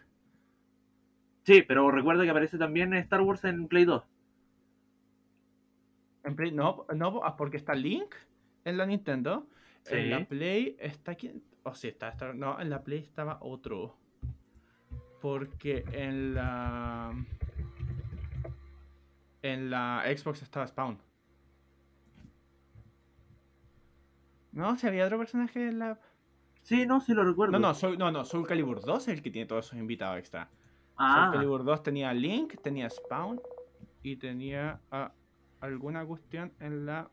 Sí, 1.45 1.62
pero 1.62 1.91
recuerda 1.91 2.25
que 2.25 2.31
aparece 2.31 2.59
también 2.59 2.93
Star 2.95 3.21
Wars 3.21 3.45
en 3.45 3.69
Play 3.69 3.85
2. 3.85 4.03
En 6.27 6.35
Play, 6.35 6.51
no, 6.51 6.87
no, 6.93 7.20
ah, 7.22 7.37
porque 7.37 7.57
está 7.57 7.72
Link 7.72 8.16
en 8.64 8.77
la 8.77 8.85
Nintendo. 8.85 9.47
En 9.87 10.11
la 10.11 10.24
Play 10.24 10.77
está 10.81 11.12
aquí. 11.12 11.31
O 11.62 11.70
oh, 11.70 11.74
sí, 11.74 11.87
está, 11.87 12.09
está, 12.09 12.33
No, 12.33 12.61
en 12.61 12.68
la 12.68 12.83
Play 12.83 12.99
estaba 12.99 13.39
otro. 13.41 13.97
Porque 15.20 15.85
en 15.93 16.35
la. 16.35 17.14
En 19.41 19.70
la 19.70 20.03
Xbox 20.16 20.43
estaba 20.43 20.66
Spawn. 20.66 20.99
No, 24.51 24.77
si 24.77 24.89
había 24.89 25.07
otro 25.07 25.18
personaje 25.18 25.68
en 25.68 25.79
la. 25.79 26.01
Sí, 26.62 26.87
no, 26.87 27.01
sí 27.01 27.14
lo 27.14 27.22
recuerdo. 27.22 27.53
No, 27.53 27.61
no, 27.61 27.74
soy, 27.74 27.97
no, 27.97 28.11
no, 28.11 28.24
Soul 28.24 28.49
Calibur 28.49 28.85
2 28.85 29.07
es 29.07 29.14
el 29.14 29.22
que 29.22 29.31
tiene 29.31 29.47
todos 29.47 29.66
esos 29.66 29.79
invitados 29.79 30.18
extra. 30.18 30.49
Ah. 30.97 31.27
Soul 31.27 31.35
Calibur 31.35 31.62
2 31.62 31.83
tenía 31.85 32.12
Link, 32.12 32.61
tenía 32.61 32.91
Spawn 32.91 33.41
y 34.03 34.16
tenía 34.16 34.81
ah, 34.91 35.12
alguna 35.61 36.05
cuestión 36.05 36.53
en 36.61 36.87
la 36.87 37.11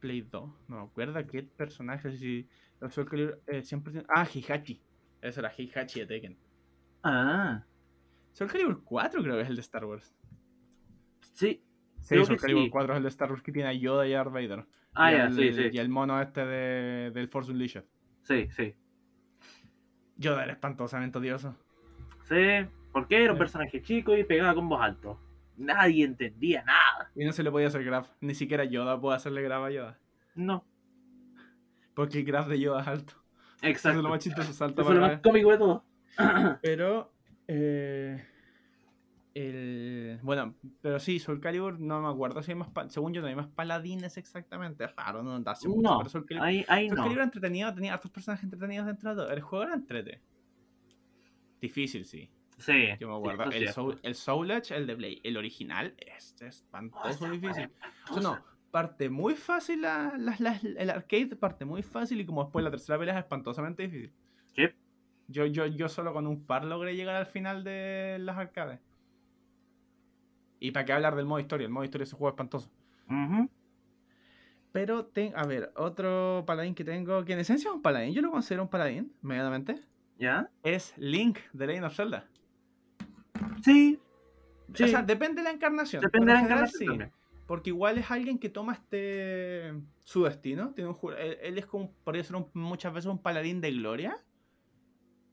Play 0.00 0.22
2. 0.22 0.50
No 0.68 0.76
me 0.76 0.82
acuerdo 0.82 1.26
qué 1.26 1.42
personaje, 1.42 2.16
si 2.16 2.48
los 2.80 2.94
Soul 2.94 3.40
eh, 3.46 3.62
siempre... 3.62 4.02
Ah, 4.08 4.26
Hihachi. 4.26 4.82
Ese 5.20 5.40
era 5.40 5.52
Hihachi 5.56 6.00
de 6.00 6.06
Tekken. 6.06 6.38
Ah. 7.02 7.64
Soul 8.32 8.50
Calibur 8.50 8.82
4 8.84 9.22
creo 9.22 9.36
que 9.36 9.42
es 9.42 9.48
el 9.48 9.56
de 9.56 9.60
Star 9.62 9.84
Wars. 9.84 10.14
Sí. 11.34 11.62
Sí, 12.00 12.24
Soul 12.24 12.38
Calibur 12.38 12.70
4 12.70 12.94
es 12.94 12.96
el 12.96 13.02
de 13.02 13.08
Star 13.08 13.30
Wars 13.30 13.42
que 13.42 13.52
tiene 13.52 13.68
a 13.68 13.72
Yoda 13.72 14.06
y 14.06 14.14
a 14.14 14.18
Darth 14.18 14.32
Vader. 14.32 14.66
Ah, 14.94 15.12
ya, 15.12 15.30
sí, 15.30 15.52
sí. 15.52 15.68
Y 15.72 15.78
el 15.78 15.88
mono 15.88 16.20
este 16.20 16.44
de, 16.44 17.10
del 17.12 17.28
Force 17.28 17.52
Unleashed. 17.52 17.84
Sí, 18.22 18.48
sí. 18.50 18.74
Yoda 20.16 20.44
era 20.44 20.52
espantosamente 20.52 21.18
odioso. 21.18 21.56
Sí, 22.24 22.66
porque 22.92 23.22
era 23.22 23.32
un 23.32 23.38
personaje 23.38 23.82
chico 23.82 24.16
y 24.16 24.24
pegaba 24.24 24.54
con 24.54 24.68
voz 24.68 24.80
alto. 24.82 25.20
Nadie 25.60 26.06
entendía 26.06 26.64
nada. 26.64 27.10
Y 27.14 27.24
no 27.24 27.32
se 27.32 27.42
le 27.42 27.50
podía 27.50 27.66
hacer 27.66 27.84
grab. 27.84 28.06
Ni 28.20 28.34
siquiera 28.34 28.64
Yoda 28.64 28.98
puede 28.98 29.16
hacerle 29.16 29.42
grab 29.42 29.64
a 29.64 29.70
Yoda. 29.70 29.98
No. 30.34 30.64
Porque 31.94 32.20
el 32.20 32.24
grab 32.24 32.48
de 32.48 32.58
Yoda 32.58 32.80
es 32.80 32.88
alto. 32.88 33.14
Exacto. 33.62 33.90
Eso 33.90 33.98
es 33.98 34.02
lo 34.04 34.08
más 34.08 34.20
chistoso, 34.20 34.52
salto 34.54 34.80
Eso 34.80 34.90
es 34.92 34.98
lo 34.98 35.06
más 35.06 35.20
cómico 35.20 35.50
de 35.50 35.58
todo. 35.58 35.84
Pero, 36.62 37.12
eh, 37.46 38.24
el, 39.34 40.18
bueno, 40.22 40.54
pero 40.82 40.98
sí, 40.98 41.20
Soul 41.20 41.40
Calibur 41.40 41.78
no 41.78 42.00
me 42.00 42.08
acuerdo 42.08 42.42
si 42.42 42.50
hay 42.50 42.56
más, 42.56 42.68
según 42.88 43.14
yo 43.14 43.20
no 43.20 43.28
hay 43.28 43.36
más 43.36 43.46
paladines 43.46 44.16
exactamente, 44.16 44.84
es 44.84 44.96
raro, 44.96 45.22
no 45.22 45.38
da 45.40 45.54
no, 45.62 45.98
pero 45.98 46.10
Soul 46.10 46.26
Calibur, 46.26 46.64
Soul 46.66 46.96
Calibur 46.96 47.22
entretenido, 47.22 47.72
tenía 47.72 47.94
hartos 47.94 48.10
personajes 48.10 48.42
entretenidos 48.42 48.86
dentro 48.86 49.10
de 49.10 49.16
todo, 49.16 49.30
el 49.30 49.40
juego 49.40 49.66
era 49.66 49.74
entrete. 49.74 50.20
Difícil, 51.60 52.04
sí. 52.06 52.28
Sí. 52.60 52.88
Yo 52.98 53.08
me 53.08 53.16
acuerdo, 53.16 53.50
el, 53.50 53.68
Soul, 53.68 53.98
el 54.02 54.14
Soul 54.14 54.50
Edge, 54.50 54.74
el 54.74 54.86
de 54.86 54.96
Play, 54.96 55.20
el 55.24 55.36
original, 55.36 55.94
este 55.98 56.46
es 56.46 56.56
espantoso 56.56 57.30
difícil. 57.30 57.70
O 58.10 58.14
sea, 58.14 58.22
no, 58.22 58.38
parte 58.70 59.10
muy 59.10 59.34
fácil 59.34 59.82
la, 59.82 60.12
el 60.62 60.90
arcade, 60.90 61.36
parte 61.36 61.64
muy 61.64 61.82
fácil 61.82 62.20
y 62.20 62.26
como 62.26 62.44
después 62.44 62.64
la 62.64 62.70
tercera 62.70 62.98
pelea 62.98 63.14
es 63.14 63.24
espantosamente 63.24 63.82
difícil. 63.82 64.12
¿Qué? 64.54 64.74
Yo, 65.28 65.46
yo, 65.46 65.66
yo 65.66 65.88
solo 65.88 66.12
con 66.12 66.26
un 66.26 66.44
par 66.44 66.64
logré 66.64 66.96
llegar 66.96 67.16
al 67.16 67.26
final 67.26 67.64
de 67.64 68.18
las 68.20 68.36
arcades. 68.36 68.80
Y 70.58 70.72
para 70.72 70.84
qué 70.84 70.92
hablar 70.92 71.16
del 71.16 71.24
modo 71.24 71.40
historia, 71.40 71.64
el 71.64 71.72
modo 71.72 71.84
historia 71.84 72.04
es 72.04 72.12
un 72.12 72.18
juego 72.18 72.30
espantoso. 72.30 72.70
Pero, 74.72 75.06
ten, 75.06 75.32
a 75.34 75.44
ver, 75.46 75.72
otro 75.74 76.44
paladín 76.46 76.74
que 76.74 76.84
tengo, 76.84 77.24
que 77.24 77.32
en 77.32 77.40
esencia 77.40 77.70
es 77.70 77.74
un 77.74 77.82
paladín, 77.82 78.12
yo 78.12 78.22
lo 78.22 78.30
considero 78.30 78.62
un 78.62 78.68
paladín, 78.68 79.12
medianamente. 79.20 79.80
¿Ya? 80.18 80.50
Es 80.62 80.94
Link 80.96 81.38
de 81.52 81.66
Legend 81.66 81.86
of 81.86 81.96
Zelda. 81.96 82.28
Sí. 83.62 83.98
O 84.72 84.76
sea, 84.76 85.02
depende 85.02 85.42
de 85.42 85.44
la 85.44 85.54
encarnación. 85.54 86.02
Depende 86.02 86.28
de 86.28 86.34
la 86.34 86.44
encarnación. 86.44 87.12
porque 87.46 87.70
igual 87.70 87.98
es 87.98 88.10
alguien 88.10 88.38
que 88.38 88.48
toma 88.48 88.74
este 88.74 89.74
su 90.04 90.24
destino. 90.24 90.72
Tiene 90.74 90.90
un, 90.90 90.98
él, 91.18 91.58
es 91.58 91.66
como, 91.66 91.92
podría 92.04 92.22
ser 92.22 92.36
muchas 92.54 92.94
veces 92.94 93.10
un 93.10 93.20
paladín 93.20 93.60
de 93.60 93.72
gloria 93.72 94.16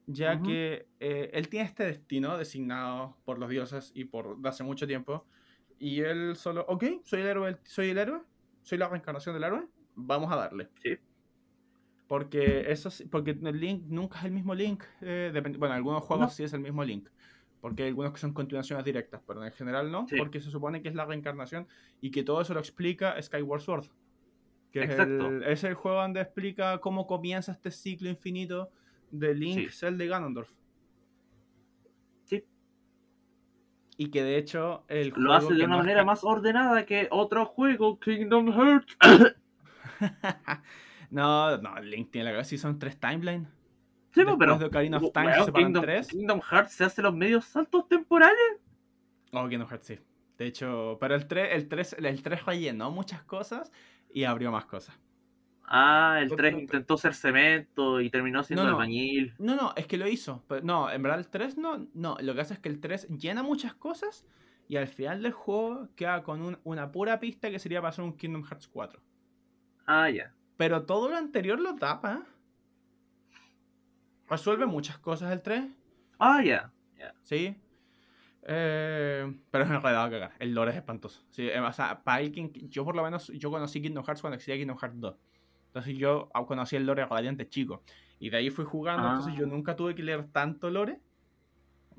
ya 0.08 0.42
que 0.42 0.88
eh, 1.02 1.30
él 1.34 1.50
tiene 1.50 1.66
este 1.66 1.84
destino 1.84 2.38
designado 2.38 3.18
por 3.26 3.38
los 3.38 3.50
dioses 3.50 3.92
y 3.94 4.06
por 4.06 4.38
hace 4.46 4.64
mucho 4.64 4.88
tiempo, 4.88 5.26
y 5.78 6.00
él 6.00 6.36
solo, 6.36 6.66
ok, 6.68 6.86
soy 7.04 7.22
el 7.22 7.28
héroe, 7.28 7.58
soy 7.66 7.90
el 7.90 7.98
héroe, 7.98 8.22
soy 8.62 8.78
la 8.78 8.88
reencarnación 8.88 9.36
del 9.36 9.44
héroe, 9.44 9.68
vamos 9.96 10.32
a 10.32 10.38
darle. 10.38 10.70
Sí. 10.82 10.98
Porque 12.08 12.72
eso 12.72 12.90
porque 13.12 13.32
el 13.32 13.60
Link 13.60 13.84
nunca 13.88 14.20
es 14.20 14.26
el 14.26 14.32
mismo 14.32 14.56
Link, 14.56 14.84
eh, 15.02 15.30
bueno, 15.58 15.68
en 15.68 15.72
algunos 15.74 16.04
juegos 16.06 16.34
sí 16.34 16.44
es 16.44 16.54
el 16.54 16.62
mismo 16.62 16.86
Link, 16.86 17.10
porque 17.62 17.84
hay 17.84 17.90
algunos 17.90 18.14
que 18.14 18.20
son 18.20 18.34
continuaciones 18.34 18.86
directas, 18.86 19.22
pero 19.26 19.44
en 19.44 19.52
general 19.52 19.92
no, 19.92 20.06
porque 20.18 20.40
se 20.40 20.52
supone 20.52 20.82
que 20.82 20.90
es 20.90 20.96
la 20.96 21.06
reencarnación 21.06 21.68
y 22.02 22.12
que 22.12 22.24
todo 22.24 22.42
eso 22.42 22.54
lo 22.54 22.60
explica 22.60 23.22
Skyward 23.22 23.62
Sword. 23.62 23.86
Que 24.72 24.84
es 24.84 25.00
el, 25.00 25.44
es 25.44 25.64
el, 25.64 25.74
juego 25.74 26.02
donde 26.02 26.22
explica 26.22 26.80
cómo 26.80 27.08
comienza 27.08 27.54
este 27.54 27.72
ciclo 27.72 28.10
infinito 28.10 28.70
de 29.12 29.34
Link, 29.34 29.70
sí. 29.70 29.86
de 29.90 30.08
Ganondorf. 30.08 30.52
Sí. 32.26 32.44
Y 33.96 34.10
que 34.10 34.24
de 34.24 34.38
hecho 34.38 34.84
el 34.88 35.14
Lo 35.16 35.34
hace 35.34 35.54
de 35.54 35.64
una 35.64 35.78
manera 35.78 36.04
más 36.04 36.24
ordenada 36.24 36.86
que 36.86 37.08
otro 37.12 37.46
juego, 37.46 37.98
Kingdom 38.00 38.52
Hearts. 38.54 38.98
no, 41.10 41.58
no, 41.58 41.80
Link 41.80 42.12
tiene 42.12 42.34
la 42.34 42.44
si 42.44 42.58
son 42.58 42.78
tres 42.78 43.00
timelines. 43.00 43.57
Sí, 44.26 44.36
pero. 44.38 44.58
De 44.58 44.66
Ocarina 44.66 44.98
of 44.98 45.12
Time 45.14 45.46
se 45.46 45.52
Kingdom, 45.52 45.84
tres. 45.84 46.08
Kingdom 46.08 46.42
Hearts 46.42 46.74
se 46.74 46.84
hace 46.84 47.02
los 47.02 47.14
medios 47.14 47.46
saltos 47.46 47.88
temporales. 47.88 48.62
Oh, 49.32 49.48
Kingdom 49.48 49.68
Hearts 49.68 49.86
sí. 49.86 50.00
De 50.38 50.46
hecho, 50.46 50.98
pero 51.00 51.16
el 51.16 51.28
3, 51.28 51.50
el 51.54 51.68
3, 51.68 51.96
el 52.00 52.22
3 52.22 52.46
rellenó 52.46 52.92
muchas 52.92 53.24
cosas 53.24 53.72
y 54.14 54.24
abrió 54.24 54.52
más 54.52 54.66
cosas. 54.66 54.98
Ah, 55.64 56.20
el 56.22 56.30
3 56.30 56.60
intentó 56.60 56.98
ser 56.98 57.14
cemento 57.14 58.00
y 58.00 58.10
terminó 58.10 58.44
siendo 58.44 58.64
no, 58.64 58.70
no. 58.70 58.76
albañil. 58.76 59.34
No, 59.40 59.56
no, 59.56 59.74
es 59.76 59.88
que 59.88 59.98
lo 59.98 60.08
hizo. 60.08 60.44
no, 60.64 60.90
en 60.90 61.02
verdad 61.02 61.20
el 61.20 61.28
3 61.28 61.58
no, 61.58 61.88
no. 61.94 62.18
Lo 62.22 62.36
que 62.36 62.42
hace 62.42 62.54
es 62.54 62.60
que 62.60 62.70
el 62.70 62.80
3 62.80 63.08
llena 63.10 63.44
muchas 63.44 63.74
cosas 63.74 64.26
y 64.70 64.78
al 64.78 64.88
final 64.88 65.24
del 65.24 65.34
juego 65.34 65.90
queda 65.96 66.24
con 66.24 66.60
una 66.64 66.92
pura 66.92 67.20
pista 67.20 67.50
que 67.50 67.60
sería 67.60 67.80
hacer 67.80 68.04
un 68.04 68.16
Kingdom 68.16 68.44
Hearts 68.44 68.68
4. 68.68 69.02
Ah, 69.88 70.10
ya. 70.10 70.34
Pero 70.56 70.86
todo 70.86 71.10
lo 71.10 71.18
anterior 71.18 71.60
lo 71.60 71.76
tapa. 71.76 72.26
Resuelve 74.30 74.66
muchas 74.66 74.98
cosas 74.98 75.32
el 75.32 75.42
3. 75.42 75.66
Ah, 76.20 76.44
ya. 76.44 76.72
Sí. 77.24 77.56
Eh, 78.50 79.40
pero 79.52 79.64
es 79.66 79.70
enredado 79.70 80.06
a 80.06 80.10
cagar. 80.10 80.32
El 80.40 80.54
lore 80.54 80.72
es 80.72 80.78
espantoso. 80.78 81.22
Sí, 81.32 81.48
eh, 81.48 81.60
o 81.60 81.74
sea, 81.74 82.02
para 82.04 82.18
alguien, 82.20 82.52
yo 82.70 82.86
por 82.86 82.96
lo 82.96 83.04
menos, 83.04 83.28
yo 83.28 83.52
conocí 83.52 83.82
Kingdom 83.82 84.06
Hearts 84.06 84.22
cuando 84.22 84.36
existía 84.36 84.56
Kingdom 84.56 84.78
Hearts 84.78 85.00
2. 85.00 85.16
Entonces 85.68 85.98
yo 85.98 86.30
conocí 86.48 86.76
el 86.76 86.86
lore 86.86 87.06
relativamente 87.06 87.48
chico. 87.50 87.84
Y 88.20 88.30
de 88.30 88.38
ahí 88.38 88.50
fui 88.50 88.66
jugando, 88.66 89.08
entonces 89.08 89.36
yo 89.36 89.46
ah. 89.46 89.50
nunca 89.50 89.76
tuve 89.76 89.94
que 89.96 90.02
leer 90.02 90.28
tanto 90.32 90.70
lore. 90.70 91.00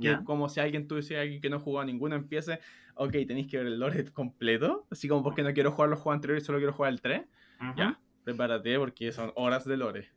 Que 0.00 0.16
como 0.24 0.48
si 0.48 0.60
alguien 0.60 0.86
tuviese 0.86 1.18
alguien 1.18 1.40
que 1.40 1.50
no 1.50 1.58
jugó 1.58 1.84
ninguno 1.84 2.14
empiece, 2.14 2.60
ok, 2.94 3.10
tenéis 3.26 3.48
que 3.48 3.58
ver 3.58 3.66
el 3.66 3.80
lore 3.80 4.04
completo. 4.12 4.86
Así 4.90 5.08
como 5.08 5.22
porque 5.22 5.42
no 5.42 5.52
quiero 5.52 5.72
jugar 5.72 5.90
los 5.90 6.00
juegos 6.00 6.16
anteriores, 6.16 6.44
solo 6.44 6.58
quiero 6.58 6.72
jugar 6.72 6.92
el 6.92 7.00
3. 7.00 7.22
Ya, 7.76 8.00
prepárate 8.24 8.78
porque 8.78 9.12
son 9.12 9.32
horas 9.34 9.64
de 9.64 9.76
lore. 9.76 10.08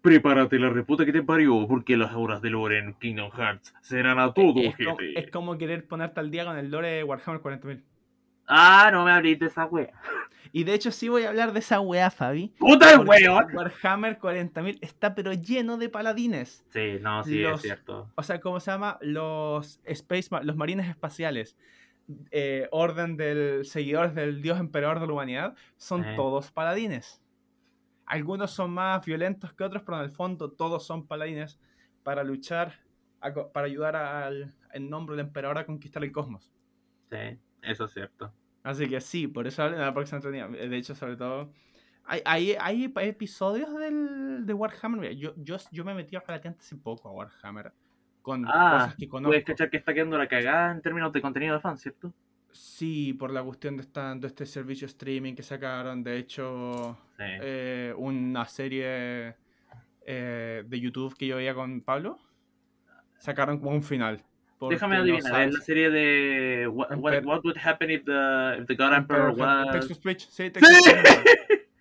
Prepárate 0.00 0.58
la 0.58 0.68
reputa 0.68 1.04
que 1.04 1.12
te 1.12 1.22
parió, 1.22 1.66
porque 1.68 1.96
las 1.96 2.14
horas 2.14 2.42
de 2.42 2.50
lore 2.50 2.78
en 2.78 2.94
Kingdom 2.94 3.30
Hearts 3.30 3.72
serán 3.82 4.18
a 4.18 4.34
todo, 4.34 4.60
es, 4.60 4.74
es 5.14 5.30
como 5.30 5.56
querer 5.58 5.86
ponerte 5.86 6.18
al 6.18 6.30
día 6.30 6.44
con 6.44 6.56
el 6.58 6.70
lore 6.70 6.88
de 6.88 7.04
Warhammer 7.04 7.40
40.000. 7.40 7.82
Ah, 8.48 8.90
no 8.92 9.04
me 9.04 9.12
abriste 9.12 9.46
esa 9.46 9.66
wea. 9.66 9.92
Y 10.52 10.64
de 10.64 10.74
hecho 10.74 10.90
sí 10.90 11.08
voy 11.08 11.24
a 11.24 11.30
hablar 11.30 11.52
de 11.52 11.60
esa 11.60 11.80
wea, 11.80 12.10
Fabi. 12.10 12.52
¡Puta 12.58 13.00
weón! 13.00 13.46
Warhammer 13.54 14.18
40.000 14.18 14.78
está 14.82 15.14
pero 15.14 15.32
lleno 15.32 15.78
de 15.78 15.88
paladines. 15.88 16.64
Sí, 16.68 16.98
no, 17.00 17.24
sí, 17.24 17.42
es 17.42 17.62
cierto. 17.62 18.10
O 18.16 18.22
sea, 18.22 18.40
¿cómo 18.40 18.60
se 18.60 18.70
llama? 18.70 18.98
Los 19.00 19.80
Space 19.84 20.28
los 20.42 20.56
marines 20.56 20.88
espaciales. 20.88 21.56
Eh, 22.30 22.68
orden 22.72 23.16
del 23.16 23.64
seguidores 23.64 24.14
del 24.14 24.42
dios 24.42 24.58
emperador 24.58 25.00
de 25.00 25.06
la 25.06 25.12
humanidad 25.12 25.54
son 25.76 26.04
todos 26.16 26.50
paladines. 26.50 27.21
Algunos 28.06 28.50
son 28.50 28.72
más 28.72 29.04
violentos 29.04 29.52
que 29.52 29.64
otros, 29.64 29.82
pero 29.84 29.98
en 29.98 30.04
el 30.04 30.10
fondo 30.10 30.50
todos 30.50 30.86
son 30.86 31.06
paladines 31.06 31.58
para 32.02 32.24
luchar, 32.24 32.74
para 33.52 33.66
ayudar 33.66 33.96
al, 33.96 34.54
en 34.72 34.90
nombre 34.90 35.16
del 35.16 35.26
emperador 35.26 35.58
a 35.58 35.66
conquistar 35.66 36.02
el 36.02 36.12
cosmos. 36.12 36.52
Sí. 37.10 37.38
Eso 37.62 37.84
es 37.84 37.92
cierto. 37.92 38.32
Así 38.62 38.88
que 38.88 39.00
sí, 39.00 39.26
por 39.26 39.46
eso 39.46 39.62
hablo 39.62 39.78
de 39.78 39.84
la 39.84 39.94
próxima 39.94 40.20
De 40.20 40.76
hecho, 40.76 40.94
sobre 40.94 41.16
todo. 41.16 41.52
Hay, 42.04 42.20
hay, 42.24 42.56
hay 42.58 43.08
episodios 43.08 43.72
del, 43.74 44.44
de 44.44 44.52
Warhammer. 44.52 45.14
Yo, 45.16 45.34
yo, 45.36 45.56
yo 45.70 45.84
me 45.84 45.94
metí 45.94 46.16
relativamente 46.16 46.60
hace 46.60 46.76
poco 46.76 47.08
a 47.08 47.12
Warhammer. 47.12 47.72
Con 48.20 48.44
ah, 48.46 48.72
cosas 48.72 48.96
que 48.96 49.08
conozco. 49.08 49.30
Puedes 49.30 49.44
cachar 49.44 49.70
que 49.70 49.76
está 49.76 49.94
quedando 49.94 50.18
la 50.18 50.28
cagada 50.28 50.72
en 50.72 50.82
términos 50.82 51.12
de 51.12 51.20
contenido 51.20 51.54
de 51.54 51.60
fan, 51.60 51.78
¿cierto? 51.78 52.12
Sí, 52.52 53.14
por 53.14 53.32
la 53.32 53.42
cuestión 53.42 53.76
de, 53.76 53.82
esta, 53.82 54.14
de 54.14 54.26
este 54.26 54.46
servicio 54.46 54.86
streaming 54.86 55.34
que 55.34 55.42
sacaron. 55.42 56.04
De 56.04 56.18
hecho, 56.18 56.98
eh, 57.18 57.94
una 57.96 58.44
serie 58.46 59.34
eh, 60.06 60.64
de 60.66 60.80
YouTube 60.80 61.16
que 61.16 61.26
yo 61.26 61.36
veía 61.36 61.54
con 61.54 61.80
Pablo. 61.80 62.18
Sacaron 63.18 63.58
como 63.58 63.70
un 63.70 63.82
final 63.82 64.24
Déjame 64.68 64.96
adivinar, 64.96 65.48
es 65.48 65.54
la 65.54 65.60
serie 65.60 65.90
de 65.90 66.68
What, 66.68 66.96
what, 66.98 67.44
Would 67.44 67.56
Happen 67.62 67.90
if 67.90 68.04
the, 68.04 68.58
if 68.60 68.66
the 68.66 68.74
God 68.74 68.92
Emperor 68.92 69.30
was... 69.36 69.72
Texas 69.72 69.96
Speech, 69.96 70.28
sí, 70.28 70.50
Texas 70.52 70.78
¡Sí! 70.84 70.92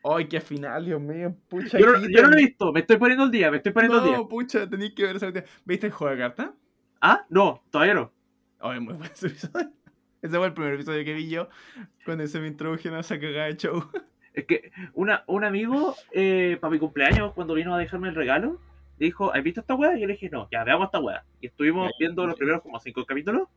¡Ay, 0.04 0.28
qué 0.28 0.42
final, 0.42 0.86
Dios 0.86 1.00
mío! 1.00 1.36
Pucha, 1.48 1.78
yo, 1.78 1.96
yo, 2.00 2.22
no 2.24 2.30
lo 2.30 2.38
he 2.38 2.42
visto, 2.42 2.74
me 2.74 2.80
estoy 2.80 2.98
poniendo 2.98 3.26
el 3.26 3.32
día, 3.32 3.52
me 3.52 3.58
estoy 3.58 3.72
poniendo 3.72 4.00
el 4.00 4.06
día. 4.06 4.18
No, 4.18 4.28
pucha, 4.28 4.68
tenéis 4.68 4.94
que 4.94 5.04
ver 5.04 5.16
esa 5.18 5.32
¿Viste 5.64 5.88
el 5.88 5.94
juego 5.94 6.16
de 6.16 6.20
cartas? 6.20 6.50
Ah, 7.02 7.26
no, 7.30 7.64
todavía 7.70 7.94
no. 7.94 8.12
Ay, 8.60 8.80
muy 8.80 8.96
buen 8.96 9.10
episodio. 9.10 9.72
Ese 10.22 10.38
fue 10.38 10.48
el 10.48 10.54
primer 10.54 10.74
episodio 10.74 11.04
que 11.04 11.14
vi 11.14 11.30
yo. 11.30 11.50
Con 12.06 12.22
ese 12.22 12.40
me 12.40 12.48
introdujeron 12.48 12.98
a 12.98 13.02
esa 13.02 13.20
cagada 13.20 13.48
de 13.48 13.58
show. 13.58 13.84
Es 14.34 14.46
que 14.46 14.72
una, 14.94 15.26
un 15.28 15.44
amigo, 15.44 15.94
eh, 16.14 16.58
para 16.62 16.72
mi 16.72 16.80
cumpleaños, 16.80 17.34
cuando 17.34 17.54
vino 17.54 17.76
a 17.76 17.78
dejarme 17.78 18.08
el 18.08 18.16
regalo, 18.16 18.62
dijo, 18.98 19.34
¿has 19.34 19.44
visto 19.44 19.60
esta 19.60 19.76
weá? 19.76 19.98
Y 19.98 20.02
yo 20.02 20.08
le 20.08 20.14
dije, 20.14 20.30
no, 20.30 20.48
ya 20.50 20.64
veamos 20.64 20.86
esta 20.86 21.02
weá. 21.02 21.26
Y 21.42 21.48
estuvimos 21.48 21.92
viendo 22.00 22.26
los 22.26 22.38
primeros 22.38 22.62
como 22.62 22.80
cinco 22.80 23.06
capítulos. 23.06 23.50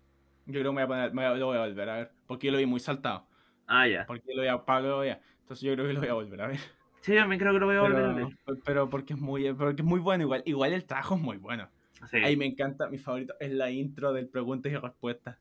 Yo 0.46 0.60
creo 0.60 0.72
que 0.72 0.76
me 0.76 0.84
voy 0.84 1.04
a 1.04 1.10
poner, 1.12 1.38
lo 1.38 1.46
voy 1.46 1.58
a 1.58 1.60
volver 1.60 1.88
a 1.88 1.96
ver, 1.98 2.10
porque 2.26 2.48
yo 2.48 2.52
lo 2.52 2.58
vi 2.58 2.66
muy 2.66 2.80
saltado. 2.80 3.24
Ah, 3.66 3.86
ya. 3.86 4.04
Porque 4.06 4.34
lo 4.34 4.42
vi 4.42 4.48
a 4.48 4.64
Pablo 4.64 4.88
lo 4.88 4.98
veía. 4.98 5.20
Entonces 5.42 5.62
yo 5.64 5.74
creo 5.74 5.86
que 5.86 5.92
lo 5.92 6.00
voy 6.00 6.08
a 6.08 6.14
volver 6.14 6.40
a 6.40 6.46
ver. 6.48 6.58
Sí, 7.00 7.12
yo 7.12 7.20
también 7.20 7.38
creo 7.38 7.52
que 7.52 7.60
lo 7.60 7.66
voy 7.66 7.76
a 7.76 7.80
volver 7.82 8.04
a 8.04 8.12
ver. 8.12 8.26
Pero 8.64 8.90
porque 8.90 9.12
es 9.14 9.20
muy, 9.20 9.52
porque 9.52 9.82
es 9.82 9.86
muy 9.86 10.00
bueno, 10.00 10.24
igual, 10.24 10.42
igual 10.44 10.72
el 10.72 10.84
trabajo 10.84 11.14
es 11.14 11.20
muy 11.20 11.36
bueno. 11.36 11.68
Sí. 12.10 12.16
Ahí 12.16 12.36
me 12.36 12.46
encanta, 12.46 12.88
mi 12.88 12.98
favorito 12.98 13.34
es 13.38 13.52
la 13.52 13.70
intro 13.70 14.12
del 14.12 14.28
preguntas 14.28 14.72
y 14.72 14.76
respuestas. 14.76 15.38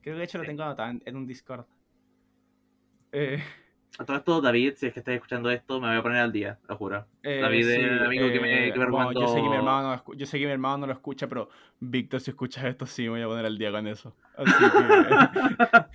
Creo 0.00 0.14
que 0.14 0.18
de 0.18 0.24
hecho 0.24 0.38
lo 0.38 0.44
tengo 0.44 0.62
anotado 0.62 0.98
en, 1.04 1.16
un 1.16 1.26
Discord. 1.26 1.66
Eh, 3.12 3.42
a 3.98 4.04
todo 4.04 4.16
esto, 4.16 4.40
David, 4.40 4.74
si 4.76 4.86
es 4.86 4.92
que 4.92 5.00
estás 5.00 5.14
escuchando 5.14 5.50
esto, 5.50 5.80
me 5.80 5.88
voy 5.88 5.96
a 5.96 6.02
poner 6.02 6.20
al 6.20 6.30
día, 6.30 6.58
lo 6.68 6.76
juro. 6.76 7.04
Eh, 7.22 7.40
David 7.40 7.68
es 7.68 7.78
el 7.78 8.04
amigo 8.04 8.28
que 8.28 8.38
me, 8.38 8.72
que 8.72 8.78
me 8.78 9.14
yo, 9.14 9.28
sé 9.28 9.42
que 9.42 9.48
mi 9.48 9.56
hermano 9.56 9.96
no, 9.96 10.14
yo 10.14 10.26
sé 10.26 10.38
que 10.38 10.46
mi 10.46 10.52
hermano 10.52 10.78
no 10.78 10.86
lo 10.86 10.92
escucha, 10.92 11.26
pero 11.26 11.48
Víctor, 11.80 12.20
si 12.20 12.30
escuchas 12.30 12.64
esto, 12.66 12.86
sí 12.86 13.02
me 13.04 13.10
voy 13.10 13.22
a 13.22 13.26
poner 13.26 13.46
al 13.46 13.58
día 13.58 13.72
con 13.72 13.88
eso. 13.88 14.14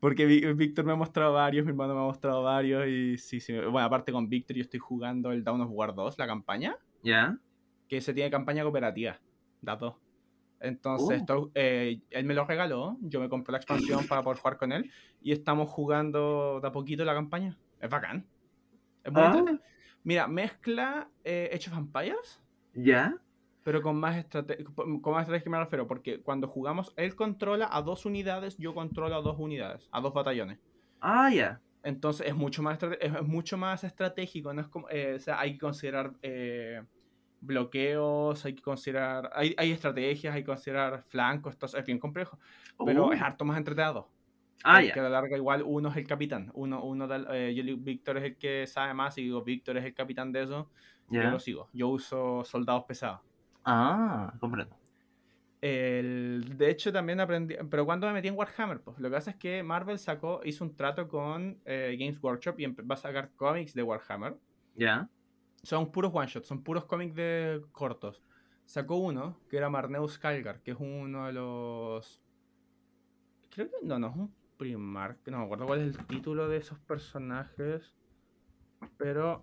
porque 0.00 0.24
Víctor 0.24 0.86
me 0.86 0.92
ha 0.92 0.96
mostrado 0.96 1.34
varios, 1.34 1.66
mi 1.66 1.72
hermano 1.72 1.94
me 1.94 2.00
ha 2.00 2.04
mostrado 2.04 2.42
varios, 2.42 2.86
y 2.86 3.18
sí, 3.18 3.40
sí. 3.40 3.52
Bueno, 3.52 3.80
aparte 3.80 4.10
con 4.10 4.30
Víctor, 4.30 4.56
yo 4.56 4.62
estoy 4.62 4.80
jugando 4.80 5.32
el 5.32 5.44
Down 5.44 5.60
of 5.60 5.70
War 5.70 5.94
2, 5.94 6.18
la 6.18 6.26
campaña. 6.26 6.78
¿Ya? 7.02 7.36
Que 7.88 8.00
se 8.00 8.14
tiene 8.14 8.30
campaña 8.30 8.62
cooperativa, 8.62 9.20
datos. 9.60 9.96
Entonces, 10.62 11.08
uh. 11.08 11.12
esto, 11.12 11.50
eh, 11.54 12.00
él 12.10 12.24
me 12.24 12.34
lo 12.34 12.44
regaló, 12.44 12.96
yo 13.00 13.20
me 13.20 13.28
compré 13.28 13.52
la 13.52 13.58
expansión 13.58 14.06
para 14.06 14.22
poder 14.22 14.38
jugar 14.38 14.58
con 14.58 14.72
él 14.72 14.90
y 15.20 15.32
estamos 15.32 15.68
jugando 15.68 16.60
de 16.60 16.68
a 16.68 16.72
poquito 16.72 17.04
la 17.04 17.14
campaña. 17.14 17.58
Es 17.80 17.90
bacán. 17.90 18.24
Es 19.02 19.12
muy 19.12 19.22
ah. 19.22 19.58
Mira, 20.04 20.28
mezcla 20.28 21.08
eh, 21.24 21.50
Hechos 21.52 21.74
Vampires. 21.74 22.40
¿Ya? 22.74 23.16
Pero 23.64 23.82
con 23.82 23.96
más, 23.96 24.16
estrategia, 24.16 24.64
con 24.74 25.12
más 25.12 25.22
estrategia 25.22 25.50
me 25.50 25.58
refiero, 25.58 25.86
porque 25.86 26.20
cuando 26.20 26.48
jugamos, 26.48 26.92
él 26.96 27.14
controla 27.14 27.68
a 27.70 27.82
dos 27.82 28.06
unidades, 28.06 28.56
yo 28.56 28.74
controlo 28.74 29.14
a 29.16 29.20
dos 29.20 29.38
unidades, 29.38 29.88
a 29.92 30.00
dos 30.00 30.14
batallones. 30.14 30.58
Ah, 31.00 31.30
ya. 31.32 31.60
Entonces 31.82 32.28
es 32.28 32.34
mucho 32.34 32.62
más, 32.62 32.78
es 33.00 33.22
mucho 33.22 33.56
más 33.58 33.82
estratégico, 33.82 34.52
no 34.54 34.60
es 34.60 34.68
como, 34.68 34.88
eh, 34.90 35.14
o 35.16 35.20
sea, 35.20 35.40
hay 35.40 35.54
que 35.54 35.58
considerar 35.58 36.12
eh, 36.22 36.82
bloqueos, 37.42 38.44
hay 38.44 38.54
que 38.54 38.62
considerar, 38.62 39.30
hay, 39.34 39.54
hay 39.58 39.72
estrategias, 39.72 40.34
hay 40.34 40.42
que 40.42 40.46
considerar 40.46 41.02
flancos, 41.08 41.52
esto 41.52 41.76
es 41.76 41.84
bien 41.84 41.98
complejo, 41.98 42.38
pero 42.84 43.06
oh. 43.06 43.12
es 43.12 43.20
harto 43.20 43.44
más 43.44 43.58
entretenido. 43.58 44.08
Ah, 44.64 44.80
ya. 44.80 44.94
Que 44.94 45.00
a 45.00 45.02
la 45.02 45.08
larga 45.08 45.36
igual 45.36 45.64
uno 45.66 45.88
es 45.90 45.96
el 45.96 46.06
capitán, 46.06 46.50
uno, 46.54 46.82
uno 46.84 47.08
eh, 47.32 47.52
yo 47.52 47.76
Víctor 47.78 48.18
es 48.18 48.24
el 48.24 48.36
que 48.36 48.66
sabe 48.68 48.94
más 48.94 49.18
y 49.18 49.22
digo, 49.24 49.42
Víctor 49.42 49.76
es 49.76 49.84
el 49.84 49.92
capitán 49.92 50.30
de 50.30 50.44
eso, 50.44 50.70
yo 51.08 51.22
lo 51.24 51.40
sigo, 51.40 51.68
yo 51.72 51.88
uso 51.88 52.44
soldados 52.44 52.84
pesados. 52.84 53.20
Ah, 53.64 54.32
comprendo. 54.40 54.76
El, 55.60 56.56
de 56.56 56.70
hecho, 56.70 56.92
también 56.92 57.20
aprendí. 57.20 57.54
Pero 57.70 57.84
cuando 57.84 58.08
me 58.08 58.14
metí 58.14 58.26
en 58.26 58.36
Warhammer, 58.36 58.80
pues 58.80 58.98
lo 58.98 59.08
que 59.08 59.14
pasa 59.14 59.30
es 59.30 59.36
que 59.36 59.62
Marvel 59.62 59.98
sacó, 59.98 60.40
hizo 60.42 60.64
un 60.64 60.74
trato 60.74 61.06
con 61.06 61.60
eh, 61.64 61.96
Games 62.00 62.20
Workshop 62.20 62.58
y 62.58 62.66
va 62.66 62.94
a 62.94 62.98
sacar 62.98 63.30
cómics 63.36 63.72
de 63.74 63.84
Warhammer. 63.84 64.36
Ya 64.74 65.08
son 65.62 65.92
puros 65.92 66.10
one 66.14 66.26
shots, 66.26 66.46
son 66.46 66.62
puros 66.62 66.84
cómics 66.84 67.14
de 67.14 67.62
cortos. 67.72 68.22
Sacó 68.64 68.96
uno 68.96 69.38
que 69.48 69.56
era 69.56 69.68
Marneus 69.68 70.18
Calgar, 70.18 70.60
que 70.62 70.72
es 70.72 70.76
uno 70.78 71.26
de 71.26 71.32
los. 71.32 72.20
Creo 73.50 73.68
que 73.68 73.76
no, 73.86 73.98
no 73.98 74.08
es 74.08 74.16
un 74.16 74.34
primar, 74.56 75.18
no 75.26 75.38
me 75.38 75.44
acuerdo 75.44 75.66
cuál 75.66 75.80
es 75.80 75.96
el 75.96 76.06
título 76.06 76.48
de 76.48 76.58
esos 76.58 76.78
personajes. 76.80 77.94
Pero 78.98 79.42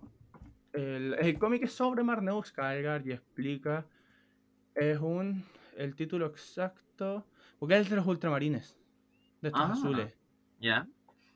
el, 0.72 1.14
el 1.18 1.38
cómic 1.38 1.64
es 1.64 1.72
sobre 1.72 2.02
Marneus 2.02 2.52
Calgar 2.52 3.06
y 3.06 3.12
explica. 3.12 3.86
Es 4.74 4.98
un. 4.98 5.44
El 5.76 5.94
título 5.94 6.26
exacto. 6.26 7.24
Porque 7.58 7.78
es 7.78 7.88
de 7.88 7.96
los 7.96 8.06
ultramarines. 8.06 8.76
De 9.40 9.48
estos 9.48 9.62
ah, 9.62 9.72
azules. 9.72 10.18
Ya. 10.60 10.86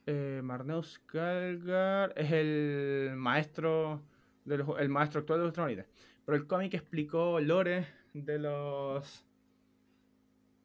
Eh, 0.07 0.41
Marneus 0.43 0.99
Calgar 1.07 2.13
es 2.17 2.31
el 2.33 3.15
maestro 3.17 4.03
el 4.47 4.89
maestro 4.89 5.21
actual 5.21 5.39
de 5.39 5.45
los 5.45 5.51
ultramarines. 5.51 5.87
Pero 6.25 6.37
el 6.37 6.47
cómic 6.47 6.75
explicó 6.75 7.41
lore 7.41 7.87
de 8.13 8.39
los 8.39 9.25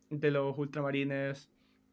de 0.09 0.31
los 0.31 0.57
ultramarines. 0.57 1.49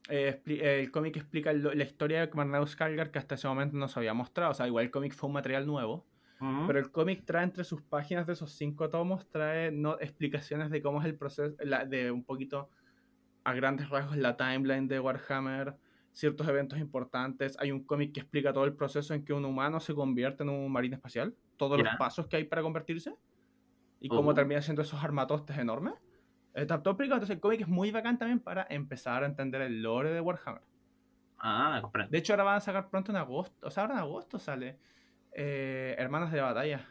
Eh, 0.09 0.41
el 0.47 0.91
cómic 0.91 1.16
explica 1.16 1.53
la 1.53 1.82
historia 1.82 2.24
de 2.24 2.32
Marneus 2.32 2.76
Calgar 2.76 3.11
que 3.11 3.18
hasta 3.18 3.34
ese 3.34 3.49
momento 3.49 3.76
no 3.76 3.89
se 3.89 3.99
había 3.99 4.14
mostrado. 4.14 4.53
O 4.53 4.55
sea, 4.55 4.66
igual 4.66 4.84
el 4.84 4.91
cómic 4.91 5.14
fue 5.14 5.28
un 5.28 5.34
material 5.34 5.66
nuevo. 5.66 6.07
Pero 6.39 6.78
el 6.78 6.91
cómic 6.91 7.24
trae 7.24 7.45
entre 7.45 7.64
sus 7.64 7.80
páginas 7.80 8.26
de 8.26 8.34
esos 8.34 8.53
cinco 8.53 8.91
tomos, 8.91 9.26
trae 9.30 9.72
no, 9.72 9.99
explicaciones 9.99 10.70
de 10.70 10.82
cómo 10.82 11.01
es 11.01 11.07
el 11.07 11.16
proceso, 11.16 11.57
de 11.89 12.11
un 12.11 12.24
poquito 12.24 12.68
a 13.43 13.55
grandes 13.55 13.89
rasgos 13.89 14.18
la 14.18 14.37
timeline 14.37 14.87
de 14.87 15.01
Warhammer, 15.01 15.76
ciertos 16.16 16.48
eventos 16.48 16.78
importantes. 16.78 17.58
Hay 17.60 17.70
un 17.70 17.84
cómic 17.84 18.14
que 18.14 18.20
explica 18.20 18.50
todo 18.50 18.64
el 18.64 18.72
proceso 18.72 19.12
en 19.12 19.22
que 19.22 19.34
un 19.34 19.44
humano 19.44 19.80
se 19.80 19.94
convierte 19.94 20.44
en 20.44 20.48
un 20.48 20.72
marine 20.72 20.96
espacial, 20.96 21.36
todos 21.58 21.78
los 21.78 21.94
pasos 21.98 22.26
que 22.26 22.36
hay 22.36 22.44
para 22.44 22.62
convertirse 22.62 23.14
y 24.00 24.08
cómo 24.08 24.30
oh. 24.30 24.34
termina 24.34 24.62
siendo 24.62 24.80
esos 24.80 25.04
armatostes 25.04 25.58
enormes. 25.58 25.92
Está 26.54 26.82
todo 26.82 26.92
explicado, 26.92 27.16
entonces 27.16 27.34
el 27.34 27.40
cómic 27.40 27.60
es 27.60 27.68
muy 27.68 27.90
bacán 27.90 28.16
también 28.16 28.40
para 28.40 28.66
empezar 28.70 29.24
a 29.24 29.26
entender 29.26 29.60
el 29.60 29.82
lore 29.82 30.10
de 30.10 30.22
Warhammer. 30.22 30.62
Ah, 31.38 31.80
comprendo. 31.82 32.10
De 32.10 32.16
hecho, 32.16 32.32
ahora 32.32 32.44
van 32.44 32.56
a 32.56 32.60
sacar 32.60 32.88
pronto 32.88 33.12
en 33.12 33.18
agosto, 33.18 33.66
o 33.66 33.70
sea, 33.70 33.82
ahora 33.82 33.96
en 33.96 34.00
agosto 34.00 34.38
sale 34.38 34.78
eh, 35.32 35.94
Hermanas 35.98 36.32
de 36.32 36.40
Batalla. 36.40 36.88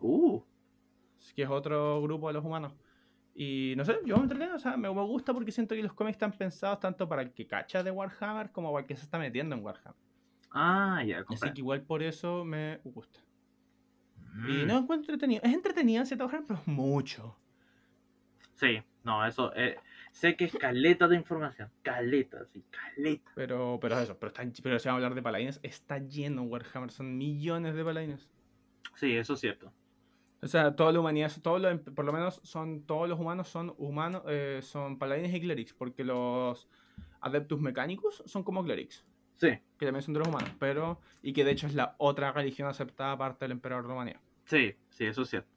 Uh. 0.00 0.40
Que 1.34 1.42
es 1.42 1.50
otro 1.50 2.00
grupo 2.00 2.28
de 2.28 2.32
los 2.32 2.44
humanos. 2.44 2.72
Y 3.38 3.74
no 3.76 3.84
sé, 3.84 3.98
yo 4.06 4.16
me 4.16 4.22
entretengo, 4.22 4.54
o 4.54 4.58
sea, 4.58 4.78
me, 4.78 4.88
gusta 4.88 5.34
porque 5.34 5.52
siento 5.52 5.74
que 5.74 5.82
los 5.82 5.92
cómics 5.92 6.14
están 6.14 6.32
pensados 6.32 6.80
tanto 6.80 7.06
para 7.06 7.20
el 7.20 7.32
que 7.34 7.46
cacha 7.46 7.82
de 7.82 7.90
Warhammer 7.90 8.50
como 8.50 8.72
para 8.72 8.80
el 8.80 8.86
que 8.86 8.96
se 8.96 9.02
está 9.02 9.18
metiendo 9.18 9.54
en 9.54 9.62
Warhammer. 9.62 10.00
Ah, 10.52 11.04
ya, 11.06 11.22
Así 11.28 11.52
que 11.52 11.60
igual 11.60 11.82
por 11.82 12.02
eso 12.02 12.46
me 12.46 12.78
gusta. 12.78 13.20
Y 14.48 14.64
mm. 14.64 14.66
no 14.66 14.78
encuentro 14.78 15.12
entretenido. 15.12 15.42
Es 15.44 15.52
entretenido 15.52 16.00
en 16.00 16.06
cierta 16.06 16.26
pero 16.26 16.54
es 16.54 16.66
mucho. 16.66 17.36
Sí, 18.54 18.82
no, 19.04 19.26
eso. 19.26 19.52
Eh, 19.54 19.76
sé 20.12 20.34
que 20.34 20.46
es 20.46 20.56
caleta 20.56 21.06
de 21.06 21.16
información. 21.16 21.70
Caleta, 21.82 22.46
sí, 22.46 22.64
caleta. 22.70 23.30
Pero, 23.34 23.78
pero 23.82 24.00
eso, 24.00 24.18
pero, 24.18 24.28
está, 24.28 24.62
pero 24.62 24.78
si 24.78 24.88
vamos 24.88 25.02
a 25.02 25.04
hablar 25.04 25.14
de 25.14 25.22
paladines, 25.22 25.60
está 25.62 25.98
lleno 25.98 26.42
Warhammer. 26.44 26.90
Son 26.90 27.18
millones 27.18 27.74
de 27.74 27.84
paladines. 27.84 28.30
Sí, 28.94 29.14
eso 29.14 29.34
es 29.34 29.40
cierto. 29.40 29.74
O 30.42 30.48
sea, 30.48 30.76
toda 30.76 30.92
la 30.92 31.00
humanidad, 31.00 31.32
todo 31.42 31.58
por 31.94 32.04
lo 32.04 32.12
menos 32.12 32.40
son 32.44 32.82
todos 32.82 33.08
los 33.08 33.18
humanos 33.18 33.48
son 33.48 33.74
humanos, 33.78 34.22
eh, 34.28 34.60
son 34.62 34.98
paladines 34.98 35.34
y 35.34 35.40
clerics, 35.40 35.72
porque 35.72 36.04
los 36.04 36.68
adeptus 37.20 37.60
mecánicos 37.60 38.22
son 38.26 38.42
como 38.42 38.62
clerics. 38.62 39.04
Sí. 39.36 39.48
Que 39.78 39.86
también 39.86 40.02
son 40.02 40.14
de 40.14 40.20
los 40.20 40.28
humanos, 40.28 40.50
pero. 40.58 41.00
Y 41.22 41.32
que 41.32 41.44
de 41.44 41.52
hecho 41.52 41.66
es 41.66 41.74
la 41.74 41.94
otra 41.98 42.32
religión 42.32 42.68
aceptada 42.68 43.12
aparte 43.12 43.44
del 43.44 43.52
emperador 43.52 43.88
de 43.88 44.16
Sí, 44.44 44.74
sí, 44.90 45.04
eso 45.04 45.22
es 45.22 45.30
cierto. 45.30 45.50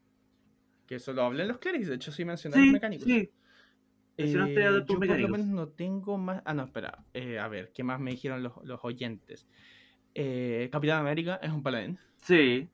Que 0.87 0.95
eso 0.95 1.13
lo 1.13 1.23
hablan 1.23 1.47
los 1.47 1.59
clerics, 1.59 1.87
de 1.87 1.95
hecho 1.95 2.11
sí 2.11 2.25
mencionaron 2.25 2.65
los 2.65 2.73
mecánicos. 2.73 3.05
Sí. 3.05 3.31
Eh, 4.17 4.33
yo 4.33 4.85
por 4.85 5.07
lo 5.07 5.29
menos 5.29 5.47
no 5.47 5.69
tengo 5.69 6.17
más. 6.17 6.41
Ah, 6.43 6.53
no, 6.53 6.63
espera. 6.63 7.05
Eh, 7.13 7.39
a 7.39 7.47
ver, 7.47 7.71
¿qué 7.73 7.83
más 7.83 8.01
me 8.01 8.11
dijeron 8.11 8.43
los, 8.43 8.53
los 8.63 8.83
oyentes? 8.83 9.47
Eh, 10.13 10.67
Capitán 10.71 10.99
América 10.99 11.39
es 11.41 11.51
un 11.51 11.63
paladín. 11.63 11.97
Sí. 12.21 12.67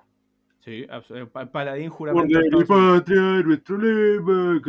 Sí, 0.66 0.88
eh, 0.90 1.26
paladín 1.52 1.92
juramento. 1.92 2.40
patria, 2.68 3.22
nuestro 3.44 3.78
lema, 3.78 4.60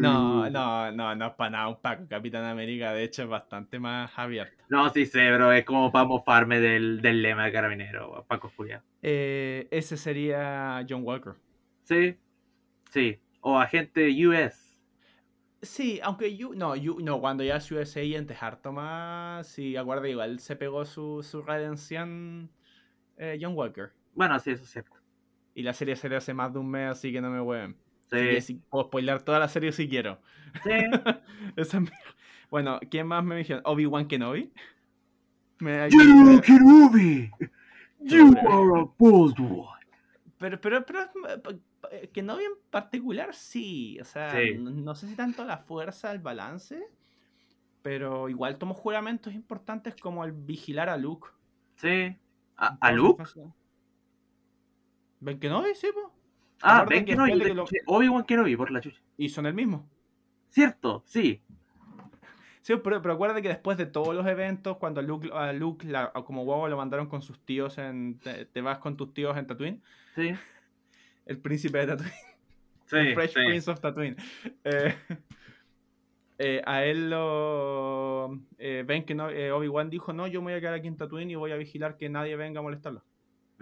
No, 0.00 0.50
no, 0.50 0.90
no, 0.90 1.14
no 1.14 1.26
es 1.28 1.32
para 1.34 1.50
nada 1.50 1.68
un 1.68 1.76
Paco. 1.80 2.08
Capitán 2.08 2.44
América, 2.44 2.92
de 2.92 3.04
hecho, 3.04 3.22
es 3.22 3.28
bastante 3.28 3.78
más 3.78 4.10
abierto. 4.16 4.64
No, 4.68 4.90
sí 4.90 5.06
sé, 5.06 5.30
bro, 5.30 5.52
es 5.52 5.64
como 5.64 5.92
para 5.92 6.06
mofarme 6.06 6.58
del, 6.58 7.00
del 7.00 7.22
lema 7.22 7.44
de 7.44 7.52
Carabinero, 7.52 8.24
Paco 8.26 8.50
Julián. 8.56 8.82
Eh, 9.00 9.68
ese 9.70 9.96
sería 9.96 10.84
John 10.88 11.04
Walker. 11.04 11.34
Sí, 11.84 12.16
sí. 12.90 13.16
O 13.42 13.60
agente 13.60 14.08
US. 14.26 14.76
Sí, 15.62 16.00
aunque 16.02 16.36
you, 16.36 16.52
no, 16.56 16.74
you, 16.74 16.98
no, 17.00 17.20
cuando 17.20 17.44
ya 17.44 17.58
es 17.58 17.70
USA 17.70 18.02
y 18.02 18.16
antes 18.16 18.42
harto 18.42 18.72
más, 18.72 19.46
sí, 19.46 19.76
acuerdo, 19.76 20.08
igual 20.08 20.40
se 20.40 20.56
pegó 20.56 20.84
su, 20.84 21.22
su 21.22 21.42
redención 21.42 22.50
eh, 23.18 23.38
John 23.40 23.54
Walker. 23.54 23.92
Bueno, 24.14 24.36
sí, 24.40 24.50
eso 24.50 24.64
es 24.64 24.70
cierto. 24.70 25.01
Y 25.54 25.62
la 25.62 25.72
serie 25.72 25.96
salió 25.96 26.18
hace 26.18 26.34
más 26.34 26.52
de 26.52 26.58
un 26.58 26.70
mes, 26.70 26.90
así 26.90 27.12
que 27.12 27.20
no 27.20 27.30
me 27.30 27.40
hueven. 27.40 27.76
Sí. 28.40 28.60
puedo 28.68 28.84
spoiler 28.84 29.22
toda 29.22 29.38
la 29.38 29.48
serie 29.48 29.72
si 29.72 29.88
quiero. 29.88 30.20
Sí. 30.62 30.70
bueno, 32.50 32.78
¿quién 32.90 33.06
más 33.06 33.24
me 33.24 33.36
dijeron? 33.36 33.62
Obi-Wan 33.64 34.06
Kenobi. 34.06 34.52
Me 35.60 35.88
you 35.90 36.40
Kenobi. 36.42 37.30
You 38.00 38.34
are 38.38 38.80
a 38.80 38.84
bold 38.98 39.38
one. 39.38 39.68
Pero, 40.38 40.60
pero, 40.60 40.84
pero 40.84 41.10
Kenobi 42.12 42.44
en 42.44 42.52
particular 42.70 43.34
sí. 43.34 43.98
O 44.00 44.04
sea, 44.04 44.34
no, 44.58 44.94
sé 44.94 45.08
si 45.08 45.16
tanto 45.16 45.44
la 45.44 45.58
fuerza, 45.58 46.12
el 46.12 46.18
balance. 46.18 46.82
Pero 47.82 48.28
igual 48.28 48.58
tomo 48.58 48.74
juramentos 48.74 49.32
importantes 49.34 49.96
como 49.96 50.24
el 50.24 50.32
vigilar 50.32 50.88
a 50.88 50.96
Luke. 50.96 51.28
Sí. 51.76 52.16
¿A, 52.56 52.76
¿a 52.80 52.92
Luke? 52.92 53.24
¿Ben 55.22 55.38
Kenobi? 55.38 55.74
Sí, 55.74 55.88
pues. 55.94 56.06
Ah, 56.62 56.84
Ben 56.84 57.04
Kenobi. 57.04 57.32
Obi-Wan 57.86 58.24
Kenobi, 58.24 58.56
por 58.56 58.70
la 58.70 58.80
chucha. 58.80 59.00
Y 59.16 59.28
son 59.28 59.46
el 59.46 59.54
mismo. 59.54 59.88
Cierto, 60.50 61.02
sí. 61.06 61.40
Sí, 62.62 62.74
pero, 62.82 63.00
pero 63.00 63.14
acuérdate 63.14 63.40
que 63.42 63.48
después 63.48 63.78
de 63.78 63.86
todos 63.86 64.14
los 64.14 64.26
eventos, 64.26 64.76
cuando 64.78 65.00
Luke, 65.00 65.30
a 65.32 65.52
Luke 65.52 65.86
como 66.24 66.44
guapo 66.44 66.68
lo 66.68 66.76
mandaron 66.76 67.08
con 67.08 67.22
sus 67.22 67.38
tíos 67.44 67.78
en. 67.78 68.18
Te, 68.18 68.60
vas 68.60 68.78
con 68.78 68.96
tus 68.96 69.14
tíos 69.14 69.36
en 69.36 69.46
Tatooine. 69.46 69.82
Sí. 70.16 70.32
El 71.26 71.38
príncipe 71.38 71.78
de 71.78 71.86
Tatooine. 71.86 72.12
Sí. 72.86 72.98
El 72.98 73.14
Fresh 73.14 73.32
Prince 73.32 73.70
of 73.70 73.80
Tatooine. 73.80 74.16
Eh, 74.64 74.94
eh, 76.36 76.62
a 76.66 76.84
él 76.84 77.08
lo. 77.08 78.38
Eh, 78.58 78.84
ven 78.86 79.06
que 79.06 79.14
no, 79.14 79.28
Obi-Wan 79.28 79.88
dijo: 79.88 80.12
No, 80.12 80.26
yo 80.26 80.42
me 80.42 80.52
voy 80.52 80.58
a 80.58 80.60
quedar 80.60 80.74
aquí 80.74 80.88
en 80.88 80.98
Tatooine 80.98 81.30
y 81.30 81.36
voy 81.36 81.52
a 81.52 81.56
vigilar 81.56 81.96
que 81.96 82.10
nadie 82.10 82.36
venga 82.36 82.60
a 82.60 82.62
molestarlo. 82.62 83.02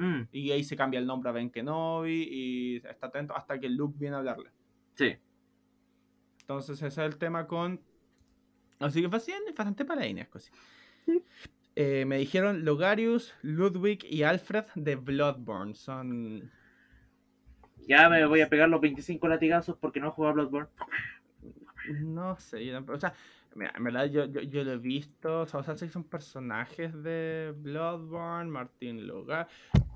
Mm. 0.00 0.28
Y 0.32 0.50
ahí 0.50 0.64
se 0.64 0.76
cambia 0.76 0.98
el 0.98 1.06
nombre 1.06 1.28
a 1.28 1.32
Ben 1.32 1.50
Kenobi 1.50 2.26
y 2.30 2.76
está 2.76 3.08
atento 3.08 3.36
hasta 3.36 3.60
que 3.60 3.68
Luke 3.68 3.98
viene 3.98 4.16
a 4.16 4.20
hablarle. 4.20 4.50
Sí. 4.94 5.14
Entonces 6.40 6.78
ese 6.78 6.86
es 6.86 6.98
el 6.98 7.18
tema 7.18 7.46
con... 7.46 7.78
Así 8.78 9.02
que 9.02 9.08
bastante, 9.08 9.52
bastante 9.52 9.84
para 9.84 10.24
cosas. 10.24 10.50
Sí. 11.04 11.22
Eh, 11.76 12.06
me 12.06 12.16
dijeron 12.16 12.64
Logarius, 12.64 13.34
Ludwig 13.42 14.06
y 14.08 14.22
Alfred 14.22 14.64
de 14.74 14.96
Bloodborne. 14.96 15.74
Son... 15.74 16.50
Ya 17.86 18.08
me 18.08 18.24
voy 18.24 18.40
a 18.40 18.48
pegar 18.48 18.70
los 18.70 18.80
25 18.80 19.28
latigazos 19.28 19.76
porque 19.76 20.00
no 20.00 20.08
he 20.08 20.12
jugado 20.12 20.34
Bloodborne. 20.34 20.70
No 22.00 22.38
sé, 22.38 22.64
yo 22.64 22.82
o 22.86 23.00
sea, 23.00 23.12
Mira, 23.54 23.72
en 23.76 23.84
verdad 23.84 24.04
yo, 24.06 24.26
yo, 24.26 24.42
yo, 24.42 24.62
lo 24.62 24.72
he 24.72 24.78
visto, 24.78 25.40
o 25.40 25.46
sea, 25.46 25.76
son 25.76 26.04
personajes 26.04 27.02
de 27.02 27.52
Bloodborne, 27.56 28.48
Martín 28.48 29.06
Logar, 29.08 29.48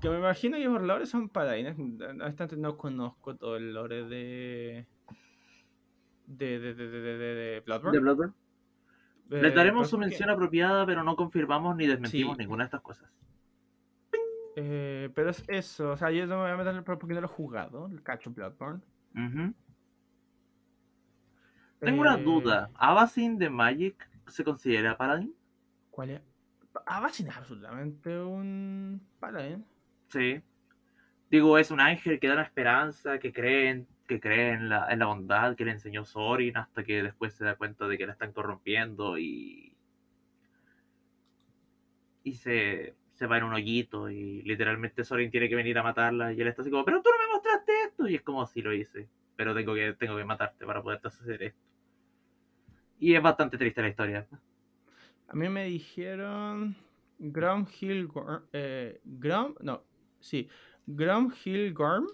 que 0.05 0.09
me 0.11 0.19
imagino 0.19 0.57
que 0.57 0.69
por 0.69 0.81
lore 0.83 1.05
son 1.05 1.29
paladines. 1.29 1.77
No 1.77 2.77
conozco 2.77 3.35
todo 3.35 3.57
el 3.57 3.73
lore 3.73 4.03
de. 4.03 4.87
de, 6.27 6.59
de, 6.59 6.73
de, 6.73 6.87
de, 6.87 7.17
de 7.17 7.59
Bloodborne. 7.61 7.97
¿De 7.97 8.01
Bloodborne? 8.01 8.33
Eh, 9.31 9.41
Le 9.41 9.51
daremos 9.51 9.89
su 9.89 9.97
mención 9.97 10.29
apropiada, 10.29 10.85
pero 10.85 11.03
no 11.03 11.15
confirmamos 11.15 11.75
ni 11.75 11.87
desmentimos 11.87 12.37
ninguna 12.37 12.63
de 12.63 12.65
estas 12.65 12.81
cosas. 12.81 13.09
Eh, 14.55 15.09
pero 15.13 15.31
es 15.31 15.43
eso, 15.47 15.91
o 15.91 15.97
sea, 15.97 16.11
yo 16.11 16.25
no 16.27 16.37
me 16.37 16.43
voy 16.43 16.51
a 16.51 16.57
meter 16.57 16.83
porque 16.83 17.13
no 17.13 17.19
lo 17.21 17.27
he 17.27 17.29
jugado, 17.29 17.87
el 17.87 18.01
cacho 18.03 18.31
Bloodborne. 18.31 18.81
Tengo 21.79 22.01
una 22.01 22.15
duda. 22.17 22.69
Eh, 22.69 22.75
¿Abasin 22.75 23.37
de 23.37 23.49
Magic 23.49 24.07
se 24.27 24.43
considera 24.43 24.95
paladín? 24.95 25.35
¿Cuál 25.89 26.11
es? 26.11 26.21
Abasin 26.85 27.27
es 27.27 27.35
absolutamente 27.35 28.17
un 28.17 29.01
paladín. 29.19 29.65
Sí. 30.15 30.41
Digo, 31.29 31.57
es 31.57 31.71
un 31.71 31.81
ángel 31.81 32.21
que 32.21 32.27
da 32.29 32.35
una 32.35 32.43
esperanza, 32.43 33.19
que 33.19 33.33
cree 33.33 33.85
que 34.07 34.21
cree 34.21 34.53
en 34.53 34.69
la, 34.69 34.89
en 34.89 34.99
la 34.99 35.07
bondad 35.07 35.57
que 35.57 35.65
le 35.65 35.71
enseñó 35.71 36.05
Sorin 36.05 36.55
hasta 36.55 36.85
que 36.85 37.03
después 37.03 37.33
se 37.33 37.43
da 37.43 37.55
cuenta 37.55 37.85
de 37.87 37.97
que 37.97 38.05
la 38.05 38.13
están 38.13 38.31
corrompiendo 38.31 39.17
y. 39.17 39.75
Y 42.23 42.35
se, 42.35 42.95
se 43.13 43.27
va 43.27 43.37
en 43.37 43.43
un 43.43 43.53
hoyito 43.53 44.09
y 44.09 44.41
literalmente 44.43 45.03
Sorin 45.03 45.29
tiene 45.31 45.49
que 45.49 45.55
venir 45.55 45.77
a 45.77 45.83
matarla 45.83 46.31
y 46.31 46.39
él 46.39 46.47
está 46.47 46.61
así 46.61 46.71
como, 46.71 46.85
pero 46.85 47.01
tú 47.01 47.09
no 47.09 47.27
me 47.27 47.33
mostraste 47.33 47.71
esto. 47.87 48.07
Y 48.07 48.15
es 48.15 48.21
como 48.21 48.45
si 48.45 48.61
lo 48.61 48.73
hice, 48.73 49.09
pero 49.35 49.53
tengo 49.53 49.75
que, 49.75 49.93
tengo 49.99 50.15
que 50.15 50.23
matarte 50.23 50.65
para 50.65 50.81
poder 50.81 51.01
hacer 51.03 51.43
esto. 51.43 51.59
Y 52.99 53.15
es 53.15 53.21
bastante 53.21 53.57
triste 53.57 53.81
la 53.81 53.89
historia. 53.89 54.25
A 55.27 55.35
mí 55.35 55.49
me 55.49 55.65
dijeron 55.65 56.77
Grom 57.19 57.67
Hill 57.79 58.09
eh, 58.53 58.99
Grom, 59.03 59.55
no, 59.59 59.83
sí, 60.25 60.49
Grom 60.87 61.31
Hill 61.43 61.73
Gorm, 61.73 62.07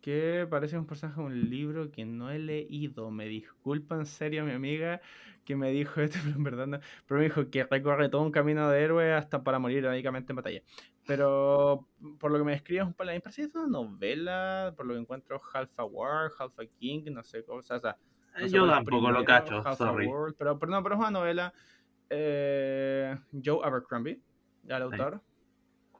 que 0.00 0.46
parece 0.48 0.78
un 0.78 0.86
personaje 0.86 1.20
de 1.20 1.26
un 1.26 1.50
libro 1.50 1.90
que 1.90 2.04
no 2.04 2.30
he 2.30 2.38
leído. 2.38 3.10
Me 3.10 3.26
disculpa 3.26 3.96
en 3.96 4.06
serio 4.06 4.44
mi 4.44 4.52
amiga 4.52 5.00
que 5.44 5.56
me 5.56 5.70
dijo 5.70 6.00
esto, 6.00 6.18
pero 6.24 6.36
en 6.36 6.44
verdad 6.44 6.66
no. 6.66 6.80
Pero 7.06 7.18
me 7.18 7.24
dijo 7.24 7.50
que 7.50 7.64
recorre 7.64 8.08
todo 8.08 8.22
un 8.22 8.30
camino 8.30 8.68
de 8.70 8.82
héroe 8.82 9.12
hasta 9.12 9.42
para 9.42 9.58
morir 9.58 9.84
radicalmente 9.84 10.32
en 10.32 10.36
batalla. 10.36 10.62
Pero 11.06 11.88
por 12.20 12.30
lo 12.30 12.38
que 12.38 12.44
me 12.44 12.52
describe 12.52 12.82
es 12.82 12.86
un 12.86 12.94
paladín, 12.94 13.20
parece 13.20 13.42
que 13.42 13.48
es 13.48 13.54
una 13.56 13.66
novela, 13.66 14.72
por 14.76 14.86
lo 14.86 14.94
que 14.94 15.00
encuentro 15.00 15.40
Half 15.52 15.70
a 15.78 15.84
War, 15.84 16.30
Half 16.38 16.60
a 16.60 16.66
King, 16.78 17.02
no 17.10 17.24
sé 17.24 17.44
cosas. 17.44 17.78
O 17.78 17.80
sea, 17.80 18.46
yo 18.46 18.66
tampoco 18.68 19.10
lo 19.10 19.24
cacho, 19.24 19.62
sorry. 19.74 20.08
pero, 20.38 20.58
pero, 20.58 20.70
no, 20.70 20.82
pero 20.82 20.94
es 20.94 21.00
una 21.00 21.10
novela. 21.10 21.52
Eh, 22.08 23.16
Joe 23.44 23.60
Abercrombie, 23.64 24.20
el 24.68 24.82
autor. 24.82 25.20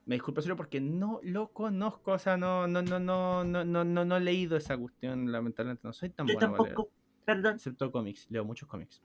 Me 0.04 0.16
disculpo 0.16 0.42
solo 0.42 0.56
porque 0.56 0.80
no 0.80 1.20
lo 1.22 1.52
conozco, 1.52 2.12
o 2.12 2.18
sea, 2.18 2.36
no, 2.36 2.66
no, 2.66 2.82
no, 2.82 2.98
no, 2.98 3.44
no, 3.44 3.64
no, 3.64 3.84
no, 3.84 4.04
no 4.04 4.16
he 4.16 4.20
leído 4.20 4.56
esa 4.56 4.76
cuestión, 4.76 5.30
lamentablemente 5.30 5.82
no 5.84 5.92
soy 5.92 6.10
tan 6.10 6.26
bueno. 6.26 6.40
tampoco, 6.40 6.90
perdón. 7.24 7.54
Excepto 7.54 7.92
cómics, 7.92 8.26
leo 8.28 8.44
muchos 8.44 8.68
cómics. 8.68 9.00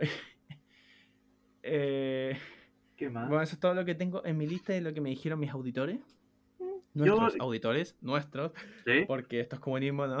eh, 1.62 2.36
¿Qué 2.96 3.10
más? 3.10 3.28
Bueno, 3.28 3.42
eso 3.42 3.54
es 3.54 3.60
todo 3.60 3.74
lo 3.74 3.84
que 3.84 3.94
tengo 3.94 4.24
en 4.24 4.36
mi 4.36 4.46
lista 4.46 4.72
de 4.72 4.80
lo 4.80 4.92
que 4.92 5.00
me 5.00 5.10
dijeron 5.10 5.38
mis 5.38 5.50
auditores. 5.50 6.00
Nuestros 6.94 7.36
auditores, 7.40 7.96
nuestros. 8.00 8.52
¿Sí? 8.84 9.04
Porque 9.06 9.40
esto 9.40 9.56
es 9.56 9.60
comunismo, 9.60 10.06
¿no? 10.06 10.18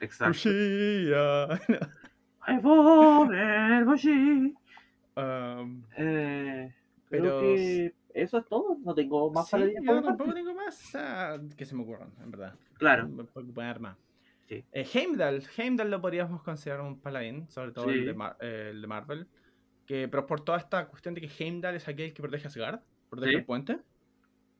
Exacto. 0.00 0.48
Um, 5.18 5.82
eh, 5.96 6.72
pero 7.10 7.40
eso 8.14 8.38
es 8.38 8.46
todo. 8.46 8.76
No 8.84 8.94
tengo 8.94 9.30
más 9.30 9.50
para 9.50 9.64
decir. 9.64 9.80
Yo 9.82 10.02
tampoco 10.02 10.32
tengo 10.32 10.54
más 10.54 10.96
que 11.56 11.64
se 11.64 11.74
me 11.74 11.82
ocurran, 11.82 12.12
en 12.22 12.30
verdad. 12.30 12.54
Claro. 12.74 13.08
Puedo 13.32 13.80
más. 13.80 13.96
Sí. 14.46 14.64
Eh, 14.72 14.86
Heimdall. 14.94 15.42
Heimdall 15.56 15.90
lo 15.90 16.00
podríamos 16.00 16.42
considerar 16.42 16.80
un 16.80 16.98
paladín, 17.00 17.48
sobre 17.48 17.72
todo 17.72 17.90
el, 17.90 18.06
de 18.06 18.12
eh, 18.40 18.70
el, 18.70 18.80
de 18.80 18.86
Marvel. 18.86 19.26
Que, 19.86 20.08
pero 20.08 20.26
por 20.26 20.40
toda 20.42 20.58
esta 20.58 20.86
cuestión 20.88 21.14
de 21.14 21.20
que 21.20 21.30
Heimdall 21.38 21.76
es 21.76 21.88
aquel 21.88 22.12
que 22.12 22.22
protege 22.22 22.46
a 22.46 22.48
Asgard, 22.48 22.80
protege 23.10 23.36
el 23.36 23.44
puente. 23.44 23.78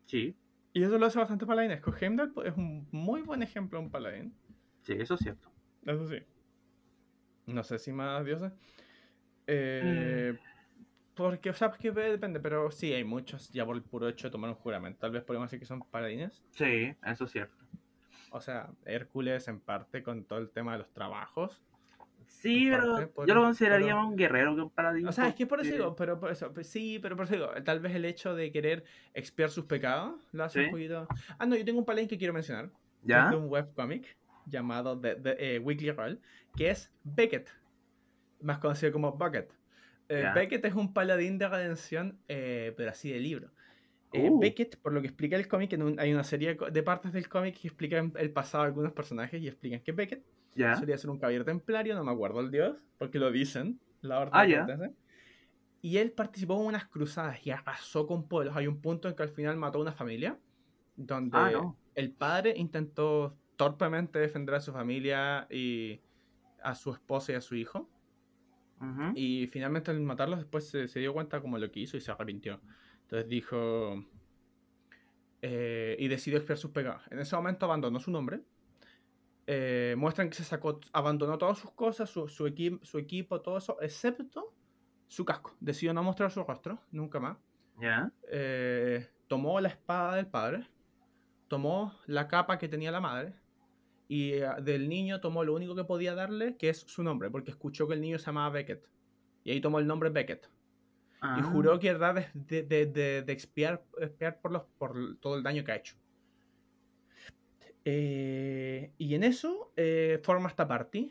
Sí. 0.06 0.36
Y 0.72 0.82
eso 0.82 0.98
lo 0.98 1.06
hace 1.06 1.18
bastante 1.18 1.46
paladinesco. 1.46 1.94
Heimdall 1.98 2.32
es 2.44 2.56
un 2.56 2.86
muy 2.92 3.22
buen 3.22 3.42
ejemplo 3.42 3.78
de 3.78 3.86
un 3.86 3.90
paladín. 3.90 4.34
Sí, 4.82 4.92
eso 4.92 5.14
es 5.14 5.20
cierto. 5.20 5.50
Eso 5.84 6.06
sí. 6.06 6.18
No 7.46 7.62
sé 7.62 7.78
si 7.78 7.92
más 7.92 8.24
dioses. 8.24 8.52
Eh, 9.46 10.34
mm. 10.34 10.57
Porque, 11.18 11.50
o 11.50 11.54
sea, 11.54 11.72
que 11.72 11.90
depende, 11.90 12.38
pero 12.38 12.70
sí, 12.70 12.92
hay 12.92 13.02
muchos 13.02 13.50
ya 13.50 13.66
por 13.66 13.74
el 13.74 13.82
puro 13.82 14.08
hecho 14.08 14.28
de 14.28 14.30
tomar 14.30 14.50
un 14.50 14.54
juramento. 14.54 15.00
Tal 15.00 15.10
vez 15.10 15.24
podemos 15.24 15.48
decir 15.48 15.58
que 15.58 15.66
son 15.66 15.80
paladines. 15.80 16.44
Sí, 16.52 16.94
eso 17.04 17.24
es 17.24 17.32
cierto. 17.32 17.56
O 18.30 18.40
sea, 18.40 18.70
Hércules 18.84 19.48
en 19.48 19.58
parte 19.58 20.04
con 20.04 20.24
todo 20.24 20.38
el 20.38 20.50
tema 20.50 20.74
de 20.74 20.78
los 20.78 20.92
trabajos. 20.92 21.60
Sí, 22.28 22.68
pero 22.70 23.26
yo 23.26 23.34
lo 23.34 23.42
consideraría 23.42 23.96
más 23.96 24.06
un 24.06 24.14
guerrero 24.14 24.54
que 24.54 24.60
un 24.60 24.70
paladín. 24.70 25.08
O 25.08 25.12
sea, 25.12 25.26
es 25.26 25.34
que 25.34 25.44
por 25.44 25.60
eso 25.60 25.72
digo, 25.72 25.96
pero 25.96 26.20
por 26.20 26.30
eso, 26.30 26.54
pues 26.54 26.68
sí, 26.68 27.00
pero 27.02 27.16
por 27.16 27.24
eso 27.24 27.34
digo, 27.34 27.50
tal 27.64 27.80
vez 27.80 27.96
el 27.96 28.04
hecho 28.04 28.36
de 28.36 28.52
querer 28.52 28.84
expiar 29.12 29.50
sus 29.50 29.64
pecados 29.64 30.20
lo 30.30 30.44
hace 30.44 30.66
un 30.66 30.70
poquito. 30.70 31.08
Ah, 31.36 31.46
no, 31.46 31.56
yo 31.56 31.64
tengo 31.64 31.80
un 31.80 31.84
paladín 31.84 32.08
que 32.08 32.16
quiero 32.16 32.32
mencionar. 32.32 32.70
¿Ya? 33.02 33.30
de 33.30 33.36
un 33.36 33.48
webcomic 33.48 34.16
llamado 34.46 35.00
The, 35.00 35.16
eh, 35.24 35.58
Weekly 35.58 35.90
Roll, 35.90 36.20
que 36.56 36.70
es 36.70 36.92
Beckett, 37.02 37.48
más 38.40 38.58
conocido 38.58 38.92
como 38.92 39.12
Bucket. 39.12 39.57
Eh, 40.08 40.24
Beckett 40.34 40.64
es 40.64 40.74
un 40.74 40.92
paladín 40.92 41.38
de 41.38 41.48
redención, 41.48 42.18
eh, 42.28 42.72
pero 42.76 42.90
así 42.90 43.10
de 43.10 43.20
libro. 43.20 43.50
Uh. 44.12 44.40
Beckett, 44.40 44.76
por 44.78 44.92
lo 44.92 45.02
que 45.02 45.08
explica 45.08 45.36
el 45.36 45.48
cómic, 45.48 45.78
hay 45.98 46.12
una 46.12 46.24
serie 46.24 46.56
de 46.70 46.82
partes 46.82 47.12
del 47.12 47.28
cómic 47.28 47.60
que 47.60 47.68
explican 47.68 48.12
el 48.16 48.30
pasado 48.30 48.64
de 48.64 48.68
algunos 48.68 48.92
personajes 48.92 49.40
y 49.42 49.48
explican 49.48 49.80
que 49.80 49.92
Beckett 49.92 50.24
solía 50.78 50.96
ser 50.96 51.10
un 51.10 51.18
caballero 51.18 51.44
templario, 51.44 51.94
no 51.94 52.04
me 52.04 52.12
acuerdo 52.12 52.40
el 52.40 52.50
dios, 52.50 52.76
porque 52.96 53.18
lo 53.18 53.30
dicen, 53.30 53.78
la 54.00 54.20
orden 54.20 54.32
ah, 54.34 54.90
Y 55.82 55.98
él 55.98 56.12
participó 56.12 56.58
en 56.60 56.66
unas 56.66 56.86
cruzadas 56.86 57.46
y 57.46 57.50
arrasó 57.50 58.06
con 58.06 58.26
pueblos. 58.26 58.56
Hay 58.56 58.66
un 58.66 58.80
punto 58.80 59.08
en 59.08 59.14
que 59.14 59.22
al 59.22 59.28
final 59.28 59.56
mató 59.56 59.78
a 59.78 59.82
una 59.82 59.92
familia, 59.92 60.38
donde 60.96 61.36
ah, 61.36 61.74
el 61.94 62.10
padre 62.12 62.54
intentó 62.56 63.36
torpemente 63.56 64.18
defender 64.18 64.54
a 64.54 64.60
su 64.60 64.72
familia 64.72 65.46
y 65.50 66.00
a 66.62 66.74
su 66.74 66.92
esposa 66.92 67.32
y 67.32 67.34
a 67.34 67.40
su 67.40 67.56
hijo. 67.56 67.88
Y 69.14 69.48
finalmente 69.48 69.90
al 69.90 70.00
matarlos 70.00 70.38
después 70.38 70.68
se, 70.68 71.00
dio 71.00 71.12
cuenta 71.12 71.40
como 71.40 71.58
lo 71.58 71.70
que 71.70 71.80
hizo 71.80 71.96
y 71.96 72.00
se 72.00 72.10
arrepintió. 72.10 72.60
Entonces 73.02 73.28
dijo... 73.28 74.04
Eh, 75.40 75.96
y 76.00 76.08
decidió 76.08 76.38
expiar 76.38 76.58
sus 76.58 76.72
pecados. 76.72 77.02
En 77.10 77.20
ese 77.20 77.36
momento 77.36 77.66
abandonó 77.66 78.00
su 78.00 78.10
nombre 78.10 78.42
eh, 79.50 79.94
muestran 79.96 80.28
que 80.28 80.36
se 80.36 80.44
sacó, 80.44 80.78
abandonó 80.92 81.38
todas 81.38 81.56
sus 81.56 81.70
cosas, 81.70 82.10
su, 82.10 82.28
su, 82.28 82.52
su 82.82 82.98
equipo, 82.98 83.40
todo 83.40 83.56
eso, 83.56 83.78
excepto 83.80 84.52
su 85.06 85.24
casco. 85.24 85.56
Decidió 85.58 85.94
no 85.94 86.02
mostrar 86.02 86.30
su 86.30 86.44
rostro, 86.44 86.78
nunca 86.90 87.18
más. 87.18 87.38
Eh, 88.30 89.08
tomó 89.26 89.58
la 89.62 89.68
espada 89.68 90.16
del 90.16 90.26
padre, 90.26 90.68
tomó 91.48 91.94
la 92.04 92.28
capa 92.28 92.58
que 92.58 92.68
tenía 92.68 92.90
la 92.90 93.00
madre, 93.00 93.36
y 94.08 94.32
eh, 94.32 94.48
del 94.62 94.88
niño 94.88 95.20
tomó 95.20 95.44
lo 95.44 95.54
único 95.54 95.74
que 95.76 95.84
podía 95.84 96.14
darle, 96.14 96.56
que 96.56 96.70
es 96.70 96.78
su 96.80 97.02
nombre, 97.02 97.30
porque 97.30 97.50
escuchó 97.50 97.86
que 97.86 97.94
el 97.94 98.00
niño 98.00 98.18
se 98.18 98.26
llamaba 98.26 98.50
Beckett. 98.50 98.88
Y 99.44 99.50
ahí 99.52 99.60
tomó 99.60 99.78
el 99.78 99.86
nombre 99.86 100.10
Beckett. 100.10 100.46
Y 100.46 101.18
Ah. 101.20 101.42
juró 101.52 101.78
que 101.80 101.88
era 101.88 102.12
de, 102.12 102.62
de, 102.62 102.86
de, 102.86 103.32
expiar, 103.32 103.84
expiar 104.00 104.40
por, 104.40 104.52
los, 104.52 104.62
por 104.78 105.16
todo 105.18 105.36
el 105.36 105.42
daño 105.42 105.64
que 105.64 105.72
ha 105.72 105.76
hecho. 105.76 105.96
Eh, 107.84 108.92
y 108.98 109.14
en 109.14 109.24
eso 109.24 109.72
eh, 109.76 110.20
forma 110.22 110.48
esta 110.48 110.66
party. 110.68 111.10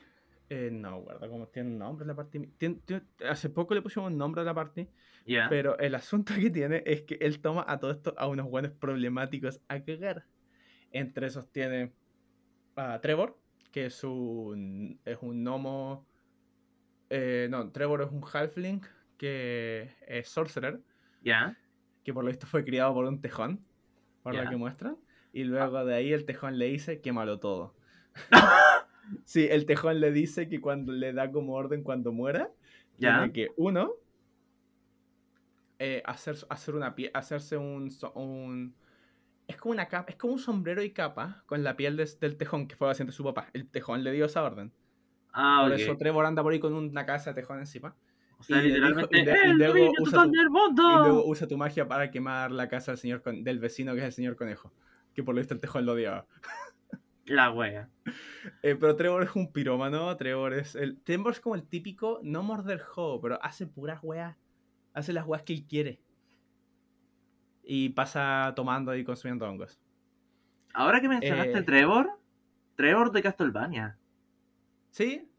Eh, 0.50 0.70
no, 0.72 1.02
guarda, 1.02 1.28
como 1.28 1.48
tiene 1.48 1.70
un 1.72 1.78
nombre 1.80 2.06
la 2.08 2.16
party. 2.16 2.40
Tien- 2.58 2.82
tien- 2.86 3.06
hace 3.28 3.50
poco 3.50 3.74
le 3.74 3.82
pusimos 3.82 4.10
un 4.12 4.18
nombre 4.18 4.42
a 4.42 4.46
la 4.46 4.54
party. 4.54 4.88
Ya. 5.26 5.48
Pero 5.50 5.78
el 5.78 5.94
asunto 5.96 6.34
que 6.40 6.50
tiene 6.50 6.84
es 6.86 7.02
que 7.02 7.16
él 7.16 7.42
toma 7.42 7.66
a 7.68 7.80
todo 7.80 7.92
esto 7.92 8.14
a 8.18 8.28
unos 8.28 8.50
buenos 8.50 8.72
problemáticos 8.72 9.60
a 9.68 9.84
cagar. 9.84 10.26
Entre 10.92 11.28
esos 11.28 11.52
tiene 11.52 11.92
a 12.78 13.00
Trevor, 13.02 13.38
que 13.72 13.88
es 13.88 14.04
un, 14.04 15.00
es 15.06 15.18
un 15.22 15.44
gnomo. 15.44 16.06
eh, 17.10 17.48
no, 17.50 17.72
Trevor 17.72 18.02
es 18.04 18.12
un 18.12 18.22
halfling 18.32 18.82
que 19.18 19.90
es 20.08 20.30
sorcerer, 20.30 20.80
Ya. 21.24 21.58
que 22.04 22.14
por 22.14 22.24
lo 22.24 22.30
visto 22.30 22.46
fue 22.48 22.64
criado 22.64 22.94
por 22.94 23.06
un 23.06 23.20
tejón, 23.22 23.64
por 24.24 24.36
lo 24.36 24.48
que 24.50 24.56
muestran. 24.56 24.98
Y 25.34 25.44
luego 25.44 25.84
de 25.86 25.96
ahí 25.96 26.14
el 26.14 26.26
tejón 26.26 26.58
le 26.58 26.66
dice 26.68 27.02
quémalo 27.02 27.40
todo. 27.40 27.76
sí, 29.26 29.48
el 29.50 29.66
tejón 29.66 30.00
le 30.00 30.12
dice 30.12 30.48
que 30.50 30.60
cuando 30.62 30.92
le 30.92 31.14
da 31.14 31.32
como 31.32 31.54
orden 31.54 31.84
cuando 31.84 32.12
muera, 32.12 32.52
Ya. 32.98 33.18
tiene 33.20 33.34
que, 33.34 33.50
uno, 33.58 33.92
eh, 35.80 36.02
hacer, 36.06 36.36
hacer 36.50 36.76
una 36.76 36.96
pie- 36.96 37.12
hacerse 37.14 37.58
un- 37.58 37.90
Es 39.48 39.56
como 39.58 39.72
una 39.74 39.88
capa, 39.88 40.10
es 40.12 40.18
como 40.18 40.34
un 40.34 40.40
sombrero 40.40 40.82
y 40.84 40.92
capa 40.92 41.44
con 41.46 41.64
la 41.64 41.76
piel 41.78 41.96
del 41.96 42.38
tejón 42.38 42.68
que 42.68 42.76
fue 42.76 42.92
haciendo 42.92 43.14
su 43.14 43.24
papá. 43.24 43.48
El 43.54 43.68
tejón 43.70 44.04
le 44.04 44.12
dio 44.12 44.26
esa 44.26 44.44
orden. 44.44 44.74
Ah, 45.32 45.62
Por 45.64 45.74
eso 45.80 45.96
Trevor 45.98 46.26
anda 46.26 46.44
por 46.44 46.52
ahí 46.52 46.60
con 46.60 46.74
una 46.74 47.06
cabeza 47.06 47.30
de 47.32 47.42
tejón 47.42 47.60
encima. 47.60 47.96
O 48.40 48.44
sea, 48.44 48.58
y 48.58 48.66
dijo- 48.66 48.76
literalmente. 48.76 49.20
y 49.20 49.26
de- 49.26 49.32
y 49.32 49.50
¡El 49.52 49.58
luego 49.58 49.94
usa 50.02 50.24
tu- 50.26 50.32
del 50.32 50.50
mundo! 50.50 50.84
Y 50.92 50.96
luego 51.08 51.26
usa 51.28 51.48
tu 51.48 51.58
magia 51.58 51.88
para 51.88 52.12
quemar 52.12 52.52
la 52.52 52.68
casa 52.68 52.92
del, 52.92 52.98
señor 53.00 53.22
con- 53.22 53.44
del 53.44 53.60
vecino 53.60 53.94
que 53.94 54.00
es 54.00 54.06
el 54.06 54.12
señor 54.14 54.36
conejo. 54.36 54.74
Que 55.16 55.24
por 55.24 55.34
lo 55.34 55.40
visto 55.40 55.54
el 55.54 55.62
tejón 55.62 55.86
lo 55.86 55.94
odiaba. 55.94 56.26
La 57.26 57.52
wea. 57.52 57.90
Eh, 58.64 58.76
pero 58.80 58.96
Trevor 58.96 59.24
es 59.24 59.36
un 59.36 59.52
pirómano, 59.52 60.16
Trevor 60.16 60.54
es 60.54 60.76
el. 60.76 60.98
Trevor 61.02 61.34
es 61.34 61.40
como 61.42 61.56
el 61.56 61.64
típico, 61.68 62.20
no 62.24 62.42
morder 62.42 62.80
juego, 62.80 63.20
pero 63.20 63.44
hace 63.44 63.68
puras 63.68 64.00
weas. 64.02 64.38
Hace 64.94 65.12
las 65.14 65.26
weas 65.26 65.44
que 65.44 65.54
él 65.54 65.66
quiere. 65.68 66.00
Y 67.70 67.90
pasa 67.90 68.54
tomando 68.56 68.96
y 68.96 69.04
consumiendo 69.04 69.46
hongos. 69.48 69.78
Ahora 70.74 71.02
que 71.02 71.10
mencionaste 71.10 71.58
Eh. 71.58 71.64
Trevor, 71.64 72.10
Trevor 72.76 73.12
de 73.12 73.22
Castlevania. 73.22 73.98
¿Sí? 74.92 75.30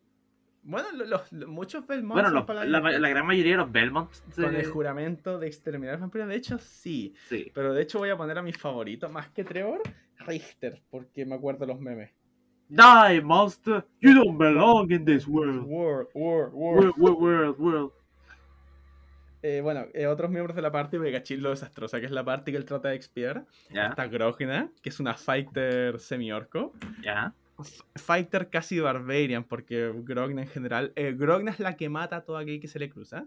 Bueno, 0.63 0.89
los, 0.93 1.33
muchos 1.33 1.87
Belmonts 1.87 2.23
Bueno, 2.31 2.31
los- 2.47 2.67
la, 2.71 2.81
la 2.99 3.09
gran 3.09 3.27
mayoría 3.27 3.53
de 3.53 3.59
los 3.59 3.73
Belmont. 3.73 4.11
con 4.35 4.55
el 4.55 4.67
juramento 4.67 5.39
de 5.39 5.47
exterminar 5.47 5.95
al 5.95 6.01
vampiro. 6.03 6.27
De 6.27 6.35
hecho, 6.37 6.59
sí. 6.59 7.15
Sí. 7.29 7.51
Pero 7.55 7.73
de 7.73 7.83
hecho 7.83 7.99
voy 7.99 8.11
a 8.11 8.17
poner 8.17 8.37
a 8.37 8.43
mi 8.43 8.53
favorito, 8.53 9.09
más 9.09 9.31
que 9.31 9.45
Trevor, 9.45 9.81
Richter, 10.27 10.83
porque 10.91 11.25
me 11.25 11.37
acuerdo 11.37 11.65
los 11.65 11.81
memes. 11.81 12.11
Die, 12.69 13.23
monster! 13.23 13.87
You 14.03 14.13
don't 14.13 14.37
belong 14.37 14.93
in 14.93 15.05
this 15.07 15.27
world. 15.27 15.65
World, 15.67 16.09
world, 16.13 16.53
world. 16.53 16.95
World, 16.99 16.99
world, 16.99 17.21
world, 17.21 17.59
world. 17.59 17.93
Eh, 19.49 19.61
bueno, 19.63 19.87
eh, 19.95 20.07
otros 20.07 20.31
miembros 20.31 20.55
de 20.55 20.61
la 20.61 20.71
party, 20.71 20.99
cachis 21.11 21.39
lo 21.39 21.49
desastrosa 21.51 22.01
que 22.01 22.05
es 22.07 22.13
la 22.13 22.23
party 22.23 22.51
que 22.53 22.59
él 22.59 22.67
trata 22.67 22.91
de 22.91 22.97
expiar. 22.97 23.47
Ya, 23.71 23.87
Está 23.89 24.07
Grogna, 24.07 24.71
que 24.83 24.91
es 24.91 25.01
una 25.01 25.15
fighter 25.15 25.99
semi-orco. 25.99 26.75
ya. 27.03 27.33
F- 27.59 27.83
Fighter 27.97 28.51
casi 28.51 28.79
barbarian, 28.79 29.45
porque 29.45 29.91
Grogna 30.05 30.43
en 30.43 30.49
general. 30.49 30.93
eh, 30.97 31.15
Grogna 31.17 31.51
es 31.51 31.61
la 31.61 31.77
que 31.77 31.89
mata 31.89 32.17
a 32.17 32.25
todo 32.27 32.37
aquel 32.37 32.61
que 32.61 32.69
se 32.69 32.79
le 32.79 32.91
cruza. 32.91 33.21
De 33.21 33.27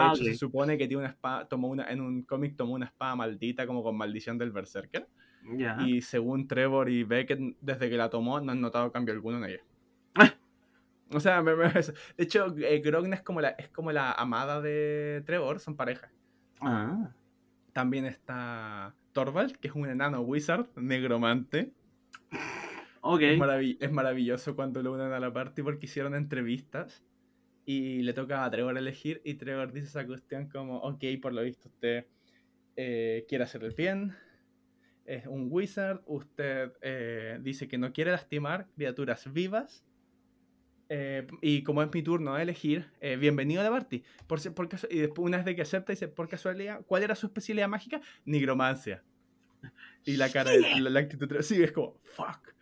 Ah, 0.00 0.12
hecho, 0.12 0.24
se 0.24 0.34
supone 0.34 0.76
que 0.76 0.88
tiene 0.88 1.02
una 1.04 1.10
espada. 1.12 1.46
Tomó 1.48 1.68
una, 1.68 1.88
en 1.90 2.00
un 2.00 2.22
cómic 2.22 2.56
tomó 2.56 2.74
una 2.74 2.86
espada 2.86 3.14
maldita, 3.14 3.64
como 3.66 3.82
con 3.84 3.96
maldición 3.96 4.36
del 4.38 4.50
Berserker. 4.50 5.06
Ya. 5.56 5.76
Y 5.86 6.02
según 6.02 6.48
Trevor 6.48 6.88
y 6.90 7.04
Beckett, 7.04 7.38
desde 7.60 7.88
que 7.88 7.96
la 7.96 8.10
tomó, 8.10 8.40
no 8.40 8.50
han 8.52 8.60
notado 8.60 8.90
cambio 8.90 9.14
alguno 9.14 9.38
en 9.38 9.44
ella. 9.44 9.62
O 11.14 11.20
sea, 11.20 11.42
me- 11.42 11.54
me- 11.56 11.68
de 11.72 11.92
hecho, 12.18 12.54
eh, 12.58 12.80
Grogna 12.80 13.16
es 13.16 13.22
como, 13.22 13.40
la, 13.40 13.50
es 13.50 13.68
como 13.68 13.92
la 13.92 14.12
amada 14.12 14.60
de 14.60 15.22
Trevor, 15.26 15.60
son 15.60 15.76
pareja. 15.76 16.10
Ah. 16.60 17.10
También 17.72 18.04
está 18.06 18.94
Torvald, 19.12 19.56
que 19.56 19.68
es 19.68 19.74
un 19.74 19.88
enano 19.88 20.20
wizard, 20.20 20.66
negromante. 20.76 21.72
Ok. 23.00 23.20
Es, 23.22 23.38
maravi- 23.38 23.76
es 23.80 23.90
maravilloso 23.90 24.54
cuando 24.54 24.82
lo 24.82 24.92
unen 24.92 25.12
a 25.12 25.20
la 25.20 25.32
party 25.32 25.62
porque 25.62 25.86
hicieron 25.86 26.14
entrevistas 26.14 27.02
y 27.64 28.02
le 28.02 28.12
toca 28.12 28.44
a 28.44 28.50
Trevor 28.50 28.76
elegir 28.78 29.20
y 29.24 29.34
Trevor 29.34 29.72
dice 29.72 29.86
esa 29.88 30.06
cuestión 30.06 30.48
como, 30.48 30.78
ok, 30.78 31.04
por 31.20 31.32
lo 31.32 31.42
visto 31.42 31.68
usted 31.68 32.06
eh, 32.76 33.24
quiere 33.28 33.44
hacer 33.44 33.64
el 33.64 33.74
bien, 33.74 34.14
es 35.04 35.26
un 35.26 35.48
wizard, 35.50 36.00
usted 36.06 36.72
eh, 36.80 37.38
dice 37.42 37.68
que 37.68 37.76
no 37.78 37.92
quiere 37.92 38.12
lastimar 38.12 38.68
criaturas 38.74 39.30
vivas 39.32 39.84
eh, 40.94 41.26
y 41.40 41.62
como 41.62 41.82
es 41.82 41.88
mi 41.90 42.02
turno 42.02 42.34
de 42.34 42.42
elegir, 42.42 42.92
eh, 43.00 43.16
bienvenido 43.16 43.62
a 43.62 43.64
la 43.64 43.70
party. 43.70 44.04
Por, 44.26 44.38
por 44.52 44.68
y 44.90 44.98
después 44.98 45.26
una 45.26 45.38
vez 45.38 45.46
de 45.46 45.56
que 45.56 45.62
acepta 45.62 45.90
dice, 45.90 46.06
por 46.06 46.28
casualidad, 46.28 46.82
¿cuál 46.84 47.02
era 47.02 47.14
su 47.14 47.24
especialidad 47.28 47.66
mágica? 47.66 48.02
Nigromancia. 48.26 49.02
Y 50.04 50.18
la 50.18 50.30
cara, 50.30 50.50
de, 50.50 50.60
la, 50.80 50.90
la 50.90 51.00
actitud, 51.00 51.34
sí, 51.40 51.62
es 51.62 51.72
como, 51.72 51.96
fuck. 52.04 52.52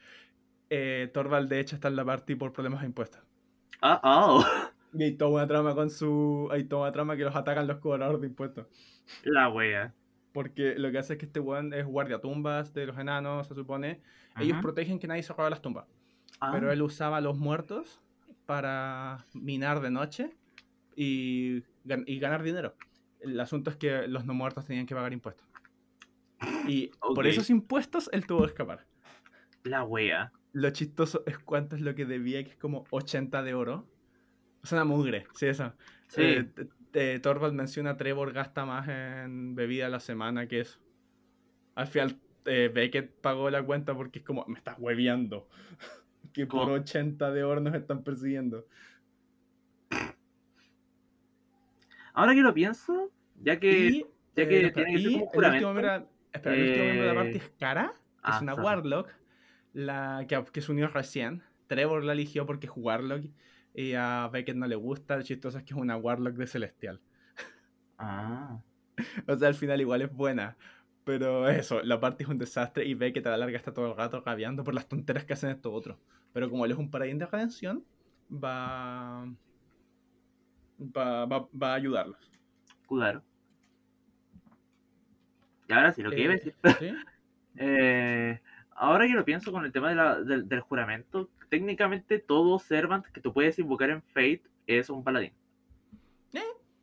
Eh, 0.69 1.11
Torvald 1.13 1.49
de 1.49 1.59
hecho 1.59 1.75
está 1.75 1.89
en 1.89 1.97
la 1.97 2.05
party 2.05 2.37
por 2.37 2.53
problemas 2.53 2.83
de 2.83 2.87
impuestos. 2.87 3.21
Ah, 3.83 4.01
oh. 4.05 4.45
Y 4.93 5.03
hay 5.03 5.17
toda 5.17 5.31
una 5.33 5.49
trama 5.49 5.75
con 5.75 5.91
su. 5.91 6.49
Hay 6.53 6.63
toda 6.63 6.83
una 6.83 6.93
trama 6.93 7.17
que 7.17 7.25
los 7.25 7.35
atacan 7.35 7.67
los 7.67 7.79
cobradores 7.79 8.21
de 8.21 8.29
impuestos. 8.29 8.69
La 9.25 9.49
wea. 9.49 9.93
Porque 10.33 10.77
lo 10.77 10.93
que 10.93 10.99
hace 10.99 11.15
es 11.15 11.19
que 11.19 11.27
este 11.27 11.41
weón 11.41 11.75
es 11.75 11.85
guardiatumbas 11.85 12.73
de 12.75 12.87
los 12.87 12.97
enanos, 12.97 13.49
se 13.49 13.57
supone. 13.57 14.01
Ellos 14.39 14.59
protegen 14.63 15.01
que 15.01 15.09
nadie 15.09 15.25
se 15.25 15.33
roba 15.33 15.51
las 15.51 15.61
tumbas. 15.63 15.87
Ah, 16.39 16.51
Pero 16.53 16.71
él 16.71 16.81
usaba 16.81 17.17
a 17.17 17.21
los 17.21 17.37
muertos 17.37 18.01
para 18.51 19.29
minar 19.33 19.81
de 19.81 19.93
noche 19.93 20.37
y, 20.97 21.63
y 21.85 22.19
ganar 22.19 22.43
dinero. 22.43 22.75
El 23.21 23.39
asunto 23.39 23.71
es 23.71 23.77
que 23.77 24.09
los 24.09 24.27
no 24.27 24.35
muertos 24.35 24.65
tenían 24.65 24.87
que 24.87 24.95
pagar 24.97 25.13
impuestos. 25.13 25.47
Y 26.67 26.91
por 27.15 27.29
esos 27.29 27.49
impuestos 27.49 28.11
él 28.13 28.27
tuvo 28.27 28.41
que 28.41 28.47
escapar. 28.47 28.89
La 29.63 29.85
wea. 29.85 30.33
Lo 30.53 30.69
chistoso 30.71 31.23
es 31.27 31.39
cuánto 31.39 31.77
es 31.77 31.83
lo 31.83 31.95
que 31.95 32.07
debía, 32.07 32.43
que 32.43 32.51
es 32.51 32.57
como 32.57 32.87
80 32.91 33.45
de 33.45 33.55
oro. 33.55 33.89
Es 34.65 34.73
una 34.73 34.85
mugre, 34.85 35.29
sí, 35.37 35.47
eso. 35.47 35.73
Sí. 36.09 36.45
Eh, 36.95 37.21
Torvald 37.23 37.55
menciona 37.55 37.97
Trevor 37.97 38.33
gasta 38.33 38.67
más 38.67 38.89
en 38.89 39.55
bebida 39.55 39.87
a 39.87 39.91
la 39.91 40.01
semana 40.01 40.49
que 40.49 40.59
eso. 40.59 40.81
Al 41.77 41.87
final, 41.87 42.19
eh, 42.47 42.69
Beckett 42.75 43.15
pagó 43.21 43.49
la 43.49 43.63
cuenta 43.63 43.95
porque 43.95 44.19
es 44.19 44.25
como, 44.25 44.45
me 44.49 44.59
estás 44.59 44.75
hueveando. 44.77 45.49
que 46.33 46.47
por 46.47 46.69
¿Cómo? 46.69 46.75
80 46.75 47.31
de 47.33 47.45
oro 47.45 47.61
nos 47.61 47.75
están 47.75 48.03
persiguiendo. 48.05 48.67
Ahora 52.13 52.35
que 52.35 52.43
lo 52.43 52.55
pienso, 52.55 53.13
ya 53.37 53.59
que. 53.59 53.89
y, 53.89 54.07
ya 54.35 54.47
que 54.47 54.67
espera, 54.67 54.73
tiene 54.73 54.93
que 54.93 54.99
ser 54.99 55.13
como 55.25 55.41
el 55.41 55.47
último 55.47 55.73
miembro, 55.75 56.09
espera, 56.33 56.57
el 56.57 56.63
último 56.63 56.85
miembro 56.85 57.07
de 57.07 57.15
la 57.15 57.21
Eh, 57.21 57.25
parte 57.25 57.39
es 57.39 57.51
Cara, 57.59 57.93
que 58.25 58.33
ah, 58.33 58.37
es 58.37 58.43
una. 58.43 58.55
Warlock, 58.55 59.09
la, 59.73 60.25
que, 60.29 60.45
que 60.53 60.61
se 60.61 60.73
unió 60.73 60.89
recién. 60.89 61.43
Trevor 61.67 62.05
la 62.05 62.13
eligió 62.13 62.47
porque 62.47 62.67
es 62.67 62.73
Warlock 62.77 63.27
y 63.75 63.95
a 63.95 64.29
Beckett 64.33 64.57
no 64.57 64.67
le 64.67 64.77
gusta. 64.77 65.17
Lo 65.17 65.23
chistoso 65.23 65.59
es 65.59 65.65
que 65.65 65.75
es 65.75 65.81
una 65.81 65.97
Warlock 65.97 66.35
de 66.35 66.47
Celestial. 66.47 67.01
Ah. 67.99 68.61
O 69.27 69.37
sea, 69.37 69.49
al 69.49 69.55
final 69.55 69.81
igual 69.81 70.03
es 70.03 70.13
buena. 70.13 70.59
Pero 71.05 71.49
eso, 71.49 71.83
la 71.83 72.01
parte 72.01 72.25
es 72.25 72.29
un 72.29 72.39
desastre 72.39 72.85
y 72.85 72.95
Beckett 72.95 73.27
a 73.27 73.31
la 73.31 73.39
larga 73.39 73.57
está 73.57 73.73
todo 73.73 73.91
el 73.91 73.97
rato 73.97 74.21
rabiando 74.21 74.63
por 74.65 74.75
las 74.75 74.89
tonteras 74.89 75.25
que 75.25 75.33
hacen 75.33 75.51
estos 75.51 75.73
otros. 75.75 75.99
Pero 76.33 76.49
como 76.51 76.65
él 76.65 76.71
es 76.73 76.79
un 76.79 76.91
paradín 76.91 77.19
de 77.19 77.27
redención, 77.27 77.85
va, 78.33 79.25
va, 80.81 81.25
va, 81.27 81.49
va 81.61 81.73
a 81.73 81.75
ayudarlos. 81.75 82.19
Claro. 82.89 83.23
Y 85.69 85.73
ahora 85.73 85.93
sí, 85.93 86.03
lo 86.03 86.11
que 86.11 86.21
iba 86.23 86.33
a 86.33 86.37
Eh, 86.37 86.39
decir. 86.39 86.55
¿sí? 86.79 86.95
Eh, 87.57 88.41
ahora 88.71 89.07
que 89.09 89.13
lo 89.13 89.25
pienso 89.25 89.51
con 89.51 89.65
el 89.65 89.73
tema 89.73 89.89
de 89.91 89.97
la- 89.97 90.21
del, 90.23 90.49
del 90.49 90.61
juramento, 90.61 91.29
técnicamente 91.49 92.21
todo 92.21 92.59
Servant 92.61 93.05
que 93.07 93.21
tú 93.21 93.33
puedes 93.33 93.59
invocar 93.59 93.91
en 93.91 94.01
Fate 94.03 94.43
es 94.69 94.89
un 94.89 95.03
paladín. 95.03 95.33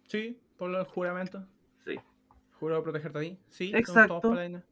Sí, 0.10 0.39
por 0.58 0.70
los 0.70 0.88
juramentos. 0.88 1.43
Sí. 1.84 1.95
Juro 2.60 2.82
protegerte 2.82 3.18
a 3.18 3.22
ti. 3.22 3.38
Sí, 3.50 3.72
Exacto. 3.76 4.20
todos 4.22 4.36
paladines. 4.36 4.64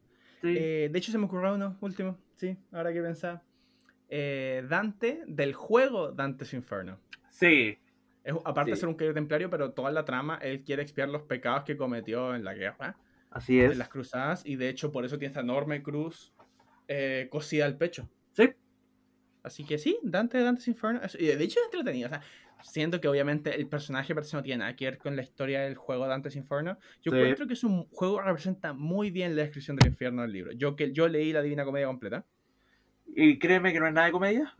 Sí. 0.41 0.55
Eh, 0.57 0.89
de 0.89 0.97
hecho, 0.97 1.11
se 1.11 1.17
me 1.17 1.25
ocurrió 1.25 1.55
uno 1.55 1.75
último. 1.81 2.17
Sí, 2.35 2.55
ahora 2.71 2.93
que 2.93 3.01
pensaba. 3.01 3.41
Eh, 4.09 4.65
Dante 4.69 5.23
del 5.27 5.53
juego 5.53 6.11
Dante's 6.11 6.53
Inferno. 6.53 6.99
Sí. 7.29 7.77
aparte 8.43 8.71
de 8.71 8.77
ser 8.77 8.87
un 8.87 8.95
caballero 8.95 9.13
templario, 9.13 9.49
pero 9.49 9.71
toda 9.71 9.91
la 9.91 10.05
trama, 10.05 10.37
él 10.41 10.63
quiere 10.63 10.81
expiar 10.81 11.09
los 11.09 11.23
pecados 11.23 11.63
que 11.63 11.77
cometió 11.77 12.35
en 12.35 12.43
la 12.43 12.53
guerra. 12.53 12.97
Así 13.29 13.59
es. 13.59 13.73
En 13.73 13.77
las 13.77 13.89
cruzadas, 13.89 14.45
y 14.45 14.55
de 14.55 14.69
hecho 14.69 14.91
por 14.91 15.03
eso 15.05 15.17
tiene 15.17 15.31
esta 15.31 15.41
enorme 15.41 15.83
cruz 15.83 16.33
eh, 16.87 17.27
cosida 17.29 17.65
al 17.65 17.77
pecho. 17.77 18.07
Sí. 18.31 18.49
Así 19.43 19.65
que 19.65 19.77
sí, 19.77 19.99
Dante, 20.01 20.39
Dante's 20.39 20.67
Inferno. 20.67 21.01
y 21.19 21.25
de 21.25 21.43
hecho 21.43 21.59
es 21.59 21.65
entretenido. 21.65 22.07
O 22.07 22.09
sea, 22.09 22.21
siento 22.63 22.99
que 22.99 23.07
obviamente 23.07 23.55
el 23.55 23.67
personaje 23.67 24.13
no 24.13 24.43
tiene 24.43 24.59
nada 24.59 24.75
que 24.75 24.85
ver 24.85 24.97
con 24.97 25.15
la 25.15 25.21
historia 25.21 25.61
del 25.61 25.75
juego 25.75 26.07
Dante's 26.07 26.35
Inferno. 26.35 26.77
Yo 27.01 27.13
encuentro 27.13 27.47
que 27.47 27.53
es 27.53 27.63
un 27.63 27.85
juego 27.89 28.17
que 28.17 28.23
representa 28.23 28.73
muy 28.73 29.11
bien 29.11 29.35
la 29.35 29.43
descripción 29.43 29.77
del 29.77 29.87
infierno 29.87 30.21
del 30.23 30.31
libro. 30.31 30.51
Yo 30.53 30.75
que 30.75 30.91
yo 30.91 31.07
leí 31.07 31.31
la 31.31 31.41
Divina 31.41 31.65
Comedia 31.65 31.87
completa. 31.87 32.25
¿Y 33.15 33.39
créeme 33.39 33.71
que 33.71 33.79
no 33.79 33.87
es 33.87 33.93
nada 33.93 34.07
de 34.07 34.11
comedia? 34.11 34.53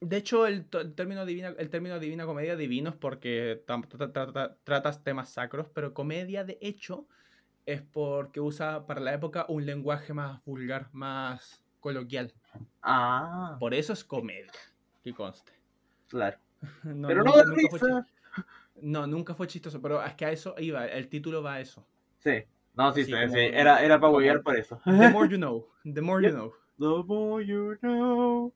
De 0.00 0.18
hecho, 0.18 0.46
el, 0.46 0.66
término, 0.66 1.24
divina, 1.24 1.54
el 1.56 1.70
término 1.70 1.98
divina 1.98 2.26
comedia 2.26 2.54
divino 2.54 2.90
es 2.90 2.96
porque 2.96 3.64
tratas 4.64 5.02
temas 5.02 5.30
sacros, 5.30 5.66
pero 5.72 5.94
comedia 5.94 6.44
de 6.44 6.58
hecho 6.60 7.06
es 7.64 7.80
porque 7.80 8.40
usa 8.40 8.86
para 8.86 9.00
la 9.00 9.14
época 9.14 9.46
un 9.48 9.64
lenguaje 9.64 10.12
más 10.12 10.44
vulgar, 10.44 10.90
más 10.92 11.64
coloquial. 11.80 12.34
Ah. 12.82 13.56
Por 13.58 13.72
eso 13.72 13.94
es 13.94 14.04
comedia, 14.04 14.52
que 15.02 15.14
conste. 15.14 15.52
Claro. 16.08 16.36
no, 16.84 17.08
pero 17.08 17.24
nunca, 17.24 17.44
no 17.44 17.54
nunca 17.54 17.78
fue 17.78 17.90
No, 18.82 19.06
nunca 19.06 19.34
fue 19.34 19.46
chistoso, 19.46 19.80
pero 19.80 20.04
es 20.04 20.14
que 20.14 20.26
a 20.26 20.30
eso 20.30 20.54
iba, 20.58 20.86
el 20.86 21.08
título 21.08 21.42
va 21.42 21.54
a 21.54 21.60
eso. 21.60 21.86
Sí. 22.18 22.44
No, 22.74 22.92
sí, 22.92 23.06
sí, 23.06 23.12
sí. 23.12 23.38
Era, 23.38 23.82
era 23.82 23.98
para 23.98 24.12
huevear 24.12 24.42
por 24.42 24.58
eso. 24.58 24.78
The 24.84 25.08
more 25.08 25.26
you 25.26 25.36
know. 25.38 25.66
The 25.90 26.02
more 26.02 26.22
you 26.22 26.30
know. 26.30 26.52
The 26.78 27.02
more 27.06 27.44
you 27.44 27.76
know. 27.80 28.52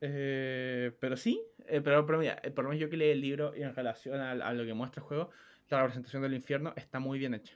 Eh, 0.00 0.92
pero 1.00 1.16
sí, 1.16 1.40
eh, 1.66 1.80
pero, 1.80 2.04
pero 2.04 2.18
mira, 2.18 2.40
por 2.54 2.64
lo 2.64 2.70
menos 2.70 2.80
yo 2.80 2.90
que 2.90 2.96
leí 2.96 3.10
el 3.10 3.20
libro 3.20 3.54
y 3.56 3.62
en 3.62 3.74
relación 3.74 4.20
a, 4.20 4.52
lo 4.52 4.64
que 4.64 4.74
muestra 4.74 5.00
el 5.00 5.06
juego, 5.06 5.30
la 5.68 5.80
representación 5.80 6.22
del 6.22 6.34
infierno 6.34 6.72
está 6.76 6.98
muy 6.98 7.18
bien 7.18 7.34
hecha. 7.34 7.54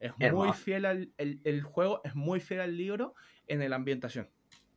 Es 0.00 0.32
muy 0.32 0.52
fiel 0.52 0.84
al 0.84 1.12
el, 1.16 1.40
el, 1.44 1.62
juego, 1.62 2.02
es 2.04 2.14
muy 2.14 2.40
fiel 2.40 2.60
al 2.60 2.76
libro 2.76 3.14
en 3.46 3.68
la 3.70 3.76
ambientación, 3.76 4.28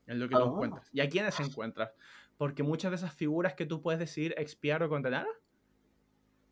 en 0.05 0.19
lo 0.19 0.29
que 0.29 0.35
tú 0.35 0.41
oh. 0.41 0.53
encuentras. 0.53 0.89
¿Y 0.93 1.01
a 1.01 1.09
quiénes 1.09 1.37
encuentras? 1.41 1.91
Porque 2.37 2.63
muchas 2.63 2.91
de 2.91 2.97
esas 2.97 3.13
figuras 3.13 3.55
que 3.55 3.65
tú 3.65 3.81
puedes 3.81 3.99
decidir 3.99 4.33
expiar 4.37 4.83
o 4.83 4.89
condenar 4.89 5.27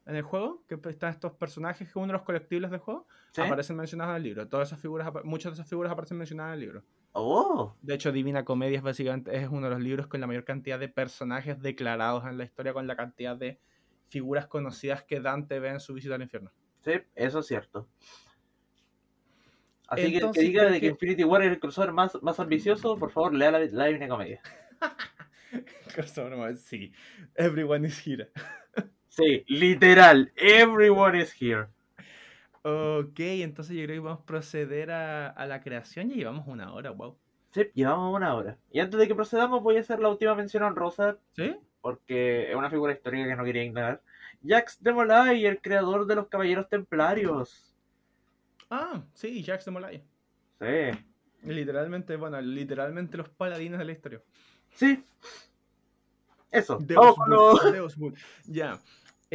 en 0.06 0.16
el 0.16 0.22
juego, 0.22 0.64
que 0.68 0.78
están 0.90 1.12
estos 1.12 1.34
personajes 1.34 1.92
que 1.92 1.98
uno 1.98 2.08
de 2.08 2.14
los 2.14 2.22
colectibles 2.22 2.70
del 2.70 2.80
juego, 2.80 3.08
aparecen 3.38 3.76
mencionados 3.76 4.12
en 4.12 4.18
el 4.18 4.24
libro. 4.24 4.48
Todas 4.48 4.70
esas 4.70 4.80
figuras, 4.80 5.12
muchas 5.24 5.52
de 5.52 5.56
esas 5.56 5.68
figuras 5.68 5.92
aparecen 5.92 6.18
mencionadas 6.18 6.52
en 6.52 6.54
el 6.54 6.60
libro. 6.60 6.84
Oh. 7.14 7.76
De 7.82 7.96
hecho, 7.96 8.12
Divina 8.12 8.46
Comedia 8.46 8.78
es 8.78 8.84
básicamente 8.84 9.36
es 9.36 9.48
uno 9.50 9.68
de 9.68 9.72
los 9.72 9.82
libros 9.82 10.08
con 10.08 10.22
la 10.22 10.28
mayor 10.28 10.44
cantidad 10.44 10.78
de 10.78 10.90
personajes 10.90 11.60
declarados 11.62 12.26
en 12.26 12.38
la 12.38 12.44
historia, 12.44 12.74
con 12.74 12.86
la 12.88 12.96
cantidad 12.96 13.36
de 13.36 13.60
figuras 14.10 14.48
conocidas 14.48 15.04
que 15.04 15.20
Dante 15.20 15.60
ve 15.60 15.70
en 15.70 15.80
su 15.80 15.94
visita 15.94 16.16
al 16.16 16.22
infierno. 16.22 16.52
Sí, 16.82 16.92
eso 17.16 17.40
es 17.40 17.48
cierto. 17.48 17.88
Así 19.88 20.12
que 20.12 20.18
el 20.18 20.32
que 20.32 20.42
diga 20.42 20.66
de 20.66 20.80
que, 20.80 20.88
Infinity 20.88 21.24
War 21.24 21.42
es 21.44 21.52
el 21.52 21.60
crossover 21.60 21.92
más, 21.92 22.22
más 22.22 22.40
ambicioso, 22.40 22.98
por 22.98 23.12
favor, 23.12 23.34
lea 23.34 23.52
la, 23.52 23.60
la 23.60 23.86
Divina 23.86 24.08
Comedia. 24.08 24.42
crossover 25.96 26.58
sí. 26.58 26.92
Everyone 27.36 27.88
is 27.88 28.06
here. 28.06 28.30
sí, 29.16 29.44
literal. 29.48 30.32
Everyone 30.36 31.20
is 31.20 31.34
here. 31.40 31.68
Ok, 32.64 33.20
entonces 33.20 33.76
yo 33.78 33.84
creo 33.84 33.96
que 33.98 34.06
vamos 34.08 34.22
a 34.24 34.26
proceder 34.26 34.92
a, 34.92 35.28
a 35.30 35.46
la 35.46 35.62
creación. 35.62 36.10
Ya 36.10 36.16
llevamos 36.16 36.48
una 36.48 36.74
hora, 36.74 36.90
wow. 36.92 37.16
Sí, 37.52 37.70
llevamos 37.74 38.14
una 38.16 38.34
hora. 38.36 38.58
Y 38.72 38.80
antes 38.80 39.00
de 39.00 39.08
que 39.08 39.16
procedamos, 39.16 39.62
voy 39.64 39.78
a 39.78 39.82
hacer 39.82 40.00
la 40.00 40.10
última 40.10 40.36
mención 40.36 40.64
honrosa. 40.64 41.18
¿Sí? 41.34 41.56
Porque 41.80 42.50
es 42.50 42.56
una 42.56 42.70
figura 42.70 42.94
histórica 42.94 43.28
que 43.28 43.36
no 43.36 43.44
quería 43.44 43.64
ignorar. 43.64 44.02
Jax 44.44 44.82
de 44.84 44.92
Molay, 44.92 45.46
el 45.46 45.62
creador 45.62 46.06
de 46.06 46.16
los 46.16 46.28
Caballeros 46.28 46.68
Templarios. 46.68 47.74
Ah, 48.70 49.04
sí, 49.14 49.44
Jax 49.44 49.66
de 49.66 49.72
Molay. 49.72 50.04
Sí. 50.60 51.06
Literalmente, 51.44 52.16
bueno, 52.16 52.42
literalmente 52.42 53.18
los 53.18 53.30
paladines 53.30 53.80
de 53.80 53.86
la 53.86 53.92
historia. 53.92 54.22
Sí. 54.74 55.04
Eso. 56.52 56.78
Deus, 56.82 57.16
Deus 57.72 57.96
Ya. 58.48 58.80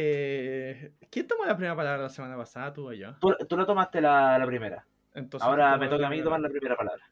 Eh, 0.03 0.93
¿Quién 1.11 1.27
tomó 1.27 1.45
la 1.45 1.55
primera 1.55 1.75
palabra 1.75 2.01
la 2.01 2.09
semana 2.09 2.35
pasada, 2.35 2.73
tú 2.73 2.89
o 2.89 2.93
yo? 2.93 3.13
Tú, 3.19 3.35
tú 3.47 3.55
no 3.55 3.67
tomaste 3.67 4.01
la, 4.01 4.35
la 4.39 4.45
primera. 4.47 4.83
Entonces, 5.13 5.47
Ahora 5.47 5.77
me 5.77 5.87
toca 5.87 6.07
a 6.07 6.09
mí 6.09 6.23
tomar 6.23 6.39
la 6.39 6.49
primera 6.49 6.75
palabra. 6.75 7.03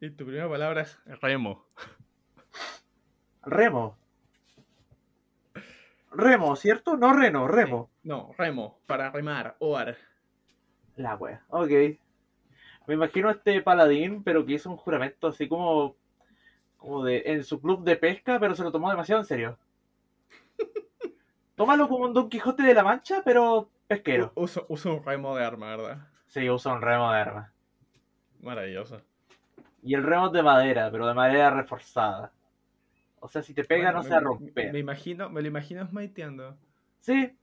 Y 0.00 0.08
tu 0.10 0.24
primera 0.24 0.48
palabra 0.48 0.80
es 0.80 0.98
remo. 1.20 1.66
Remo. 3.42 3.98
Remo, 6.12 6.56
¿cierto? 6.56 6.96
No 6.96 7.12
reno, 7.12 7.46
remo. 7.46 7.90
No, 8.04 8.32
remo, 8.38 8.80
para 8.86 9.10
remar, 9.10 9.56
oar. 9.58 9.98
La 10.96 11.16
wea, 11.16 11.44
ok. 11.48 11.70
Me 12.86 12.94
imagino 12.94 13.28
a 13.28 13.32
este 13.32 13.60
paladín, 13.60 14.24
pero 14.24 14.46
que 14.46 14.54
hizo 14.54 14.70
un 14.70 14.78
juramento 14.78 15.26
así 15.26 15.46
como, 15.46 15.96
como 16.78 17.04
de 17.04 17.22
en 17.26 17.44
su 17.44 17.60
club 17.60 17.84
de 17.84 17.96
pesca, 17.96 18.40
pero 18.40 18.54
se 18.54 18.62
lo 18.62 18.72
tomó 18.72 18.88
demasiado 18.88 19.20
en 19.20 19.26
serio. 19.26 19.58
Tómalo 21.60 21.88
como 21.88 22.06
un 22.06 22.14
Don 22.14 22.30
Quijote 22.30 22.62
de 22.62 22.72
la 22.72 22.82
Mancha, 22.82 23.20
pero 23.22 23.68
pesquero. 23.86 24.32
Uso, 24.34 24.64
uso 24.70 24.94
un 24.94 25.04
remo 25.04 25.36
de 25.36 25.44
arma, 25.44 25.76
¿verdad? 25.76 26.08
Sí, 26.26 26.48
uso 26.48 26.72
un 26.72 26.80
remo 26.80 27.12
de 27.12 27.18
arma. 27.18 27.52
Maravilloso. 28.40 29.02
Y 29.82 29.92
el 29.92 30.02
remo 30.02 30.28
es 30.28 30.32
de 30.32 30.42
madera, 30.42 30.90
pero 30.90 31.06
de 31.06 31.12
madera 31.12 31.50
reforzada. 31.50 32.32
O 33.18 33.28
sea, 33.28 33.42
si 33.42 33.52
te 33.52 33.64
pega 33.64 33.92
no 33.92 34.02
se 34.02 34.18
rompe. 34.18 34.72
Me, 34.72 34.78
imagino, 34.78 35.28
me 35.28 35.42
lo 35.42 35.48
imagino 35.48 35.86
smaiteando. 35.86 36.56
Sí. 37.00 37.36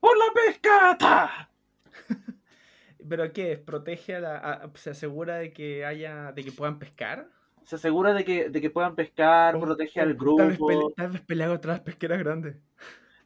¡Por 0.00 0.18
la 0.18 0.24
pescata! 0.34 1.50
¿Pero 3.08 3.32
qué 3.32 3.52
es? 3.52 3.58
¿Protege 3.60 4.16
a 4.16 4.20
la. 4.20 4.70
¿Se 4.74 4.90
asegura 4.90 5.36
de 5.36 5.52
que 5.52 5.84
haya. 5.84 6.32
de 6.32 6.42
que 6.42 6.50
puedan 6.50 6.80
pescar? 6.80 7.28
Se 7.62 7.76
asegura 7.76 8.14
de 8.14 8.24
que, 8.24 8.48
de 8.48 8.60
que 8.60 8.70
puedan 8.70 8.96
pescar, 8.96 9.60
protege 9.60 10.00
al 10.00 10.14
grupo. 10.14 10.38
Tal 10.38 10.48
vez, 10.48 10.94
tal 10.96 11.10
vez 11.12 11.20
pelea 11.20 11.46
contra 11.46 11.74
las 11.74 11.82
pesqueras 11.82 12.18
grandes. 12.18 12.56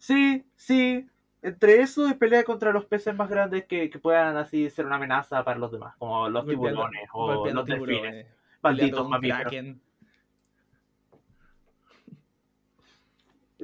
Sí, 0.06 0.44
sí. 0.54 1.04
Entre 1.42 1.80
eso 1.80 2.08
y 2.08 2.14
pelea 2.14 2.44
contra 2.44 2.70
los 2.72 2.84
peces 2.84 3.12
más 3.16 3.28
grandes 3.28 3.64
que, 3.64 3.90
que 3.90 3.98
puedan 3.98 4.36
así 4.36 4.70
ser 4.70 4.86
una 4.86 4.96
amenaza 4.96 5.42
para 5.42 5.58
los 5.58 5.72
demás, 5.72 5.96
como 5.96 6.28
los 6.28 6.46
tiburones 6.46 7.08
o 7.12 7.50
los 7.50 7.66
delfines. 7.66 8.26
Malditos 8.62 9.08
mamíferos. 9.08 9.52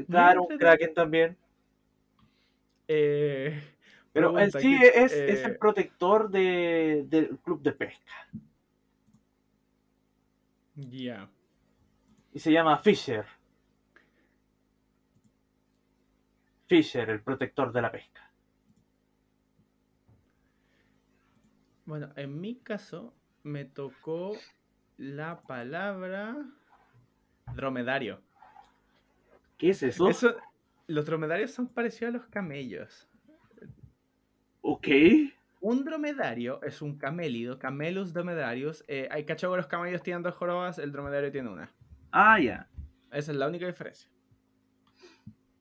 Claro, 0.09 0.43
un 0.43 0.59
kraken 0.59 0.95
también. 0.95 1.36
Eh, 2.88 3.62
Pero 4.12 4.36
en 4.36 4.51
sí 4.51 4.80
es, 4.82 5.12
es, 5.12 5.45
el 5.45 5.53
eh, 5.53 5.59
protector 5.61 6.28
de, 6.28 7.05
del 7.07 7.38
club 7.38 7.62
de 7.62 7.72
pesca. 7.72 8.28
Ya. 10.74 11.28
Y 12.32 12.40
se 12.40 12.51
llama 12.51 12.78
Fisher. 12.78 13.26
Fisher, 16.72 17.10
el 17.10 17.20
protector 17.20 17.70
de 17.70 17.82
la 17.82 17.92
pesca. 17.92 18.30
Bueno, 21.84 22.08
en 22.16 22.40
mi 22.40 22.60
caso 22.60 23.14
me 23.42 23.66
tocó 23.66 24.32
la 24.96 25.42
palabra 25.42 26.34
dromedario. 27.54 28.22
¿Qué 29.58 29.68
es 29.68 29.82
eso? 29.82 30.08
los 30.86 31.04
dromedarios 31.04 31.50
son 31.50 31.68
parecidos 31.68 32.14
a 32.14 32.16
los 32.16 32.26
camellos. 32.28 33.06
Ok. 34.62 34.88
Un 35.60 35.84
dromedario 35.84 36.62
es 36.62 36.80
un 36.80 36.96
camélido, 36.96 37.58
camelus 37.58 38.14
dromedarios. 38.14 38.82
Eh, 38.88 39.08
hay 39.10 39.26
cachorros, 39.26 39.58
los 39.58 39.66
camellos 39.66 40.02
tienen 40.02 40.22
dos 40.22 40.36
jorobas, 40.36 40.78
el 40.78 40.90
dromedario 40.90 41.30
tiene 41.30 41.50
una. 41.50 41.70
Ah, 42.12 42.40
ya. 42.40 42.70
Esa 43.10 43.32
es 43.32 43.36
la 43.36 43.46
única 43.46 43.66
diferencia. 43.66 44.11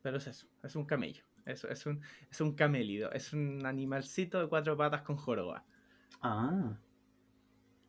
Pero 0.01 0.17
es 0.17 0.27
eso, 0.27 0.47
es 0.63 0.75
un 0.75 0.85
camello. 0.85 1.23
Eso, 1.45 1.69
es 1.69 1.85
un, 1.85 2.01
es 2.29 2.41
un 2.41 2.53
camélido. 2.53 3.11
Es 3.11 3.33
un 3.33 3.65
animalcito 3.65 4.39
de 4.39 4.47
cuatro 4.47 4.77
patas 4.77 5.01
con 5.01 5.17
joroba. 5.17 5.65
Ah. 6.21 6.77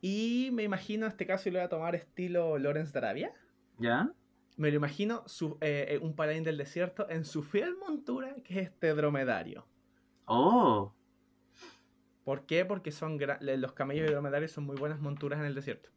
Y 0.01 0.49
me 0.51 0.63
imagino 0.63 1.07
este 1.07 1.25
caso 1.25 1.49
y 1.49 1.51
lo 1.51 1.59
voy 1.59 1.65
a 1.65 1.69
tomar 1.69 1.95
estilo 1.95 2.57
Lawrence 2.57 2.91
de 2.91 2.99
Arabia. 2.99 3.33
¿Ya? 3.79 4.11
Me 4.57 4.69
lo 4.69 4.77
imagino 4.77 5.23
su, 5.27 5.57
eh, 5.61 5.87
eh, 5.89 5.97
un 5.99 6.15
paladín 6.15 6.43
del 6.43 6.57
desierto 6.57 7.09
en 7.09 7.25
su 7.25 7.41
fiel 7.41 7.75
montura, 7.77 8.35
que 8.43 8.59
es 8.59 8.67
este 8.67 8.93
dromedario. 8.93 9.65
Oh. 10.25 10.93
¿Por 12.23 12.45
qué? 12.45 12.65
Porque 12.65 12.91
son 12.91 13.19
los 13.39 13.73
camellos 13.73 14.09
y 14.09 14.11
dromedarios 14.11 14.51
son 14.51 14.65
muy 14.65 14.75
buenas 14.77 14.99
monturas 14.99 15.39
en 15.39 15.45
el 15.45 15.55
desierto. 15.55 15.89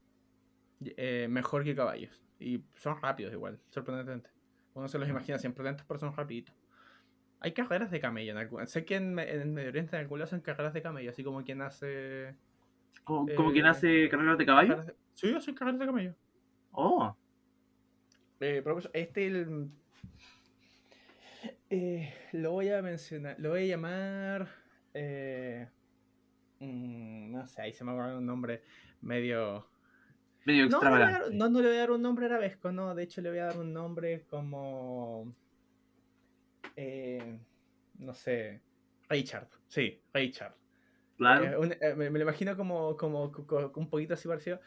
Eh, 0.81 1.27
mejor 1.31 1.65
que 1.65 1.75
caballos. 1.75 2.23
Y 2.39 2.65
son 2.75 3.01
rápidos 3.01 3.33
igual, 3.33 3.61
sorprendentemente. 3.71 4.31
Uno 4.77 4.89
se 4.89 4.99
los 4.99 5.09
imagina 5.09 5.39
siempre 5.39 5.65
lentos, 5.65 5.87
pero 5.89 5.99
son 5.99 6.15
rapiditos. 6.15 6.55
Hay 7.41 7.53
carreras 7.53 7.91
de 7.91 7.99
camello 7.99 8.33
en 8.33 8.39
algún... 8.39 8.67
Sé 8.67 8.85
que 8.85 8.97
en, 8.97 9.19
en 9.19 9.55
Medio 9.55 9.71
Oriente 9.71 9.97
en 9.97 10.03
algún 10.03 10.19
lado 10.19 10.27
hacen 10.27 10.41
carreras 10.41 10.75
de 10.75 10.83
camello, 10.83 11.11
así 11.11 11.25
como 11.25 11.43
quien 11.43 11.63
hace... 11.63 12.37
¿Como, 13.05 13.27
quien 13.53 13.67
hace 13.67 14.09
carreras 14.09 14.37
de 14.37 14.47
caballo? 14.47 14.85
Sí, 15.15 15.35
hacen 15.35 15.55
carreras 15.55 15.81
de 15.81 15.87
camello. 15.87 16.15
Oh. 16.73 17.17
Eh, 18.41 18.63
este 18.93 19.27
el, 19.27 19.71
eh, 21.71 22.15
lo 22.33 22.53
voy 22.53 22.69
a 22.69 22.83
mencionar, 22.83 23.37
lo 23.39 23.51
voy 23.51 23.65
a 23.65 23.77
llamar. 23.77 24.49
Eh, 24.93 25.67
mm, 26.61 27.33
no 27.33 27.47
sé, 27.47 27.63
ahí 27.63 27.73
se 27.73 27.85
me 27.85 27.95
va 27.95 28.17
un 28.17 28.27
nombre 28.27 28.63
medio. 29.01 29.67
Medio 30.47 30.69
no, 30.69 30.81
no, 30.81 31.49
no, 31.51 31.61
le 31.61 31.69
voy 31.69 31.77
a 31.77 31.81
dar 31.81 31.91
un 31.91 32.01
nombre 32.01 32.27
arabesco, 32.27 32.73
no, 32.73 32.95
de 32.95 33.03
hecho 33.03 33.21
le 33.21 33.31
voy 33.31 33.41
a 33.41 33.47
dar 33.47 33.59
un 33.59 33.73
nombre 33.73 34.25
como. 34.31 35.35
Eh, 36.77 37.39
no 37.99 38.15
sé. 38.15 38.63
Richard, 39.11 39.49
sí, 39.69 40.01
Richard. 40.15 40.55
Claro. 41.17 41.61
me, 41.97 42.11
lo 42.11 42.21
imagino 42.21 42.57
como, 42.57 42.97
como, 42.97 43.31
como, 43.33 43.73
un 43.75 43.91
poquito 43.91 44.15
así 44.15 44.27
parecido. 44.29 44.61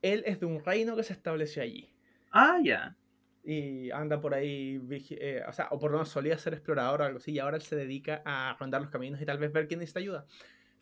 Él 0.00 0.24
es 0.26 0.40
de 0.40 0.46
un 0.46 0.64
reino 0.64 0.96
que 0.96 1.04
se 1.04 1.12
estableció 1.12 1.62
allí. 1.62 1.94
Ah, 2.30 2.58
ya 2.62 2.96
y 3.44 3.90
anda 3.90 4.20
por 4.20 4.34
ahí, 4.34 4.80
eh, 5.10 5.42
o 5.48 5.52
sea, 5.52 5.68
o 5.70 5.78
por 5.78 5.90
lo 5.90 5.98
menos 5.98 6.10
solía 6.10 6.38
ser 6.38 6.54
explorador 6.54 7.00
o 7.00 7.04
algo 7.04 7.18
así, 7.18 7.32
y 7.32 7.38
ahora 7.40 7.56
él 7.56 7.62
se 7.62 7.74
dedica 7.76 8.22
a 8.24 8.56
rondar 8.58 8.80
los 8.80 8.90
caminos 8.90 9.20
y 9.20 9.26
tal 9.26 9.38
vez 9.38 9.52
ver 9.52 9.66
quién 9.66 9.80
necesita 9.80 10.00
ayuda. 10.00 10.26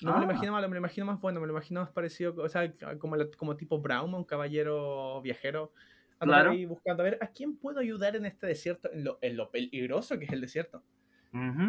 No 0.03 0.13
me 0.13 0.19
lo 0.19 0.27
ah. 0.27 0.31
imagino 0.33 0.53
malo, 0.53 0.69
me 0.69 0.75
lo 0.75 0.79
imagino 0.79 1.07
más 1.07 1.21
bueno, 1.21 1.41
me 1.41 1.47
lo 1.47 1.53
imagino 1.53 1.81
más 1.81 1.91
parecido, 1.91 2.35
o 2.37 2.49
sea, 2.49 2.73
como, 2.99 3.17
como 3.37 3.57
tipo 3.57 3.81
Brown, 3.81 4.15
un 4.15 4.25
caballero 4.25 5.21
viajero, 5.23 5.73
anda 6.19 6.51
ahí 6.51 6.65
buscando 6.65 7.03
a 7.03 7.05
ver 7.05 7.19
a 7.21 7.29
quién 7.29 7.57
puedo 7.57 7.81
ayudar 7.81 8.17
en 8.17 8.27
este 8.27 8.47
desierto, 8.47 8.91
en 8.93 9.05
lo, 9.05 9.19
en 9.21 9.37
lo 9.37 9.51
peligroso 9.51 10.19
que 10.19 10.27
es 10.27 10.33
el 10.33 10.41
desierto. 10.41 10.83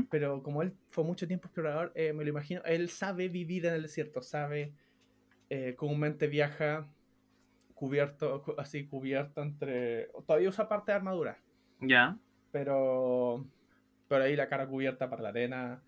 Pero 0.10 0.42
como 0.42 0.62
él 0.64 0.74
fue 0.88 1.04
mucho 1.04 1.28
tiempo 1.28 1.48
explorador, 1.48 1.92
eh, 1.96 2.14
me 2.14 2.24
lo 2.24 2.30
imagino, 2.30 2.62
él 2.66 2.90
sabe 2.90 3.30
vivir 3.30 3.66
en 3.66 3.76
el 3.76 3.84
desierto, 3.84 4.22
sabe, 4.22 4.74
eh, 5.50 5.76
comúnmente 5.76 6.28
viaja 6.28 6.88
cubierto, 7.76 8.44
así 8.58 8.88
cubierto 8.88 9.42
entre... 9.42 10.10
Todavía 10.26 10.50
usa 10.50 10.68
parte 10.68 10.92
de 10.92 10.96
armadura. 10.98 11.38
Ya. 11.80 12.18
Pero... 12.52 13.46
Pero 14.08 14.24
ahí 14.24 14.36
la 14.36 14.50
cara 14.50 14.68
cubierta 14.68 15.10
para 15.10 15.22
la 15.22 15.30
arena. 15.30 15.82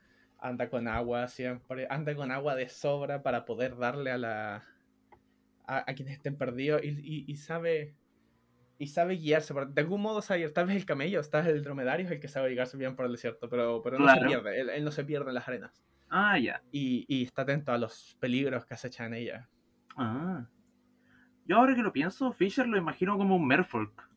Anda 0.44 0.70
con 0.70 0.89
agua 0.89 1.30
siempre. 1.30 1.88
Anda 1.89 2.14
con 2.16 2.30
agua 2.30 2.56
de 2.56 2.68
sobra 2.68 3.24
para 3.24 3.46
poder 3.46 3.78
darle 3.78 4.12
a 4.12 4.18
la... 4.18 4.64
A, 5.66 5.86
quienes 5.94 6.16
estén 6.16 6.38
perdidos. 6.38 6.82
Y, 6.84 7.36
sabe... 7.38 7.96
Y 8.78 8.88
sabe 8.88 9.16
guiarse. 9.16 9.54
de 9.54 9.82
algún 9.82 10.02
modo 10.02 10.22
sabe 10.22 10.50
Tal 10.50 10.68
vez 10.68 10.76
el 10.76 10.86
camello, 10.86 11.22
está 11.22 11.48
el 11.48 11.64
dromedario 11.64 12.06
es 12.06 12.12
el 12.12 12.20
que 12.20 12.28
sabe 12.28 12.50
guiarse 12.50 12.76
bien 12.76 12.98
por 12.98 13.06
el 13.06 13.14
desierto. 13.14 13.48
Pero, 13.48 13.82
pero 13.82 13.98
no 13.98 14.14
se 14.14 14.20
pierde. 14.20 14.60
Él, 14.60 14.84
no 14.84 14.91
se 14.91 15.06
pierde 15.06 15.30
en 15.30 15.36
las 15.36 15.48
arenas. 15.48 15.82
Ah, 16.10 16.38
ya. 16.38 16.62
Y, 16.74 17.06
y 17.08 17.24
está 17.24 17.44
atento 17.44 17.72
a 17.72 17.78
los 17.78 18.18
peligros 18.20 18.66
que 18.66 18.74
acechan 18.74 19.14
en 19.14 19.22
ella. 19.22 19.50
Ah. 19.96 20.46
Yo 21.46 21.56
ahora 21.56 21.74
que 21.74 21.84
lo 21.84 21.94
pienso, 21.94 22.34
Fisher 22.34 22.68
lo 22.68 22.78
imagino 22.78 23.18
como 23.18 23.38
un 23.38 23.48
Merfolk. 23.48 24.10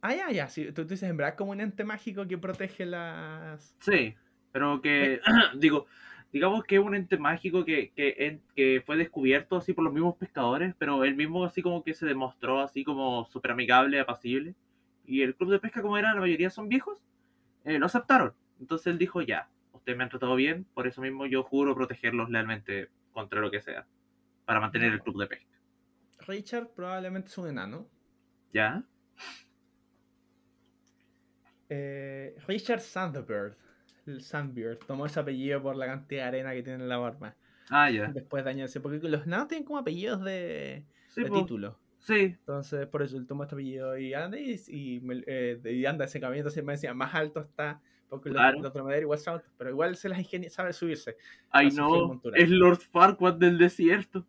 Ah, 0.00 0.16
ya, 0.16 0.32
ya. 0.32 0.48
Sí, 0.48 0.72
tú, 0.72 0.84
dices 0.84 1.08
en 1.08 1.16
verdad 1.16 1.36
como 1.36 1.52
un 1.52 1.60
ente 1.60 1.84
mágico 1.84 2.26
que 2.26 2.38
protege 2.38 2.86
las. 2.86 3.76
Sí, 3.78 4.16
pero 4.52 4.80
que. 4.80 5.20
digo, 5.56 5.86
digamos 6.32 6.64
que 6.64 6.76
es 6.76 6.80
un 6.80 6.94
ente 6.94 7.18
mágico 7.18 7.64
que, 7.64 7.90
que, 7.90 8.40
que, 8.54 8.82
fue 8.84 8.96
descubierto 8.96 9.56
así 9.56 9.72
por 9.72 9.84
los 9.84 9.92
mismos 9.92 10.16
pescadores, 10.16 10.74
pero 10.78 11.04
él 11.04 11.14
mismo 11.14 11.44
así 11.44 11.62
como 11.62 11.82
que 11.82 11.94
se 11.94 12.06
demostró 12.06 12.60
así 12.60 12.84
como 12.84 13.24
súper 13.26 13.52
amigable, 13.52 14.00
apacible. 14.00 14.54
Y 15.04 15.22
el 15.22 15.34
club 15.34 15.50
de 15.50 15.58
pesca, 15.58 15.82
como 15.82 15.98
era, 15.98 16.14
la 16.14 16.20
mayoría 16.20 16.48
son 16.48 16.68
viejos, 16.68 16.98
eh, 17.64 17.78
lo 17.78 17.86
aceptaron. 17.86 18.32
Entonces 18.60 18.86
él 18.86 18.98
dijo, 18.98 19.20
ya, 19.20 19.48
ustedes 19.72 19.98
me 19.98 20.04
han 20.04 20.10
tratado 20.10 20.36
bien, 20.36 20.64
por 20.74 20.86
eso 20.86 21.00
mismo 21.02 21.26
yo 21.26 21.42
juro 21.42 21.74
protegerlos 21.74 22.30
lealmente 22.30 22.88
contra 23.12 23.40
lo 23.40 23.50
que 23.50 23.60
sea, 23.60 23.86
para 24.44 24.60
mantener 24.60 24.92
el 24.92 25.02
club 25.02 25.18
de 25.18 25.26
pesca. 25.26 25.58
Richard 26.26 26.68
probablemente 26.74 27.28
es 27.28 27.38
un 27.38 27.48
enano. 27.48 27.88
¿Ya? 28.52 28.84
Eh, 31.68 32.36
Richard 32.46 32.80
Sandbird. 32.80 33.56
Sandbird 34.20 34.78
tomó 34.86 35.06
ese 35.06 35.20
apellido 35.20 35.62
por 35.62 35.76
la 35.76 35.86
cantidad 35.86 36.22
de 36.22 36.28
arena 36.28 36.52
que 36.52 36.62
tiene 36.62 36.82
en 36.82 36.88
la 36.88 36.98
barba. 36.98 37.34
Ah, 37.70 37.90
ya. 37.90 38.08
Después 38.08 38.44
de 38.44 38.50
años. 38.50 38.78
Porque 38.82 38.98
los 39.08 39.26
enanos 39.26 39.48
tienen 39.48 39.64
como 39.64 39.78
apellidos 39.78 40.22
de, 40.22 40.84
título. 41.14 41.78
Sí. 41.98 42.36
Entonces, 42.38 42.86
por 42.88 43.02
eso 43.02 43.16
él 43.16 43.26
tomó 43.26 43.44
este 43.44 43.54
apellido 43.54 43.96
y 43.96 44.12
anda 44.12 44.38
y, 44.38 45.00
eh, 45.26 45.86
anda 45.86 46.04
ese 46.04 46.20
camino. 46.20 46.38
Entonces 46.38 46.64
me 46.64 46.72
decía, 46.72 46.92
más 46.94 47.14
alto 47.14 47.40
está. 47.40 47.80
Porque 48.08 48.28
claro. 48.28 48.60
los, 48.60 48.74
los 48.74 49.00
igual 49.00 49.42
pero 49.56 49.70
igual 49.70 49.96
se 49.96 50.10
las 50.10 50.18
ingenia, 50.18 50.50
sabe 50.50 50.74
subirse. 50.74 51.16
Ay, 51.50 51.70
no. 51.70 52.20
Es 52.34 52.50
Lord 52.50 52.78
Farquaad 52.78 53.34
del 53.34 53.56
desierto. 53.56 54.26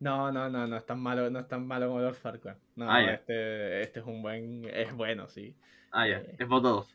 No, 0.00 0.32
no, 0.32 0.48
no, 0.48 0.66
no 0.66 0.76
es 0.76 0.86
tan 0.86 0.98
malo, 0.98 1.28
no 1.30 1.40
es 1.40 1.46
tan 1.46 1.66
malo 1.66 1.88
como 1.88 2.00
Lord 2.00 2.14
Farquaad. 2.14 2.56
No, 2.74 2.90
ah, 2.90 3.04
este, 3.04 3.82
este 3.82 4.00
es 4.00 4.06
un 4.06 4.22
buen, 4.22 4.64
es 4.64 4.92
bueno, 4.94 5.28
sí. 5.28 5.54
Ah, 5.90 6.08
ya, 6.08 6.16
eh, 6.16 6.36
es 6.38 6.48
voto 6.48 6.88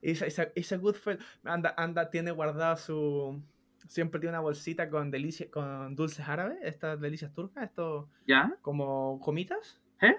Esa, 0.00 0.26
esa, 0.26 0.48
esa 0.54 0.76
Goodfell 0.76 1.18
anda, 1.44 1.74
anda, 1.76 2.10
tiene 2.10 2.30
guardada 2.30 2.76
su, 2.76 3.42
siempre 3.86 4.20
tiene 4.20 4.30
una 4.30 4.40
bolsita 4.40 4.88
con 4.88 5.10
delicias, 5.10 5.50
con 5.50 5.94
dulces 5.94 6.28
árabes, 6.28 6.58
estas 6.62 7.00
delicias 7.00 7.32
turcas, 7.32 7.64
esto, 7.64 8.08
¿Ya? 8.26 8.56
como 8.62 9.20
comitas. 9.20 9.80
¿Eh? 10.00 10.16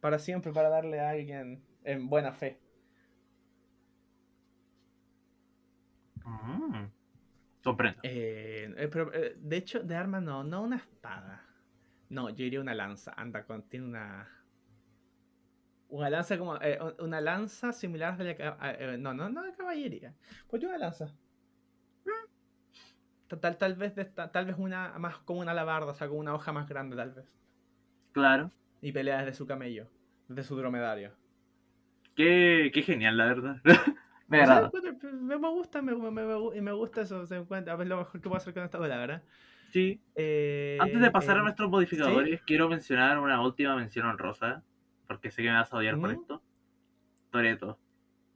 Para 0.00 0.18
siempre, 0.18 0.52
para 0.52 0.68
darle 0.68 1.00
a 1.00 1.10
alguien 1.10 1.62
en 1.84 2.08
buena 2.08 2.32
fe. 2.32 2.60
Mm, 6.24 6.86
comprendo. 7.62 8.00
Eh, 8.02 8.72
eh, 8.76 8.88
pero, 8.88 9.10
de 9.10 9.56
hecho, 9.56 9.80
de 9.82 9.94
arma 9.96 10.20
no, 10.20 10.44
no 10.44 10.62
una 10.62 10.76
espada. 10.76 11.46
No, 12.08 12.28
yo 12.30 12.44
diría 12.44 12.60
una 12.60 12.74
lanza. 12.74 13.12
Anda 13.16 13.44
con. 13.44 13.62
Tiene 13.68 13.86
una. 13.86 14.28
Una 15.90 16.08
lanza 16.08 16.38
como. 16.38 16.56
Eh, 16.56 16.78
una 17.00 17.20
lanza 17.20 17.72
similar 17.72 18.20
a 18.20 18.24
la. 18.24 18.30
Eh, 18.72 18.96
no, 18.98 19.12
no, 19.12 19.28
no 19.28 19.42
de 19.42 19.52
caballería. 19.52 20.14
Pues 20.48 20.62
una 20.62 20.78
lanza. 20.78 21.14
Tal, 23.40 23.56
tal, 23.58 23.74
vez 23.76 23.94
tal 24.32 24.46
vez 24.46 24.56
una 24.58 24.98
más 24.98 25.18
como 25.18 25.40
una 25.40 25.52
alabarda, 25.52 25.92
o 25.92 25.94
sea, 25.94 26.08
con 26.08 26.18
una 26.18 26.34
hoja 26.34 26.52
más 26.52 26.68
grande, 26.68 26.96
tal 26.96 27.12
vez. 27.12 27.32
Claro. 28.12 28.50
Y 28.80 28.90
pelea 28.90 29.18
desde 29.18 29.34
su 29.34 29.46
camello, 29.46 29.88
desde 30.26 30.42
su 30.42 30.56
dromedario. 30.56 31.12
Qué, 32.16 32.70
qué 32.74 32.82
genial, 32.82 33.16
la 33.16 33.26
verdad. 33.26 33.56
me, 34.26 34.42
agrada. 34.42 34.70
me, 35.12 35.36
gusta, 35.36 35.80
me, 35.80 35.94
me, 35.94 36.60
me, 36.60 36.72
gusta 36.72 37.02
eso. 37.02 37.24
Se 37.24 37.36
encuentra, 37.36 37.74
a 37.74 37.76
ver 37.76 37.86
lo 37.86 37.98
mejor 37.98 38.20
que 38.20 38.28
puedo 38.28 38.36
hacer 38.36 38.52
con 38.52 38.64
esta 38.64 38.78
bola, 38.78 38.98
¿verdad? 38.98 39.22
Sí. 39.70 40.00
Eh, 40.16 40.76
Antes 40.80 41.00
de 41.00 41.10
pasar 41.12 41.36
a 41.36 41.40
eh, 41.40 41.44
nuestros 41.44 41.70
modificadores, 41.70 42.42
quiero 42.42 42.68
mencionar 42.68 43.18
una 43.18 43.40
última 43.40 43.76
mención 43.76 44.06
honrosa, 44.06 44.64
porque 45.10 45.32
sé 45.32 45.42
que 45.42 45.48
me 45.48 45.56
vas 45.56 45.72
a 45.72 45.76
odiar 45.76 45.98
por 45.98 46.12
esto. 46.12 46.40
Toreto. 47.32 47.80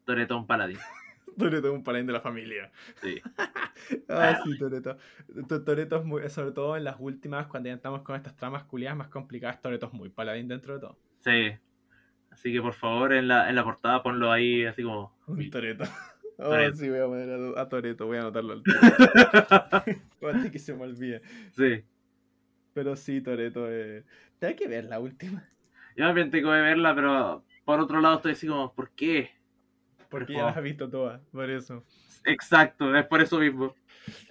Toreto 0.04 0.36
un 0.36 0.44
paladín. 0.44 0.76
Toreto 1.38 1.72
un 1.72 1.84
paladín 1.84 2.08
de 2.08 2.12
la 2.12 2.20
familia. 2.20 2.72
Sí. 3.00 3.22
ah, 4.08 4.40
sí, 4.42 4.58
Toreto. 4.58 4.96
Toreto 5.64 5.98
es 5.98 6.04
muy, 6.04 6.28
sobre 6.30 6.50
todo 6.50 6.76
en 6.76 6.82
las 6.82 6.96
últimas, 6.98 7.46
cuando 7.46 7.68
ya 7.68 7.76
estamos 7.76 8.02
con 8.02 8.16
estas 8.16 8.34
tramas 8.34 8.64
culiadas 8.64 8.98
más 8.98 9.06
complicadas, 9.06 9.62
Toreto 9.62 9.86
es 9.86 9.92
muy 9.92 10.08
paladín 10.08 10.48
dentro 10.48 10.74
de 10.74 10.80
todo. 10.80 10.98
Sí. 11.20 11.52
Así 12.32 12.52
que 12.52 12.60
por 12.60 12.72
favor 12.72 13.12
en 13.12 13.28
la, 13.28 13.48
en 13.48 13.54
la 13.54 13.62
portada 13.62 14.02
ponlo 14.02 14.32
ahí 14.32 14.64
así 14.64 14.82
como. 14.82 15.16
Un 15.28 15.50
Toreto. 15.50 15.84
Oh, 16.36 16.52
sí, 16.74 16.88
voy 16.88 16.98
a 16.98 17.06
poner 17.06 17.56
a, 17.56 17.68
Toreto, 17.68 18.06
voy 18.06 18.16
a 18.16 18.22
anotarlo 18.22 18.54
al 18.54 18.62
Antes 20.34 20.50
que 20.50 20.58
se 20.58 20.74
me 20.74 20.82
olvide. 20.82 21.22
Sí. 21.52 21.84
Pero 22.72 22.96
sí, 22.96 23.20
Toreto, 23.20 23.70
eh... 23.70 24.02
hay 24.40 24.56
que 24.56 24.66
ver 24.66 24.86
la 24.86 24.98
última. 24.98 25.48
Yo 25.96 26.12
me 26.12 26.24
tengo 26.26 26.50
que 26.50 26.60
verla, 26.60 26.94
pero 26.94 27.44
por 27.64 27.80
otro 27.80 28.00
lado 28.00 28.16
estoy 28.16 28.32
así 28.32 28.46
como, 28.46 28.72
¿por 28.72 28.90
qué? 28.90 29.30
Porque 30.08 30.34
ya 30.34 30.44
la 30.44 30.50
has 30.50 30.62
visto 30.62 30.88
todas, 30.88 31.20
por 31.32 31.50
eso. 31.50 31.84
Exacto, 32.24 32.94
es 32.94 33.06
por 33.06 33.20
eso 33.20 33.38
mismo. 33.38 33.74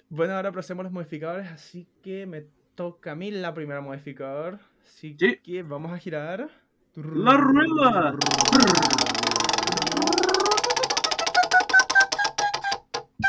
Bueno, 0.08 0.34
ahora 0.34 0.52
procedemos 0.52 0.84
los 0.84 0.92
modificadores, 0.92 1.50
así 1.50 1.88
que 2.02 2.26
me 2.26 2.46
toca 2.74 3.12
a 3.12 3.14
mí 3.14 3.30
la 3.30 3.54
primera 3.54 3.80
modificador. 3.80 4.58
Así 4.82 5.16
sí. 5.18 5.38
que 5.42 5.62
vamos 5.62 5.92
a 5.92 5.98
girar. 5.98 6.48
¡La 6.94 7.36
rueda! 7.36 8.16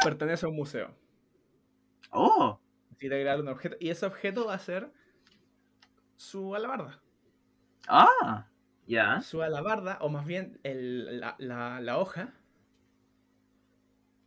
pertenece 0.06 0.46
a 0.46 0.50
un 0.50 0.56
museo. 0.56 0.92
Oh. 2.12 2.60
crear 2.98 3.40
un 3.40 3.48
objeto. 3.48 3.76
Y 3.80 3.90
ese 3.90 4.06
objeto 4.06 4.46
va 4.46 4.54
a 4.54 4.60
ser 4.60 4.92
su 6.16 6.56
alabarda. 6.56 7.02
Ah, 7.88 8.48
ya. 8.88 9.22
Su 9.22 9.42
alabarda, 9.42 9.98
o 10.02 10.10
más 10.10 10.26
bien 10.26 10.60
la, 10.64 11.98
hoja. 11.98 12.34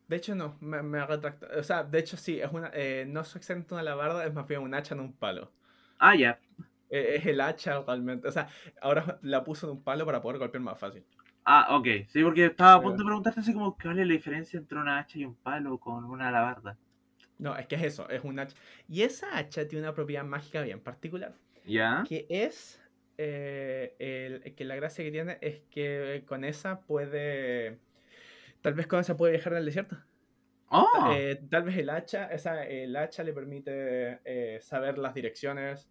De 0.07 0.17
hecho, 0.17 0.35
no, 0.35 0.57
me, 0.61 0.83
me 0.83 1.03
O 1.03 1.63
sea, 1.63 1.85
de 1.85 1.99
hecho, 1.99 2.17
sí, 2.17 2.41
es 2.41 2.51
una, 2.51 2.71
eh, 2.73 3.05
no 3.07 3.21
es 3.21 3.37
exactamente 3.37 3.75
una 3.75 3.83
alabarda, 3.83 4.25
es 4.25 4.33
más 4.33 4.47
bien 4.47 4.63
un 4.63 4.75
hacha 4.75 4.95
en 4.95 5.01
un 5.01 5.13
palo. 5.13 5.53
Ah, 5.99 6.15
ya. 6.15 6.39
Eh, 6.91 7.17
es 7.17 7.27
el 7.27 7.41
hacha 7.41 7.83
realmente. 7.83 8.29
O 8.29 8.33
sea, 8.33 8.49
ahora 8.81 9.19
la 9.23 9.45
puso 9.45 9.67
en 9.67 9.73
un 9.73 9.83
palo 9.83 10.07
para 10.07 10.23
poder 10.23 10.39
golpear 10.39 10.63
más 10.63 10.79
fácil. 10.79 11.05
Ah, 11.45 11.77
ok. 11.77 11.87
Sí, 12.09 12.23
porque 12.23 12.47
estaba 12.47 12.75
a 12.75 12.83
punto 12.83 12.99
de 12.99 13.05
preguntarte 13.05 13.41
así 13.41 13.53
como, 13.53 13.77
¿cuál 13.77 13.99
es 13.99 14.07
la 14.07 14.13
diferencia 14.13 14.59
entre 14.59 14.79
una 14.79 14.99
hacha 14.99 15.19
y 15.19 15.25
un 15.25 15.35
palo 15.35 15.79
con 15.79 16.05
una 16.05 16.29
alabarda? 16.29 16.77
No, 17.39 17.57
es 17.57 17.67
que 17.67 17.77
es 17.77 17.83
eso, 17.85 18.09
es 18.09 18.25
un 18.25 18.39
hacha. 18.39 18.57
Y 18.89 19.03
esa 19.03 19.37
hacha 19.37 19.67
tiene 19.69 19.85
una 19.85 19.95
propiedad 19.95 20.25
mágica 20.25 20.63
bien 20.63 20.81
particular. 20.81 21.35
¿Ya? 21.65 22.05
Que 22.09 22.27
es 22.29 22.81
eh, 23.21 23.97
el, 23.99 24.55
que 24.55 24.65
la 24.65 24.77
gracia 24.77 25.05
que 25.05 25.11
tiene 25.11 25.39
es 25.41 25.61
que 25.71 26.25
con 26.27 26.45
esa 26.45 26.81
puede. 26.83 27.81
Tal 28.63 28.75
vez 28.75 28.87
con 28.87 29.01
esa 29.01 29.17
puede 29.17 29.33
viajar 29.33 29.55
en 29.55 29.59
el 29.59 29.65
desierto. 29.67 29.99
Oh. 30.69 31.13
Eh, 31.13 31.43
tal 31.51 31.65
vez 31.65 31.77
el 31.79 31.91
hacha, 31.91 32.27
esa, 32.27 32.65
el 32.65 32.95
hacha 32.95 33.25
le 33.25 33.33
permite 33.33 34.21
eh, 34.25 34.61
saber 34.63 34.99
las 34.99 35.15
direcciones. 35.15 35.91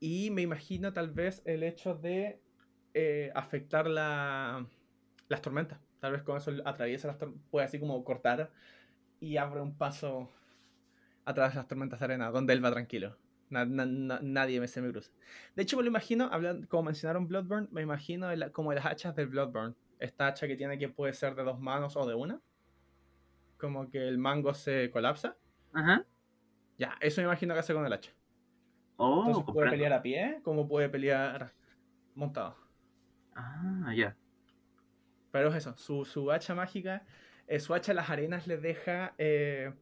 Y 0.00 0.30
me 0.30 0.42
imagino 0.42 0.92
tal 0.92 1.10
vez 1.10 1.42
el 1.44 1.62
hecho 1.62 1.94
de 1.94 2.40
afectar 3.34 3.86
la, 3.86 4.66
las 5.28 5.42
tormentas. 5.42 5.78
Tal 6.00 6.12
vez 6.12 6.22
con 6.22 6.38
eso 6.38 6.52
atraviesa 6.64 7.08
las 7.08 7.18
tormentas, 7.18 7.46
puede 7.50 7.66
así 7.66 7.78
como 7.78 8.02
cortar 8.02 8.50
y 9.20 9.36
abre 9.36 9.60
un 9.60 9.76
paso 9.76 10.32
a 11.24 11.34
través 11.34 11.52
de 11.52 11.58
las 11.58 11.68
tormentas 11.68 12.00
de 12.00 12.04
arena, 12.06 12.30
donde 12.30 12.52
él 12.52 12.64
va 12.64 12.72
tranquilo 12.72 13.16
nadie 13.52 14.60
me 14.60 14.68
se 14.68 14.82
me 14.82 14.90
cruza. 14.90 15.12
De 15.54 15.62
hecho, 15.62 15.76
me 15.76 15.82
lo 15.82 15.88
imagino, 15.88 16.28
hablando, 16.32 16.68
como 16.68 16.84
mencionaron 16.84 17.28
Bloodburn, 17.28 17.68
me 17.70 17.82
imagino 17.82 18.28
como 18.52 18.72
las 18.72 18.86
hachas 18.86 19.14
del 19.14 19.28
Bloodburn. 19.28 19.76
Esta 19.98 20.26
hacha 20.26 20.48
que 20.48 20.56
tiene 20.56 20.78
que 20.78 20.88
puede 20.88 21.12
ser 21.12 21.34
de 21.34 21.44
dos 21.44 21.60
manos 21.60 21.96
o 21.96 22.06
de 22.06 22.14
una. 22.14 22.40
Como 23.58 23.88
que 23.88 24.08
el 24.08 24.18
mango 24.18 24.54
se 24.54 24.90
colapsa. 24.90 25.36
Ajá. 25.72 26.04
Ya, 26.78 26.96
eso 27.00 27.20
me 27.20 27.26
imagino 27.26 27.54
que 27.54 27.60
hace 27.60 27.74
con 27.74 27.86
el 27.86 27.92
hacha. 27.92 28.12
Oh, 28.96 29.24
Entonces 29.26 29.52
puede 29.52 29.70
pelear 29.70 29.92
a 29.92 30.02
pie, 30.02 30.40
como 30.42 30.66
puede 30.66 30.88
pelear 30.88 31.52
montado. 32.14 32.56
Ah, 33.34 33.92
ya. 33.94 34.16
Pero 35.30 35.48
es 35.48 35.54
eso, 35.56 35.76
su, 35.76 36.04
su 36.04 36.30
hacha 36.30 36.54
mágica, 36.54 37.04
eh, 37.46 37.60
su 37.60 37.74
hacha 37.74 37.92
en 37.92 37.96
las 37.96 38.10
arenas 38.10 38.46
le 38.46 38.58
deja 38.58 39.14
eh, 39.18 39.72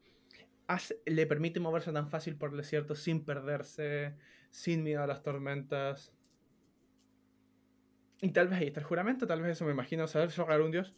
le 1.07 1.27
permite 1.27 1.61
moverse 1.61 1.93
tan 1.93 2.09
fácil 2.09 2.37
por 2.37 2.51
el 2.51 2.57
desierto 2.57 2.95
sin 2.95 3.25
perderse, 3.25 4.17
sin 4.51 4.83
miedo 4.83 5.03
a 5.03 5.07
las 5.07 5.23
tormentas. 5.23 6.13
Y 8.21 8.31
tal 8.31 8.49
vez 8.49 8.61
ahí 8.61 8.67
está 8.69 8.81
el 8.81 8.87
juramento, 8.87 9.27
tal 9.27 9.41
vez 9.41 9.53
eso 9.53 9.65
me 9.65 9.73
imagino, 9.73 10.07
saber 10.07 10.31
rogar 10.37 10.61
un 10.61 10.71
dios. 10.71 10.95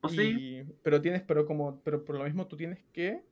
¿O 0.00 0.08
sí? 0.08 0.64
Pero 0.82 1.00
tienes, 1.00 1.22
pero 1.22 1.46
como, 1.46 1.80
pero 1.82 2.04
por 2.04 2.16
lo 2.16 2.24
mismo 2.24 2.46
tú 2.46 2.56
tienes 2.56 2.84
que. 2.92 3.24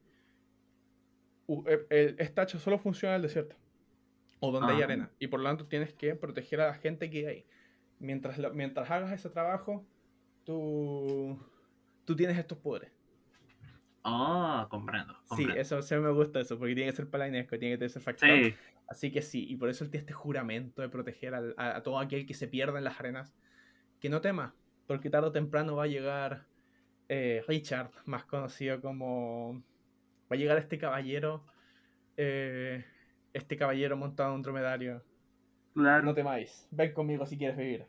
el, 1.90 2.16
esta 2.18 2.42
hacha 2.42 2.58
solo 2.58 2.78
funciona 2.78 3.14
en 3.14 3.20
el 3.20 3.28
desierto. 3.28 3.56
O 4.40 4.50
donde 4.50 4.72
hay 4.72 4.80
ah. 4.80 4.84
arena. 4.84 5.10
Y 5.18 5.26
por 5.26 5.40
lo 5.40 5.48
tanto 5.48 5.66
tienes 5.66 5.92
que 5.92 6.14
proteger 6.14 6.60
a 6.60 6.68
la 6.68 6.74
gente 6.74 7.10
que 7.10 7.28
hay. 7.28 7.46
Mientras, 7.98 8.38
mientras 8.54 8.90
hagas 8.90 9.12
ese 9.12 9.28
trabajo, 9.28 9.86
tú, 10.44 11.38
tú 12.04 12.16
tienes 12.16 12.38
estos 12.38 12.58
poderes. 12.58 12.90
Ah, 14.04 14.66
comprendo, 14.68 15.16
Sí, 15.36 15.46
eso 15.56 15.80
sí 15.80 15.94
me 15.94 16.10
gusta 16.10 16.40
eso, 16.40 16.58
porque 16.58 16.74
tiene 16.74 16.90
que 16.90 16.96
ser 16.96 17.08
palainesco, 17.08 17.58
tiene 17.58 17.78
que 17.78 17.88
ser 17.88 18.02
factor. 18.02 18.28
Sí. 18.28 18.54
Así 18.88 19.12
que 19.12 19.22
sí, 19.22 19.46
y 19.48 19.56
por 19.56 19.68
eso 19.68 19.84
él 19.84 19.90
tiene 19.90 20.02
este 20.02 20.12
juramento 20.12 20.82
de 20.82 20.88
proteger 20.88 21.34
a, 21.56 21.82
todo 21.82 21.98
aquel 21.98 22.26
que 22.26 22.34
se 22.34 22.48
pierda 22.48 22.78
en 22.78 22.84
las 22.84 22.98
arenas. 22.98 23.34
Que 24.00 24.08
no 24.08 24.20
tema, 24.20 24.54
porque 24.88 25.08
tarde 25.08 25.28
o 25.28 25.32
temprano 25.32 25.76
va 25.76 25.84
a 25.84 25.86
llegar 25.86 26.46
eh, 27.08 27.44
Richard, 27.46 27.90
más 28.04 28.24
conocido 28.24 28.80
como. 28.80 29.62
Va 30.30 30.34
a 30.34 30.36
llegar 30.36 30.58
este 30.58 30.78
caballero. 30.78 31.44
Eh, 32.16 32.84
este 33.32 33.56
caballero 33.56 33.96
montado 33.96 34.30
en 34.30 34.36
un 34.36 34.42
dromedario. 34.42 35.02
Claro. 35.74 36.04
No 36.04 36.12
temáis, 36.12 36.66
ven 36.70 36.92
conmigo 36.92 37.24
si 37.24 37.38
quieres 37.38 37.56
vivir. 37.56 37.86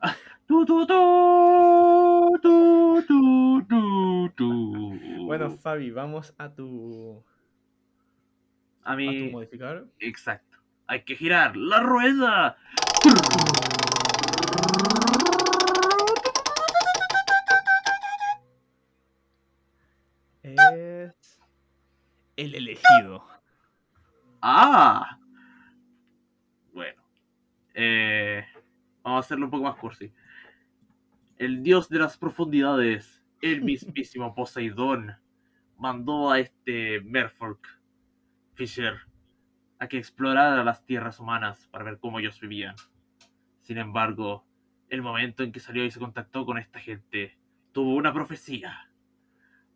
¡Tu, 0.46 0.66
tu, 0.66 0.86
tu, 0.86 2.38
tu, 2.42 3.02
tu, 3.06 3.06
tu, 3.06 3.06
tu. 3.06 3.37
Bueno, 5.28 5.50
Fabi, 5.50 5.90
vamos 5.90 6.34
a 6.38 6.54
tu. 6.54 7.22
A 8.82 8.96
mi. 8.96 9.08
A 9.08 9.26
tu 9.26 9.32
modificador. 9.32 9.86
Exacto. 9.98 10.56
Hay 10.86 11.04
que 11.04 11.16
girar 11.16 11.54
la 11.54 11.80
rueda. 11.80 12.56
Es. 20.42 21.40
El 22.36 22.54
elegido. 22.54 23.22
Ah. 24.40 25.18
Bueno. 26.72 27.02
Eh, 27.74 28.46
vamos 29.02 29.18
a 29.18 29.26
hacerlo 29.26 29.44
un 29.44 29.50
poco 29.50 29.64
más 29.64 29.76
cursi. 29.76 30.10
El 31.36 31.62
dios 31.62 31.90
de 31.90 31.98
las 31.98 32.16
profundidades 32.16 33.22
el 33.40 33.62
mismísimo 33.62 34.34
Poseidón 34.34 35.16
mandó 35.76 36.30
a 36.30 36.40
este 36.40 37.00
Merfolk 37.02 37.66
Fisher 38.54 39.00
a 39.78 39.86
que 39.86 39.98
explorara 39.98 40.64
las 40.64 40.84
tierras 40.84 41.20
humanas 41.20 41.68
para 41.68 41.84
ver 41.84 41.98
cómo 41.98 42.18
ellos 42.18 42.40
vivían. 42.40 42.74
Sin 43.60 43.78
embargo, 43.78 44.44
el 44.88 45.02
momento 45.02 45.44
en 45.44 45.52
que 45.52 45.60
salió 45.60 45.84
y 45.84 45.90
se 45.90 46.00
contactó 46.00 46.44
con 46.44 46.58
esta 46.58 46.80
gente, 46.80 47.38
tuvo 47.72 47.94
una 47.94 48.12
profecía. 48.12 48.90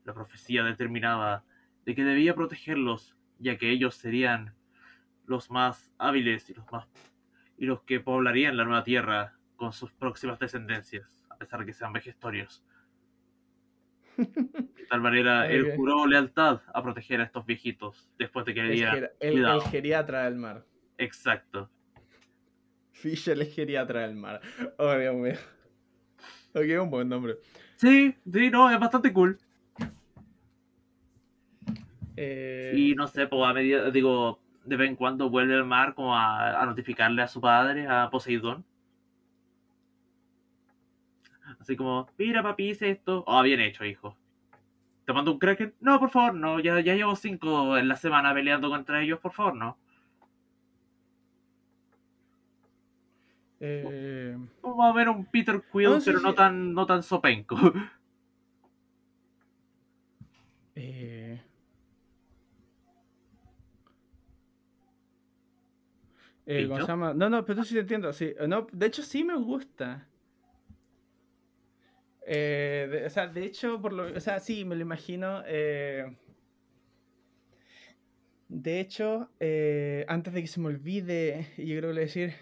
La 0.05 0.13
profecía 0.13 0.65
determinaba 0.65 1.45
de 1.85 1.95
que 1.95 2.03
debía 2.03 2.35
protegerlos, 2.35 3.17
ya 3.39 3.59
que 3.59 3.71
ellos 3.71 3.95
serían 3.95 4.55
los 5.25 5.51
más 5.51 5.93
hábiles 5.99 6.51
y 6.51 6.55
los 6.55 6.71
más 6.73 6.89
y 7.57 7.67
los 7.67 7.83
que 7.83 8.01
poblarían 8.01 8.57
la 8.57 8.65
nueva 8.65 8.83
tierra 8.83 9.39
con 9.55 9.73
sus 9.73 9.93
próximas 9.93 10.41
descendencias, 10.41 11.25
a 11.31 11.37
pesar 11.37 11.61
de 11.61 11.67
que 11.67 11.73
sean 11.73 11.93
vejestorios. 11.93 12.65
De 14.17 14.87
tal 14.89 15.01
manera, 15.01 15.51
él 15.51 15.73
juró 15.77 16.07
lealtad 16.07 16.61
a 16.73 16.83
proteger 16.83 17.21
a 17.21 17.25
estos 17.25 17.47
viejitos 17.47 18.11
después 18.19 18.45
de 18.45 18.55
que 18.55 18.63
le 18.63 18.73
diera 18.75 19.13
el, 19.21 19.45
el, 19.45 19.63
geriatra 19.63 20.25
del 20.25 20.37
mar. 20.37 20.65
Exacto. 20.99 21.71
Fisher 22.93 23.39
el 23.39 23.47
geriatra 23.47 24.03
del 24.03 24.15
mar. 24.15 24.41
Oh, 24.79 24.95
Dios 24.97 25.15
mío. 25.15 25.35
Ok, 26.55 26.83
un 26.83 26.91
buen 26.91 27.09
nombre. 27.09 27.37
Sí, 27.77 28.15
sí, 28.31 28.51
no, 28.51 28.71
es 28.71 28.79
bastante 28.79 29.13
cool. 29.13 29.39
Eh, 32.17 32.73
y 32.77 32.95
no 32.95 33.09
sé, 33.09 33.27
pues 33.27 33.43
a 33.43 33.55
medida, 33.55 33.91
digo, 33.91 34.41
de 34.65 34.77
vez 34.77 34.91
en 34.91 34.97
cuando 34.97 35.31
vuelve 35.31 35.55
al 35.55 35.65
mar 35.65 35.95
como 35.95 36.15
a 36.15 36.65
notificarle 36.67 37.23
a 37.23 37.29
su 37.29 37.41
padre, 37.41 37.87
a 37.89 38.11
Poseidón, 38.11 38.65
Así 41.63 41.77
como, 41.77 42.09
mira 42.19 42.43
papi, 42.43 42.71
hice 42.71 42.91
esto. 42.91 43.23
Ah, 43.29 43.41
bien 43.43 43.61
hecho, 43.61 43.85
hijo. 43.85 44.17
¿Te 45.05 45.13
mando 45.13 45.31
un 45.31 45.39
kraken? 45.39 45.73
No, 45.79 46.01
por 46.01 46.11
favor, 46.11 46.35
no. 46.35 46.59
Ya, 46.59 46.81
ya 46.81 46.97
llevo 46.97 47.15
cinco 47.15 47.79
en 47.79 47.87
la 47.87 47.95
semana 47.95 48.35
peleando 48.35 48.69
contra 48.69 49.01
ellos, 49.01 49.21
por 49.21 49.33
favor, 49.33 49.55
no. 49.55 49.79
Eh... 53.61 54.37
Vamos 54.61 54.85
a 54.85 54.93
ver 54.93 55.09
un 55.09 55.25
Peter 55.25 55.63
Quill, 55.73 56.03
pero 56.05 56.19
no, 56.19 56.35
tan, 56.35 56.75
no 56.75 56.85
tan 56.85 57.03
sopenco. 57.03 57.57
Eh... 60.75 61.41
Eh, 66.47 66.67
¿Cómo 66.67 66.81
se 66.81 66.87
llama? 66.89 67.15
No, 67.15 67.29
no, 67.29 67.45
pero 67.45 67.63
sí 67.63 67.75
te 67.75 67.81
entiendo. 67.81 68.13
Sí. 68.13 68.35
No, 68.49 68.67
de 68.73 68.87
hecho, 68.87 69.03
sí 69.03 69.23
me 69.23 69.37
gusta. 69.37 70.09
Eh, 72.27 73.05
o 73.07 73.11
sea, 73.11 73.27
de 73.27 73.45
hecho, 73.45 73.81
por 73.81 73.93
lo, 73.93 74.05
o 74.17 74.21
sea, 74.21 74.41
sí, 74.41 74.65
me 74.65 74.77
lo 74.77 74.83
imagino. 74.83 75.43
Eh, 75.47 76.17
de 78.49 78.81
hecho, 78.81 79.31
eh, 79.41 80.05
antes 80.09 80.33
de 80.35 80.43
que 80.43 80.47
se 80.47 80.61
me 80.61 80.69
olvide, 80.69 81.49
yo 81.57 81.79
creo 81.79 81.91
que 81.91 81.95
le 81.95 82.01
decir 82.03 82.35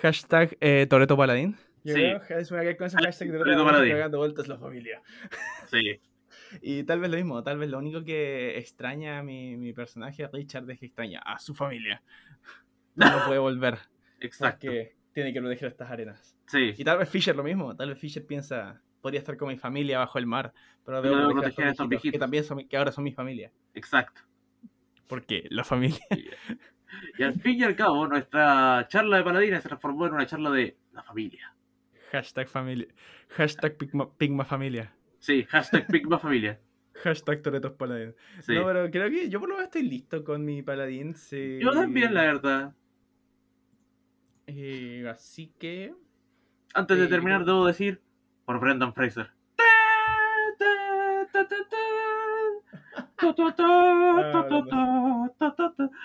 hashtag 0.00 0.56
Toreto 0.88 1.16
Paladín. 1.16 1.56
Yo 1.84 1.94
sí. 1.94 2.00
creo 2.00 2.38
es 2.40 2.50
una 2.50 2.62
que 2.62 2.76
con 2.76 2.86
ese 2.86 2.96
hashtag 2.98 3.32
de 3.32 3.38
Toreto 3.38 3.64
Paladín 3.64 3.98
dando 3.98 4.18
vueltas 4.18 4.48
la 4.48 4.58
familia. 4.58 5.02
Sí. 5.70 6.00
y 6.62 6.84
tal 6.84 7.00
vez 7.00 7.10
lo 7.10 7.16
mismo, 7.16 7.42
tal 7.42 7.58
vez 7.58 7.70
lo 7.70 7.78
único 7.78 8.04
que 8.04 8.58
extraña 8.58 9.18
a 9.18 9.22
mi, 9.22 9.56
mi 9.56 9.72
personaje 9.72 10.28
Richard 10.32 10.70
es 10.70 10.78
que 10.78 10.86
extraña 10.86 11.20
a 11.20 11.38
su 11.38 11.54
familia. 11.54 12.02
No, 12.94 13.24
puede 13.26 13.38
volver. 13.38 13.78
Exacto. 14.20 14.66
Porque 14.66 14.96
tiene 15.16 15.32
que 15.32 15.40
proteger 15.40 15.68
estas 15.68 15.90
arenas. 15.90 16.36
Sí. 16.44 16.74
Y 16.76 16.84
tal 16.84 16.98
vez 16.98 17.08
Fisher 17.08 17.34
lo 17.34 17.42
mismo, 17.42 17.74
tal 17.74 17.88
vez 17.88 17.98
Fisher 17.98 18.26
piensa, 18.26 18.82
podría 19.00 19.20
estar 19.20 19.34
con 19.38 19.48
mi 19.48 19.56
familia 19.56 19.98
bajo 19.98 20.18
el 20.18 20.26
mar, 20.26 20.52
pero 20.84 21.00
debo 21.00 21.30
proteger, 21.30 21.68
a 21.68 21.70
estos 21.70 21.88
viejitos, 21.88 22.12
que 22.12 22.18
también 22.18 22.44
son, 22.44 22.68
que 22.68 22.76
ahora 22.76 22.92
son 22.92 23.02
mi 23.02 23.12
familia. 23.12 23.50
Exacto. 23.72 24.20
Porque 25.08 25.46
la 25.48 25.64
familia. 25.64 26.04
Y 27.18 27.22
al 27.22 27.32
fin 27.40 27.58
y 27.58 27.62
al 27.62 27.74
cabo, 27.74 28.06
nuestra 28.06 28.86
charla 28.88 29.16
de 29.16 29.24
paladines 29.24 29.62
se 29.62 29.68
transformó 29.68 30.06
en 30.06 30.12
una 30.12 30.26
charla 30.26 30.50
de 30.50 30.76
la 30.92 31.02
familia. 31.02 31.54
Hashtag 32.12 32.48
familia. 32.48 32.88
Hashtag 33.30 33.76
Pigma, 34.18 34.44
familia. 34.44 34.92
Sí, 35.18 35.44
hashtag 35.44 35.86
Pigma 35.86 36.18
familia. 36.18 36.60
Hashtag 37.04 37.40
Toretos 37.40 37.72
Paladín. 37.72 38.14
No, 38.48 38.66
pero 38.66 38.90
creo 38.90 39.10
que 39.10 39.30
yo 39.30 39.40
por 39.40 39.48
lo 39.48 39.56
menos 39.56 39.68
estoy 39.68 39.82
listo 39.82 40.22
con 40.24 40.44
mi 40.44 40.62
paladín. 40.62 41.14
Yo 41.58 41.72
también, 41.72 42.12
la 42.12 42.22
verdad. 42.22 42.74
Eh, 44.46 45.06
así 45.10 45.52
que. 45.58 45.94
Antes 46.74 46.98
de 46.98 47.04
eh, 47.04 47.08
terminar, 47.08 47.44
debo 47.44 47.66
decir 47.66 48.00
por 48.44 48.60
Brendan 48.60 48.94
Fraser. 48.94 49.30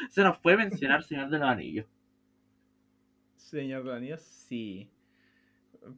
Se 0.09 0.23
nos 0.23 0.37
puede 0.39 0.57
mencionar 0.57 1.03
Señor 1.03 1.29
de 1.29 1.39
los 1.39 1.47
Anillos. 1.47 1.85
Señor 3.35 3.83
de 3.83 3.89
los 3.89 3.97
Anillos, 3.97 4.21
sí. 4.21 4.89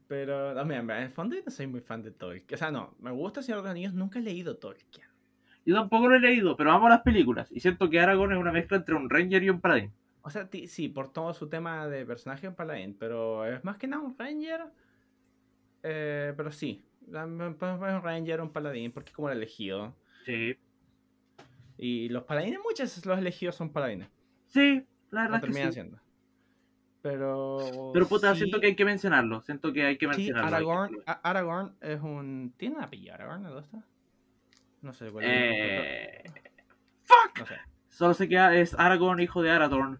Pero 0.07 0.53
también, 0.53 0.90
en 0.90 1.03
el 1.03 1.10
fondo 1.10 1.36
no 1.44 1.52
soy 1.52 1.68
muy 1.68 1.82
fan 1.82 2.02
de 2.02 2.11
Tolkien. 2.11 2.56
O 2.56 2.57
sea, 2.57 2.72
no, 2.72 2.95
me 2.99 3.11
gusta 3.11 3.41
Señor 3.41 3.60
de 3.60 3.64
los 3.64 3.72
Anillos, 3.72 3.94
nunca 3.94 4.20
he 4.20 4.22
leído 4.22 4.57
Tolkien. 4.57 5.07
Yo 5.65 5.76
tampoco 5.76 6.10
lo 6.10 6.15
he 6.15 6.20
leído, 6.20 6.57
pero 6.57 6.72
amo 6.72 6.90
las 6.90 7.02
películas. 7.02 7.49
Y 7.52 7.60
siento 7.60 7.90
que 7.90 7.99
Aragorn 7.99 8.34
es 8.34 8.40
una 8.40 8.52
mezcla 8.52 8.78
entre 8.78 8.95
un 8.95 9.10
Ranger 9.10 9.44
y 9.44 9.49
un 9.49 9.61
Paladín. 9.61 9.94
O 10.24 10.30
sea, 10.30 10.50
sí, 10.68 10.88
por 10.88 11.12
todo 11.12 11.34
su 11.34 11.50
tema 11.50 11.88
de 11.88 12.06
personaje 12.06 12.48
en 12.48 12.56
Paladín, 12.56 12.95
pero 12.98 13.45
es 13.45 13.64
más 13.64 13.78
que 13.78 13.88
nada 13.88 14.02
un 14.02 14.18
Ranger. 14.18 14.62
Eh, 15.84 16.34
pero 16.36 16.52
sí, 16.52 16.84
es 17.06 17.14
un 17.14 17.60
Ranger 17.60 18.41
un 18.41 18.52
Paladín, 18.52 18.91
porque 18.91 19.10
es 19.10 19.16
como 19.16 19.30
el 19.30 19.38
elegido. 19.38 19.94
Sí. 20.26 20.58
Y 21.78 22.08
los 22.10 22.24
paladines, 22.24 22.60
muchos 22.64 23.06
los 23.06 23.20
elegidos 23.20 23.56
son 23.56 23.72
paladines. 23.72 24.08
Sí, 24.48 24.86
la 25.12 25.24
verdad. 25.24 25.41
que 25.41 25.54
sí. 25.72 25.82
Pero. 27.02 27.91
Pero 27.94 28.08
puta, 28.08 28.34
siento 28.36 28.62
que 28.62 28.68
hay 28.68 28.76
que 28.76 28.86
mencionarlo. 28.86 29.41
Siento 29.41 29.74
que 29.74 29.84
hay 29.84 29.98
que 29.98 30.08
mencionarlo. 30.08 30.50
Sí, 30.50 30.56
Aragorn, 30.56 31.04
Aragorn 31.06 31.76
es 31.82 32.00
un. 32.00 32.54
¿Tiene 32.56 32.78
un 32.78 32.84
apellido 32.84 33.16
Aragorn? 33.16 33.44
¿No 33.44 33.60
está? 33.60 33.84
No 34.82 34.94
sé 34.94 35.12
cuál 35.12 35.26
es. 35.26 35.32
Eh... 35.34 36.24
¡Fuck! 37.04 37.40
No 37.40 37.45
sé. 37.45 37.56
Solo 37.90 38.14
sé 38.14 38.30
que 38.30 38.62
es 38.62 38.74
Aragorn, 38.80 39.20
hijo 39.20 39.41
de 39.41 39.52
Aradorn. 39.52 40.00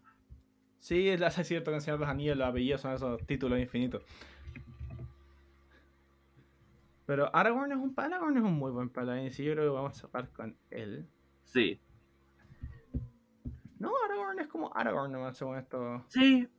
Sí, 0.84 1.07
es 1.10 1.47
cierto 1.47 1.72
que 1.72 1.76
en 1.76 1.81
Señor 1.81 1.97
de 1.97 2.05
los 2.05 2.11
Anillos 2.11 2.38
los 2.38 2.49
apellidos 2.49 2.81
son 2.81 2.93
esos 2.93 3.26
títulos 3.26 3.57
infinitos. 3.57 4.03
Pero 7.05 7.34
Aragorn 7.34 7.72
es 7.72 7.77
un 7.77 7.93
Aragorn 7.95 8.38
es 8.38 8.43
un 8.43 8.53
muy 8.53 8.72
buen 8.72 8.89
paladín. 8.89 9.31
Sí, 9.31 9.45
yo 9.45 9.53
creo 9.53 9.65
que 9.65 9.76
vamos 9.76 9.97
a 9.97 10.01
cerrar 10.01 10.30
con 10.31 10.57
él. 10.72 11.07
Sí. 11.45 11.80
No, 13.80 13.91
Aragorn 14.05 14.39
es 14.39 14.47
como 14.47 14.76
Aragorn 14.76 15.14
nomás 15.14 15.38
según 15.38 15.57
esto. 15.57 16.03
Sí. 16.10 16.49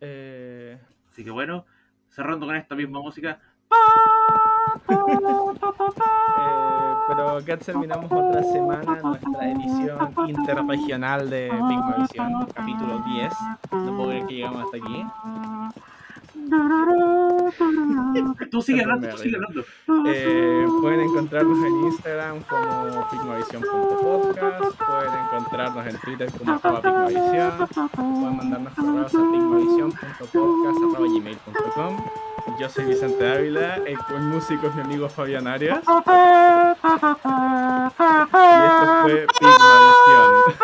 Eh... 0.00 0.80
Así 1.08 1.22
que 1.22 1.30
bueno, 1.30 1.66
cerrando 2.08 2.46
con 2.46 2.56
esta 2.56 2.74
misma 2.74 3.00
música. 3.00 3.40
Eh, 6.38 6.79
pero 7.10 7.36
acá 7.38 7.56
terminamos 7.56 8.10
otra 8.10 8.42
semana 8.42 8.98
nuestra 9.02 9.50
edición 9.50 10.14
interregional 10.28 11.28
de 11.28 11.50
Big 11.50 11.80
Vision, 11.98 12.46
capítulo 12.54 13.00
10. 13.00 13.32
No 13.72 13.96
puedo 13.96 14.10
creer 14.10 14.26
que 14.26 14.34
llegamos 14.34 14.64
hasta 14.64 14.76
aquí. 14.76 15.04
Tú 18.50 18.62
sigue 18.62 18.82
hablando, 18.82 19.08
tú 19.08 19.18
sigue 19.18 19.36
hablando. 19.36 19.64
Eh, 20.08 20.66
pueden 20.80 21.00
encontrarnos 21.00 21.58
en 21.58 21.80
Instagram 21.86 22.40
como 22.42 23.08
pigmavision.podcast, 23.10 24.78
pueden 24.78 25.12
encontrarnos 25.24 25.86
en 25.86 25.96
Twitter 25.98 26.30
como 26.32 26.60
pigmavision, 26.60 27.68
pueden 27.94 28.36
mandarnos 28.36 28.74
correos 28.74 29.14
a 29.14 29.18
pigmavision.podcast.gmail.com 29.18 31.96
Yo 32.58 32.68
soy 32.68 32.84
Vicente 32.84 33.26
Ávila, 33.26 33.76
el, 33.76 33.98
músico 34.20 34.66
es 34.66 34.74
mi 34.74 34.82
amigo 34.82 35.08
Fabián 35.08 35.46
Arias. 35.46 35.78
Y 35.78 35.80
esto 35.80 36.02
fue 39.02 39.26
Pigmavision. 39.38 40.54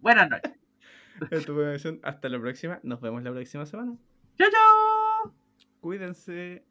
Buenas 0.00 0.30
noches. 0.30 0.52
Hasta 2.02 2.28
la 2.28 2.40
próxima. 2.40 2.80
Nos 2.82 3.00
vemos 3.00 3.22
la 3.22 3.30
próxima 3.30 3.66
semana. 3.66 3.96
¡Chao, 4.36 4.48
chao! 4.50 5.32
Cuídense. 5.80 6.64